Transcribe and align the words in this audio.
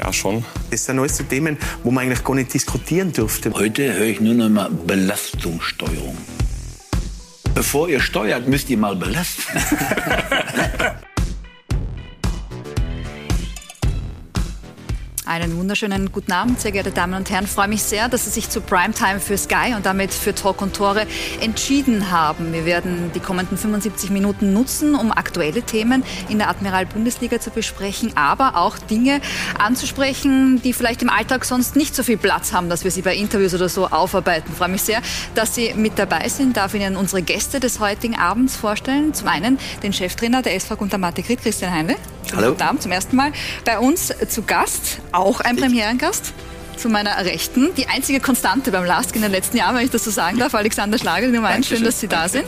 Ja, 0.00 0.10
schon. 0.14 0.42
Das 0.70 0.86
sind 0.86 0.98
alles 0.98 1.18
so 1.18 1.24
Themen, 1.24 1.58
wo 1.84 1.90
man 1.90 2.04
eigentlich 2.04 2.24
gar 2.24 2.34
nicht 2.34 2.54
diskutieren 2.54 3.12
dürfte. 3.12 3.52
Heute 3.52 3.92
höre 3.92 4.06
ich 4.06 4.20
nur 4.20 4.32
noch 4.32 4.48
mal 4.48 4.70
Belastungssteuerung. 4.70 6.16
Bevor 7.54 7.86
ihr 7.86 8.00
steuert, 8.00 8.48
müsst 8.48 8.70
ihr 8.70 8.78
mal 8.78 8.96
belasten. 8.96 9.42
Einen 15.30 15.56
wunderschönen 15.56 16.10
guten 16.10 16.32
Abend, 16.32 16.60
sehr 16.60 16.72
geehrte 16.72 16.90
Damen 16.90 17.14
und 17.14 17.30
Herren. 17.30 17.44
Ich 17.44 17.52
freue 17.52 17.68
mich 17.68 17.84
sehr, 17.84 18.08
dass 18.08 18.24
Sie 18.24 18.30
sich 18.30 18.50
zu 18.50 18.60
Primetime 18.60 19.20
für 19.20 19.38
Sky 19.38 19.74
und 19.76 19.86
damit 19.86 20.12
für 20.12 20.34
Talk 20.34 20.60
und 20.60 20.74
Tore 20.74 21.06
entschieden 21.40 22.10
haben. 22.10 22.52
Wir 22.52 22.64
werden 22.64 23.12
die 23.14 23.20
kommenden 23.20 23.56
75 23.56 24.10
Minuten 24.10 24.52
nutzen, 24.52 24.96
um 24.96 25.12
aktuelle 25.12 25.62
Themen 25.62 26.02
in 26.28 26.38
der 26.38 26.48
Admiral-Bundesliga 26.48 27.38
zu 27.38 27.50
besprechen, 27.50 28.16
aber 28.16 28.56
auch 28.56 28.76
Dinge 28.76 29.20
anzusprechen, 29.56 30.60
die 30.62 30.72
vielleicht 30.72 31.00
im 31.00 31.10
Alltag 31.10 31.44
sonst 31.44 31.76
nicht 31.76 31.94
so 31.94 32.02
viel 32.02 32.16
Platz 32.16 32.52
haben, 32.52 32.68
dass 32.68 32.82
wir 32.82 32.90
sie 32.90 33.02
bei 33.02 33.14
Interviews 33.14 33.54
oder 33.54 33.68
so 33.68 33.86
aufarbeiten. 33.86 34.50
Ich 34.50 34.58
freue 34.58 34.70
mich 34.70 34.82
sehr, 34.82 35.00
dass 35.36 35.54
Sie 35.54 35.74
mit 35.74 35.96
dabei 35.96 36.28
sind. 36.28 36.56
Darf 36.56 36.74
Ihnen 36.74 36.96
unsere 36.96 37.22
Gäste 37.22 37.60
des 37.60 37.78
heutigen 37.78 38.16
Abends 38.16 38.56
vorstellen. 38.56 39.14
Zum 39.14 39.28
einen 39.28 39.60
den 39.84 39.92
Cheftrainer 39.92 40.42
der 40.42 40.56
SV 40.56 40.74
Gunter 40.74 40.98
Mathe-Grit, 40.98 41.40
Christian 41.40 41.72
Heinle. 41.72 41.94
Hallo. 42.34 42.50
Guten 42.50 42.62
Abend, 42.62 42.82
zum 42.82 42.92
ersten 42.92 43.16
Mal 43.16 43.32
bei 43.64 43.78
uns 43.78 44.12
zu 44.28 44.42
Gast, 44.42 45.00
auch 45.20 45.40
ein 45.40 45.56
Premierengast. 45.56 46.32
Zu 46.76 46.88
meiner 46.88 47.14
Rechten, 47.26 47.74
die 47.74 47.88
einzige 47.88 48.20
Konstante 48.20 48.72
beim 48.72 48.84
LASK 48.84 49.14
in 49.16 49.22
den 49.22 49.30
letzten 49.30 49.58
Jahren, 49.58 49.76
wenn 49.76 49.84
ich 49.84 49.90
das 49.90 50.02
so 50.04 50.10
sagen 50.10 50.38
darf, 50.38 50.54
Alexander 50.54 50.98
Schlager, 50.98 51.26
Nummer 51.28 51.48
eins. 51.48 51.68
Schön, 51.68 51.84
dass 51.84 52.00
Sie 52.00 52.08
da 52.08 52.26
sind. 52.26 52.46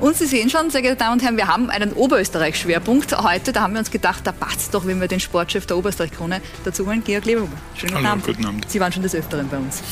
Und 0.00 0.16
Sie 0.16 0.24
sehen 0.24 0.48
schon, 0.48 0.70
sehr 0.70 0.80
geehrte 0.80 0.96
Damen 1.00 1.12
und 1.14 1.22
Herren, 1.22 1.36
wir 1.36 1.46
haben 1.46 1.68
einen 1.68 1.92
Oberösterreich-Schwerpunkt 1.92 3.18
heute. 3.22 3.52
Da 3.52 3.60
haben 3.60 3.74
wir 3.74 3.80
uns 3.80 3.90
gedacht, 3.90 4.26
da 4.26 4.32
passt 4.32 4.72
doch, 4.72 4.86
wenn 4.86 4.98
wir 4.98 5.08
den 5.08 5.20
Sportchef 5.20 5.66
der 5.66 5.76
Oberösterreich-Krone 5.76 6.40
dazu 6.64 6.86
holen, 6.86 7.04
Georg 7.04 7.26
Leberhuber. 7.26 7.52
Schönen 7.74 7.92
guten 7.92 8.04
Hallo, 8.04 8.12
Abend. 8.12 8.24
guten 8.24 8.46
Abend. 8.46 8.70
Sie 8.70 8.80
waren 8.80 8.90
schon 8.92 9.02
des 9.02 9.14
Öfteren 9.14 9.48
bei 9.50 9.58
uns. 9.58 9.82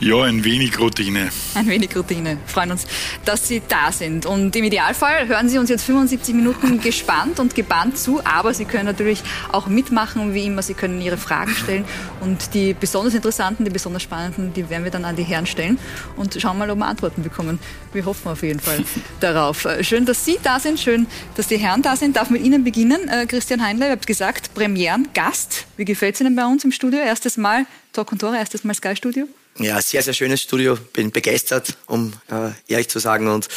Ja, 0.00 0.22
ein 0.24 0.42
wenig 0.42 0.76
Routine. 0.80 1.28
Ein 1.54 1.68
wenig 1.68 1.94
Routine. 1.94 2.38
Freuen 2.46 2.72
uns, 2.72 2.86
dass 3.24 3.46
Sie 3.46 3.62
da 3.68 3.92
sind. 3.92 4.26
Und 4.26 4.56
im 4.56 4.64
Idealfall 4.64 5.28
hören 5.28 5.48
Sie 5.48 5.58
uns 5.58 5.70
jetzt 5.70 5.84
75 5.84 6.34
Minuten 6.34 6.80
gespannt 6.80 7.38
und 7.38 7.54
gebannt 7.54 7.96
zu. 7.98 8.20
Aber 8.24 8.52
Sie 8.54 8.64
können 8.64 8.86
natürlich 8.86 9.22
auch 9.52 9.68
mitmachen, 9.68 10.34
wie 10.34 10.44
immer. 10.46 10.62
Sie 10.62 10.74
können 10.74 11.00
Ihre 11.00 11.18
Fragen 11.18 11.54
stellen. 11.54 11.84
Und 12.20 12.52
die 12.54 12.74
besonders 12.74 13.14
interessanten, 13.14 13.64
die 13.64 13.70
besonders 13.70 14.02
spannenden, 14.02 14.52
die 14.52 14.68
werden 14.68 14.82
wir 14.82 14.90
dann 14.90 15.04
an 15.04 15.14
die 15.14 15.22
Herren 15.22 15.46
stellen. 15.46 15.78
Und 16.16 16.36
schauen 16.40 16.58
mal, 16.58 16.68
ob 16.68 16.78
wir 16.78 16.86
Antworten 16.86 17.22
bekommen. 17.22 17.60
Wir 17.92 18.04
hoffen 18.04 18.26
auf 18.32 18.42
jeden 18.42 18.58
Fall 18.58 18.80
darauf. 19.20 19.51
Äh, 19.64 19.84
Schön, 19.84 20.06
dass 20.06 20.24
Sie 20.24 20.38
da 20.42 20.58
sind. 20.58 20.80
Schön, 20.80 21.06
dass 21.36 21.48
die 21.48 21.56
Herren 21.58 21.82
da 21.82 21.96
sind. 21.96 22.16
Darf 22.16 22.30
mit 22.30 22.42
Ihnen 22.42 22.64
beginnen. 22.64 23.08
Äh, 23.08 23.26
Christian 23.26 23.62
Heinle, 23.64 23.86
ihr 23.86 23.92
habt 23.92 24.06
gesagt, 24.06 24.54
Premierengast. 24.54 25.66
Wie 25.76 25.84
gefällt 25.84 26.14
es 26.16 26.20
Ihnen 26.20 26.36
bei 26.36 26.44
uns 26.46 26.64
im 26.64 26.72
Studio? 26.72 27.00
Erstes 27.00 27.36
Mal 27.36 27.66
Talk 27.92 28.12
und 28.12 28.20
Tore, 28.20 28.36
erstes 28.36 28.64
Mal 28.64 28.74
Sky 28.74 28.96
Studio? 28.96 29.28
Ja, 29.58 29.80
sehr, 29.82 30.02
sehr 30.02 30.14
schönes 30.14 30.40
Studio. 30.40 30.76
Bin 30.94 31.10
begeistert, 31.10 31.76
um 31.86 32.12
äh, 32.30 32.50
ehrlich 32.68 32.88
zu 32.88 32.98
sagen. 32.98 33.28
Und 33.28 33.48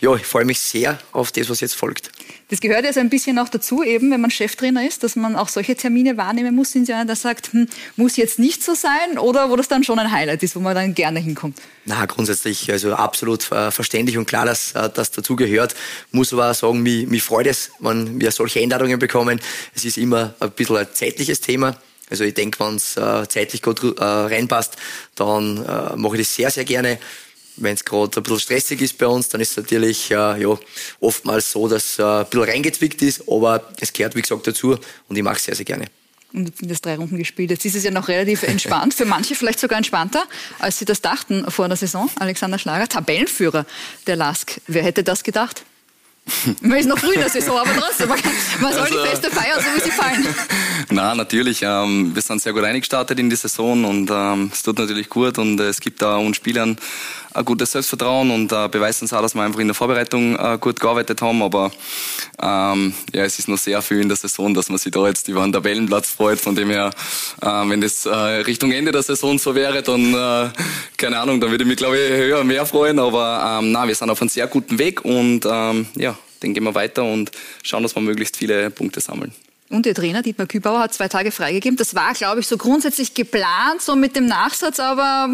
ja, 0.00 0.14
ich 0.16 0.26
freue 0.26 0.44
mich 0.44 0.58
sehr 0.58 0.98
auf 1.12 1.30
das, 1.30 1.48
was 1.48 1.60
jetzt 1.60 1.74
folgt. 1.76 2.10
Das 2.54 2.60
gehört 2.60 2.84
ja 2.84 2.92
so 2.92 3.00
ein 3.00 3.10
bisschen 3.10 3.36
auch 3.40 3.48
dazu, 3.48 3.82
eben 3.82 4.12
wenn 4.12 4.20
man 4.20 4.30
Cheftrainer 4.30 4.86
ist, 4.86 5.02
dass 5.02 5.16
man 5.16 5.34
auch 5.34 5.48
solche 5.48 5.74
Termine 5.74 6.16
wahrnehmen 6.16 6.54
muss. 6.54 6.70
Sind 6.70 6.88
einer, 6.88 7.04
der 7.04 7.16
sagt, 7.16 7.52
hm, 7.52 7.66
muss 7.96 8.16
jetzt 8.16 8.38
nicht 8.38 8.62
so 8.62 8.76
sein 8.76 9.18
oder 9.18 9.50
wo 9.50 9.56
das 9.56 9.66
dann 9.66 9.82
schon 9.82 9.98
ein 9.98 10.12
Highlight 10.12 10.40
ist, 10.44 10.54
wo 10.54 10.60
man 10.60 10.72
dann 10.76 10.94
gerne 10.94 11.18
hinkommt? 11.18 11.58
Na, 11.84 12.06
grundsätzlich, 12.06 12.70
also 12.70 12.94
absolut 12.94 13.50
äh, 13.50 13.72
verständlich 13.72 14.16
und 14.18 14.26
klar, 14.26 14.46
dass 14.46 14.70
äh, 14.70 14.88
das 14.88 15.10
dazu 15.10 15.34
gehört. 15.34 15.74
Muss 16.12 16.32
aber 16.32 16.52
auch 16.52 16.54
sagen, 16.54 16.80
mich, 16.80 17.08
mich 17.08 17.24
freut 17.24 17.48
es, 17.48 17.72
wenn 17.80 18.20
wir 18.20 18.30
solche 18.30 18.60
Einladungen 18.60 19.00
bekommen. 19.00 19.40
Es 19.74 19.84
ist 19.84 19.98
immer 19.98 20.36
ein 20.38 20.52
bisschen 20.52 20.76
ein 20.76 20.86
zeitliches 20.92 21.40
Thema. 21.40 21.76
Also 22.08 22.22
ich 22.22 22.34
denke, 22.34 22.60
wenn 22.60 22.76
es 22.76 22.96
äh, 22.96 23.26
zeitlich 23.28 23.62
gut 23.62 23.80
reinpasst, 23.98 24.76
dann 25.16 25.56
mache 25.96 26.14
ich 26.14 26.22
das 26.22 26.36
sehr, 26.36 26.50
sehr 26.52 26.64
gerne. 26.64 27.00
Wenn 27.56 27.74
es 27.74 27.84
gerade 27.84 28.18
ein 28.18 28.22
bisschen 28.22 28.40
stressig 28.40 28.80
ist 28.82 28.98
bei 28.98 29.06
uns, 29.06 29.28
dann 29.28 29.40
ist 29.40 29.52
es 29.52 29.56
natürlich 29.58 30.10
äh, 30.10 30.14
ja, 30.14 30.58
oftmals 31.00 31.52
so, 31.52 31.68
dass 31.68 31.98
äh, 31.98 32.02
ein 32.02 32.26
bisschen 32.26 32.48
reingezwickt 32.48 33.00
ist, 33.02 33.22
aber 33.28 33.70
es 33.80 33.92
gehört, 33.92 34.16
wie 34.16 34.22
gesagt, 34.22 34.46
dazu 34.46 34.76
und 35.08 35.16
ich 35.16 35.22
mache 35.22 35.36
es 35.36 35.44
sehr, 35.44 35.54
sehr 35.54 35.64
gerne. 35.64 35.86
Und 36.32 36.48
jetzt 36.48 36.58
sind 36.58 36.70
es 36.72 36.80
drei 36.80 36.96
Runden 36.96 37.16
gespielt. 37.16 37.50
Jetzt 37.50 37.64
ist 37.64 37.76
es 37.76 37.84
ja 37.84 37.92
noch 37.92 38.08
relativ 38.08 38.42
entspannt, 38.42 38.92
für 38.92 39.04
manche 39.04 39.36
vielleicht 39.36 39.60
sogar 39.60 39.76
entspannter, 39.78 40.24
als 40.58 40.80
sie 40.80 40.84
das 40.84 41.00
dachten 41.00 41.48
vor 41.48 41.68
der 41.68 41.76
Saison. 41.76 42.10
Alexander 42.18 42.58
Schlager, 42.58 42.88
Tabellenführer 42.88 43.64
der 44.08 44.16
LASK. 44.16 44.60
Wer 44.66 44.82
hätte 44.82 45.04
das 45.04 45.22
gedacht? 45.22 45.62
Man 46.60 46.78
ist 46.78 46.88
noch 46.88 46.98
früh 46.98 47.12
in 47.12 47.20
der 47.20 47.28
Saison, 47.28 47.58
aber 47.58 47.70
trotzdem, 47.76 48.08
man 48.08 48.18
man 48.60 48.72
soll 48.72 48.82
Also- 48.82 48.94
die 49.02 49.08
Feste 49.08 49.30
feiern, 49.30 49.60
so 49.60 49.66
wie 49.76 49.84
sie 49.84 49.90
fallen. 49.90 50.26
Na, 50.90 51.14
natürlich. 51.14 51.60
Ähm, 51.62 52.14
wir 52.14 52.22
sind 52.22 52.40
sehr 52.40 52.52
gut 52.54 52.64
eingestartet 52.64 53.18
in 53.18 53.28
die 53.28 53.36
Saison 53.36 53.84
und 53.84 54.10
ähm, 54.10 54.50
es 54.52 54.62
tut 54.62 54.78
natürlich 54.78 55.08
gut 55.10 55.36
und 55.38 55.60
äh, 55.60 55.68
es 55.68 55.80
gibt 55.80 56.00
da 56.00 56.16
uns 56.16 56.36
Spielern 56.36 56.78
ein 57.34 57.44
gutes 57.44 57.72
Selbstvertrauen 57.72 58.30
und 58.30 58.52
äh, 58.52 58.68
beweist 58.68 59.02
uns 59.02 59.12
auch, 59.12 59.20
dass 59.20 59.34
wir 59.34 59.42
einfach 59.42 59.60
in 59.60 59.66
der 59.66 59.74
Vorbereitung 59.74 60.36
äh, 60.36 60.56
gut 60.60 60.80
gearbeitet 60.80 61.20
haben. 61.20 61.42
Aber 61.42 61.72
ähm, 62.40 62.94
ja, 63.12 63.24
es 63.24 63.38
ist 63.38 63.48
noch 63.48 63.58
sehr 63.58 63.82
viel 63.82 64.00
in 64.00 64.08
der 64.08 64.16
Saison, 64.16 64.54
dass 64.54 64.68
man 64.68 64.78
sich 64.78 64.92
da 64.92 65.06
jetzt 65.06 65.28
über 65.28 65.42
einen 65.42 65.52
Tabellenplatz 65.52 66.10
freut. 66.10 66.40
Von 66.40 66.54
dem 66.54 66.70
her, 66.70 66.90
äh, 67.42 67.46
wenn 67.46 67.80
das 67.80 68.06
äh, 68.06 68.10
Richtung 68.10 68.72
Ende 68.72 68.92
der 68.92 69.02
Saison 69.02 69.38
so 69.38 69.54
wäre, 69.54 69.82
dann 69.82 70.14
äh, 70.14 70.50
keine 70.96 71.18
Ahnung, 71.18 71.40
dann 71.40 71.50
würde 71.50 71.64
ich 71.64 71.68
mich 71.68 71.76
glaube 71.76 71.98
ich 71.98 72.10
höher 72.10 72.44
mehr 72.44 72.64
freuen. 72.66 72.98
Aber 72.98 73.58
ähm, 73.60 73.72
na, 73.72 73.86
wir 73.86 73.94
sind 73.94 74.10
auf 74.10 74.20
einem 74.20 74.30
sehr 74.30 74.46
guten 74.46 74.78
Weg 74.78 75.04
und 75.04 75.44
ähm, 75.44 75.86
ja, 75.96 76.16
den 76.42 76.54
gehen 76.54 76.64
wir 76.64 76.74
weiter 76.74 77.04
und 77.04 77.32
schauen, 77.62 77.82
dass 77.82 77.94
wir 77.96 78.02
möglichst 78.02 78.36
viele 78.36 78.70
Punkte 78.70 79.00
sammeln. 79.00 79.32
Und 79.70 79.86
Ihr 79.86 79.94
Trainer 79.94 80.22
Dietmar 80.22 80.46
Kübauer 80.46 80.78
hat 80.80 80.92
zwei 80.94 81.08
Tage 81.08 81.32
freigegeben. 81.32 81.76
Das 81.76 81.94
war, 81.94 82.12
glaube 82.12 82.40
ich, 82.40 82.46
so 82.46 82.56
grundsätzlich 82.58 83.14
geplant, 83.14 83.80
so 83.80 83.96
mit 83.96 84.14
dem 84.14 84.26
Nachsatz, 84.26 84.78
aber 84.78 85.30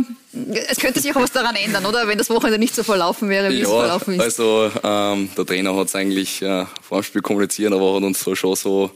es 0.68 0.78
könnte 0.78 1.00
sich 1.00 1.10
auch 1.14 1.20
was 1.20 1.32
daran 1.32 1.56
ändern, 1.56 1.84
oder? 1.84 2.06
Wenn 2.06 2.16
das 2.16 2.30
Wochenende 2.30 2.58
nicht 2.58 2.74
so 2.74 2.84
verlaufen 2.84 3.28
wäre, 3.28 3.50
wie 3.50 3.60
es 3.60 3.68
Ja, 3.68 3.78
verlaufen 3.80 4.14
ist. 4.14 4.20
also 4.20 4.70
ähm, 4.84 5.28
der 5.36 5.44
Trainer 5.44 5.74
hat 5.76 5.88
es 5.88 5.94
eigentlich 5.96 6.41
äh, 6.42 6.64
vor 6.80 7.00
dem 7.00 7.02
Spiel 7.04 7.22
kommuniziert, 7.22 7.72
aber 7.72 7.96
hat 7.96 8.02
uns 8.04 8.20
so 8.20 8.34
schon 8.36 8.54
so 8.54 8.92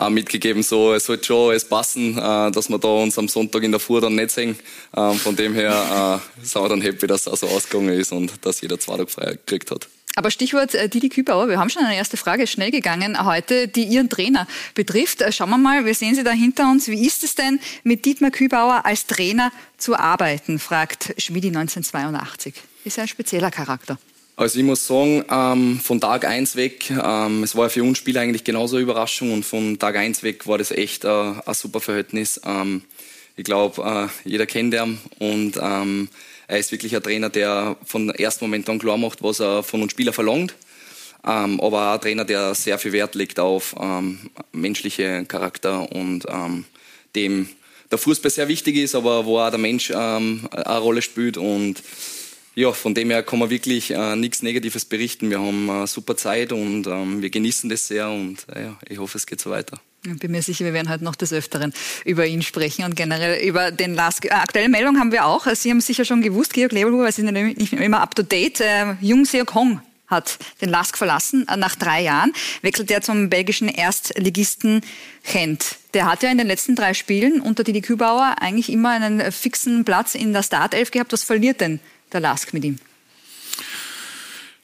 äh, 0.00 0.10
mitgegeben, 0.10 0.64
so 0.64 0.92
es 0.92 1.06
sollte 1.06 1.24
schon 1.24 1.50
alles 1.50 1.64
passen, 1.68 2.18
äh, 2.18 2.50
dass 2.50 2.68
wir 2.68 2.78
da 2.78 2.88
uns 2.88 3.16
am 3.16 3.28
Sonntag 3.28 3.62
in 3.62 3.70
der 3.70 3.80
Fuhr 3.80 4.00
dann 4.00 4.16
nicht 4.16 4.32
sehen. 4.32 4.58
Ähm, 4.96 5.14
von 5.14 5.36
dem 5.36 5.54
her 5.54 6.20
äh, 6.42 6.44
sind 6.44 6.62
wir 6.62 6.68
dann 6.68 6.82
happy, 6.82 7.06
dass 7.06 7.22
es 7.22 7.28
auch 7.28 7.36
so 7.36 7.46
ausgegangen 7.46 7.90
ist 7.98 8.10
und 8.10 8.32
dass 8.44 8.60
jeder 8.60 8.78
zwei 8.80 8.96
Tage 8.96 9.06
frei 9.06 9.30
gekriegt 9.34 9.70
hat. 9.70 9.86
Aber 10.16 10.30
Stichwort 10.30 10.74
äh, 10.74 10.88
Didi 10.88 11.08
Kübauer, 11.08 11.48
wir 11.48 11.58
haben 11.58 11.70
schon 11.70 11.84
eine 11.84 11.96
erste 11.96 12.16
Frage, 12.16 12.46
schnell 12.46 12.70
gegangen 12.70 13.24
heute, 13.24 13.66
die 13.66 13.82
Ihren 13.82 14.08
Trainer 14.08 14.46
betrifft. 14.74 15.22
Äh, 15.22 15.32
Schauen 15.32 15.50
wir 15.50 15.58
mal, 15.58 15.84
wir 15.84 15.94
sehen 15.94 16.14
Sie 16.14 16.22
da 16.22 16.30
hinter 16.30 16.70
uns. 16.70 16.86
Wie 16.86 17.04
ist 17.04 17.24
es 17.24 17.34
denn, 17.34 17.58
mit 17.82 18.04
Dietmar 18.04 18.30
Kübauer 18.30 18.86
als 18.86 19.06
Trainer 19.06 19.50
zu 19.76 19.96
arbeiten, 19.96 20.60
fragt 20.60 21.14
Schmidi 21.18 21.48
1982. 21.48 22.54
Ist 22.84 22.98
er 22.98 23.04
ein 23.04 23.08
spezieller 23.08 23.50
Charakter? 23.50 23.98
Also 24.36 24.58
ich 24.58 24.64
muss 24.64 24.86
sagen, 24.86 25.24
ähm, 25.30 25.80
von 25.80 26.00
Tag 26.00 26.24
eins 26.24 26.54
weg, 26.54 26.90
ähm, 26.90 27.42
es 27.42 27.56
war 27.56 27.70
für 27.70 27.82
uns 27.82 27.98
Spieler 27.98 28.20
eigentlich 28.20 28.44
genauso 28.44 28.76
eine 28.76 28.82
Überraschung 28.82 29.32
und 29.32 29.44
von 29.44 29.78
Tag 29.78 29.96
eins 29.96 30.22
weg 30.22 30.46
war 30.46 30.58
das 30.58 30.70
echt 30.70 31.04
äh, 31.04 31.08
ein 31.08 31.54
super 31.54 31.80
Verhältnis. 31.80 32.40
Ähm, 32.44 32.82
ich 33.36 33.44
glaube, 33.44 33.82
äh, 34.24 34.28
jeder 34.28 34.46
kennt 34.46 34.74
ihn 34.74 34.98
und 35.18 35.58
ähm, 35.60 36.08
er 36.46 36.58
ist 36.58 36.72
wirklich 36.72 36.94
ein 36.94 37.02
Trainer, 37.02 37.30
der 37.30 37.76
von 37.84 38.10
ersten 38.10 38.44
Moment 38.44 38.68
an 38.68 38.78
klar 38.78 38.96
macht, 38.96 39.22
was 39.22 39.40
er 39.40 39.62
von 39.62 39.82
uns 39.82 39.92
Spieler 39.92 40.12
verlangt. 40.12 40.54
Ähm, 41.26 41.60
aber 41.60 41.88
auch 41.88 41.94
ein 41.94 42.00
Trainer, 42.00 42.24
der 42.24 42.54
sehr 42.54 42.78
viel 42.78 42.92
Wert 42.92 43.14
legt 43.14 43.40
auf 43.40 43.74
ähm, 43.80 44.30
menschliche 44.52 45.24
Charakter 45.24 45.90
und 45.90 46.26
ähm, 46.28 46.64
dem 47.16 47.48
der 47.90 47.98
Fußball 47.98 48.30
sehr 48.30 48.48
wichtig 48.48 48.76
ist, 48.76 48.94
aber 48.94 49.24
wo 49.24 49.38
auch 49.38 49.50
der 49.50 49.58
Mensch 49.58 49.90
ähm, 49.94 50.48
eine 50.50 50.78
Rolle 50.78 51.00
spielt 51.00 51.36
und 51.36 51.82
ja, 52.54 52.72
von 52.72 52.94
dem 52.94 53.10
her 53.10 53.22
kann 53.22 53.38
man 53.38 53.50
wirklich 53.50 53.90
äh, 53.90 54.16
nichts 54.16 54.42
Negatives 54.42 54.84
berichten. 54.84 55.30
Wir 55.30 55.40
haben 55.40 55.68
äh, 55.68 55.86
super 55.86 56.16
Zeit 56.16 56.52
und 56.52 56.86
ähm, 56.86 57.20
wir 57.20 57.30
genießen 57.30 57.68
das 57.68 57.88
sehr 57.88 58.08
und 58.08 58.46
äh, 58.54 58.64
ja, 58.64 58.78
ich 58.88 58.98
hoffe, 58.98 59.18
es 59.18 59.26
geht 59.26 59.40
so 59.40 59.50
weiter. 59.50 59.80
Ich 60.06 60.18
bin 60.18 60.32
mir 60.32 60.42
sicher, 60.42 60.66
wir 60.66 60.74
werden 60.74 60.90
heute 60.90 61.02
noch 61.02 61.14
des 61.14 61.32
Öfteren 61.32 61.72
über 62.04 62.26
ihn 62.26 62.42
sprechen 62.42 62.84
und 62.84 62.94
generell 62.94 63.42
über 63.42 63.70
den 63.70 63.94
Lask. 63.94 64.26
Äh, 64.26 64.30
aktuelle 64.30 64.68
Meldung 64.68 64.98
haben 64.98 65.12
wir 65.12 65.24
auch. 65.24 65.46
Sie 65.54 65.70
haben 65.70 65.80
sicher 65.80 66.04
schon 66.04 66.20
gewusst, 66.20 66.52
Georg 66.52 66.72
Leberhuber, 66.72 67.10
Sie 67.10 67.22
sind 67.22 67.32
nicht 67.32 67.72
immer 67.72 68.02
up 68.02 68.14
to 68.14 68.22
date. 68.22 68.60
Äh, 68.60 68.96
Jung 69.00 69.24
Seok 69.24 69.54
Hong 69.54 69.80
hat 70.06 70.38
den 70.60 70.68
Lask 70.68 70.98
verlassen 70.98 71.48
äh, 71.48 71.56
nach 71.56 71.74
drei 71.74 72.02
Jahren, 72.02 72.34
wechselt 72.60 72.90
er 72.90 73.00
zum 73.00 73.30
belgischen 73.30 73.68
Erstligisten 73.68 74.82
Gent. 75.22 75.76
Der 75.94 76.04
hat 76.04 76.22
ja 76.22 76.30
in 76.30 76.36
den 76.36 76.48
letzten 76.48 76.76
drei 76.76 76.92
Spielen 76.92 77.40
unter 77.40 77.64
Didi 77.64 77.80
Kübauer 77.80 78.36
eigentlich 78.40 78.70
immer 78.70 78.90
einen 78.90 79.32
fixen 79.32 79.86
Platz 79.86 80.14
in 80.14 80.34
der 80.34 80.42
Startelf 80.42 80.90
gehabt. 80.90 81.14
Was 81.14 81.24
verliert 81.24 81.62
denn 81.62 81.80
der 82.12 82.20
Lask 82.20 82.52
mit 82.52 82.64
ihm? 82.64 82.78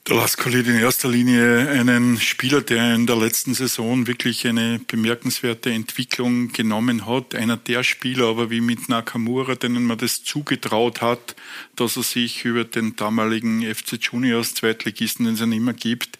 Der 0.08 0.16
Lask 0.16 0.42
verliert 0.42 0.66
in 0.66 0.76
erster 0.76 1.10
Linie 1.10 1.68
einen 1.68 2.18
Spieler, 2.18 2.62
der 2.62 2.94
in 2.94 3.06
der 3.06 3.16
letzten 3.16 3.52
Saison 3.52 4.06
wirklich 4.06 4.46
eine 4.46 4.80
bemerkenswerte 4.86 5.70
Entwicklung 5.70 6.48
genommen 6.52 7.06
hat. 7.06 7.34
Einer 7.34 7.58
der 7.58 7.84
Spieler, 7.84 8.28
aber 8.28 8.50
wie 8.50 8.62
mit 8.62 8.88
Nakamura, 8.88 9.56
denen 9.56 9.84
man 9.84 9.98
das 9.98 10.24
zugetraut 10.24 11.02
hat, 11.02 11.36
dass 11.76 11.98
er 11.98 12.02
sich 12.02 12.46
über 12.46 12.64
den 12.64 12.96
damaligen 12.96 13.62
FC 13.62 13.98
Juniors 14.00 14.54
Zweitligisten, 14.54 15.26
den 15.26 15.34
es 15.34 15.40
ja 15.40 15.46
nicht 15.46 15.62
mehr 15.62 15.74
gibt, 15.74 16.18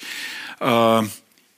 äh, 0.61 1.03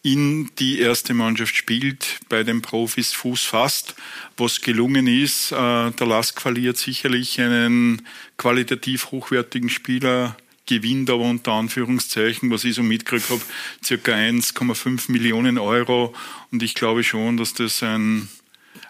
in 0.04 0.50
die 0.58 0.78
erste 0.78 1.14
Mannschaft 1.14 1.56
spielt, 1.56 2.20
bei 2.28 2.44
den 2.44 2.62
Profis 2.62 3.12
Fuß 3.12 3.42
fasst, 3.42 3.96
was 4.36 4.60
gelungen 4.60 5.08
ist. 5.08 5.50
Äh, 5.52 5.90
der 5.90 6.06
Lask 6.06 6.40
verliert 6.40 6.76
sicherlich 6.76 7.40
einen 7.40 8.06
qualitativ 8.36 9.10
hochwertigen 9.10 9.68
Spieler 9.68 10.36
gewinnt 10.66 11.10
aber 11.10 11.24
unter 11.24 11.52
Anführungszeichen, 11.52 12.50
was 12.50 12.64
ich 12.64 12.74
so 12.74 12.82
mitgekriegt 12.82 13.30
habe, 13.30 13.42
circa 13.84 14.12
1,5 14.12 15.10
Millionen 15.10 15.58
Euro. 15.58 16.14
Und 16.50 16.62
ich 16.62 16.74
glaube 16.74 17.04
schon, 17.04 17.36
dass 17.36 17.54
das 17.54 17.82
ein 17.82 18.28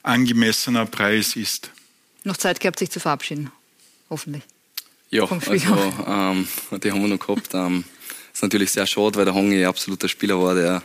angemessener 0.02 0.86
Preis 0.86 1.36
ist. 1.36 1.70
Noch 2.24 2.36
Zeit 2.36 2.60
gehabt, 2.60 2.78
sich 2.78 2.90
zu 2.90 3.00
verabschieden, 3.00 3.50
hoffentlich. 4.10 4.42
Ja, 5.10 5.24
also 5.24 5.92
ähm, 6.06 6.48
die 6.82 6.90
haben 6.90 7.02
wir 7.02 7.08
noch 7.08 7.18
gehabt. 7.18 7.52
Ähm, 7.54 7.84
ist 8.32 8.42
natürlich 8.42 8.70
sehr 8.70 8.86
schade, 8.86 9.16
weil 9.16 9.24
der 9.24 9.34
Hongi 9.34 9.62
ein 9.62 9.68
absoluter 9.68 10.08
Spieler 10.08 10.40
war, 10.40 10.54
der 10.54 10.82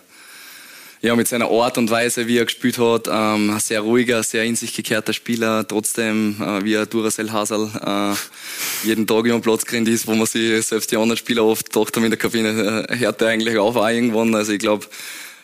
ja, 1.02 1.16
mit 1.16 1.28
seiner 1.28 1.50
Art 1.50 1.78
und 1.78 1.90
Weise, 1.90 2.28
wie 2.28 2.38
er 2.38 2.46
gespielt 2.46 2.80
hat, 2.80 3.08
ähm, 3.08 3.52
ein 3.52 3.60
sehr 3.60 3.82
ruhiger, 3.82 4.24
sehr 4.24 4.44
in 4.44 4.56
sich 4.56 4.74
gekehrter 4.74 5.14
Spieler, 5.14 5.68
trotzdem 5.68 6.42
äh, 6.42 6.64
wie 6.64 6.78
ein 6.78 6.90
Duracell 6.90 7.32
Hasel 7.32 7.70
äh, 7.86 8.88
jeden 8.88 9.06
Tag 9.06 9.20
über 9.20 9.30
den 9.30 9.42
Platz 9.42 9.66
gerannt 9.66 9.88
ist, 9.88 10.08
wo 10.08 10.16
man 10.16 10.26
sich 10.26 10.66
selbst 10.66 10.92
die 10.92 10.98
anderen 10.98 11.18
Spieler 11.18 11.46
oft 11.46 11.72
gedacht 11.72 11.96
haben 11.96 12.04
in 12.04 12.12
der 12.12 12.18
Kabine, 12.18 12.88
äh, 12.90 12.98
hört 12.98 13.22
er 13.22 13.28
eigentlich 13.28 13.58
auf 13.58 13.76
auch 13.76 13.88
irgendwann. 13.88 14.34
Also 14.34 14.54
ich 14.54 14.60
glaube, 14.60 14.88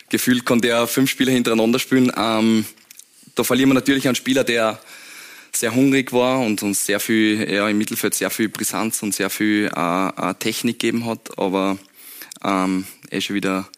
gefühlt 0.08 0.44
kann 0.44 0.60
der 0.60 0.86
fünf 0.86 1.10
Spieler 1.10 1.32
hintereinander 1.32 1.78
spielen. 1.78 2.12
Ähm, 2.16 2.64
da 3.34 3.44
verlieren 3.44 3.70
wir 3.70 3.74
natürlich 3.74 4.06
einen 4.06 4.16
Spieler, 4.16 4.44
der 4.44 4.80
sehr 5.52 5.74
hungrig 5.74 6.12
war 6.12 6.40
und 6.40 6.62
uns 6.64 6.84
sehr 6.84 6.98
viel, 6.98 7.48
ja, 7.48 7.68
im 7.68 7.78
Mittelfeld 7.78 8.14
sehr 8.14 8.30
viel 8.30 8.48
Brisanz 8.48 9.02
und 9.04 9.14
sehr 9.14 9.30
viel 9.30 9.70
äh, 9.74 10.08
äh 10.08 10.34
Technik 10.34 10.80
gegeben 10.80 11.06
hat, 11.06 11.38
aber 11.38 11.78
ähm, 12.44 12.86
er 13.08 13.18
ist 13.18 13.24
schon 13.24 13.36
wieder 13.36 13.68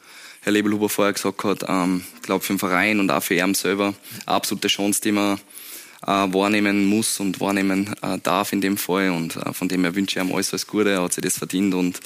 Herr 0.47 0.53
Lebelhuber 0.53 0.89
vorher 0.89 1.13
gesagt 1.13 1.43
hat, 1.43 1.65
ähm, 1.67 2.05
glaube 2.23 2.45
für 2.45 2.53
den 2.53 2.61
Verein 2.61 3.01
und 3.01 3.11
auch 3.11 3.21
für 3.21 3.35
ihn 3.35 3.55
selber 3.55 3.87
eine 4.27 4.37
absolute 4.37 4.69
Chance, 4.69 5.01
die 5.01 5.11
man 5.11 5.41
äh, 6.07 6.07
wahrnehmen 6.07 6.85
muss 6.85 7.19
und 7.19 7.41
wahrnehmen 7.41 7.93
äh, 8.01 8.19
darf 8.23 8.53
in 8.53 8.61
dem 8.61 8.77
Fall. 8.77 9.11
Und 9.11 9.35
äh, 9.35 9.53
von 9.53 9.69
dem 9.69 9.83
her 9.83 9.97
wünsche 9.97 10.21
ich 10.21 10.25
ihm 10.25 10.33
alles, 10.33 10.53
alles 10.53 10.69
Gute, 10.69 10.91
er 10.91 11.03
hat 11.03 11.15
sich 11.15 11.25
das 11.25 11.39
verdient 11.39 11.75
und 11.75 11.99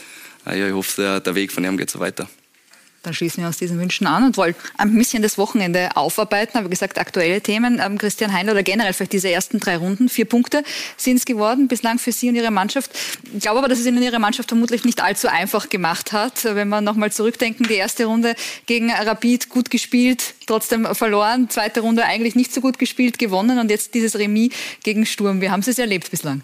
äh, 0.46 0.58
ja, 0.58 0.66
ich 0.66 0.72
hoffe, 0.72 1.02
der, 1.02 1.20
der 1.20 1.34
Weg 1.34 1.52
von 1.52 1.66
ihm 1.66 1.76
geht 1.76 1.90
so 1.90 2.00
weiter. 2.00 2.30
Dann 3.02 3.14
schließen 3.14 3.42
wir 3.42 3.48
uns 3.48 3.56
diesen 3.56 3.78
Wünschen 3.80 4.06
an 4.06 4.24
und 4.24 4.36
wollen 4.36 4.54
ein 4.76 4.94
bisschen 4.94 5.22
das 5.22 5.38
Wochenende 5.38 5.96
aufarbeiten. 5.96 6.58
Aber 6.58 6.68
gesagt, 6.68 6.98
aktuelle 6.98 7.40
Themen. 7.40 7.80
Ähm, 7.82 7.96
Christian 7.96 8.32
Heinl 8.32 8.50
oder 8.50 8.62
generell 8.62 8.92
vielleicht 8.92 9.14
diese 9.14 9.30
ersten 9.30 9.58
drei 9.58 9.78
Runden. 9.78 10.10
Vier 10.10 10.26
Punkte 10.26 10.62
sind 10.98 11.16
es 11.16 11.24
geworden 11.24 11.66
bislang 11.66 11.98
für 11.98 12.12
Sie 12.12 12.28
und 12.28 12.34
Ihre 12.34 12.50
Mannschaft. 12.50 12.90
Ich 13.32 13.40
glaube 13.40 13.58
aber, 13.58 13.68
dass 13.68 13.78
es 13.78 13.86
Ihnen 13.86 14.02
Ihre 14.02 14.18
Mannschaft 14.18 14.50
vermutlich 14.50 14.84
nicht 14.84 15.02
allzu 15.02 15.28
einfach 15.28 15.70
gemacht 15.70 16.12
hat. 16.12 16.44
Wenn 16.44 16.68
wir 16.68 16.82
nochmal 16.82 17.10
zurückdenken, 17.10 17.66
die 17.66 17.74
erste 17.74 18.04
Runde 18.04 18.34
gegen 18.66 18.90
Rapid 18.90 19.48
gut 19.48 19.70
gespielt, 19.70 20.34
trotzdem 20.46 20.86
verloren. 20.94 21.48
Zweite 21.48 21.80
Runde 21.80 22.04
eigentlich 22.04 22.34
nicht 22.34 22.52
so 22.52 22.60
gut 22.60 22.78
gespielt, 22.78 23.18
gewonnen. 23.18 23.58
Und 23.58 23.70
jetzt 23.70 23.94
dieses 23.94 24.18
Remis 24.18 24.52
gegen 24.82 25.06
Sturm. 25.06 25.40
Wie 25.40 25.48
haben 25.48 25.62
Sie 25.62 25.70
es 25.70 25.78
erlebt 25.78 26.10
bislang? 26.10 26.42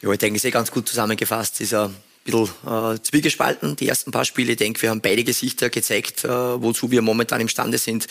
Ja, 0.00 0.10
ich 0.10 0.18
denke, 0.18 0.38
es 0.38 0.44
ist 0.44 0.48
eh 0.48 0.50
ganz 0.50 0.70
gut 0.70 0.88
zusammengefasst. 0.88 1.60
Dieser 1.60 1.92
bisschen 2.24 2.48
äh, 2.66 2.98
zwiegespalten. 3.02 3.76
Die 3.76 3.88
ersten 3.88 4.10
paar 4.10 4.24
Spiele, 4.24 4.52
ich 4.52 4.58
denke, 4.58 4.82
wir 4.82 4.90
haben 4.90 5.00
beide 5.00 5.24
Gesichter 5.24 5.70
gezeigt, 5.70 6.24
äh, 6.24 6.28
wozu 6.28 6.90
wir 6.90 7.02
momentan 7.02 7.40
imstande 7.40 7.78
sind 7.78 8.06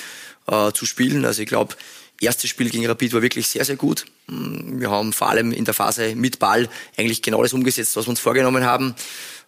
äh, 0.48 0.72
zu 0.72 0.86
spielen. 0.86 1.26
Also 1.26 1.42
ich 1.42 1.48
glaube, 1.48 1.76
erstes 2.22 2.50
Spiel 2.50 2.70
gegen 2.70 2.88
Rapid 2.88 3.14
war 3.14 3.22
wirklich 3.22 3.48
sehr, 3.48 3.66
sehr 3.66 3.76
gut. 3.76 4.06
Mm, 4.28 4.80
wir 4.80 4.90
haben 4.90 5.14
vor 5.14 5.30
allem 5.30 5.52
in 5.52 5.66
der 5.66 5.74
Phase 5.74 6.16
mit 6.16 6.40
Ball 6.40 6.70
eigentlich 6.98 7.22
genau 7.22 7.42
das 7.42 7.54
umgesetzt, 7.54 7.96
was 7.96 8.06
wir 8.06 8.12
uns 8.12 8.20
vorgenommen 8.20 8.64
haben. 8.64 8.96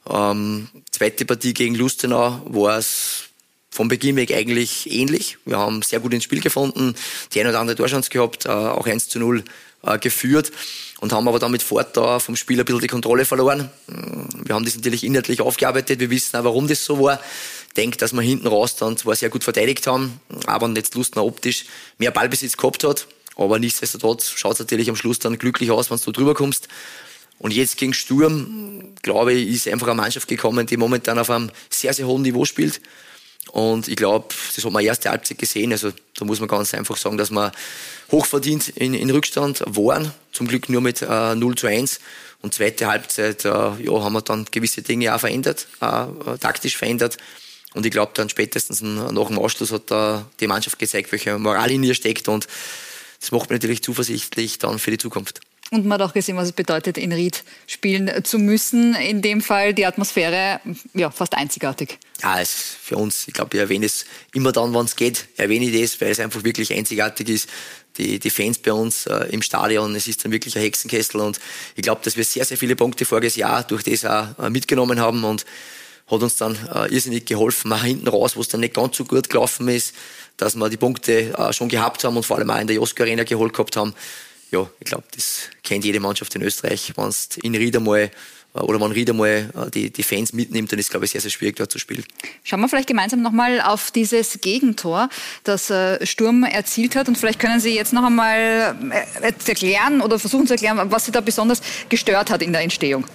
Ähm, 0.09 0.67
zweite 0.91 1.25
Partie 1.25 1.53
gegen 1.53 1.75
Lustenau 1.75 2.41
war 2.45 2.77
es 2.77 3.29
vom 3.69 3.87
Beginn 3.87 4.15
weg 4.15 4.31
eigentlich 4.33 4.91
ähnlich. 4.91 5.37
Wir 5.45 5.57
haben 5.57 5.81
sehr 5.81 5.99
gut 5.99 6.13
ins 6.13 6.23
Spiel 6.23 6.41
gefunden, 6.41 6.93
die 7.33 7.39
eine 7.39 7.49
oder 7.49 7.59
andere 7.59 7.75
Torchance 7.75 8.09
gehabt, 8.09 8.45
äh, 8.45 8.49
auch 8.49 8.85
1 8.85 9.09
zu 9.09 9.19
0 9.19 9.43
äh, 9.83 9.99
geführt 9.99 10.51
und 10.99 11.13
haben 11.13 11.27
aber 11.27 11.39
damit 11.39 11.63
fort 11.63 11.95
da 11.97 12.19
vom 12.19 12.35
Spiel 12.35 12.59
ein 12.59 12.65
bisschen 12.65 12.81
die 12.81 12.87
Kontrolle 12.87 13.25
verloren. 13.25 13.69
Mm, 13.87 14.47
wir 14.47 14.55
haben 14.55 14.65
das 14.65 14.75
natürlich 14.75 15.03
inhaltlich 15.03 15.41
aufgearbeitet, 15.41 15.99
wir 15.99 16.09
wissen 16.09 16.37
auch, 16.37 16.43
warum 16.43 16.67
das 16.67 16.83
so 16.85 16.99
war. 17.01 17.19
Ich 17.67 17.73
denke, 17.73 17.97
dass 17.97 18.13
wir 18.13 18.21
hinten 18.21 18.47
raus 18.47 18.75
dann 18.75 18.97
zwar 18.97 19.15
sehr 19.15 19.29
gut 19.29 19.43
verteidigt 19.43 19.87
haben, 19.87 20.19
aber 20.45 20.69
jetzt 20.69 20.95
Lustner 20.95 21.25
optisch 21.25 21.65
mehr 21.97 22.11
Ballbesitz 22.11 22.55
gehabt 22.55 22.83
hat. 22.83 23.07
Aber 23.35 23.57
nichtsdestotrotz 23.57 24.29
schaut 24.29 24.53
es 24.53 24.59
natürlich 24.59 24.89
am 24.89 24.95
Schluss 24.95 25.19
dann 25.19 25.39
glücklich 25.39 25.71
aus, 25.71 25.89
wenn 25.89 25.97
du 25.97 26.11
drüber 26.11 26.35
kommst. 26.35 26.67
Und 27.39 27.51
jetzt 27.51 27.77
gegen 27.77 27.93
Sturm, 27.93 28.93
glaube 29.01 29.33
ich, 29.33 29.49
ist 29.49 29.67
einfach 29.67 29.87
eine 29.87 29.95
Mannschaft 29.95 30.27
gekommen, 30.27 30.67
die 30.67 30.77
momentan 30.77 31.17
auf 31.17 31.29
einem 31.29 31.49
sehr, 31.69 31.93
sehr 31.93 32.05
hohen 32.05 32.21
Niveau 32.21 32.45
spielt. 32.45 32.79
Und 33.51 33.87
ich 33.87 33.95
glaube, 33.95 34.33
das 34.55 34.63
hat 34.63 34.71
man 34.71 34.83
erste 34.83 35.09
Halbzeit 35.09 35.37
gesehen. 35.37 35.71
Also 35.71 35.91
da 36.17 36.25
muss 36.25 36.39
man 36.39 36.47
ganz 36.47 36.73
einfach 36.73 36.97
sagen, 36.97 37.17
dass 37.17 37.29
wir 37.29 37.51
hochverdient 38.11 38.69
in, 38.69 38.93
in 38.93 39.09
Rückstand 39.09 39.63
waren. 39.65 40.11
Zum 40.31 40.47
Glück 40.47 40.69
nur 40.69 40.81
mit 40.81 41.01
äh, 41.01 41.35
0 41.35 41.55
zu 41.55 41.67
1. 41.67 41.99
Und 42.41 42.53
zweite 42.53 42.87
Halbzeit 42.87 43.45
äh, 43.45 43.49
ja, 43.49 43.91
haben 43.91 44.13
wir 44.13 44.21
dann 44.21 44.45
gewisse 44.51 44.81
Dinge 44.81 45.13
auch 45.15 45.19
verändert, 45.19 45.67
äh, 45.81 45.85
äh 45.85 46.37
taktisch 46.39 46.77
verändert. 46.77 47.17
Und 47.73 47.85
ich 47.85 47.91
glaube, 47.91 48.11
dann 48.15 48.29
spätestens 48.29 48.81
nach 48.81 49.27
dem 49.27 49.39
Ausschluss 49.39 49.71
hat 49.71 49.89
da 49.89 50.25
die 50.39 50.47
Mannschaft 50.47 50.77
gezeigt, 50.77 51.11
welche 51.11 51.37
Moral 51.39 51.71
in 51.71 51.83
ihr 51.83 51.95
steckt. 51.95 52.27
Und 52.27 52.47
das 53.19 53.31
macht 53.31 53.49
mich 53.49 53.61
natürlich 53.61 53.81
zuversichtlich 53.81 54.59
dann 54.59 54.79
für 54.79 54.91
die 54.91 54.97
Zukunft. 54.97 55.39
Und 55.71 55.85
man 55.85 55.99
hat 55.99 56.09
auch 56.09 56.13
gesehen, 56.13 56.37
was 56.37 56.45
es 56.45 56.51
bedeutet, 56.51 56.97
in 56.97 57.11
Ried 57.11 57.43
spielen 57.65 58.23
zu 58.23 58.37
müssen. 58.37 58.93
In 58.95 59.21
dem 59.21 59.41
Fall 59.41 59.73
die 59.73 59.85
Atmosphäre 59.85 60.59
ja, 60.93 61.09
fast 61.09 61.33
einzigartig. 61.33 61.97
Ja, 62.21 62.39
es 62.39 62.53
ist 62.53 62.77
für 62.81 62.97
uns, 62.97 63.27
ich 63.27 63.33
glaube, 63.33 63.55
ich 63.55 63.59
erwähne 63.59 63.87
es 63.87 64.05
immer 64.33 64.51
dann, 64.51 64.73
wenn 64.73 64.85
es 64.85 64.95
geht, 64.95 65.25
erwähne 65.35 65.65
ich 65.65 65.81
das, 65.81 65.99
weil 65.99 66.11
es 66.11 66.19
einfach 66.19 66.43
wirklich 66.43 66.71
einzigartig 66.71 67.29
ist. 67.29 67.49
Die, 67.97 68.19
die 68.19 68.29
Fans 68.29 68.57
bei 68.57 68.73
uns 68.73 69.05
äh, 69.05 69.27
im 69.29 69.41
Stadion, 69.43 69.95
es 69.95 70.07
ist 70.07 70.23
dann 70.25 70.31
wirklich 70.31 70.55
ein 70.55 70.63
Hexenkessel 70.63 71.21
und 71.21 71.39
ich 71.75 71.83
glaube, 71.83 72.01
dass 72.03 72.17
wir 72.17 72.23
sehr, 72.23 72.43
sehr 72.43 72.57
viele 72.57 72.75
Punkte 72.75 73.05
voriges 73.05 73.35
Jahr 73.35 73.63
durch 73.63 73.83
das 73.83 74.03
auch 74.03 74.37
äh, 74.39 74.49
mitgenommen 74.49 74.99
haben 74.99 75.23
und 75.23 75.45
hat 76.07 76.23
uns 76.23 76.35
dann 76.37 76.57
äh, 76.73 76.91
irrsinnig 76.91 77.25
geholfen, 77.25 77.71
auch 77.71 77.83
hinten 77.83 78.07
raus, 78.07 78.35
wo 78.35 78.41
es 78.41 78.47
dann 78.47 78.61
nicht 78.61 78.73
ganz 78.73 78.97
so 78.97 79.05
gut 79.05 79.29
gelaufen 79.29 79.67
ist, 79.67 79.93
dass 80.37 80.55
wir 80.55 80.69
die 80.69 80.77
Punkte 80.77 81.37
äh, 81.37 81.53
schon 81.53 81.69
gehabt 81.69 82.03
haben 82.03 82.17
und 82.17 82.25
vor 82.25 82.37
allem 82.37 82.49
auch 82.49 82.59
in 82.59 82.67
der 82.67 82.77
Josko 82.77 83.03
Arena 83.03 83.23
geholt 83.23 83.53
gehabt 83.53 83.75
haben 83.77 83.93
ja, 84.53 84.69
ich 84.79 84.85
glaube, 84.85 85.03
das 85.13 85.49
kennt 85.63 85.83
jede 85.83 85.99
Mannschaft 85.99 86.33
in 86.35 86.43
Österreich. 86.43 86.93
Wenn 86.95 87.07
es 87.07 87.37
in 87.41 87.55
Ried 87.55 87.75
einmal 87.75 88.11
äh, 88.55 88.59
oder 88.59 88.79
wenn 88.79 88.91
Ried 88.91 89.09
einmal 89.09 89.49
äh, 89.55 89.71
die, 89.71 89.89
die 89.89 90.03
Fans 90.03 90.31
mitnimmt, 90.31 90.71
dann 90.71 90.79
ist 90.79 90.85
es, 90.85 90.89
glaube 90.91 91.05
ich, 91.05 91.11
sehr, 91.11 91.21
sehr 91.21 91.31
schwierig, 91.31 91.55
dort 91.55 91.71
zu 91.71 91.79
spielen. 91.79 92.05
Schauen 92.43 92.61
wir 92.61 92.69
vielleicht 92.69 92.87
gemeinsam 92.87 93.21
nochmal 93.21 93.59
auf 93.61 93.91
dieses 93.91 94.39
Gegentor, 94.41 95.09
das 95.43 95.69
äh, 95.69 96.05
Sturm 96.05 96.43
erzielt 96.43 96.95
hat. 96.95 97.07
Und 97.07 97.17
vielleicht 97.17 97.39
können 97.39 97.59
Sie 97.59 97.75
jetzt 97.75 97.93
noch 97.93 98.03
einmal 98.03 98.75
erklären 99.21 100.01
oder 100.01 100.19
versuchen 100.19 100.47
zu 100.47 100.53
erklären, 100.53 100.79
was 100.91 101.05
Sie 101.05 101.11
da 101.11 101.21
besonders 101.21 101.61
gestört 101.89 102.29
hat 102.29 102.41
in 102.41 102.53
der 102.53 102.61
Entstehung. 102.61 103.05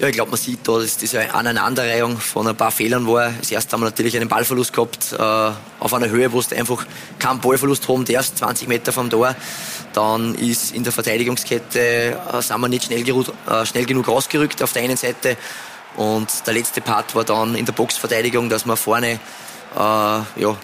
Ja, 0.00 0.08
ich 0.08 0.14
glaube, 0.14 0.30
man 0.30 0.40
sieht 0.40 0.66
da, 0.66 0.78
dass 0.78 0.96
diese 0.96 1.34
Aneinanderreihung 1.34 2.16
von 2.16 2.48
ein 2.48 2.56
paar 2.56 2.70
Fehlern 2.70 3.06
war. 3.06 3.34
Das 3.38 3.50
erste 3.50 3.72
haben 3.72 3.82
wir 3.82 3.84
natürlich 3.84 4.16
einen 4.16 4.30
Ballverlust 4.30 4.72
gehabt, 4.72 5.12
äh, 5.12 5.18
auf 5.18 5.92
einer 5.92 6.08
Höhe, 6.08 6.32
wo 6.32 6.40
du 6.40 6.56
einfach 6.56 6.86
keinen 7.18 7.38
Ballverlust 7.38 7.86
haben 7.86 8.06
darfst, 8.06 8.38
20 8.38 8.66
Meter 8.66 8.92
vom 8.92 9.10
Tor. 9.10 9.36
Dann 9.92 10.34
ist 10.36 10.74
in 10.74 10.84
der 10.84 10.92
Verteidigungskette, 10.94 12.18
äh, 12.32 12.40
sind 12.40 12.60
wir 12.62 12.68
nicht 12.68 12.84
schnell, 12.84 13.06
äh, 13.06 13.66
schnell 13.66 13.84
genug 13.84 14.08
rausgerückt 14.08 14.62
auf 14.62 14.72
der 14.72 14.84
einen 14.84 14.96
Seite. 14.96 15.36
Und 15.96 16.46
der 16.46 16.54
letzte 16.54 16.80
Part 16.80 17.14
war 17.14 17.24
dann 17.24 17.54
in 17.54 17.66
der 17.66 17.74
Boxverteidigung, 17.74 18.48
dass 18.48 18.64
wir 18.64 18.76
vorne, 18.76 19.10
äh, 19.10 19.18
ja, 19.76 20.56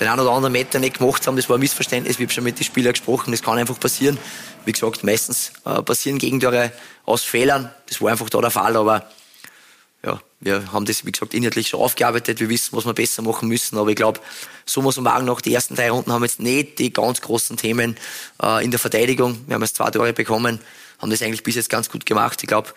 den 0.00 0.08
einen 0.08 0.18
oder 0.20 0.32
anderen 0.32 0.52
Meter 0.52 0.80
nicht 0.80 0.98
gemacht 0.98 1.24
haben. 1.28 1.36
Das 1.36 1.48
war 1.48 1.58
ein 1.58 1.60
Missverständnis. 1.60 2.18
Wir 2.18 2.26
haben 2.26 2.32
schon 2.32 2.42
mit 2.42 2.58
den 2.58 2.64
Spielern 2.64 2.92
gesprochen. 2.92 3.30
Das 3.30 3.40
kann 3.40 3.56
einfach 3.56 3.78
passieren. 3.78 4.18
Wie 4.64 4.72
gesagt, 4.72 5.04
meistens 5.04 5.52
äh, 5.64 5.82
passieren 5.82 6.18
Gegentore 6.18 6.72
aus 7.04 7.22
Fehlern. 7.22 7.72
Das 7.88 8.00
war 8.00 8.10
einfach 8.10 8.30
da 8.30 8.40
der 8.40 8.50
Fall, 8.50 8.76
aber 8.76 9.08
ja, 10.04 10.20
wir 10.40 10.72
haben 10.72 10.84
das, 10.84 11.06
wie 11.06 11.12
gesagt, 11.12 11.32
inhaltlich 11.32 11.68
schon 11.68 11.80
aufgearbeitet. 11.80 12.40
Wir 12.40 12.48
wissen, 12.48 12.76
was 12.76 12.84
wir 12.84 12.92
besser 12.92 13.22
machen 13.22 13.48
müssen. 13.48 13.78
Aber 13.78 13.88
ich 13.88 13.96
glaube, 13.96 14.20
summa 14.66 14.92
summarum 14.92 15.24
nach 15.24 15.40
die 15.40 15.54
ersten 15.54 15.74
drei 15.74 15.90
Runden 15.90 16.12
haben 16.12 16.22
wir 16.22 16.26
jetzt 16.26 16.40
nicht 16.40 16.78
die 16.78 16.92
ganz 16.92 17.20
großen 17.20 17.56
Themen 17.56 17.96
äh, 18.42 18.64
in 18.64 18.70
der 18.70 18.80
Verteidigung. 18.80 19.40
Wir 19.46 19.54
haben 19.54 19.62
jetzt 19.62 19.76
zwei 19.76 19.90
Tore 19.90 20.12
bekommen, 20.12 20.60
haben 21.00 21.10
das 21.10 21.22
eigentlich 21.22 21.42
bis 21.42 21.54
jetzt 21.54 21.70
ganz 21.70 21.88
gut 21.88 22.04
gemacht. 22.04 22.42
Ich 22.42 22.48
glaube, 22.48 22.70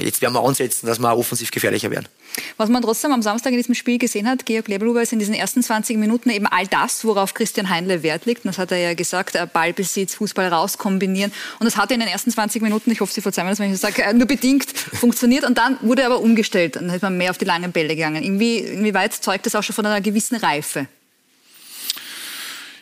jetzt 0.00 0.22
werden 0.22 0.34
wir 0.34 0.42
ansetzen, 0.42 0.86
dass 0.86 0.98
wir 0.98 1.16
offensiv 1.16 1.50
gefährlicher 1.50 1.90
werden. 1.90 2.08
Was 2.56 2.68
man 2.68 2.82
trotzdem 2.82 3.12
am 3.12 3.22
Samstag 3.22 3.52
in 3.52 3.58
diesem 3.58 3.74
Spiel 3.74 3.98
gesehen 3.98 4.28
hat, 4.28 4.46
Georg 4.46 4.68
Lebelhuber, 4.68 5.02
ist 5.02 5.12
in 5.12 5.18
diesen 5.18 5.34
ersten 5.34 5.62
20 5.62 5.96
Minuten 5.96 6.30
eben 6.30 6.46
all 6.46 6.66
das, 6.66 7.04
worauf 7.04 7.34
Christian 7.34 7.68
Heinle 7.68 8.02
Wert 8.02 8.26
legt. 8.26 8.44
Und 8.44 8.48
das 8.48 8.58
hat 8.58 8.72
er 8.72 8.78
ja 8.78 8.94
gesagt, 8.94 9.34
äh, 9.34 9.46
Ballbesitz, 9.50 10.14
Fußball 10.14 10.48
raus 10.48 10.78
kombinieren. 10.78 11.32
Und 11.58 11.66
das 11.66 11.76
hat 11.76 11.90
in 11.90 12.00
den 12.00 12.08
ersten 12.08 12.30
20 12.30 12.62
Minuten, 12.62 12.90
ich 12.90 13.00
hoffe, 13.00 13.12
Sie 13.12 13.20
verzeihen 13.20 13.46
mir 13.46 13.52
das, 13.52 13.58
wenn 13.58 13.72
ich 13.72 13.80
das 13.80 13.82
sage, 13.82 14.02
äh, 14.02 14.12
nur 14.12 14.26
bedingt 14.26 14.70
funktioniert. 14.70 15.44
Und 15.44 15.58
dann 15.58 15.78
wurde 15.82 16.02
er 16.02 16.06
aber 16.06 16.20
umgestellt. 16.20 16.76
Dann 16.76 16.90
ist 16.90 17.02
man 17.02 17.16
mehr 17.16 17.30
auf 17.30 17.38
die 17.38 17.44
langen 17.44 17.72
Bälle 17.72 17.94
gegangen. 17.94 18.22
Inwie, 18.22 18.58
inwieweit 18.58 19.12
zeugt 19.14 19.46
das 19.46 19.54
auch 19.54 19.62
schon 19.62 19.74
von 19.74 19.86
einer 19.86 20.00
gewissen 20.00 20.36
Reife? 20.36 20.88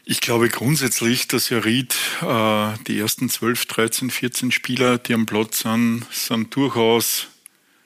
Ich 0.06 0.20
glaube 0.20 0.50
grundsätzlich, 0.50 1.28
dass 1.28 1.48
ja 1.48 1.60
Ried 1.60 1.94
äh, 2.20 2.74
die 2.86 2.98
ersten 2.98 3.30
12, 3.30 3.64
13, 3.64 4.10
14 4.10 4.52
Spieler, 4.52 4.98
die 4.98 5.14
am 5.14 5.24
Platz 5.24 5.60
sind, 5.60 6.04
sind 6.10 6.54
durchaus 6.54 7.28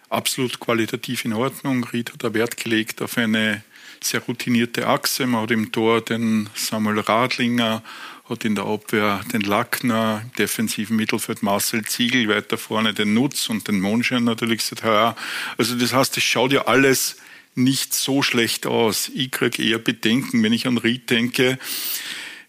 absolut 0.08 0.58
qualitativ 0.58 1.24
in 1.24 1.32
Ordnung. 1.32 1.84
Ried 1.84 2.12
hat 2.12 2.24
da 2.24 2.34
Wert 2.34 2.56
gelegt 2.56 3.02
auf 3.02 3.18
eine 3.18 3.62
sehr 4.02 4.18
routinierte 4.20 4.88
Achse. 4.88 5.28
Man 5.28 5.42
hat 5.42 5.52
im 5.52 5.70
Tor 5.70 6.00
den 6.00 6.50
Samuel 6.56 6.98
Radlinger, 6.98 7.84
hat 8.28 8.44
in 8.44 8.56
der 8.56 8.64
Abwehr 8.64 9.20
den 9.32 9.42
Lackner, 9.42 10.22
im 10.24 10.32
defensiven 10.32 10.96
Mittelfeld 10.96 11.44
Marcel 11.44 11.84
Ziegel, 11.84 12.28
weiter 12.28 12.58
vorne 12.58 12.94
den 12.94 13.14
Nutz 13.14 13.48
und 13.48 13.68
den 13.68 13.78
Monschen 13.78 14.24
natürlich 14.24 14.64
seit 14.64 14.82
heuer. 14.82 15.14
Also 15.56 15.76
das 15.76 15.92
heißt, 15.92 16.16
es 16.16 16.24
schaut 16.24 16.50
ja 16.50 16.62
alles 16.62 17.16
nicht 17.54 17.94
so 17.94 18.22
schlecht 18.22 18.66
aus. 18.66 19.10
Ich 19.14 19.30
kriege 19.30 19.62
eher 19.62 19.78
Bedenken, 19.78 20.42
wenn 20.42 20.52
ich 20.52 20.66
an 20.66 20.78
Ried 20.78 21.10
denke. 21.10 21.58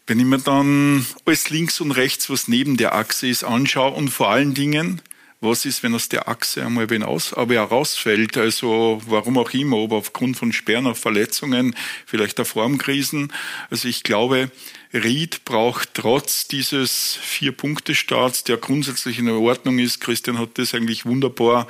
Wenn 0.07 0.19
ich 0.19 0.25
mir 0.25 0.39
dann 0.39 1.05
alles 1.25 1.49
links 1.49 1.81
und 1.81 1.91
rechts, 1.91 2.29
was 2.29 2.47
neben 2.47 2.77
der 2.77 2.95
Achse 2.95 3.27
ist, 3.27 3.43
anschaue 3.43 3.93
und 3.93 4.09
vor 4.09 4.29
allen 4.29 4.53
Dingen, 4.53 5.01
was 5.41 5.65
ist, 5.65 5.83
wenn 5.83 5.95
aus 5.95 6.09
der 6.09 6.27
Achse 6.27 6.65
einmal 6.65 6.89
wenn 6.89 7.03
aus, 7.03 7.33
aber 7.33 7.53
herausfällt, 7.53 8.35
also 8.37 9.01
warum 9.05 9.37
auch 9.37 9.51
immer, 9.51 9.77
ob 9.77 9.93
aufgrund 9.93 10.35
von 10.35 10.51
Sperren, 10.51 10.87
auf 10.87 10.99
Verletzungen, 10.99 11.75
vielleicht 12.05 12.39
auf 12.39 12.49
Formkrisen. 12.49 13.31
Also 13.69 13.87
ich 13.87 14.03
glaube, 14.03 14.51
Ried 14.93 15.45
braucht 15.45 15.93
trotz 15.93 16.47
dieses 16.47 17.17
Vier-Punkte-Starts, 17.21 18.43
der 18.43 18.57
grundsätzlich 18.57 19.19
in 19.19 19.29
Ordnung 19.29 19.79
ist, 19.79 20.01
Christian 20.01 20.39
hat 20.39 20.57
das 20.57 20.73
eigentlich 20.73 21.05
wunderbar 21.05 21.67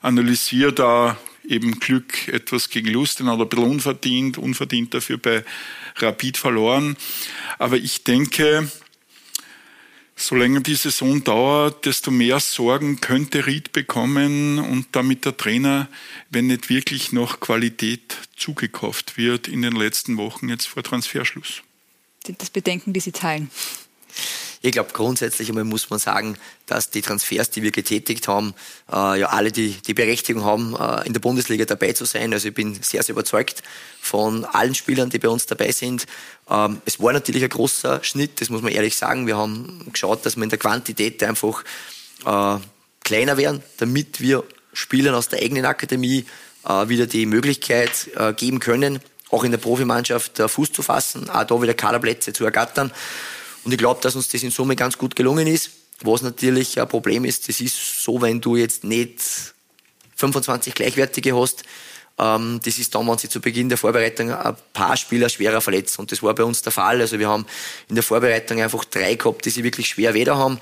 analysiert, 0.00 0.78
da 0.78 1.18
eben 1.50 1.80
Glück 1.80 2.28
etwas 2.28 2.70
gegen 2.70 2.88
Lust, 2.88 3.20
den 3.20 3.28
hat 3.28 3.38
er 3.38 3.42
ein 3.42 3.48
bisschen 3.48 3.70
unverdient, 3.70 4.38
unverdient 4.38 4.94
dafür 4.94 5.18
bei 5.18 5.44
Rapid 5.96 6.36
verloren. 6.36 6.96
Aber 7.58 7.76
ich 7.76 8.04
denke, 8.04 8.70
solange 10.16 10.60
die 10.60 10.74
Saison 10.74 11.24
dauert, 11.24 11.86
desto 11.86 12.10
mehr 12.10 12.40
Sorgen 12.40 13.00
könnte 13.00 13.46
Ried 13.46 13.72
bekommen 13.72 14.58
und 14.58 14.86
damit 14.92 15.24
der 15.24 15.36
Trainer, 15.36 15.88
wenn 16.30 16.46
nicht 16.46 16.68
wirklich 16.70 17.12
noch 17.12 17.40
Qualität 17.40 18.16
zugekauft 18.36 19.16
wird 19.16 19.48
in 19.48 19.62
den 19.62 19.74
letzten 19.74 20.16
Wochen 20.16 20.48
jetzt 20.48 20.66
vor 20.66 20.82
Transferschluss. 20.82 21.62
Das 22.24 22.50
Bedenken, 22.50 22.92
die 22.92 23.00
Sie 23.00 23.12
teilen. 23.12 23.50
Ich 24.62 24.72
glaube, 24.72 24.90
grundsätzlich 24.92 25.48
einmal 25.48 25.64
muss 25.64 25.88
man 25.88 25.98
sagen, 25.98 26.36
dass 26.66 26.90
die 26.90 27.00
Transfers, 27.00 27.48
die 27.48 27.62
wir 27.62 27.70
getätigt 27.70 28.28
haben, 28.28 28.54
äh, 28.92 29.20
ja 29.20 29.30
alle 29.30 29.52
die, 29.52 29.70
die 29.70 29.94
Berechtigung 29.94 30.44
haben, 30.44 30.76
äh, 30.78 31.06
in 31.06 31.14
der 31.14 31.20
Bundesliga 31.20 31.64
dabei 31.64 31.94
zu 31.94 32.04
sein. 32.04 32.30
Also 32.34 32.48
ich 32.48 32.54
bin 32.54 32.74
sehr, 32.82 33.02
sehr 33.02 33.14
überzeugt 33.14 33.62
von 34.02 34.44
allen 34.44 34.74
Spielern, 34.74 35.08
die 35.08 35.18
bei 35.18 35.30
uns 35.30 35.46
dabei 35.46 35.72
sind. 35.72 36.04
Ähm, 36.50 36.82
es 36.84 37.00
war 37.00 37.14
natürlich 37.14 37.42
ein 37.42 37.48
großer 37.48 38.04
Schnitt, 38.04 38.42
das 38.42 38.50
muss 38.50 38.60
man 38.60 38.70
ehrlich 38.70 38.96
sagen. 38.96 39.26
Wir 39.26 39.38
haben 39.38 39.88
geschaut, 39.94 40.26
dass 40.26 40.36
wir 40.36 40.42
in 40.42 40.50
der 40.50 40.58
Quantität 40.58 41.22
einfach 41.22 41.64
äh, 42.26 42.58
kleiner 43.02 43.38
werden, 43.38 43.62
damit 43.78 44.20
wir 44.20 44.44
Spielern 44.74 45.14
aus 45.14 45.28
der 45.28 45.40
eigenen 45.40 45.64
Akademie 45.64 46.26
wieder 46.86 47.06
die 47.06 47.24
Möglichkeit 47.24 48.10
geben 48.36 48.60
können, 48.60 49.00
auch 49.30 49.44
in 49.44 49.50
der 49.50 49.58
Profimannschaft 49.58 50.36
Fuß 50.36 50.72
zu 50.72 50.82
fassen, 50.82 51.30
auch 51.30 51.42
da 51.42 51.60
wieder 51.62 51.72
Kaderplätze 51.72 52.34
zu 52.34 52.44
ergattern. 52.44 52.92
Und 53.64 53.72
ich 53.72 53.78
glaube, 53.78 54.00
dass 54.00 54.16
uns 54.16 54.28
das 54.28 54.42
in 54.42 54.50
Summe 54.50 54.76
ganz 54.76 54.96
gut 54.96 55.16
gelungen 55.16 55.46
ist. 55.46 55.70
Was 56.02 56.22
natürlich 56.22 56.80
ein 56.80 56.88
Problem 56.88 57.24
ist, 57.24 57.48
das 57.48 57.60
ist 57.60 58.02
so, 58.02 58.22
wenn 58.22 58.40
du 58.40 58.56
jetzt 58.56 58.84
nicht 58.84 59.20
25 60.16 60.74
Gleichwertige 60.74 61.36
hast, 61.36 61.64
ähm, 62.18 62.60
das 62.64 62.78
ist 62.78 62.94
dann, 62.94 63.06
wenn 63.06 63.18
sie 63.18 63.28
zu 63.28 63.40
Beginn 63.40 63.68
der 63.68 63.78
Vorbereitung 63.78 64.32
ein 64.32 64.56
paar 64.72 64.96
Spieler 64.96 65.28
schwerer 65.28 65.60
verletzt. 65.60 65.98
Und 65.98 66.12
das 66.12 66.22
war 66.22 66.34
bei 66.34 66.44
uns 66.44 66.62
der 66.62 66.72
Fall. 66.72 67.00
Also 67.00 67.18
wir 67.18 67.28
haben 67.28 67.46
in 67.88 67.94
der 67.94 68.04
Vorbereitung 68.04 68.60
einfach 68.60 68.84
drei 68.84 69.14
gehabt, 69.14 69.44
die 69.44 69.50
sie 69.50 69.64
wirklich 69.64 69.88
schwer 69.88 70.14
weder 70.14 70.36
haben. 70.36 70.58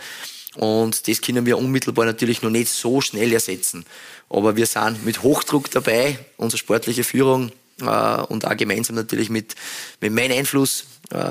Und 0.56 1.06
das 1.06 1.20
können 1.20 1.46
wir 1.46 1.58
unmittelbar 1.58 2.04
natürlich 2.04 2.42
noch 2.42 2.50
nicht 2.50 2.68
so 2.68 3.00
schnell 3.00 3.32
ersetzen. 3.32 3.84
Aber 4.30 4.56
wir 4.56 4.66
sind 4.66 5.04
mit 5.04 5.22
Hochdruck 5.22 5.70
dabei, 5.70 6.18
unsere 6.36 6.58
sportliche 6.58 7.04
Führung 7.04 7.52
äh, 7.80 8.22
und 8.22 8.44
auch 8.44 8.56
gemeinsam 8.56 8.96
natürlich 8.96 9.30
mit, 9.30 9.54
mit 10.00 10.12
meinem 10.12 10.38
Einfluss 10.38 10.84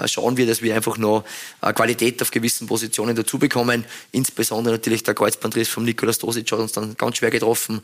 schauen 0.07 0.37
wir, 0.37 0.45
dass 0.45 0.61
wir 0.61 0.75
einfach 0.75 0.97
noch 0.97 1.23
äh, 1.61 1.73
Qualität 1.73 2.21
auf 2.21 2.31
gewissen 2.31 2.67
Positionen 2.67 3.15
dazu 3.15 3.37
bekommen. 3.37 3.85
Insbesondere 4.11 4.75
natürlich 4.75 5.03
der 5.03 5.13
Kreuzbandriss 5.13 5.69
von 5.69 5.85
Nikolaus 5.85 6.19
Dosic 6.19 6.51
hat 6.51 6.59
uns 6.59 6.71
dann 6.71 6.95
ganz 6.97 7.17
schwer 7.17 7.29
getroffen. 7.29 7.81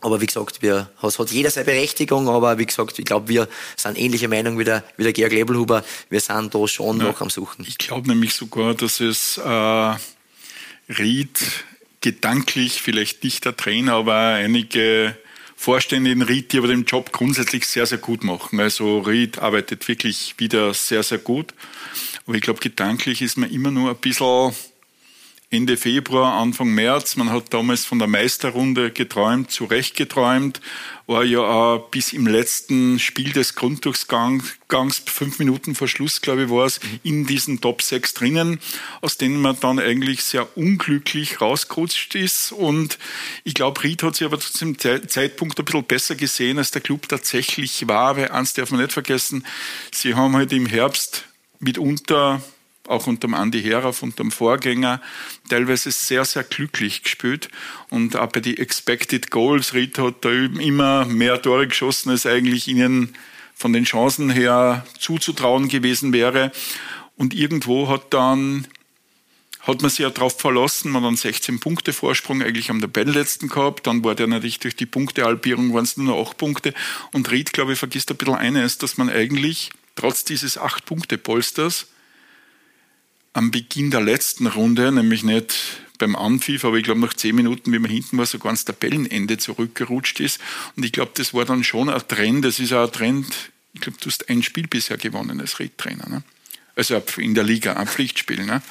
Aber 0.00 0.20
wie 0.20 0.26
gesagt, 0.26 0.62
wir, 0.62 0.90
es 1.02 1.18
hat 1.18 1.30
jeder 1.30 1.50
seine 1.50 1.64
Berechtigung, 1.64 2.28
aber 2.28 2.58
wie 2.58 2.66
gesagt, 2.66 2.98
ich 2.98 3.04
glaube, 3.04 3.28
wir 3.28 3.48
sind 3.76 3.98
ähnlicher 3.98 4.28
Meinung 4.28 4.58
wie 4.58 4.64
der, 4.64 4.84
wie 4.96 5.02
der 5.02 5.12
Georg 5.12 5.32
Lebelhuber. 5.32 5.84
Wir 6.10 6.20
sind 6.20 6.54
da 6.54 6.68
schon 6.68 6.98
ja, 6.98 7.04
noch 7.04 7.20
am 7.20 7.30
Suchen. 7.30 7.64
Ich 7.66 7.78
glaube 7.78 8.08
nämlich 8.08 8.34
sogar, 8.34 8.74
dass 8.74 9.00
es 9.00 9.38
äh, 9.38 9.94
Ried 10.92 11.40
gedanklich, 12.02 12.82
vielleicht 12.82 13.24
nicht 13.24 13.44
der 13.44 13.56
Trainer, 13.56 13.94
aber 13.94 14.14
einige 14.14 15.16
Vorstände 15.58 16.12
in 16.12 16.22
Ried, 16.22 16.52
die 16.52 16.58
aber 16.58 16.68
den 16.68 16.84
Job 16.84 17.12
grundsätzlich 17.12 17.66
sehr, 17.66 17.86
sehr 17.86 17.98
gut 17.98 18.22
machen. 18.22 18.60
Also 18.60 19.00
Ried 19.00 19.38
arbeitet 19.38 19.88
wirklich 19.88 20.34
wieder 20.38 20.72
sehr, 20.74 21.02
sehr 21.02 21.18
gut. 21.18 21.54
Aber 22.26 22.36
ich 22.36 22.42
glaube, 22.42 22.60
gedanklich 22.60 23.22
ist 23.22 23.38
man 23.38 23.50
immer 23.50 23.70
nur 23.70 23.90
ein 23.90 23.96
bisschen 23.96 24.54
Ende 25.48 25.76
Februar, 25.76 26.40
Anfang 26.40 26.70
März. 26.70 27.14
Man 27.14 27.30
hat 27.30 27.54
damals 27.54 27.84
von 27.84 28.00
der 28.00 28.08
Meisterrunde 28.08 28.90
geträumt, 28.90 29.52
zu 29.52 29.64
Recht 29.64 29.94
geträumt, 29.94 30.60
war 31.06 31.22
ja 31.22 31.38
auch 31.38 31.88
bis 31.90 32.12
im 32.12 32.26
letzten 32.26 32.98
Spiel 32.98 33.32
des 33.32 33.54
Grunddurchgangs, 33.54 35.02
fünf 35.06 35.38
Minuten 35.38 35.76
vor 35.76 35.86
Schluss, 35.86 36.20
glaube 36.20 36.44
ich, 36.44 36.50
war 36.50 36.66
es, 36.66 36.80
in 37.04 37.26
diesen 37.26 37.60
Top 37.60 37.80
6 37.80 38.14
drinnen, 38.14 38.58
aus 39.02 39.18
denen 39.18 39.40
man 39.40 39.56
dann 39.60 39.78
eigentlich 39.78 40.24
sehr 40.24 40.56
unglücklich 40.56 41.40
rausgerutscht 41.40 42.16
ist. 42.16 42.50
Und 42.50 42.98
ich 43.44 43.54
glaube, 43.54 43.84
Ried 43.84 44.02
hat 44.02 44.16
sich 44.16 44.26
aber 44.26 44.40
zu 44.40 44.58
dem 44.58 44.76
Zeitpunkt 44.80 45.60
ein 45.60 45.64
bisschen 45.64 45.84
besser 45.84 46.16
gesehen, 46.16 46.58
als 46.58 46.72
der 46.72 46.82
Club 46.82 47.08
tatsächlich 47.08 47.86
war, 47.86 48.16
weil 48.16 48.32
eins 48.32 48.54
darf 48.54 48.72
man 48.72 48.80
nicht 48.80 48.92
vergessen, 48.92 49.46
sie 49.92 50.14
haben 50.16 50.34
halt 50.34 50.52
im 50.52 50.66
Herbst 50.66 51.24
mitunter 51.60 52.42
auch 52.88 53.06
unter 53.06 53.28
dem 53.28 53.34
Andi 53.34 53.62
Herauf, 53.62 54.02
unter 54.02 54.22
dem 54.22 54.30
Vorgänger, 54.30 55.00
teilweise 55.48 55.90
sehr, 55.90 56.24
sehr 56.24 56.44
glücklich 56.44 57.02
gespielt. 57.02 57.48
Und 57.90 58.16
auch 58.16 58.28
bei 58.28 58.40
den 58.40 58.56
Expected 58.56 59.30
Goals, 59.30 59.74
Ried 59.74 59.98
hat 59.98 60.24
da 60.24 60.30
immer 60.30 61.04
mehr 61.04 61.40
Tore 61.40 61.66
geschossen, 61.66 62.10
als 62.10 62.26
eigentlich 62.26 62.68
ihnen 62.68 63.14
von 63.54 63.72
den 63.72 63.84
Chancen 63.84 64.30
her 64.30 64.86
zuzutrauen 64.98 65.68
gewesen 65.68 66.12
wäre. 66.12 66.52
Und 67.16 67.34
irgendwo 67.34 67.88
hat 67.88 68.12
dann 68.12 68.66
hat 69.66 69.82
man 69.82 69.90
sich 69.90 70.00
ja 70.00 70.10
darauf 70.10 70.38
verlassen, 70.38 70.92
man 70.92 71.02
hat 71.02 71.08
einen 71.08 71.16
16 71.16 71.58
Punkte 71.58 71.92
Vorsprung 71.92 72.40
eigentlich 72.40 72.70
am 72.70 72.80
Tabellenletzten 72.80 73.48
gehabt, 73.48 73.86
dann 73.88 74.04
war 74.04 74.14
der 74.14 74.28
natürlich 74.28 74.60
durch 74.60 74.76
die 74.76 74.86
Punktehalbierung 74.86 75.74
waren 75.74 75.82
es 75.82 75.96
nur 75.96 76.06
noch 76.06 76.28
8 76.28 76.38
Punkte 76.38 76.74
und 77.12 77.30
Ried, 77.32 77.52
glaube 77.52 77.72
ich, 77.72 77.78
vergisst 77.78 78.10
ein 78.12 78.16
bisschen 78.16 78.36
eines, 78.36 78.78
dass 78.78 78.96
man 78.96 79.10
eigentlich 79.10 79.70
trotz 79.96 80.22
dieses 80.22 80.60
8-Punkte-Polsters 80.60 81.88
am 83.36 83.50
Beginn 83.50 83.90
der 83.90 84.00
letzten 84.00 84.46
Runde, 84.46 84.90
nämlich 84.90 85.22
nicht 85.22 85.54
beim 85.98 86.16
Anpfiff, 86.16 86.64
aber 86.64 86.76
ich 86.76 86.84
glaube 86.84 87.00
nach 87.00 87.12
zehn 87.12 87.34
Minuten, 87.34 87.70
wie 87.70 87.78
man 87.78 87.90
hinten 87.90 88.16
war, 88.16 88.24
sogar 88.24 88.46
ans 88.46 88.64
Tabellenende 88.64 89.36
zurückgerutscht 89.36 90.20
ist. 90.20 90.40
Und 90.74 90.84
ich 90.84 90.92
glaube, 90.92 91.12
das 91.14 91.34
war 91.34 91.44
dann 91.44 91.62
schon 91.62 91.90
ein 91.90 92.02
Trend. 92.08 92.44
Das 92.44 92.58
ist 92.58 92.72
auch 92.72 92.86
ein 92.86 92.92
Trend. 92.92 93.26
Ich 93.74 93.82
glaube, 93.82 93.98
du 94.00 94.08
hast 94.08 94.30
ein 94.30 94.42
Spiel 94.42 94.66
bisher 94.66 94.96
gewonnen 94.96 95.38
als 95.40 95.58
Redtrainer. 95.58 96.08
Ne? 96.08 96.22
Also 96.76 97.02
in 97.18 97.34
der 97.34 97.44
Liga, 97.44 97.74
ein 97.74 97.86
Pflichtspiel. 97.86 98.44
Ne? 98.44 98.62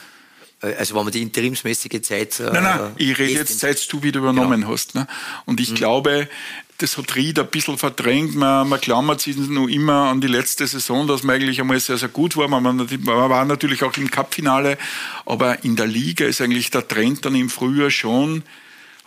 Also 0.62 0.96
wenn 0.96 1.04
man 1.04 1.14
die 1.14 1.22
interimsmäßige 1.22 2.02
Zeit. 2.02 2.40
Nein, 2.40 2.64
nein, 2.64 2.80
äh, 2.98 3.04
ich 3.04 3.20
rede 3.20 3.34
jetzt, 3.34 3.60
seit 3.60 3.92
du 3.92 4.02
wieder 4.02 4.20
übernommen 4.20 4.62
genau. 4.62 4.74
hast. 4.74 4.96
Ne? 4.96 5.06
Und 5.46 5.60
ich 5.60 5.72
mhm. 5.72 5.76
glaube, 5.76 6.30
das 6.78 6.98
hat 6.98 7.16
Ried 7.16 7.40
ein 7.40 7.48
bisschen 7.48 7.78
verdrängt. 7.78 8.36
Man, 8.36 8.68
man 8.68 8.82
klammert 8.82 9.22
sich 9.22 9.38
noch 9.38 9.68
immer 9.68 10.10
an 10.10 10.22
die 10.22 10.28
letzte 10.28 10.68
Saison, 10.68 11.08
dass 11.08 11.24
man 11.24 11.38
eigentlich 11.38 11.60
einmal 11.62 11.80
sehr, 11.80 11.98
sehr 11.98 12.10
gut 12.10 12.36
war. 12.36 12.48
Man, 12.48 12.64
man 12.64 13.06
war 13.06 13.46
natürlich 13.46 13.84
auch 13.84 13.96
im 13.98 14.12
Cup-Finale, 14.12 14.78
aber 15.26 15.64
in 15.64 15.76
der 15.76 15.88
Liga 15.88 16.26
ist 16.26 16.42
eigentlich 16.42 16.72
der 16.72 16.88
Trend 16.88 17.26
dann 17.26 17.36
im 17.36 17.50
Frühjahr 17.50 17.92
schon, 17.92 18.44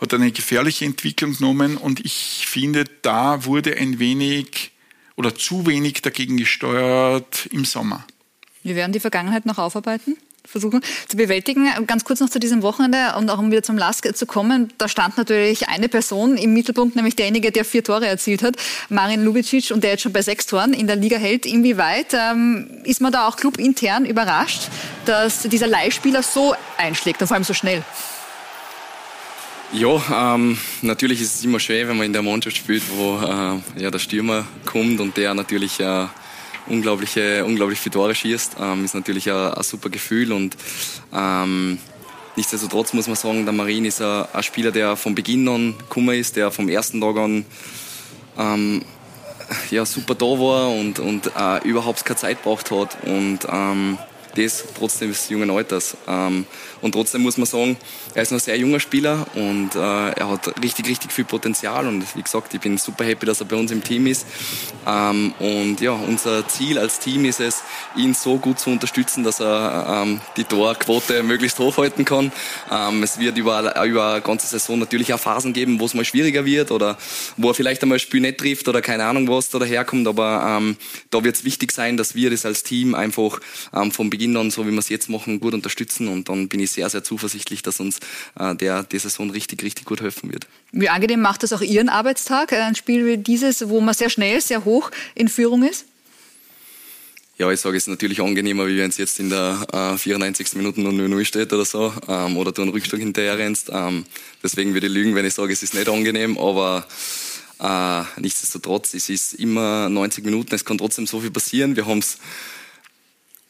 hat 0.01 0.13
eine 0.13 0.31
gefährliche 0.31 0.85
Entwicklung 0.85 1.35
genommen 1.35 1.77
und 1.77 2.03
ich 2.03 2.45
finde, 2.47 2.85
da 3.01 3.45
wurde 3.45 3.77
ein 3.77 3.99
wenig 3.99 4.71
oder 5.15 5.35
zu 5.35 5.67
wenig 5.67 6.01
dagegen 6.01 6.37
gesteuert 6.37 7.47
im 7.51 7.65
Sommer. 7.65 8.05
Wir 8.63 8.75
werden 8.75 8.93
die 8.93 8.99
Vergangenheit 8.99 9.45
noch 9.45 9.57
aufarbeiten 9.57 10.17
versuchen 10.49 10.81
zu 11.07 11.17
bewältigen. 11.17 11.67
Ganz 11.85 12.03
kurz 12.03 12.19
noch 12.19 12.29
zu 12.29 12.39
diesem 12.39 12.61
Wochenende 12.61 13.15
und 13.17 13.29
auch 13.29 13.39
um 13.39 13.51
wieder 13.51 13.63
zum 13.63 13.77
Lask 13.77 14.15
zu 14.15 14.25
kommen. 14.25 14.73
Da 14.77 14.87
stand 14.87 15.17
natürlich 15.17 15.69
eine 15.69 15.89
Person 15.89 16.37
im 16.37 16.53
Mittelpunkt, 16.53 16.95
nämlich 16.95 17.15
derjenige, 17.15 17.51
der 17.51 17.65
vier 17.65 17.83
Tore 17.83 18.07
erzielt 18.07 18.43
hat, 18.43 18.55
Marin 18.89 19.23
Lubicic, 19.23 19.71
und 19.71 19.83
der 19.83 19.91
jetzt 19.91 20.01
schon 20.01 20.13
bei 20.13 20.21
sechs 20.21 20.47
Toren 20.47 20.73
in 20.73 20.87
der 20.87 20.95
Liga 20.95 21.17
hält. 21.17 21.45
Inwieweit 21.45 22.13
ähm, 22.13 22.67
ist 22.83 23.01
man 23.01 23.11
da 23.11 23.27
auch 23.27 23.35
clubintern 23.37 24.05
überrascht, 24.05 24.63
dass 25.05 25.43
dieser 25.43 25.67
Leihspieler 25.67 26.23
so 26.23 26.55
einschlägt 26.77 27.21
und 27.21 27.27
vor 27.27 27.35
allem 27.35 27.43
so 27.43 27.53
schnell? 27.53 27.83
Ja, 29.71 30.33
ähm, 30.33 30.57
natürlich 30.81 31.21
ist 31.21 31.35
es 31.35 31.45
immer 31.45 31.59
schwer, 31.59 31.87
wenn 31.87 31.97
man 31.97 32.07
in 32.07 32.13
der 32.13 32.23
Mannschaft 32.23 32.57
spielt, 32.57 32.81
wo 32.91 33.19
äh, 33.19 33.81
ja, 33.81 33.91
der 33.91 33.99
Stürmer 33.99 34.47
kommt 34.65 34.99
und 34.99 35.15
der 35.15 35.35
natürlich 35.35 35.79
äh, 35.79 36.07
unglaubliche, 36.69 37.43
unglaublich 37.45 37.79
viele 37.79 37.93
Tore 37.93 38.15
schießt. 38.15 38.57
Ähm, 38.59 38.85
ist 38.85 38.95
natürlich 38.95 39.29
ein, 39.29 39.53
ein 39.53 39.63
super 39.63 39.89
Gefühl 39.89 40.31
und 40.31 40.55
ähm, 41.13 41.79
nichtsdestotrotz 42.35 42.93
muss 42.93 43.07
man 43.07 43.15
sagen, 43.15 43.45
der 43.45 43.53
Marin 43.53 43.85
ist 43.85 44.01
ein, 44.01 44.25
ein 44.31 44.43
Spieler, 44.43 44.71
der 44.71 44.95
von 44.95 45.15
Beginn 45.15 45.47
an 45.47 45.77
gekommen 45.77 46.17
ist, 46.17 46.35
der 46.35 46.51
vom 46.51 46.69
ersten 46.69 47.01
Tag 47.01 47.17
an 47.17 47.45
ähm, 48.37 48.81
ja, 49.71 49.85
super 49.85 50.15
da 50.15 50.25
war 50.25 50.69
und, 50.69 50.99
und 50.99 51.31
äh, 51.37 51.67
überhaupt 51.67 52.05
keine 52.05 52.17
Zeit 52.17 52.43
braucht 52.43 52.71
hat 52.71 52.97
und 53.03 53.39
ähm, 53.51 53.97
das 54.35 54.63
trotzdem 54.77 55.09
des 55.09 55.29
jungen 55.29 55.49
Alters. 55.49 55.97
Ähm, 56.07 56.45
und 56.81 56.93
trotzdem 56.93 57.21
muss 57.21 57.37
man 57.37 57.45
sagen, 57.45 57.77
er 58.13 58.21
ist 58.21 58.31
noch 58.31 58.37
ein 58.37 58.41
sehr 58.41 58.57
junger 58.57 58.79
Spieler 58.79 59.27
und 59.35 59.75
äh, 59.75 59.79
er 59.79 60.29
hat 60.29 60.47
richtig, 60.63 60.87
richtig 60.87 61.11
viel 61.11 61.25
Potenzial. 61.25 61.87
Und 61.87 62.03
wie 62.15 62.21
gesagt, 62.21 62.53
ich 62.53 62.59
bin 62.61 62.77
super 62.77 63.03
happy, 63.03 63.25
dass 63.25 63.41
er 63.41 63.47
bei 63.47 63.55
uns 63.55 63.71
im 63.71 63.83
Team 63.83 64.07
ist. 64.07 64.25
Ähm, 64.87 65.33
und 65.39 65.81
ja, 65.81 65.91
unser 65.91 66.47
Ziel 66.47 66.77
als 66.79 66.99
Team 66.99 67.25
ist 67.25 67.39
es, 67.39 67.63
ihn 67.95 68.13
so 68.13 68.37
gut 68.37 68.59
zu 68.59 68.69
unterstützen, 68.69 69.23
dass 69.23 69.41
er 69.41 70.03
ähm, 70.03 70.21
die 70.37 70.43
Torquote 70.45 71.23
möglichst 71.23 71.59
hochhalten 71.59 72.05
kann. 72.05 72.31
Ähm, 72.71 73.03
es 73.03 73.19
wird 73.19 73.37
über, 73.37 73.83
über 73.85 74.13
eine 74.13 74.21
ganze 74.21 74.47
Saison 74.47 74.79
natürlich 74.79 75.13
auch 75.13 75.19
Phasen 75.19 75.53
geben, 75.53 75.79
wo 75.79 75.85
es 75.85 75.93
mal 75.93 76.05
schwieriger 76.05 76.45
wird 76.45 76.71
oder 76.71 76.97
wo 77.35 77.49
er 77.49 77.53
vielleicht 77.53 77.81
einmal 77.81 77.97
ein 77.97 77.99
Spiel 77.99 78.21
nicht 78.21 78.37
trifft 78.37 78.67
oder 78.67 78.81
keine 78.81 79.05
Ahnung 79.05 79.27
was 79.27 79.49
da 79.49 79.59
daherkommt. 79.59 80.07
Aber 80.07 80.61
da 81.09 81.23
wird 81.23 81.35
es 81.35 81.43
wichtig 81.43 81.71
sein, 81.71 81.97
dass 81.97 82.15
wir 82.15 82.29
das 82.29 82.45
als 82.45 82.63
Team 82.63 82.95
einfach 82.95 83.39
vom 83.91 84.09
Beginn 84.09 84.18
an, 84.27 84.51
so 84.51 84.65
wie 84.65 84.71
wir 84.71 84.79
es 84.79 84.89
jetzt 84.89 85.09
machen, 85.09 85.39
gut 85.39 85.53
unterstützen. 85.53 86.07
Und 86.07 86.29
dann 86.29 86.47
bin 86.47 86.59
ich 86.59 86.71
sehr, 86.71 86.89
sehr 86.89 87.03
zuversichtlich, 87.03 87.61
dass 87.61 87.79
uns 87.79 87.99
äh, 88.39 88.55
der 88.55 88.83
die 88.83 88.99
Saison 88.99 89.29
richtig, 89.29 89.63
richtig 89.63 89.85
gut 89.85 90.01
helfen 90.01 90.31
wird. 90.31 90.47
Wie 90.71 90.89
angenehm 90.89 91.21
macht 91.21 91.43
das 91.43 91.53
auch 91.53 91.61
Ihren 91.61 91.89
Arbeitstag, 91.89 92.53
ein 92.53 92.75
Spiel 92.75 93.05
wie 93.05 93.17
dieses, 93.17 93.69
wo 93.69 93.81
man 93.81 93.93
sehr 93.93 94.09
schnell, 94.09 94.41
sehr 94.41 94.65
hoch 94.65 94.91
in 95.15 95.27
Führung 95.27 95.63
ist? 95.63 95.85
Ja, 97.39 97.49
ich 97.49 97.61
sage, 97.61 97.77
es 97.77 97.83
ist 97.83 97.87
natürlich 97.87 98.19
angenehmer, 98.19 98.67
wie 98.67 98.77
wenn 98.77 98.89
es 98.89 98.97
jetzt 98.97 99.17
in 99.17 99.29
der 99.29 99.65
äh, 99.71 99.97
94. 99.97 100.55
Minute 100.55 100.81
noch 100.81 100.91
0-0 100.91 101.23
steht 101.23 101.53
oder 101.53 101.63
so, 101.63 101.93
ähm, 102.09 102.35
oder 102.35 102.51
du 102.51 102.63
einen 102.63 102.71
Rückschlag 102.71 102.99
hinterher 102.99 103.37
rennst. 103.37 103.69
Ähm, 103.71 104.03
deswegen 104.43 104.73
würde 104.73 104.87
ich 104.87 104.93
lügen, 104.93 105.15
wenn 105.15 105.23
ich 105.23 105.35
sage, 105.35 105.53
es 105.53 105.63
ist 105.63 105.73
nicht 105.73 105.87
angenehm, 105.87 106.37
aber 106.37 106.85
äh, 107.61 108.03
nichtsdestotrotz, 108.19 108.93
es 108.93 109.07
ist 109.07 109.35
immer 109.35 109.87
90 109.87 110.25
Minuten, 110.25 110.53
es 110.53 110.65
kann 110.65 110.77
trotzdem 110.77 111.07
so 111.07 111.21
viel 111.21 111.31
passieren. 111.31 111.77
Wir 111.77 111.85
haben 111.85 111.99
es 111.99 112.17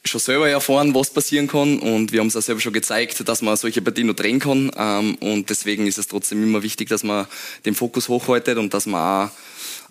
schon 0.05 0.21
selber 0.21 0.49
erfahren, 0.49 0.95
was 0.95 1.11
passieren 1.11 1.47
kann 1.47 1.79
und 1.79 2.11
wir 2.11 2.21
haben 2.21 2.27
es 2.27 2.35
auch 2.35 2.41
selber 2.41 2.61
schon 2.61 2.73
gezeigt, 2.73 3.27
dass 3.27 3.41
man 3.41 3.57
solche 3.57 3.81
Partien 3.81 4.07
noch 4.07 4.15
drehen 4.15 4.39
kann 4.39 4.71
ähm, 4.77 5.15
und 5.15 5.49
deswegen 5.49 5.87
ist 5.87 5.97
es 5.97 6.07
trotzdem 6.07 6.41
immer 6.43 6.63
wichtig, 6.63 6.89
dass 6.89 7.03
man 7.03 7.27
den 7.65 7.75
Fokus 7.75 8.07
hochhaltet 8.07 8.57
und 8.57 8.73
dass 8.73 8.85
man 8.85 9.27
auch 9.27 9.31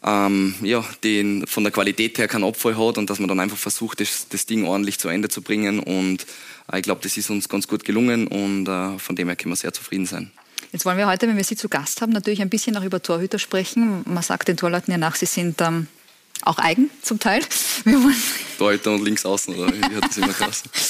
ähm, 0.04 0.54
ja, 0.62 0.84
den 1.04 1.46
von 1.46 1.64
der 1.64 1.72
Qualität 1.72 2.18
her 2.18 2.28
keinen 2.28 2.44
Abfall 2.44 2.78
hat 2.78 2.98
und 2.98 3.10
dass 3.10 3.18
man 3.18 3.28
dann 3.28 3.40
einfach 3.40 3.56
versucht, 3.56 4.00
das, 4.00 4.26
das 4.28 4.46
Ding 4.46 4.64
ordentlich 4.64 4.98
zu 4.98 5.08
Ende 5.08 5.28
zu 5.28 5.42
bringen 5.42 5.80
und 5.80 6.26
äh, 6.72 6.78
ich 6.78 6.82
glaube, 6.82 7.00
das 7.02 7.16
ist 7.16 7.30
uns 7.30 7.48
ganz 7.48 7.68
gut 7.68 7.84
gelungen 7.84 8.26
und 8.26 8.68
äh, 8.68 8.98
von 8.98 9.16
dem 9.16 9.28
her 9.28 9.36
können 9.36 9.52
wir 9.52 9.56
sehr 9.56 9.72
zufrieden 9.72 10.06
sein. 10.06 10.30
Jetzt 10.72 10.84
wollen 10.84 10.98
wir 10.98 11.06
heute, 11.06 11.26
wenn 11.26 11.36
wir 11.36 11.44
Sie 11.44 11.56
zu 11.56 11.68
Gast 11.68 12.02
haben, 12.02 12.12
natürlich 12.12 12.42
ein 12.42 12.50
bisschen 12.50 12.76
auch 12.76 12.82
über 12.82 13.02
Torhüter 13.02 13.38
sprechen. 13.38 14.02
Man 14.06 14.22
sagt 14.22 14.48
den 14.48 14.56
Torleuten 14.56 14.92
ja 14.92 14.98
nach, 14.98 15.16
sie 15.16 15.26
sind 15.26 15.60
ähm, 15.62 15.86
auch 16.42 16.59
eigen 16.59 16.90
zum 17.02 17.18
Teil. 17.18 17.40
Torhüter 18.59 18.92
und 18.92 19.04
links 19.04 19.25
außen, 19.25 19.54
oder 19.54 19.73
wie 19.73 19.97
hat 19.97 20.04
das 20.04 20.16
immer 20.16 20.28
geheißen? 20.28 20.71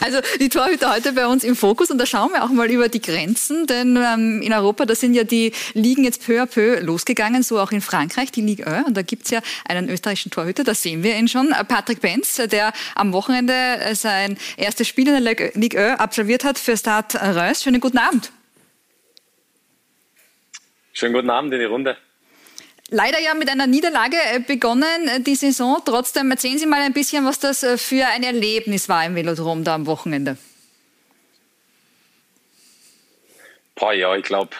Also 0.00 0.18
die 0.40 0.48
Torhüter 0.48 0.94
heute 0.94 1.12
bei 1.12 1.26
uns 1.26 1.44
im 1.44 1.56
Fokus 1.56 1.90
und 1.90 1.98
da 1.98 2.06
schauen 2.06 2.32
wir 2.32 2.44
auch 2.44 2.48
mal 2.48 2.70
über 2.70 2.88
die 2.88 3.00
Grenzen, 3.00 3.66
denn 3.66 3.96
ähm, 3.96 4.42
in 4.42 4.52
Europa, 4.52 4.84
da 4.84 4.94
sind 4.94 5.14
ja 5.14 5.24
die 5.24 5.52
Ligen 5.74 6.04
jetzt 6.04 6.24
peu 6.24 6.40
à 6.40 6.46
peu 6.46 6.80
losgegangen, 6.80 7.42
so 7.42 7.58
auch 7.58 7.72
in 7.72 7.80
Frankreich, 7.80 8.30
die 8.30 8.42
Ligue 8.42 8.66
1 8.66 8.86
und 8.86 8.96
da 8.96 9.02
gibt's 9.02 9.30
ja 9.30 9.40
einen 9.68 9.88
österreichischen 9.88 10.30
Torhüter, 10.30 10.64
da 10.64 10.74
sehen 10.74 11.02
wir 11.02 11.16
ihn 11.16 11.28
schon, 11.28 11.54
Patrick 11.68 12.00
Benz, 12.00 12.36
der 12.36 12.72
am 12.94 13.12
Wochenende 13.12 13.52
äh, 13.52 13.94
sein 13.94 14.38
erstes 14.56 14.88
Spiel 14.88 15.08
in 15.08 15.24
der 15.24 15.52
Ligue 15.54 15.82
1 15.82 16.00
absolviert 16.00 16.44
hat 16.44 16.58
für 16.58 16.76
Stade 16.76 17.18
Reims. 17.20 17.62
Schönen 17.62 17.80
guten 17.80 17.98
Abend. 17.98 18.32
Schönen 20.92 21.14
guten 21.14 21.30
Abend 21.30 21.52
in 21.52 21.60
die 21.60 21.66
Runde 21.66 21.96
leider 22.90 23.20
ja 23.20 23.34
mit 23.34 23.48
einer 23.48 23.66
Niederlage 23.66 24.16
äh, 24.16 24.40
begonnen, 24.40 25.08
äh, 25.08 25.20
die 25.20 25.34
Saison. 25.34 25.80
Trotzdem 25.84 26.30
erzählen 26.30 26.58
Sie 26.58 26.66
mal 26.66 26.80
ein 26.80 26.92
bisschen, 26.92 27.24
was 27.24 27.38
das 27.38 27.62
äh, 27.62 27.78
für 27.78 28.06
ein 28.06 28.22
Erlebnis 28.22 28.88
war 28.88 29.04
im 29.04 29.14
Velodrom 29.14 29.64
da 29.64 29.74
am 29.74 29.86
Wochenende. 29.86 30.36
Boah, 33.74 33.92
ja, 33.92 34.16
ich 34.16 34.24
glaube, 34.24 34.56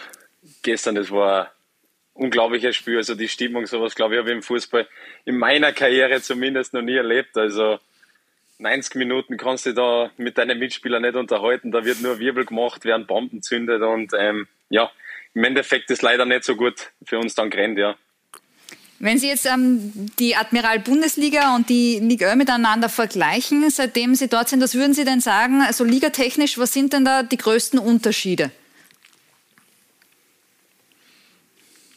gestern, 0.61 0.95
das 0.95 1.09
war 1.09 1.45
ein 1.45 2.25
unglaubliches 2.25 2.75
Spiel. 2.75 2.97
Also 2.97 3.15
die 3.15 3.27
Stimmung, 3.27 3.65
sowas, 3.65 3.95
glaube 3.95 4.15
ich, 4.15 4.19
habe 4.19 4.29
ich 4.29 4.35
im 4.35 4.43
Fußball 4.43 4.87
in 5.25 5.37
meiner 5.37 5.71
Karriere 5.71 6.21
zumindest 6.21 6.73
noch 6.73 6.83
nie 6.83 6.95
erlebt. 6.95 7.35
Also 7.35 7.79
90 8.59 8.95
Minuten 8.95 9.37
kannst 9.37 9.65
du 9.65 9.73
da 9.73 10.11
mit 10.17 10.37
deinen 10.37 10.59
Mitspielern 10.59 11.01
nicht 11.01 11.15
unterhalten. 11.15 11.71
Da 11.71 11.85
wird 11.85 12.01
nur 12.01 12.19
Wirbel 12.19 12.45
gemacht, 12.45 12.85
werden 12.85 13.07
Bomben 13.07 13.41
zündet 13.41 13.81
und 13.81 14.11
ähm, 14.17 14.47
ja, 14.69 14.91
im 15.33 15.43
Endeffekt 15.43 15.89
ist 15.91 16.01
leider 16.01 16.25
nicht 16.25 16.43
so 16.43 16.55
gut 16.55 16.91
für 17.05 17.19
uns 17.19 17.35
dann 17.35 17.49
gerannt, 17.49 17.77
ja. 17.77 17.95
Wenn 18.99 19.19
Sie 19.19 19.27
jetzt 19.27 19.45
ähm, 19.45 19.91
die 20.17 20.35
Admiral 20.35 20.79
Bundesliga 20.79 21.55
und 21.55 21.69
die 21.69 21.99
Liga 21.99 22.35
miteinander 22.35 22.89
vergleichen, 22.89 23.69
seitdem 23.69 24.15
Sie 24.15 24.27
dort 24.27 24.49
sind, 24.49 24.61
was 24.61 24.73
würden 24.73 24.93
Sie 24.93 25.05
denn 25.05 25.21
sagen, 25.21 25.61
also 25.61 25.83
ligatechnisch, 25.83 26.57
was 26.57 26.73
sind 26.73 26.93
denn 26.93 27.05
da 27.05 27.21
die 27.21 27.37
größten 27.37 27.77
Unterschiede? 27.79 28.49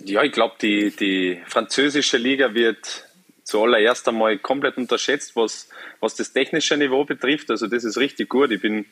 Ja, 0.04 0.22
ich 0.22 0.32
glaube, 0.32 0.56
die, 0.60 0.90
die 0.90 1.40
französische 1.46 2.18
Liga 2.18 2.52
wird 2.52 3.06
zuallererst 3.44 4.06
einmal 4.08 4.38
komplett 4.38 4.76
unterschätzt, 4.76 5.36
was, 5.36 5.68
was 6.00 6.14
das 6.14 6.32
technische 6.32 6.76
Niveau 6.76 7.04
betrifft. 7.04 7.50
Also 7.50 7.66
das 7.66 7.84
ist 7.84 7.96
richtig 7.96 8.28
gut. 8.28 8.50
Ich 8.50 8.60
bin, 8.60 8.84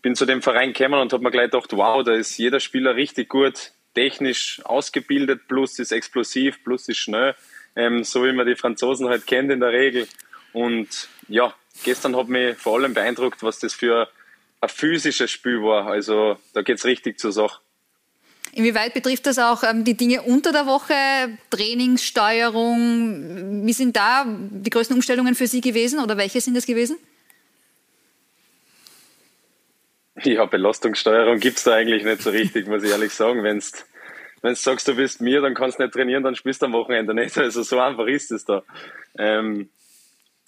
bin 0.00 0.14
zu 0.14 0.26
dem 0.26 0.42
Verein 0.42 0.72
gekommen 0.72 1.00
und 1.00 1.12
habe 1.12 1.24
mir 1.24 1.30
gleich 1.32 1.50
gedacht, 1.50 1.72
wow, 1.72 2.04
da 2.04 2.12
ist 2.12 2.38
jeder 2.38 2.60
Spieler 2.60 2.94
richtig 2.94 3.28
gut 3.28 3.72
technisch 3.94 4.60
ausgebildet, 4.64 5.48
plus 5.48 5.78
ist 5.78 5.92
explosiv, 5.92 6.62
plus 6.64 6.88
ist 6.88 6.98
schnell, 6.98 7.34
ähm, 7.76 8.04
so 8.04 8.24
wie 8.24 8.32
man 8.32 8.46
die 8.46 8.56
Franzosen 8.56 9.08
halt 9.08 9.26
kennt 9.26 9.50
in 9.50 9.60
der 9.60 9.72
Regel. 9.72 10.06
Und 10.52 11.08
ja, 11.28 11.54
gestern 11.84 12.16
hat 12.16 12.28
mich 12.28 12.56
vor 12.56 12.78
allem 12.78 12.94
beeindruckt, 12.94 13.42
was 13.42 13.58
das 13.58 13.74
für 13.74 14.08
ein 14.60 14.68
physisches 14.68 15.30
Spiel 15.30 15.62
war. 15.62 15.86
Also 15.86 16.38
da 16.52 16.62
geht 16.62 16.78
es 16.78 16.84
richtig 16.84 17.18
zur 17.18 17.32
Sache. 17.32 17.60
Inwieweit 18.54 18.92
betrifft 18.92 19.26
das 19.26 19.38
auch 19.38 19.62
ähm, 19.62 19.84
die 19.84 19.96
Dinge 19.96 20.22
unter 20.22 20.52
der 20.52 20.66
Woche, 20.66 20.94
Trainingssteuerung? 21.48 23.66
Wie 23.66 23.72
sind 23.72 23.96
da 23.96 24.26
die 24.26 24.68
größten 24.68 24.94
Umstellungen 24.94 25.34
für 25.34 25.46
Sie 25.46 25.62
gewesen 25.62 26.00
oder 26.00 26.18
welche 26.18 26.40
sind 26.40 26.56
es 26.56 26.66
gewesen? 26.66 26.98
Ja, 30.24 30.44
Belastungssteuerung 30.44 31.38
gibt 31.38 31.58
es 31.58 31.64
da 31.64 31.74
eigentlich 31.74 32.04
nicht 32.04 32.22
so 32.22 32.30
richtig, 32.30 32.66
muss 32.66 32.82
ich 32.82 32.90
ehrlich 32.90 33.12
sagen. 33.12 33.42
Wenn 33.42 33.60
du 34.42 34.54
sagst, 34.54 34.88
du 34.88 34.94
bist 34.94 35.20
mir, 35.20 35.40
dann 35.40 35.54
kannst 35.54 35.78
du 35.78 35.82
nicht 35.82 35.94
trainieren, 35.94 36.22
dann 36.22 36.34
spielst 36.34 36.62
du 36.62 36.66
am 36.66 36.72
Wochenende 36.72 37.14
nicht. 37.14 37.36
Also 37.38 37.62
so 37.62 37.78
einfach 37.80 38.06
ist 38.06 38.30
es 38.30 38.44
da. 38.44 38.62
Ähm, 39.18 39.70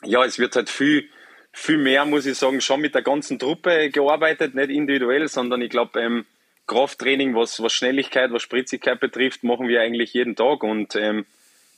ja, 0.05 0.25
es 0.25 0.39
wird 0.39 0.57
halt 0.57 0.69
viel, 0.71 1.09
viel 1.53 1.79
mehr, 1.79 2.05
muss 2.05 2.27
ich 2.27 2.37
sagen, 2.37 2.61
schon 2.61 2.81
mit 2.81 2.95
der 2.95 3.03
ganzen 3.03 3.39
Truppe 3.39 3.91
gearbeitet, 3.91 4.55
nicht 4.55 4.71
individuell, 4.71 5.29
sondern 5.29 5.63
ich 5.63 5.71
glaube, 5.71 6.01
ähm, 6.01 6.27
Krafttraining, 6.67 7.35
was, 7.35 7.63
was 7.63 7.73
Schnelligkeit, 7.73 8.33
was 8.33 8.43
Spritzigkeit 8.43 8.99
betrifft, 8.99 9.45
machen 9.45 9.69
wir 9.69 9.83
eigentlich 9.83 10.15
jeden 10.15 10.35
Tag 10.35 10.63
und 10.63 10.97
ähm, 10.97 11.27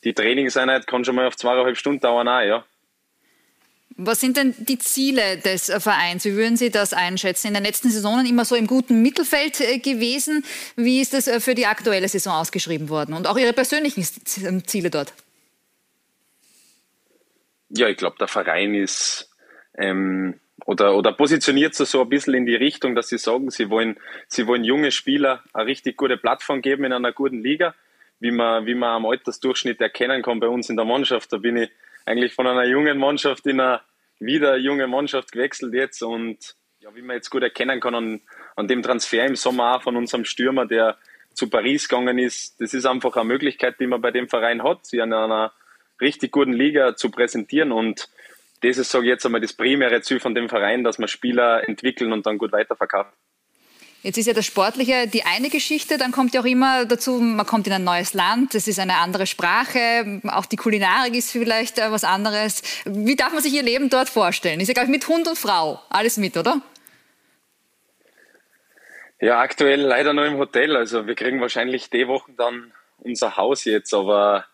die 0.05 0.15
Trainingseinheit 0.15 0.87
kann 0.87 1.05
schon 1.05 1.17
mal 1.17 1.27
auf 1.27 1.37
zweieinhalb 1.37 1.77
Stunden 1.77 2.01
dauern 2.01 2.29
auch, 2.29 2.43
ja. 2.43 2.65
Was 3.99 4.21
sind 4.21 4.37
denn 4.37 4.55
die 4.59 4.79
Ziele 4.79 5.39
des 5.39 5.73
Vereins? 5.79 6.25
Wie 6.27 6.35
würden 6.35 6.59
Sie 6.59 6.71
das 6.71 6.93
einschätzen? 6.93 7.49
In 7.49 7.55
den 7.55 7.65
letzten 7.65 7.91
Saisonen 7.91 8.27
immer 8.27 8.45
so 8.45 8.55
im 8.55 8.67
guten 8.67 9.01
Mittelfeld 9.01 9.61
äh, 9.61 9.79
gewesen. 9.79 10.45
Wie 10.77 11.01
ist 11.01 11.15
das 11.15 11.27
äh, 11.29 11.41
für 11.41 11.55
die 11.55 11.67
aktuelle 11.67 12.07
Saison 12.07 12.35
ausgeschrieben 12.35 12.91
worden? 12.91 13.15
Und 13.15 13.27
auch 13.27 13.39
Ihre 13.39 13.55
persönlichen 13.55 14.05
Ziele 14.05 14.91
dort? 14.91 15.15
Ja, 17.71 17.89
ich 17.89 17.97
glaube, 17.97 18.17
der 18.19 18.29
Verein 18.29 18.75
ist 18.75 19.31
ähm, 19.79 20.39
oder, 20.67 20.95
oder 20.97 21.13
positioniert 21.13 21.75
sich 21.75 21.89
so 21.89 22.03
ein 22.03 22.09
bisschen 22.09 22.35
in 22.35 22.45
die 22.45 22.55
Richtung, 22.55 22.95
dass 22.95 23.09
sie 23.09 23.19
sagen, 23.19 23.51
sie 23.51 23.71
wollen, 23.71 23.97
sie 24.29 24.47
wollen 24.47 24.65
junge 24.65 24.91
Spieler 24.91 25.43
eine 25.53 25.67
richtig 25.67 25.97
gute 25.97 26.17
Plattform 26.17 26.61
geben 26.61 26.85
in 26.85 26.93
einer 26.93 27.13
guten 27.13 27.43
Liga, 27.43 27.75
wie 28.21 28.31
man, 28.31 28.67
wie 28.67 28.75
man 28.75 28.97
am 28.97 29.07
Altersdurchschnitt 29.07 29.81
erkennen 29.81 30.23
kann 30.23 30.41
bei 30.41 30.49
uns 30.49 30.69
in 30.69 30.77
der 30.77 30.85
Mannschaft. 30.85 31.33
Da 31.33 31.39
bin 31.39 31.57
ich 31.57 31.71
eigentlich 32.07 32.35
von 32.35 32.47
einer 32.47 32.65
jungen 32.65 32.99
Mannschaft 32.99 33.47
in 33.47 33.61
eine 33.61 33.81
wieder 34.19 34.57
junge 34.57 34.87
Mannschaft 34.87 35.33
gewechselt 35.33 35.75
jetzt 35.75 36.03
und 36.03 36.57
Ja, 36.81 36.95
wie 36.95 37.03
man 37.03 37.17
jetzt 37.17 37.31
gut 37.31 37.43
erkennen 37.43 37.81
kann 37.81 37.95
an, 37.95 38.21
an 38.55 38.69
dem 38.69 38.83
Transfer 38.83 39.27
im 39.27 39.37
Sommer 39.37 39.77
auch 39.77 39.83
von 39.83 39.97
unserem 39.97 40.25
Stürmer, 40.25 40.67
der 40.67 40.97
zu 41.35 41.51
Paris 41.51 41.89
gegangen 41.89 42.19
ist, 42.19 42.61
das 42.61 42.73
ist 42.73 42.87
einfach 42.87 43.15
eine 43.17 43.27
Möglichkeit, 43.27 43.79
die 43.79 43.87
man 43.87 44.01
bei 44.01 44.11
dem 44.11 44.29
Verein 44.29 44.63
hat, 44.63 44.87
sie 44.87 44.99
in 44.99 45.13
einer 45.13 45.53
richtig 46.01 46.33
guten 46.33 46.55
Liga 46.55 46.97
zu 46.97 47.11
präsentieren 47.11 47.73
und 47.73 48.09
das 48.63 48.79
ist, 48.79 48.91
sage 48.91 49.05
ich 49.05 49.11
jetzt 49.11 49.27
einmal, 49.27 49.43
das 49.43 49.53
primäre 49.53 50.01
Ziel 50.01 50.19
von 50.19 50.35
dem 50.35 50.49
Verein, 50.49 50.83
dass 50.83 50.99
man 50.99 51.09
Spieler 51.09 51.69
entwickeln 51.69 52.13
und 52.13 52.25
dann 52.25 52.39
gut 52.39 52.53
weiterverkaufen. 52.53 53.13
Jetzt 54.07 54.19
ist 54.19 54.27
ja 54.27 54.35
das 54.35 54.47
Sportliche 54.47 55.09
die 55.09 55.25
eine 55.25 55.51
Geschichte, 55.51 55.99
dann 55.99 56.13
kommt 56.13 56.33
ja 56.33 56.41
auch 56.41 56.45
immer 56.45 56.85
dazu, 56.85 57.19
man 57.19 57.45
kommt 57.45 57.67
in 57.67 57.73
ein 57.73 57.83
neues 57.83 58.15
Land, 58.15 58.55
es 58.55 58.69
ist 58.69 58.79
eine 58.79 58.99
andere 58.99 59.27
Sprache, 59.27 60.21
auch 60.29 60.47
die 60.47 60.55
Kulinarik 60.55 61.17
ist 61.17 61.33
vielleicht 61.33 61.81
äh, 61.81 61.91
was 61.91 62.05
anderes. 62.05 62.63
Wie 62.85 63.17
darf 63.17 63.33
man 63.33 63.43
sich 63.43 63.53
Ihr 63.53 63.65
Leben 63.65 63.91
dort 63.91 64.09
vorstellen? 64.09 64.61
Ist 64.61 64.69
ja, 64.69 64.75
glaube 64.75 64.87
ich, 64.87 64.93
mit 64.93 65.09
Hund 65.09 65.27
und 65.27 65.37
Frau 65.37 65.81
alles 65.91 66.19
mit, 66.19 66.37
oder? 66.37 66.63
Ja, 69.21 69.41
aktuell 69.41 69.81
leider 69.81 70.13
nur 70.13 70.27
im 70.27 70.39
Hotel. 70.39 70.77
Also 70.77 71.09
wir 71.09 71.17
kriegen 71.17 71.41
wahrscheinlich 71.41 71.91
die 71.91 72.07
Wochen 72.07 72.37
dann 72.37 72.73
unser 72.99 73.37
Haus 73.37 73.65
jetzt, 73.65 73.93
aber 73.93 74.47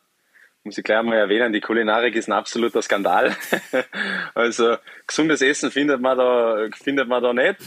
muss 0.64 0.78
ich 0.78 0.84
gleich 0.84 1.02
mal 1.02 1.18
erwähnen, 1.18 1.52
die 1.52 1.60
Kulinarik 1.60 2.14
ist 2.14 2.26
ein 2.26 2.32
absoluter 2.32 2.80
Skandal. 2.80 3.36
also 4.34 4.76
gesundes 5.06 5.42
Essen 5.42 5.70
findet 5.70 6.00
man 6.00 6.16
da, 6.16 6.68
findet 6.82 7.06
man 7.06 7.22
da 7.22 7.34
nicht 7.34 7.58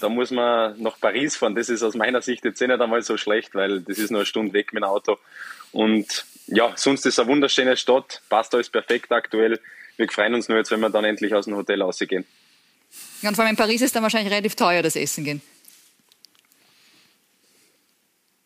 da 0.00 0.08
muss 0.08 0.30
man 0.30 0.80
nach 0.80 0.98
Paris 1.00 1.36
fahren. 1.36 1.54
Das 1.54 1.68
ist 1.68 1.82
aus 1.82 1.94
meiner 1.94 2.22
Sicht 2.22 2.44
jetzt 2.44 2.60
eh 2.60 2.66
nicht 2.66 2.80
einmal 2.80 3.02
so 3.02 3.16
schlecht, 3.16 3.54
weil 3.54 3.80
das 3.80 3.98
ist 3.98 4.10
nur 4.10 4.20
eine 4.20 4.26
Stunde 4.26 4.52
weg 4.52 4.72
mit 4.72 4.82
dem 4.82 4.88
Auto. 4.88 5.18
Und 5.72 6.24
ja, 6.46 6.72
sonst 6.76 7.06
ist 7.06 7.14
es 7.14 7.18
eine 7.18 7.28
wunderschöne 7.28 7.76
Stadt, 7.76 8.22
passt 8.28 8.54
alles 8.54 8.68
perfekt 8.68 9.10
aktuell. 9.12 9.60
Wir 9.96 10.08
freuen 10.08 10.34
uns 10.34 10.48
nur 10.48 10.58
jetzt, 10.58 10.70
wenn 10.70 10.80
wir 10.80 10.90
dann 10.90 11.04
endlich 11.04 11.34
aus 11.34 11.46
dem 11.46 11.56
Hotel 11.56 11.82
rausgehen. 11.82 12.26
Und 13.22 13.34
vor 13.34 13.44
allem 13.44 13.52
in 13.52 13.56
Paris 13.56 13.80
ist 13.80 13.94
dann 13.96 14.02
wahrscheinlich 14.02 14.32
relativ 14.32 14.54
teuer, 14.54 14.82
das 14.82 14.96
Essen 14.96 15.24
gehen. 15.24 15.42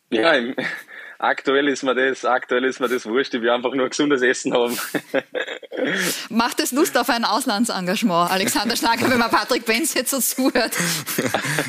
Ja, 0.09 0.33
im, 0.33 0.55
aktuell 1.19 1.67
ist 1.67 1.83
mir 1.83 1.93
das, 1.93 2.25
aktuell 2.25 2.63
ist 2.63 2.79
mir 2.79 2.87
das 2.87 3.05
wurscht. 3.05 3.33
Ich 3.33 3.41
will 3.41 3.49
einfach 3.49 3.73
nur 3.73 3.87
gesundes 3.89 4.21
Essen 4.21 4.53
haben. 4.53 4.77
Macht 6.29 6.59
es 6.59 6.71
Lust 6.71 6.97
auf 6.97 7.09
ein 7.09 7.25
Auslandsengagement, 7.25 8.31
Alexander 8.31 8.75
Schlager, 8.75 9.09
wenn 9.09 9.19
man 9.19 9.29
Patrick 9.29 9.65
Benz 9.65 9.93
jetzt 9.93 10.11
so 10.11 10.19
zuhört? 10.19 10.73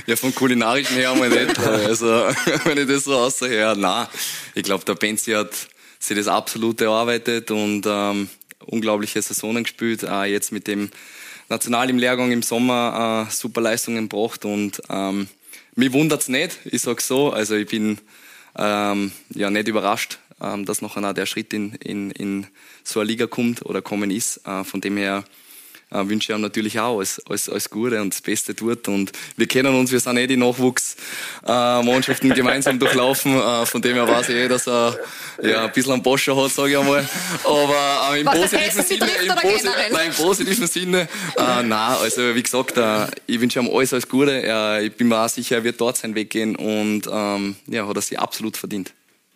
Ja, 0.06 0.16
vom 0.16 0.34
kulinarischen 0.34 0.96
her 0.96 1.12
einmal 1.12 1.28
nicht. 1.28 1.58
Also, 1.58 2.06
wenn 2.64 2.78
ich 2.78 2.88
das 2.88 3.04
so 3.04 3.16
außerher, 3.16 3.76
nein. 3.76 4.06
Ich 4.54 4.62
glaube, 4.62 4.84
der 4.84 4.94
Benzi 4.94 5.32
hat 5.32 5.50
sich 5.98 6.16
das 6.16 6.26
absolut 6.26 6.80
erarbeitet 6.80 7.50
und 7.50 7.84
ähm, 7.86 8.28
unglaubliche 8.66 9.20
Saisonen 9.20 9.64
gespielt. 9.64 10.02
Äh, 10.02 10.24
jetzt 10.24 10.52
mit 10.52 10.66
dem 10.66 10.90
National 11.48 11.90
im 11.90 11.98
Lehrgang 11.98 12.32
im 12.32 12.42
Sommer 12.42 13.26
äh, 13.28 13.32
super 13.32 13.60
Leistungen 13.60 14.08
gebracht 14.08 14.44
und 14.44 14.80
ähm, 14.88 15.28
mich 15.74 15.92
wundert's 15.92 16.28
nicht, 16.28 16.58
ich 16.64 16.82
sag's 16.82 17.06
so. 17.06 17.32
Also 17.32 17.54
ich 17.54 17.68
bin 17.68 17.98
ähm, 18.56 19.12
ja 19.30 19.50
nicht 19.50 19.68
überrascht, 19.68 20.18
ähm, 20.40 20.64
dass 20.64 20.82
noch 20.82 20.96
einer 20.96 21.14
der 21.14 21.26
Schritt 21.26 21.52
in, 21.52 21.74
in, 21.74 22.10
in 22.10 22.46
so 22.82 23.00
eine 23.00 23.08
Liga 23.08 23.26
kommt 23.26 23.64
oder 23.64 23.82
kommen 23.82 24.10
ist. 24.10 24.46
Äh, 24.46 24.64
von 24.64 24.80
dem 24.80 24.96
her 24.96 25.24
äh, 25.90 26.08
wünsche 26.08 26.32
ich 26.32 26.36
ihm 26.36 26.42
natürlich 26.42 26.78
auch 26.78 26.96
alles, 26.98 27.20
alles, 27.28 27.48
alles 27.48 27.70
Gute 27.70 28.00
und 28.00 28.14
das 28.14 28.20
Beste 28.20 28.54
dort. 28.54 28.88
Und 28.88 29.12
wir 29.36 29.46
kennen 29.46 29.74
uns, 29.74 29.92
wir 29.92 30.00
sind 30.00 30.16
eh 30.16 30.26
die 30.26 30.36
Nachwuchsmannschaften 30.36 32.30
äh, 32.30 32.34
gemeinsam 32.40 32.78
durchlaufen. 32.78 33.36
Äh, 33.36 33.66
von 33.66 33.82
dem 33.82 33.94
her 33.94 34.06
weiß 34.08 34.28
ich 34.28 34.36
eh, 34.36 34.48
dass 34.48 34.66
er 34.68 34.98
ja, 35.42 35.64
ein 35.64 35.72
bisschen 35.72 35.92
einen 35.92 36.02
Boscher 36.02 36.36
hat, 36.36 36.50
sage 36.52 36.70
ich 36.70 36.78
einmal. 36.78 37.08
Aber 37.44 38.14
äh, 38.14 38.20
im, 38.20 38.26
positiven 38.26 38.84
Sinne, 38.84 39.08
im, 39.22 39.34
Posi 39.34 39.68
nein, 39.90 40.06
im 40.06 40.14
positiven 40.14 40.66
Sinne, 40.66 41.08
äh, 41.36 41.62
nein, 41.62 41.96
also 42.00 42.34
wie 42.34 42.42
gesagt, 42.42 42.76
äh, 42.76 43.06
ich 43.26 43.40
wünsche 43.40 43.60
ihm 43.60 43.68
alles, 43.68 43.92
alles 43.92 44.08
Gute. 44.08 44.42
Äh, 44.42 44.86
ich 44.86 44.96
bin 44.96 45.08
mir 45.08 45.18
auch 45.18 45.28
sicher, 45.28 45.56
er 45.56 45.64
wird 45.64 45.80
dort 45.80 45.96
seinen 45.96 46.14
Weg 46.14 46.30
gehen 46.30 46.56
und 46.56 47.02
ähm, 47.10 47.56
ja, 47.66 47.86
hat 47.86 47.96
er 47.96 48.02
sich 48.02 48.18
absolut 48.18 48.56
verdient. 48.56 48.92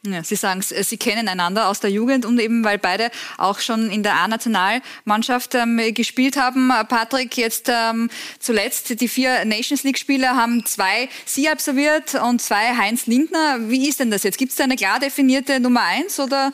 Ja, 0.06 0.22
Sie 0.22 0.36
sagen 0.36 0.60
es, 0.60 0.68
Sie 0.90 0.98
kennen 0.98 1.28
einander 1.28 1.68
aus 1.68 1.80
der 1.80 1.90
Jugend 1.90 2.26
und 2.26 2.38
eben, 2.38 2.62
weil 2.62 2.76
beide 2.76 3.10
auch 3.38 3.60
schon 3.60 3.90
in 3.90 4.02
der 4.02 4.16
A-Nationalmannschaft 4.16 5.54
ähm, 5.54 5.80
gespielt 5.94 6.36
haben. 6.36 6.68
Patrick, 6.88 7.38
jetzt 7.38 7.70
ähm, 7.72 8.10
zuletzt 8.38 9.00
die 9.00 9.08
vier 9.08 9.46
Nations 9.46 9.82
League-Spieler 9.82 10.36
haben 10.36 10.66
zwei 10.66 11.08
Sie 11.24 11.48
absolviert 11.48 12.14
und 12.16 12.42
zwei 12.42 12.76
Heinz 12.76 13.06
Lindner. 13.06 13.70
Wie 13.70 13.88
ist 13.88 13.98
denn 13.98 14.10
das 14.10 14.24
jetzt? 14.24 14.36
Gibt 14.36 14.50
es 14.50 14.56
da 14.56 14.64
eine 14.64 14.76
klar 14.76 15.00
definierte 15.00 15.58
Nummer 15.58 15.82
eins 15.82 16.20
oder 16.20 16.52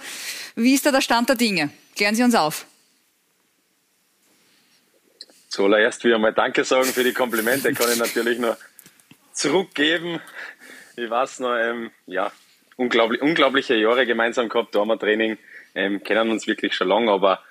wie 0.55 0.75
ist 0.75 0.87
da 0.87 0.93
der 0.93 1.01
Stand 1.01 1.29
der 1.29 1.37
Dinge? 1.37 1.71
Klären 1.97 2.15
Sie 2.15 2.23
uns 2.23 2.37
auf. 2.37 2.67
Zuallererst 5.49 6.05
wieder 6.05 6.19
mal 6.21 6.33
Danke 6.33 6.63
sagen 6.63 6.93
für 6.93 7.03
die 7.03 7.13
Komplimente, 7.13 7.73
kann 7.75 7.91
ich 7.91 7.99
natürlich 7.99 8.39
nur 8.39 8.57
zurückgeben. 9.33 10.21
Ich 10.95 11.11
weiß 11.11 11.41
noch, 11.41 11.57
ähm, 11.57 11.91
ja, 12.07 12.31
unglaublich, 12.81 13.21
unglaubliche 13.21 13.77
Jahre 13.77 14.07
gemeinsam 14.07 14.49
gehabt, 14.49 14.75
da 14.75 14.81
haben 14.81 14.88
wir 14.88 14.99
Training, 14.99 15.37
ähm, 15.75 16.03
kennen 16.03 16.31
uns 16.31 16.47
wirklich 16.47 16.75
schon 16.75 16.88
lange, 16.88 17.12
aber 17.12 17.45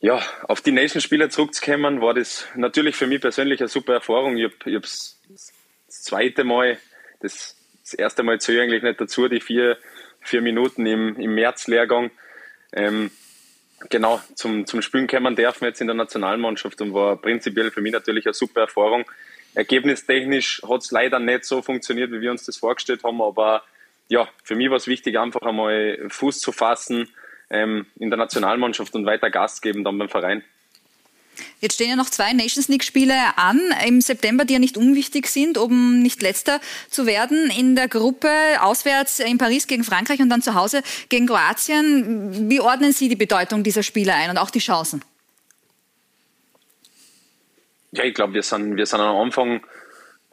ja, 0.00 0.22
auf 0.44 0.60
die 0.60 0.72
Nation-Spieler 0.72 1.28
zurückzukommen, 1.28 2.00
war 2.00 2.14
das 2.14 2.46
natürlich 2.54 2.94
für 2.94 3.08
mich 3.08 3.20
persönlich 3.20 3.60
eine 3.60 3.68
super 3.68 3.94
Erfahrung. 3.94 4.36
Ich 4.36 4.44
habe 4.44 4.80
das 4.80 5.20
zweite 5.88 6.44
Mal, 6.44 6.78
das, 7.20 7.56
das 7.82 7.94
erste 7.94 8.22
Mal 8.22 8.40
zähle 8.40 8.58
ich 8.58 8.62
eigentlich 8.64 8.82
nicht 8.84 9.00
dazu, 9.00 9.26
die 9.28 9.40
vier, 9.40 9.76
vier 10.20 10.42
Minuten 10.42 10.86
im, 10.86 11.16
im 11.16 11.34
März-Lehrgang. 11.34 12.10
Ähm, 12.72 13.10
genau, 13.88 14.20
zum, 14.34 14.66
zum 14.66 14.82
Spielen 14.82 15.08
kommen 15.08 15.34
dürfen 15.34 15.64
jetzt 15.64 15.80
in 15.80 15.88
der 15.88 15.96
Nationalmannschaft 15.96 16.80
und 16.80 16.94
war 16.94 17.16
prinzipiell 17.16 17.72
für 17.72 17.80
mich 17.80 17.92
natürlich 17.92 18.26
eine 18.26 18.34
super 18.34 18.60
Erfahrung. 18.60 19.04
Ergebnistechnisch 19.54 20.62
hat 20.68 20.82
es 20.82 20.90
leider 20.92 21.18
nicht 21.18 21.44
so 21.44 21.62
funktioniert, 21.62 22.12
wie 22.12 22.20
wir 22.20 22.30
uns 22.30 22.44
das 22.44 22.58
vorgestellt 22.58 23.02
haben, 23.02 23.20
aber 23.22 23.64
ja, 24.08 24.28
für 24.42 24.54
mich 24.54 24.70
war 24.70 24.76
es 24.76 24.86
wichtig, 24.86 25.18
einfach 25.18 25.42
einmal 25.42 25.98
Fuß 26.08 26.40
zu 26.40 26.52
fassen 26.52 27.08
ähm, 27.50 27.86
in 27.98 28.10
der 28.10 28.18
Nationalmannschaft 28.18 28.94
und 28.94 29.06
weiter 29.06 29.30
Gas 29.30 29.60
geben 29.60 29.84
dann 29.84 29.98
beim 29.98 30.08
Verein. 30.08 30.44
Jetzt 31.60 31.74
stehen 31.74 31.90
ja 31.90 31.96
noch 31.96 32.08
zwei 32.08 32.32
Nations 32.32 32.68
League-Spiele 32.68 33.14
an 33.36 33.60
im 33.86 34.00
September, 34.00 34.44
die 34.44 34.54
ja 34.54 34.58
nicht 34.58 34.78
unwichtig 34.78 35.26
sind, 35.26 35.58
um 35.58 36.00
nicht 36.00 36.22
letzter 36.22 36.60
zu 36.88 37.06
werden 37.06 37.50
in 37.50 37.76
der 37.76 37.88
Gruppe. 37.88 38.30
Auswärts 38.60 39.18
in 39.20 39.36
Paris 39.36 39.66
gegen 39.66 39.84
Frankreich 39.84 40.20
und 40.20 40.30
dann 40.30 40.42
zu 40.42 40.54
Hause 40.54 40.82
gegen 41.08 41.26
Kroatien. 41.26 42.50
Wie 42.50 42.60
ordnen 42.60 42.92
Sie 42.92 43.08
die 43.08 43.16
Bedeutung 43.16 43.62
dieser 43.62 43.82
Spiele 43.82 44.14
ein 44.14 44.30
und 44.30 44.38
auch 44.38 44.50
die 44.50 44.60
Chancen? 44.60 45.02
Ja, 47.92 48.04
ich 48.04 48.14
glaube, 48.14 48.34
wir 48.34 48.42
sind, 48.42 48.76
wir 48.76 48.86
sind 48.86 49.00
am 49.00 49.16
Anfang 49.16 49.62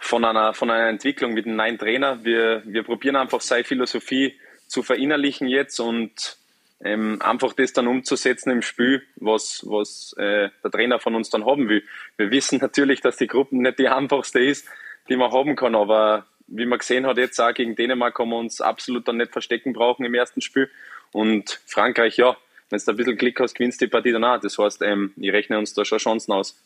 von 0.03 0.25
einer, 0.25 0.53
von 0.53 0.69
einer 0.69 0.89
Entwicklung 0.89 1.33
mit 1.33 1.45
einem 1.45 1.55
neuen 1.55 1.77
Trainer. 1.77 2.23
Wir, 2.23 2.61
wir 2.65 2.83
probieren 2.83 3.15
einfach 3.15 3.41
seine 3.41 3.63
Philosophie 3.63 4.37
zu 4.67 4.83
verinnerlichen 4.83 5.47
jetzt 5.47 5.79
und 5.79 6.37
ähm, 6.83 7.21
einfach 7.21 7.53
das 7.53 7.71
dann 7.71 7.87
umzusetzen 7.87 8.51
im 8.51 8.61
Spiel, 8.61 9.03
was, 9.15 9.63
was 9.65 10.13
äh, 10.17 10.49
der 10.63 10.71
Trainer 10.71 10.99
von 10.99 11.15
uns 11.15 11.29
dann 11.29 11.45
haben 11.45 11.69
will. 11.69 11.83
Wir 12.17 12.31
wissen 12.31 12.59
natürlich, 12.61 12.99
dass 12.99 13.17
die 13.17 13.27
Gruppe 13.27 13.55
nicht 13.55 13.79
die 13.79 13.87
einfachste 13.87 14.39
ist, 14.39 14.67
die 15.07 15.15
man 15.15 15.31
haben 15.31 15.55
kann, 15.55 15.75
aber 15.75 16.25
wie 16.47 16.65
man 16.65 16.79
gesehen 16.79 17.07
hat, 17.07 17.17
jetzt 17.17 17.39
auch 17.39 17.53
gegen 17.53 17.75
Dänemark 17.75 18.19
haben 18.19 18.29
wir 18.29 18.37
uns 18.37 18.59
absolut 18.59 19.07
dann 19.07 19.17
nicht 19.17 19.31
verstecken 19.31 19.71
brauchen 19.71 20.05
im 20.05 20.13
ersten 20.13 20.41
Spiel. 20.41 20.69
Und 21.13 21.61
Frankreich, 21.65 22.17
ja, 22.17 22.35
wenn 22.69 22.79
du 22.79 22.91
ein 22.91 22.97
bisschen 22.97 23.17
Glück 23.17 23.39
hast, 23.39 23.53
gewinnst 23.53 23.79
die 23.79 23.87
Partie 23.87 24.11
danach. 24.11 24.41
Das 24.41 24.57
heißt, 24.57 24.81
ähm, 24.81 25.13
ich 25.15 25.31
rechne 25.31 25.57
uns 25.57 25.73
da 25.73 25.85
schon 25.85 25.99
Chancen 25.99 26.33
aus. 26.33 26.61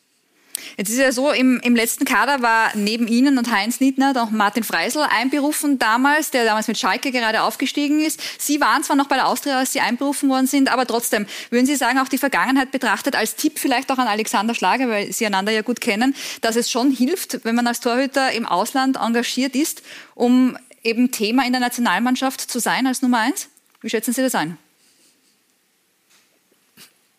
Jetzt 0.76 0.90
ist 0.90 0.98
ja 0.98 1.12
so, 1.12 1.30
im, 1.30 1.60
im 1.60 1.74
letzten 1.76 2.04
Kader 2.04 2.42
war 2.42 2.70
neben 2.74 3.08
Ihnen 3.08 3.38
und 3.38 3.50
Heinz 3.50 3.80
Niedner 3.80 4.12
noch 4.12 4.30
Martin 4.30 4.64
Freisel 4.64 5.02
einberufen 5.02 5.78
damals, 5.78 6.30
der 6.30 6.44
damals 6.44 6.68
mit 6.68 6.78
Schalke 6.78 7.10
gerade 7.10 7.42
aufgestiegen 7.42 8.00
ist. 8.00 8.20
Sie 8.38 8.60
waren 8.60 8.82
zwar 8.82 8.96
noch 8.96 9.08
bei 9.08 9.16
der 9.16 9.28
Austria, 9.28 9.58
als 9.58 9.72
Sie 9.72 9.80
einberufen 9.80 10.28
worden 10.28 10.46
sind, 10.46 10.72
aber 10.72 10.86
trotzdem, 10.86 11.26
würden 11.50 11.66
Sie 11.66 11.76
sagen, 11.76 11.98
auch 11.98 12.08
die 12.08 12.18
Vergangenheit 12.18 12.70
betrachtet, 12.70 13.16
als 13.16 13.36
Tipp 13.36 13.58
vielleicht 13.58 13.90
auch 13.90 13.98
an 13.98 14.08
Alexander 14.08 14.54
Schlager, 14.54 14.88
weil 14.88 15.12
Sie 15.12 15.26
einander 15.26 15.52
ja 15.52 15.62
gut 15.62 15.80
kennen, 15.80 16.14
dass 16.40 16.56
es 16.56 16.70
schon 16.70 16.90
hilft, 16.90 17.44
wenn 17.44 17.54
man 17.54 17.66
als 17.66 17.80
Torhüter 17.80 18.32
im 18.32 18.46
Ausland 18.46 18.96
engagiert 18.96 19.54
ist, 19.54 19.82
um 20.14 20.56
eben 20.82 21.10
Thema 21.10 21.44
in 21.46 21.52
der 21.52 21.60
Nationalmannschaft 21.60 22.40
zu 22.40 22.58
sein 22.58 22.86
als 22.86 23.02
Nummer 23.02 23.18
eins? 23.18 23.48
Wie 23.80 23.90
schätzen 23.90 24.12
Sie 24.12 24.22
das 24.22 24.34
ein? 24.34 24.58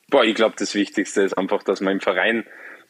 Boah, 0.10 0.24
ich 0.24 0.36
glaube, 0.36 0.56
das 0.58 0.74
Wichtigste 0.74 1.22
ist 1.22 1.38
einfach, 1.38 1.64
dass 1.64 1.82
man 1.82 1.94
im 1.94 2.02
Verein 2.02 2.46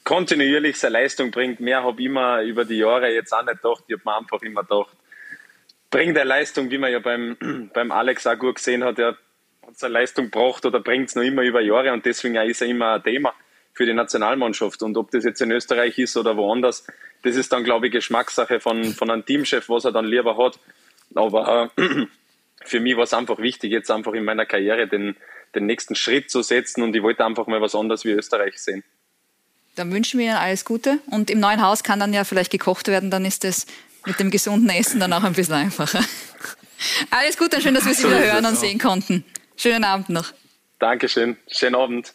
kontinuierlich 0.10 0.80
seine 0.80 0.94
Leistung 0.94 1.30
bringt. 1.30 1.60
Mehr 1.60 1.84
habe 1.84 2.02
ich 2.02 2.08
immer 2.08 2.42
über 2.42 2.66
die 2.66 2.78
Jahre 2.78 3.14
jetzt 3.14 3.32
auch 3.32 3.44
nicht 3.44 3.62
gedacht. 3.62 3.84
Ich 3.86 3.94
habe 3.94 4.02
mir 4.06 4.18
einfach 4.18 4.42
immer 4.42 4.64
gedacht, 4.64 4.98
bringt 5.92 6.18
er 6.18 6.26
Leistung, 6.26 6.72
wie 6.72 6.80
man 6.80 6.92
ja 6.92 6.98
beim, 6.98 7.38
beim 7.76 7.92
Alex 7.92 8.26
auch 8.26 8.40
gut 8.40 8.56
gesehen 8.56 8.84
hat, 8.84 8.98
er 8.98 9.10
hat 9.10 9.18
seine 9.74 9.94
Leistung 9.94 10.32
gebracht 10.32 10.66
oder 10.66 10.80
bringt 10.80 11.10
es 11.10 11.16
noch 11.16 11.22
immer 11.22 11.44
über 11.44 11.62
Jahre 11.62 11.94
und 11.94 12.08
deswegen 12.08 12.38
ist 12.38 12.60
er 12.60 12.70
immer 12.70 12.94
ein 12.94 13.04
Thema 13.04 13.36
für 13.74 13.86
die 13.86 13.94
Nationalmannschaft. 13.94 14.82
Und 14.82 14.98
ob 14.98 15.12
das 15.12 15.26
jetzt 15.26 15.42
in 15.44 15.52
Österreich 15.52 16.00
ist 16.00 16.18
oder 16.18 16.36
woanders, 16.36 16.88
das 17.22 17.36
ist 17.36 17.54
dann, 17.54 17.64
glaube 17.64 17.86
ich, 17.86 17.92
Geschmackssache 17.92 18.60
von, 18.60 18.84
von 18.86 19.12
einem 19.12 19.28
Teamchef, 19.28 19.70
was 19.70 19.86
er 19.86 19.92
dann 19.92 20.06
lieber 20.06 20.44
hat. 20.44 20.58
Aber 21.14 21.70
äh, 21.78 22.06
für 22.66 22.80
mich 22.80 22.98
war 22.98 23.04
es 23.04 23.14
einfach 23.14 23.38
wichtig, 23.38 23.72
jetzt 23.72 23.92
einfach 23.92 24.14
in 24.14 24.26
meiner 24.26 24.48
Karriere 24.48 24.88
den, 24.88 25.16
den 25.54 25.68
nächsten 25.68 25.94
Schritt 25.94 26.32
zu 26.32 26.42
setzen 26.42 26.82
und 26.82 26.96
ich 26.96 27.04
wollte 27.04 27.24
einfach 27.24 27.46
mal 27.46 27.62
was 27.62 27.76
anderes 27.76 28.06
wie 28.06 28.14
Österreich 28.14 28.58
sehen. 28.58 28.84
Dann 29.76 29.92
wünschen 29.92 30.20
wir 30.20 30.28
Ihnen 30.28 30.36
alles 30.36 30.66
Gute. 30.66 31.00
Und 31.08 31.30
im 31.30 31.40
neuen 31.40 31.62
Haus 31.62 31.84
kann 31.84 32.00
dann 32.00 32.14
ja 32.14 32.24
vielleicht 32.24 32.52
gekocht 32.52 32.88
werden, 32.88 33.12
dann 33.12 33.26
ist 33.26 33.46
es 33.46 33.66
mit 34.06 34.20
dem 34.20 34.32
gesunden 34.32 34.70
Essen 34.70 35.00
dann 35.00 35.14
auch 35.14 35.24
ein 35.24 35.34
bisschen 35.34 35.56
einfacher. 35.56 36.04
Alles 37.12 37.38
Gute, 37.38 37.62
schön, 37.62 37.74
dass 37.74 37.86
wir 37.86 37.94
Sie 37.94 38.06
wieder 38.06 38.20
hören 38.20 38.46
und 38.46 38.58
sehen 38.58 38.80
konnten. 38.80 39.26
Schönen 39.58 39.84
Abend 39.84 40.10
noch. 40.10 40.32
Dankeschön. 40.80 41.38
Schönen 41.48 41.76
Abend. 41.76 42.14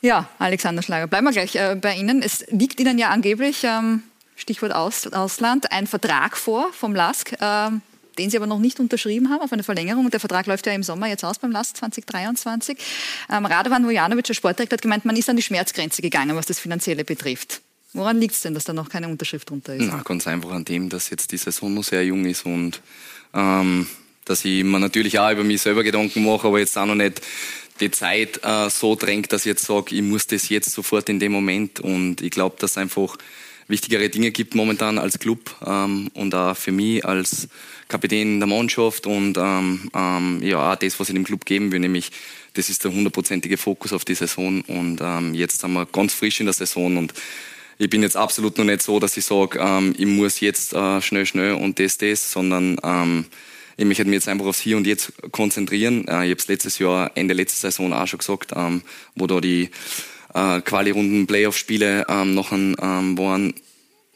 Ja, 0.00 0.28
Alexander 0.38 0.82
Schlager, 0.82 1.06
bleiben 1.06 1.26
wir 1.26 1.32
gleich 1.32 1.56
äh, 1.56 1.74
bei 1.74 1.94
Ihnen. 1.94 2.22
Es 2.22 2.46
liegt 2.48 2.78
Ihnen 2.78 2.98
ja 2.98 3.08
angeblich, 3.08 3.64
ähm, 3.64 4.02
Stichwort 4.36 4.72
Aus, 4.72 5.06
Ausland, 5.12 5.72
ein 5.72 5.86
Vertrag 5.86 6.36
vor 6.36 6.72
vom 6.72 6.94
LASK, 6.94 7.36
ähm, 7.40 7.82
den 8.18 8.30
Sie 8.30 8.36
aber 8.36 8.46
noch 8.46 8.58
nicht 8.58 8.80
unterschrieben 8.80 9.30
haben 9.30 9.40
auf 9.40 9.52
eine 9.52 9.62
Verlängerung. 9.62 10.10
Der 10.10 10.20
Vertrag 10.20 10.46
läuft 10.46 10.66
ja 10.66 10.72
im 10.72 10.82
Sommer 10.82 11.08
jetzt 11.08 11.24
aus 11.24 11.38
beim 11.38 11.52
LASK 11.52 11.76
2023. 11.78 12.78
Ähm, 13.30 13.46
Radovan 13.46 13.86
Vujanovic, 13.86 14.24
der 14.24 14.34
Sportdirektor, 14.34 14.76
hat 14.76 14.82
gemeint, 14.82 15.04
man 15.04 15.16
ist 15.16 15.28
an 15.28 15.36
die 15.36 15.42
Schmerzgrenze 15.42 16.02
gegangen, 16.02 16.36
was 16.36 16.46
das 16.46 16.58
Finanzielle 16.58 17.04
betrifft. 17.04 17.60
Woran 17.94 18.20
liegt 18.20 18.34
es 18.34 18.42
denn, 18.42 18.54
dass 18.54 18.64
da 18.64 18.72
noch 18.72 18.88
keine 18.88 19.08
Unterschrift 19.08 19.48
drunter 19.48 19.74
ist? 19.74 19.86
Na, 19.86 20.02
ganz 20.02 20.26
einfach 20.26 20.50
an 20.50 20.64
dem, 20.64 20.88
dass 20.88 21.08
jetzt 21.10 21.32
die 21.32 21.38
Saison 21.38 21.72
noch 21.72 21.84
sehr 21.84 22.04
jung 22.04 22.24
ist 22.26 22.44
und 22.44 22.82
ähm, 23.32 23.86
dass 24.24 24.44
ich 24.44 24.62
mir 24.62 24.78
natürlich 24.78 25.18
auch 25.18 25.32
über 25.32 25.42
mich 25.42 25.62
selber 25.62 25.82
Gedanken 25.82 26.24
mache, 26.24 26.48
aber 26.48 26.58
jetzt 26.58 26.76
auch 26.76 26.86
noch 26.86 26.94
nicht 26.94 27.22
die 27.80 27.90
Zeit 27.90 28.40
äh, 28.42 28.68
so 28.70 28.94
drängt, 28.94 29.32
dass 29.32 29.42
ich 29.42 29.50
jetzt 29.50 29.64
sage, 29.64 29.94
ich 29.94 30.02
muss 30.02 30.26
das 30.26 30.48
jetzt 30.48 30.72
sofort 30.72 31.08
in 31.08 31.18
dem 31.18 31.32
Moment. 31.32 31.80
Und 31.80 32.20
ich 32.20 32.30
glaube, 32.30 32.56
dass 32.58 32.76
einfach 32.76 33.16
wichtigere 33.68 34.08
Dinge 34.08 34.30
gibt 34.30 34.54
momentan 34.54 34.98
als 34.98 35.18
Club 35.18 35.54
ähm, 35.64 36.10
und 36.14 36.34
auch 36.34 36.56
für 36.56 36.72
mich 36.72 37.04
als 37.04 37.48
Kapitän 37.86 38.40
der 38.40 38.48
Mannschaft 38.48 39.06
und 39.06 39.36
ähm, 39.38 39.90
ähm, 39.94 40.40
ja 40.42 40.72
auch 40.72 40.76
das, 40.76 40.98
was 40.98 41.08
ich 41.08 41.14
dem 41.14 41.24
Club 41.24 41.44
geben 41.44 41.70
will, 41.70 41.78
nämlich 41.78 42.10
das 42.54 42.68
ist 42.70 42.84
der 42.84 42.92
hundertprozentige 42.92 43.56
Fokus 43.56 43.92
auf 43.92 44.04
die 44.04 44.14
Saison 44.14 44.62
und 44.62 45.00
ähm, 45.00 45.34
jetzt 45.34 45.60
sind 45.60 45.72
wir 45.72 45.86
ganz 45.86 46.14
frisch 46.14 46.40
in 46.40 46.46
der 46.46 46.54
Saison 46.54 46.96
und 46.96 47.14
ich 47.78 47.88
bin 47.88 48.02
jetzt 48.02 48.16
absolut 48.16 48.58
noch 48.58 48.64
nicht 48.64 48.82
so, 48.82 48.98
dass 48.98 49.16
ich 49.16 49.24
sage, 49.24 49.60
ähm, 49.60 49.94
ich 49.96 50.06
muss 50.06 50.40
jetzt 50.40 50.72
äh, 50.72 51.00
schnell, 51.00 51.26
schnell 51.26 51.52
und 51.52 51.78
das, 51.78 51.98
das, 51.98 52.32
sondern 52.32 52.76
ähm, 52.82 53.26
ich 53.76 53.84
möchte 53.84 54.04
mich 54.04 54.14
jetzt 54.14 54.28
einfach 54.28 54.46
aufs 54.46 54.60
Hier 54.60 54.76
und 54.76 54.88
Jetzt 54.88 55.12
konzentrieren. 55.30 56.08
Äh, 56.08 56.24
ich 56.24 56.30
habe 56.30 56.40
es 56.40 56.48
letztes 56.48 56.80
Jahr, 56.80 57.12
Ende 57.14 57.34
letzter 57.34 57.70
Saison 57.70 57.92
auch 57.92 58.06
schon 58.08 58.18
gesagt, 58.18 58.52
ähm, 58.56 58.82
wo 59.14 59.28
da 59.28 59.40
die 59.40 59.70
äh, 60.38 60.60
Quali-Runden 60.60 61.26
Playoff-Spiele 61.26 62.06
ähm, 62.08 62.34
noch 62.34 62.52
ein, 62.52 62.76
ähm, 62.80 63.18
waren. 63.18 63.54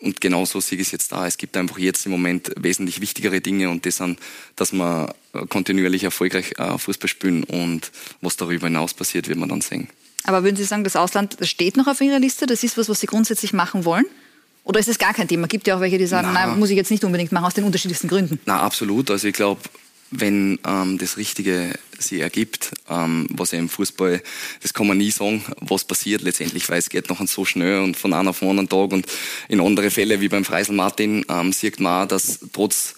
Und 0.01 0.21
genauso 0.21 0.61
sehe 0.61 0.79
ich 0.79 0.89
es 0.89 0.93
jetzt 0.93 1.13
da. 1.13 1.27
Es 1.27 1.37
gibt 1.37 1.57
einfach 1.57 1.79
jetzt 1.79 2.07
im 2.07 2.13
Moment 2.13 2.53
wesentlich 2.57 3.01
wichtigere 3.01 3.41
Dinge 3.41 3.71
und 3.71 3.87
das 3.87 3.99
sind, 3.99 4.19
dass 4.57 4.73
wir 4.73 5.15
kontinuierlich 5.49 6.03
erfolgreich 6.03 6.55
äh, 6.59 6.77
Fußball 6.77 7.09
spielen 7.09 7.45
und 7.45 7.93
was 8.21 8.37
darüber 8.37 8.67
hinaus 8.67 8.95
passiert, 8.95 9.29
wird 9.29 9.39
man 9.39 9.49
dann 9.49 9.61
sehen. 9.61 9.89
Aber 10.25 10.43
würden 10.43 10.57
Sie 10.57 10.65
sagen, 10.65 10.85
das 10.85 10.97
Ausland 10.97 11.37
steht 11.43 11.77
noch 11.77 11.87
auf 11.87 12.01
Ihrer 12.01 12.19
Liste? 12.19 12.47
Das 12.47 12.63
ist 12.65 12.77
was, 12.77 12.89
was 12.89 13.01
Sie 13.01 13.07
grundsätzlich 13.07 13.53
machen 13.53 13.85
wollen? 13.85 14.07
Oder 14.65 14.79
ist 14.79 14.89
es 14.89 14.99
gar 14.99 15.15
kein 15.15 15.27
Thema? 15.27 15.49
Gibt 15.49 15.67
ja 15.67 15.77
auch 15.77 15.81
welche, 15.81 15.99
die 15.99 16.07
sagen, 16.07 16.33
nein, 16.33 16.59
muss 16.59 16.71
ich 16.71 16.77
jetzt 16.77 16.91
nicht 16.91 17.03
unbedingt 17.03 17.33
machen, 17.33 17.45
aus 17.45 17.55
den 17.55 17.65
unterschiedlichsten 17.65 18.07
Gründen. 18.07 18.39
Na, 18.47 18.61
absolut. 18.61 19.11
Also 19.11 19.27
ich 19.27 19.35
glaube, 19.35 19.61
wenn 20.13 20.59
ähm, 20.67 20.99
das 20.99 21.17
Richtige 21.17 21.73
sich 21.99 22.21
ergibt, 22.21 22.73
ähm, 22.89 23.27
was 23.31 23.53
ja 23.53 23.59
im 23.59 23.69
Fußball, 23.69 24.23
das 24.61 24.75
kann 24.75 24.87
man 24.87 24.99
nie 24.99 25.11
sagen, 25.11 25.45
was 25.61 25.85
passiert. 25.85 26.23
Letztendlich, 26.23 26.69
weil 26.69 26.79
es 26.79 26.91
geht 26.91 27.09
noch 27.09 27.27
so 27.27 27.45
schnell 27.45 27.81
und 27.81 27.97
von 27.97 28.13
einem 28.13 28.29
auf 28.29 28.41
den 28.41 28.51
anderen 28.51 28.69
Tag. 28.69 28.93
Und 28.93 29.07
in 29.49 29.61
andere 29.61 29.91
Fälle 29.91 30.21
wie 30.21 30.29
beim 30.29 30.45
Freisel 30.45 30.75
Martin 30.75 31.25
ähm, 31.29 31.53
sieht 31.53 31.81
man 31.81 32.05
auch, 32.05 32.09
dass 32.09 32.41
trotz 32.53 32.95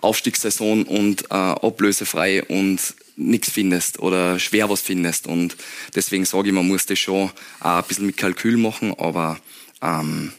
Aufstiegssaison 0.00 0.84
und 0.84 1.30
äh, 1.30 1.34
ablösefrei 1.34 2.44
und 2.44 2.80
nichts 3.16 3.50
findest 3.50 3.98
oder 3.98 4.38
schwer 4.38 4.68
was 4.70 4.82
findest. 4.82 5.26
Und 5.26 5.56
deswegen 5.94 6.24
sage 6.24 6.48
ich, 6.48 6.54
man 6.54 6.68
muss 6.68 6.86
das 6.86 6.98
schon 6.98 7.30
auch 7.60 7.78
ein 7.78 7.84
bisschen 7.84 8.06
mit 8.06 8.16
Kalkül 8.16 8.58
machen, 8.58 8.94
aber 8.96 9.40
ähm, 9.82 10.32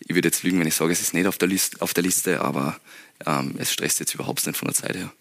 ich 0.00 0.14
würde 0.14 0.28
jetzt 0.28 0.42
lügen, 0.42 0.60
wenn 0.60 0.68
ich 0.68 0.74
sage, 0.74 0.92
es 0.92 1.00
ist 1.00 1.12
nicht 1.12 1.26
auf 1.26 1.36
der, 1.36 1.48
Liste, 1.48 1.82
auf 1.82 1.92
der 1.92 2.04
Liste 2.04 2.40
aber 2.40 2.78
ähm, 3.26 3.56
es 3.58 3.72
stresst 3.72 4.00
jetzt 4.00 4.14
überhaupt 4.14 4.46
nicht 4.46 4.56
von 4.56 4.68
der 4.68 4.74
Zeit 4.74 4.96
her. 4.96 5.12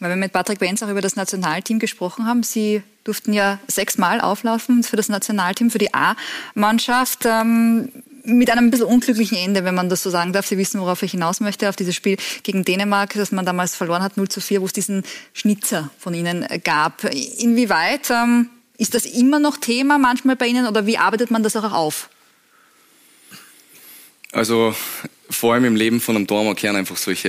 Weil 0.00 0.10
wir 0.10 0.16
mit 0.16 0.32
Patrick 0.32 0.58
Benz 0.58 0.82
auch 0.82 0.88
über 0.88 1.00
das 1.00 1.16
Nationalteam 1.16 1.78
gesprochen 1.78 2.26
haben. 2.26 2.42
Sie 2.42 2.82
durften 3.04 3.32
ja 3.32 3.58
sechsmal 3.66 4.20
auflaufen 4.20 4.82
für 4.82 4.96
das 4.96 5.08
Nationalteam, 5.08 5.70
für 5.70 5.78
die 5.78 5.94
A-Mannschaft. 5.94 7.24
Ähm, 7.24 7.90
mit 8.24 8.50
einem 8.50 8.66
ein 8.66 8.70
bisschen 8.70 8.86
unglücklichen 8.86 9.38
Ende, 9.38 9.64
wenn 9.64 9.74
man 9.74 9.88
das 9.88 10.02
so 10.02 10.10
sagen 10.10 10.32
darf. 10.32 10.46
Sie 10.46 10.58
wissen, 10.58 10.80
worauf 10.80 11.02
ich 11.02 11.12
hinaus 11.12 11.40
möchte, 11.40 11.68
auf 11.68 11.76
dieses 11.76 11.94
Spiel 11.94 12.18
gegen 12.42 12.64
Dänemark, 12.64 13.14
das 13.14 13.32
man 13.32 13.46
damals 13.46 13.74
verloren 13.74 14.02
hat, 14.02 14.16
0 14.16 14.28
zu 14.28 14.40
4, 14.40 14.60
wo 14.60 14.66
es 14.66 14.72
diesen 14.72 15.02
Schnitzer 15.32 15.90
von 15.98 16.14
Ihnen 16.14 16.46
gab. 16.62 17.04
Inwieweit 17.38 18.10
ähm, 18.10 18.50
ist 18.76 18.94
das 18.94 19.06
immer 19.06 19.38
noch 19.38 19.56
Thema 19.56 19.98
manchmal 19.98 20.36
bei 20.36 20.46
Ihnen 20.46 20.66
oder 20.66 20.86
wie 20.86 20.98
arbeitet 20.98 21.30
man 21.30 21.42
das 21.42 21.56
auch 21.56 21.72
auf? 21.72 22.10
Also 24.38 24.72
vor 25.30 25.54
allem 25.54 25.64
im 25.64 25.74
Leben 25.74 26.00
von 26.00 26.14
einem 26.14 26.28
Dormer 26.28 26.54
kehren 26.54 26.76
einfach 26.76 26.96
solche 26.96 27.28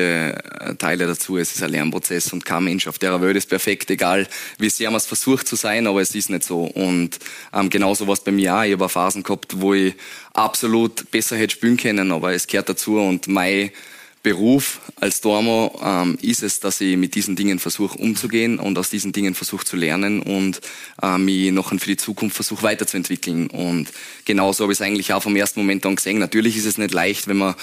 äh, 0.62 0.76
Teile 0.76 1.08
dazu. 1.08 1.38
Es 1.38 1.56
ist 1.56 1.64
ein 1.64 1.72
Lernprozess 1.72 2.32
und 2.32 2.46
kein 2.46 2.64
Mensch 2.64 2.88
auf 2.88 3.00
der 3.00 3.20
Welt 3.20 3.36
ist 3.36 3.50
perfekt, 3.50 3.90
egal 3.90 4.28
wie 4.60 4.70
sehr 4.70 4.92
man 4.92 4.98
es 4.98 5.08
versucht 5.08 5.48
zu 5.48 5.56
sein, 5.56 5.88
aber 5.88 6.02
es 6.02 6.14
ist 6.14 6.30
nicht 6.30 6.44
so. 6.44 6.66
Und 6.66 7.18
ähm, 7.52 7.72
genauso 7.72 8.06
war 8.06 8.14
es 8.14 8.24
bei 8.24 8.32
mir 8.32 8.56
auch. 8.56 8.62
Ich 8.62 8.74
habe 8.74 8.88
Phasen 8.90 9.24
gehabt, 9.24 9.60
wo 9.60 9.74
ich 9.74 9.96
absolut 10.34 11.10
besser 11.10 11.36
hätte 11.36 11.56
spielen 11.56 11.78
können, 11.78 12.12
aber 12.12 12.32
es 12.32 12.46
gehört 12.46 12.70
dazu 12.70 13.00
und 13.00 13.28
mein 13.28 13.72
Beruf 14.22 14.82
als 15.00 15.22
Dormer 15.22 15.72
ähm, 15.82 16.18
ist 16.22 16.44
es, 16.44 16.60
dass 16.60 16.82
ich 16.82 16.98
mit 16.98 17.16
diesen 17.16 17.38
Dingen 17.38 17.58
versuche 17.58 17.98
umzugehen 17.98 18.60
und 18.60 18.78
aus 18.78 18.90
diesen 18.90 19.14
Dingen 19.14 19.34
versuche 19.34 19.64
zu 19.66 19.78
lernen 19.78 20.22
und 20.22 20.60
äh, 21.02 21.18
mich 21.18 21.52
noch 21.54 21.70
für 21.70 21.78
die 21.78 21.96
Zukunft 21.96 22.36
versuche 22.36 22.64
weiterzuentwickeln. 22.64 23.48
Und 23.48 23.88
genauso 24.26 24.64
habe 24.64 24.74
ich 24.74 24.80
es 24.80 24.86
eigentlich 24.86 25.14
auch 25.14 25.24
vom 25.24 25.38
ersten 25.38 25.62
Moment 25.62 25.86
an 25.86 25.96
gesehen. 25.96 26.20
Natürlich 26.20 26.58
ist 26.58 26.66
es 26.66 26.78
nicht 26.78 26.94
leicht, 26.94 27.28
wenn 27.28 27.38
man 27.38 27.56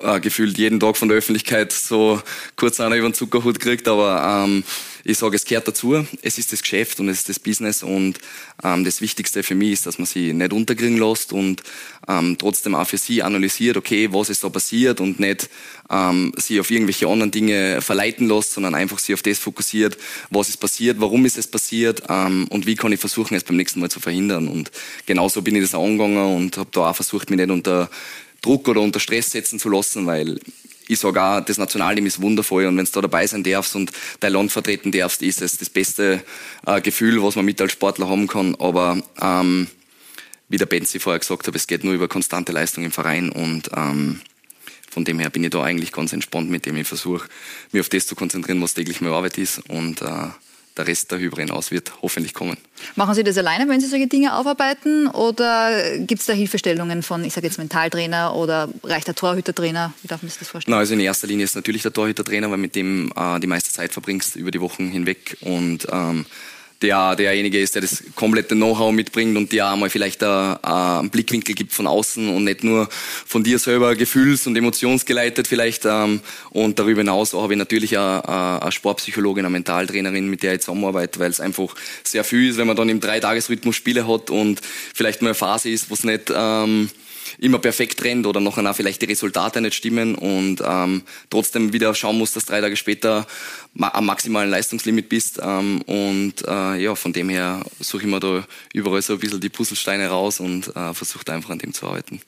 äh, 0.00 0.18
gefühlt 0.18 0.58
jeden 0.58 0.80
Tag 0.80 0.96
von 0.96 1.08
der 1.08 1.18
Öffentlichkeit 1.18 1.72
so 1.72 2.20
kurz 2.56 2.80
einer 2.80 2.96
über 2.96 3.08
den 3.08 3.14
Zuckerhut 3.14 3.60
kriegt, 3.60 3.86
aber 3.86 4.44
ähm, 4.44 4.64
ich 5.04 5.18
sage, 5.18 5.36
es 5.36 5.44
gehört 5.44 5.68
dazu. 5.68 6.04
Es 6.22 6.38
ist 6.38 6.52
das 6.52 6.62
Geschäft 6.62 7.00
und 7.00 7.08
es 7.08 7.20
ist 7.20 7.28
das 7.28 7.38
Business 7.38 7.82
und 7.82 8.18
ähm, 8.62 8.84
das 8.84 9.00
Wichtigste 9.00 9.42
für 9.42 9.54
mich 9.54 9.72
ist, 9.72 9.86
dass 9.86 9.98
man 9.98 10.06
sie 10.06 10.32
nicht 10.32 10.52
unterkriegen 10.52 10.98
lässt 10.98 11.32
und 11.32 11.62
ähm, 12.08 12.36
trotzdem 12.38 12.74
auch 12.74 12.86
für 12.86 12.98
sie 12.98 13.22
analysiert, 13.22 13.76
okay, 13.76 14.12
was 14.12 14.30
ist 14.30 14.44
da 14.44 14.48
passiert 14.48 15.00
und 15.00 15.20
nicht 15.20 15.48
ähm, 15.90 16.32
sie 16.36 16.60
auf 16.60 16.70
irgendwelche 16.70 17.08
anderen 17.08 17.30
Dinge 17.30 17.80
verleiten 17.80 18.28
lässt, 18.28 18.52
sondern 18.52 18.74
einfach 18.74 18.98
sie 18.98 19.14
auf 19.14 19.22
das 19.22 19.38
fokussiert, 19.38 19.96
was 20.30 20.48
ist 20.48 20.58
passiert, 20.58 21.00
warum 21.00 21.24
ist 21.24 21.38
es 21.38 21.46
passiert 21.46 22.02
ähm, 22.08 22.46
und 22.48 22.66
wie 22.66 22.76
kann 22.76 22.92
ich 22.92 23.00
versuchen, 23.00 23.34
es 23.34 23.44
beim 23.44 23.56
nächsten 23.56 23.80
Mal 23.80 23.90
zu 23.90 24.00
verhindern. 24.00 24.48
Und 24.48 24.70
genauso 25.06 25.42
bin 25.42 25.56
ich 25.56 25.62
das 25.62 25.74
angegangen 25.74 26.36
und 26.36 26.56
habe 26.56 26.70
da 26.72 26.90
auch 26.90 26.96
versucht, 26.96 27.30
mich 27.30 27.38
nicht 27.38 27.50
unter 27.50 27.90
Druck 28.42 28.68
oder 28.68 28.80
unter 28.80 29.00
Stress 29.00 29.30
setzen 29.30 29.58
zu 29.58 29.68
lassen, 29.68 30.06
weil 30.06 30.38
ich 30.90 30.98
sage 30.98 31.22
auch, 31.22 31.40
das 31.40 31.56
Nationalteam 31.56 32.06
ist 32.06 32.20
wundervoll 32.20 32.66
und 32.66 32.76
wenn 32.76 32.84
du 32.84 32.90
da 32.90 33.00
dabei 33.02 33.26
sein 33.26 33.44
darfst 33.44 33.76
und 33.76 33.92
dein 34.18 34.32
Land 34.32 34.50
vertreten 34.50 34.90
darfst, 34.90 35.22
ist 35.22 35.40
es 35.40 35.56
das 35.56 35.70
beste 35.70 36.22
äh, 36.66 36.80
Gefühl, 36.80 37.22
was 37.22 37.36
man 37.36 37.44
mit 37.44 37.60
als 37.60 37.72
Sportler 37.72 38.08
haben 38.08 38.26
kann. 38.26 38.56
Aber 38.56 39.00
ähm, 39.22 39.68
wie 40.48 40.56
der 40.56 40.66
Benzi 40.66 40.98
vorher 40.98 41.20
gesagt 41.20 41.46
hat, 41.46 41.54
es 41.54 41.68
geht 41.68 41.84
nur 41.84 41.94
über 41.94 42.08
konstante 42.08 42.50
Leistung 42.50 42.84
im 42.84 42.90
Verein 42.90 43.30
und 43.30 43.70
ähm, 43.76 44.20
von 44.90 45.04
dem 45.04 45.20
her 45.20 45.30
bin 45.30 45.44
ich 45.44 45.50
da 45.50 45.62
eigentlich 45.62 45.92
ganz 45.92 46.12
entspannt 46.12 46.50
mit 46.50 46.66
dem 46.66 46.76
ich 46.76 46.88
versuche, 46.88 47.28
mich 47.70 47.80
auf 47.80 47.88
das 47.88 48.08
zu 48.08 48.16
konzentrieren, 48.16 48.60
was 48.60 48.74
täglich 48.74 49.00
meine 49.00 49.14
Arbeit 49.14 49.38
ist 49.38 49.60
und 49.70 50.02
äh, 50.02 50.28
der 50.76 50.86
Rest 50.86 51.12
darüber 51.12 51.38
hinaus 51.38 51.70
wird 51.70 51.92
hoffentlich 52.02 52.34
kommen. 52.34 52.56
Machen 52.96 53.14
Sie 53.14 53.24
das 53.24 53.36
alleine, 53.36 53.68
wenn 53.68 53.80
Sie 53.80 53.86
solche 53.86 54.06
Dinge 54.06 54.36
aufarbeiten 54.36 55.06
oder 55.08 55.98
gibt 55.98 56.20
es 56.20 56.26
da 56.26 56.32
Hilfestellungen 56.32 57.02
von, 57.02 57.24
ich 57.24 57.34
sage 57.34 57.46
jetzt 57.46 57.58
Mentaltrainer 57.58 58.34
oder 58.34 58.68
reicht 58.82 59.06
der 59.06 59.14
Torhütertrainer? 59.14 59.92
Wie 60.02 60.08
darf 60.08 60.22
man 60.22 60.30
sich 60.30 60.38
das 60.38 60.48
vorstellen? 60.48 60.72
Na, 60.74 60.78
also 60.78 60.94
in 60.94 61.00
erster 61.00 61.26
Linie 61.26 61.44
ist 61.44 61.56
natürlich 61.56 61.82
der 61.82 61.92
Torhütertrainer, 61.92 62.50
weil 62.50 62.58
mit 62.58 62.74
dem 62.74 63.12
äh, 63.16 63.40
die 63.40 63.46
meiste 63.46 63.70
Zeit 63.70 63.92
verbringst 63.92 64.36
über 64.36 64.50
die 64.50 64.60
Wochen 64.60 64.88
hinweg 64.88 65.36
und 65.40 65.86
ähm, 65.92 66.26
der 66.82 67.14
derjenige 67.16 67.60
ist, 67.60 67.74
der 67.74 67.82
das 67.82 68.02
komplette 68.14 68.54
Know-how 68.54 68.92
mitbringt 68.92 69.36
und 69.36 69.52
dir 69.52 69.66
einmal 69.66 69.90
vielleicht 69.90 70.22
einen 70.22 71.10
Blickwinkel 71.10 71.54
gibt 71.54 71.72
von 71.72 71.86
außen 71.86 72.28
und 72.28 72.44
nicht 72.44 72.64
nur 72.64 72.88
von 72.90 73.44
dir 73.44 73.58
selber 73.58 73.94
gefühls- 73.94 74.46
und 74.46 74.56
emotionsgeleitet 74.56 75.46
vielleicht. 75.46 75.84
Ähm, 75.84 76.20
und 76.50 76.78
darüber 76.78 77.00
hinaus 77.00 77.34
habe 77.34 77.52
ich 77.52 77.58
natürlich 77.58 77.98
eine 77.98 78.70
Sportpsychologin, 78.70 79.44
eine 79.44 79.52
Mentaltrainerin, 79.52 80.28
mit 80.28 80.42
der 80.42 80.54
ich 80.54 80.60
zusammenarbeite, 80.60 81.20
weil 81.20 81.30
es 81.30 81.40
einfach 81.40 81.74
sehr 82.04 82.24
viel 82.24 82.50
ist, 82.50 82.56
wenn 82.56 82.66
man 82.66 82.76
dann 82.76 82.88
im 82.88 83.00
Dreitagesrhythmus 83.00 83.76
Spiele 83.76 84.08
hat 84.08 84.30
und 84.30 84.60
vielleicht 84.94 85.22
mal 85.22 85.28
eine 85.28 85.34
Phase 85.34 85.70
ist, 85.70 85.90
wo 85.90 85.94
es 85.94 86.04
nicht... 86.04 86.32
Immer 87.40 87.58
perfekt 87.58 88.04
rennt 88.04 88.26
oder 88.26 88.38
nachher 88.38 88.68
auch 88.70 88.76
vielleicht 88.76 89.00
die 89.00 89.06
Resultate 89.06 89.60
nicht 89.60 89.74
stimmen 89.74 90.14
und 90.14 90.62
ähm, 90.64 91.02
trotzdem 91.30 91.72
wieder 91.72 91.94
schauen 91.94 92.18
muss, 92.18 92.34
dass 92.34 92.44
drei 92.44 92.60
Tage 92.60 92.76
später 92.76 93.26
am 93.78 94.06
maximalen 94.06 94.50
Leistungslimit 94.50 95.08
bist. 95.08 95.40
Ähm, 95.42 95.80
und 95.82 96.34
äh, 96.46 96.76
ja, 96.76 96.94
von 96.94 97.12
dem 97.12 97.30
her 97.30 97.62
suche 97.80 98.02
ich 98.02 98.08
mir 98.08 98.20
da 98.20 98.44
überall 98.74 99.00
so 99.00 99.14
ein 99.14 99.18
bisschen 99.18 99.40
die 99.40 99.48
Puzzlesteine 99.48 100.08
raus 100.08 100.38
und 100.38 100.68
äh, 100.76 100.92
versuche 100.92 101.32
einfach 101.32 101.50
an 101.50 101.58
dem 101.58 101.72
zu 101.72 101.86
arbeiten. 101.86 102.20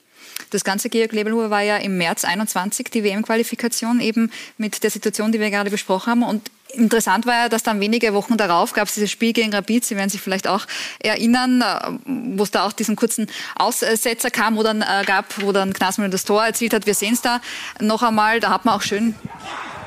Das 0.49 0.63
ganze 0.63 0.89
Georg 0.89 1.11
Lebelhuber 1.11 1.49
war 1.49 1.61
ja 1.61 1.77
im 1.77 1.97
März 1.97 2.25
21 2.25 2.89
die 2.89 3.03
WM-Qualifikation 3.03 3.99
eben 3.99 4.31
mit 4.57 4.83
der 4.83 4.89
Situation, 4.89 5.31
die 5.31 5.39
wir 5.39 5.49
gerade 5.49 5.69
besprochen 5.69 6.11
haben. 6.11 6.23
Und 6.23 6.49
interessant 6.73 7.25
war 7.25 7.33
ja, 7.33 7.49
dass 7.49 7.63
dann 7.63 7.79
wenige 7.79 8.13
Wochen 8.13 8.37
darauf 8.37 8.73
gab 8.73 8.87
es 8.87 8.95
dieses 8.95 9.11
Spiel 9.11 9.33
gegen 9.33 9.53
Rapid, 9.53 9.85
Sie 9.85 9.95
werden 9.95 10.09
sich 10.09 10.21
vielleicht 10.21 10.47
auch 10.47 10.65
erinnern, 10.99 11.61
äh, 11.61 11.91
wo 12.05 12.43
es 12.43 12.51
da 12.51 12.65
auch 12.65 12.73
diesen 12.73 12.95
kurzen 12.95 13.27
Aussetzer 13.55 14.31
kam, 14.31 14.57
wo 14.57 14.63
dann 14.63 14.81
äh, 14.81 15.03
gab, 15.05 15.25
wo 15.41 15.51
dann 15.51 15.73
Knasmüller 15.73 16.09
das 16.09 16.25
Tor 16.25 16.45
erzielt 16.45 16.73
hat. 16.73 16.85
Wir 16.85 16.95
sehen 16.95 17.13
es 17.13 17.21
da 17.21 17.41
noch 17.79 18.03
einmal, 18.03 18.39
da 18.39 18.49
hat 18.49 18.65
man 18.65 18.75
auch 18.75 18.81
schön 18.81 19.15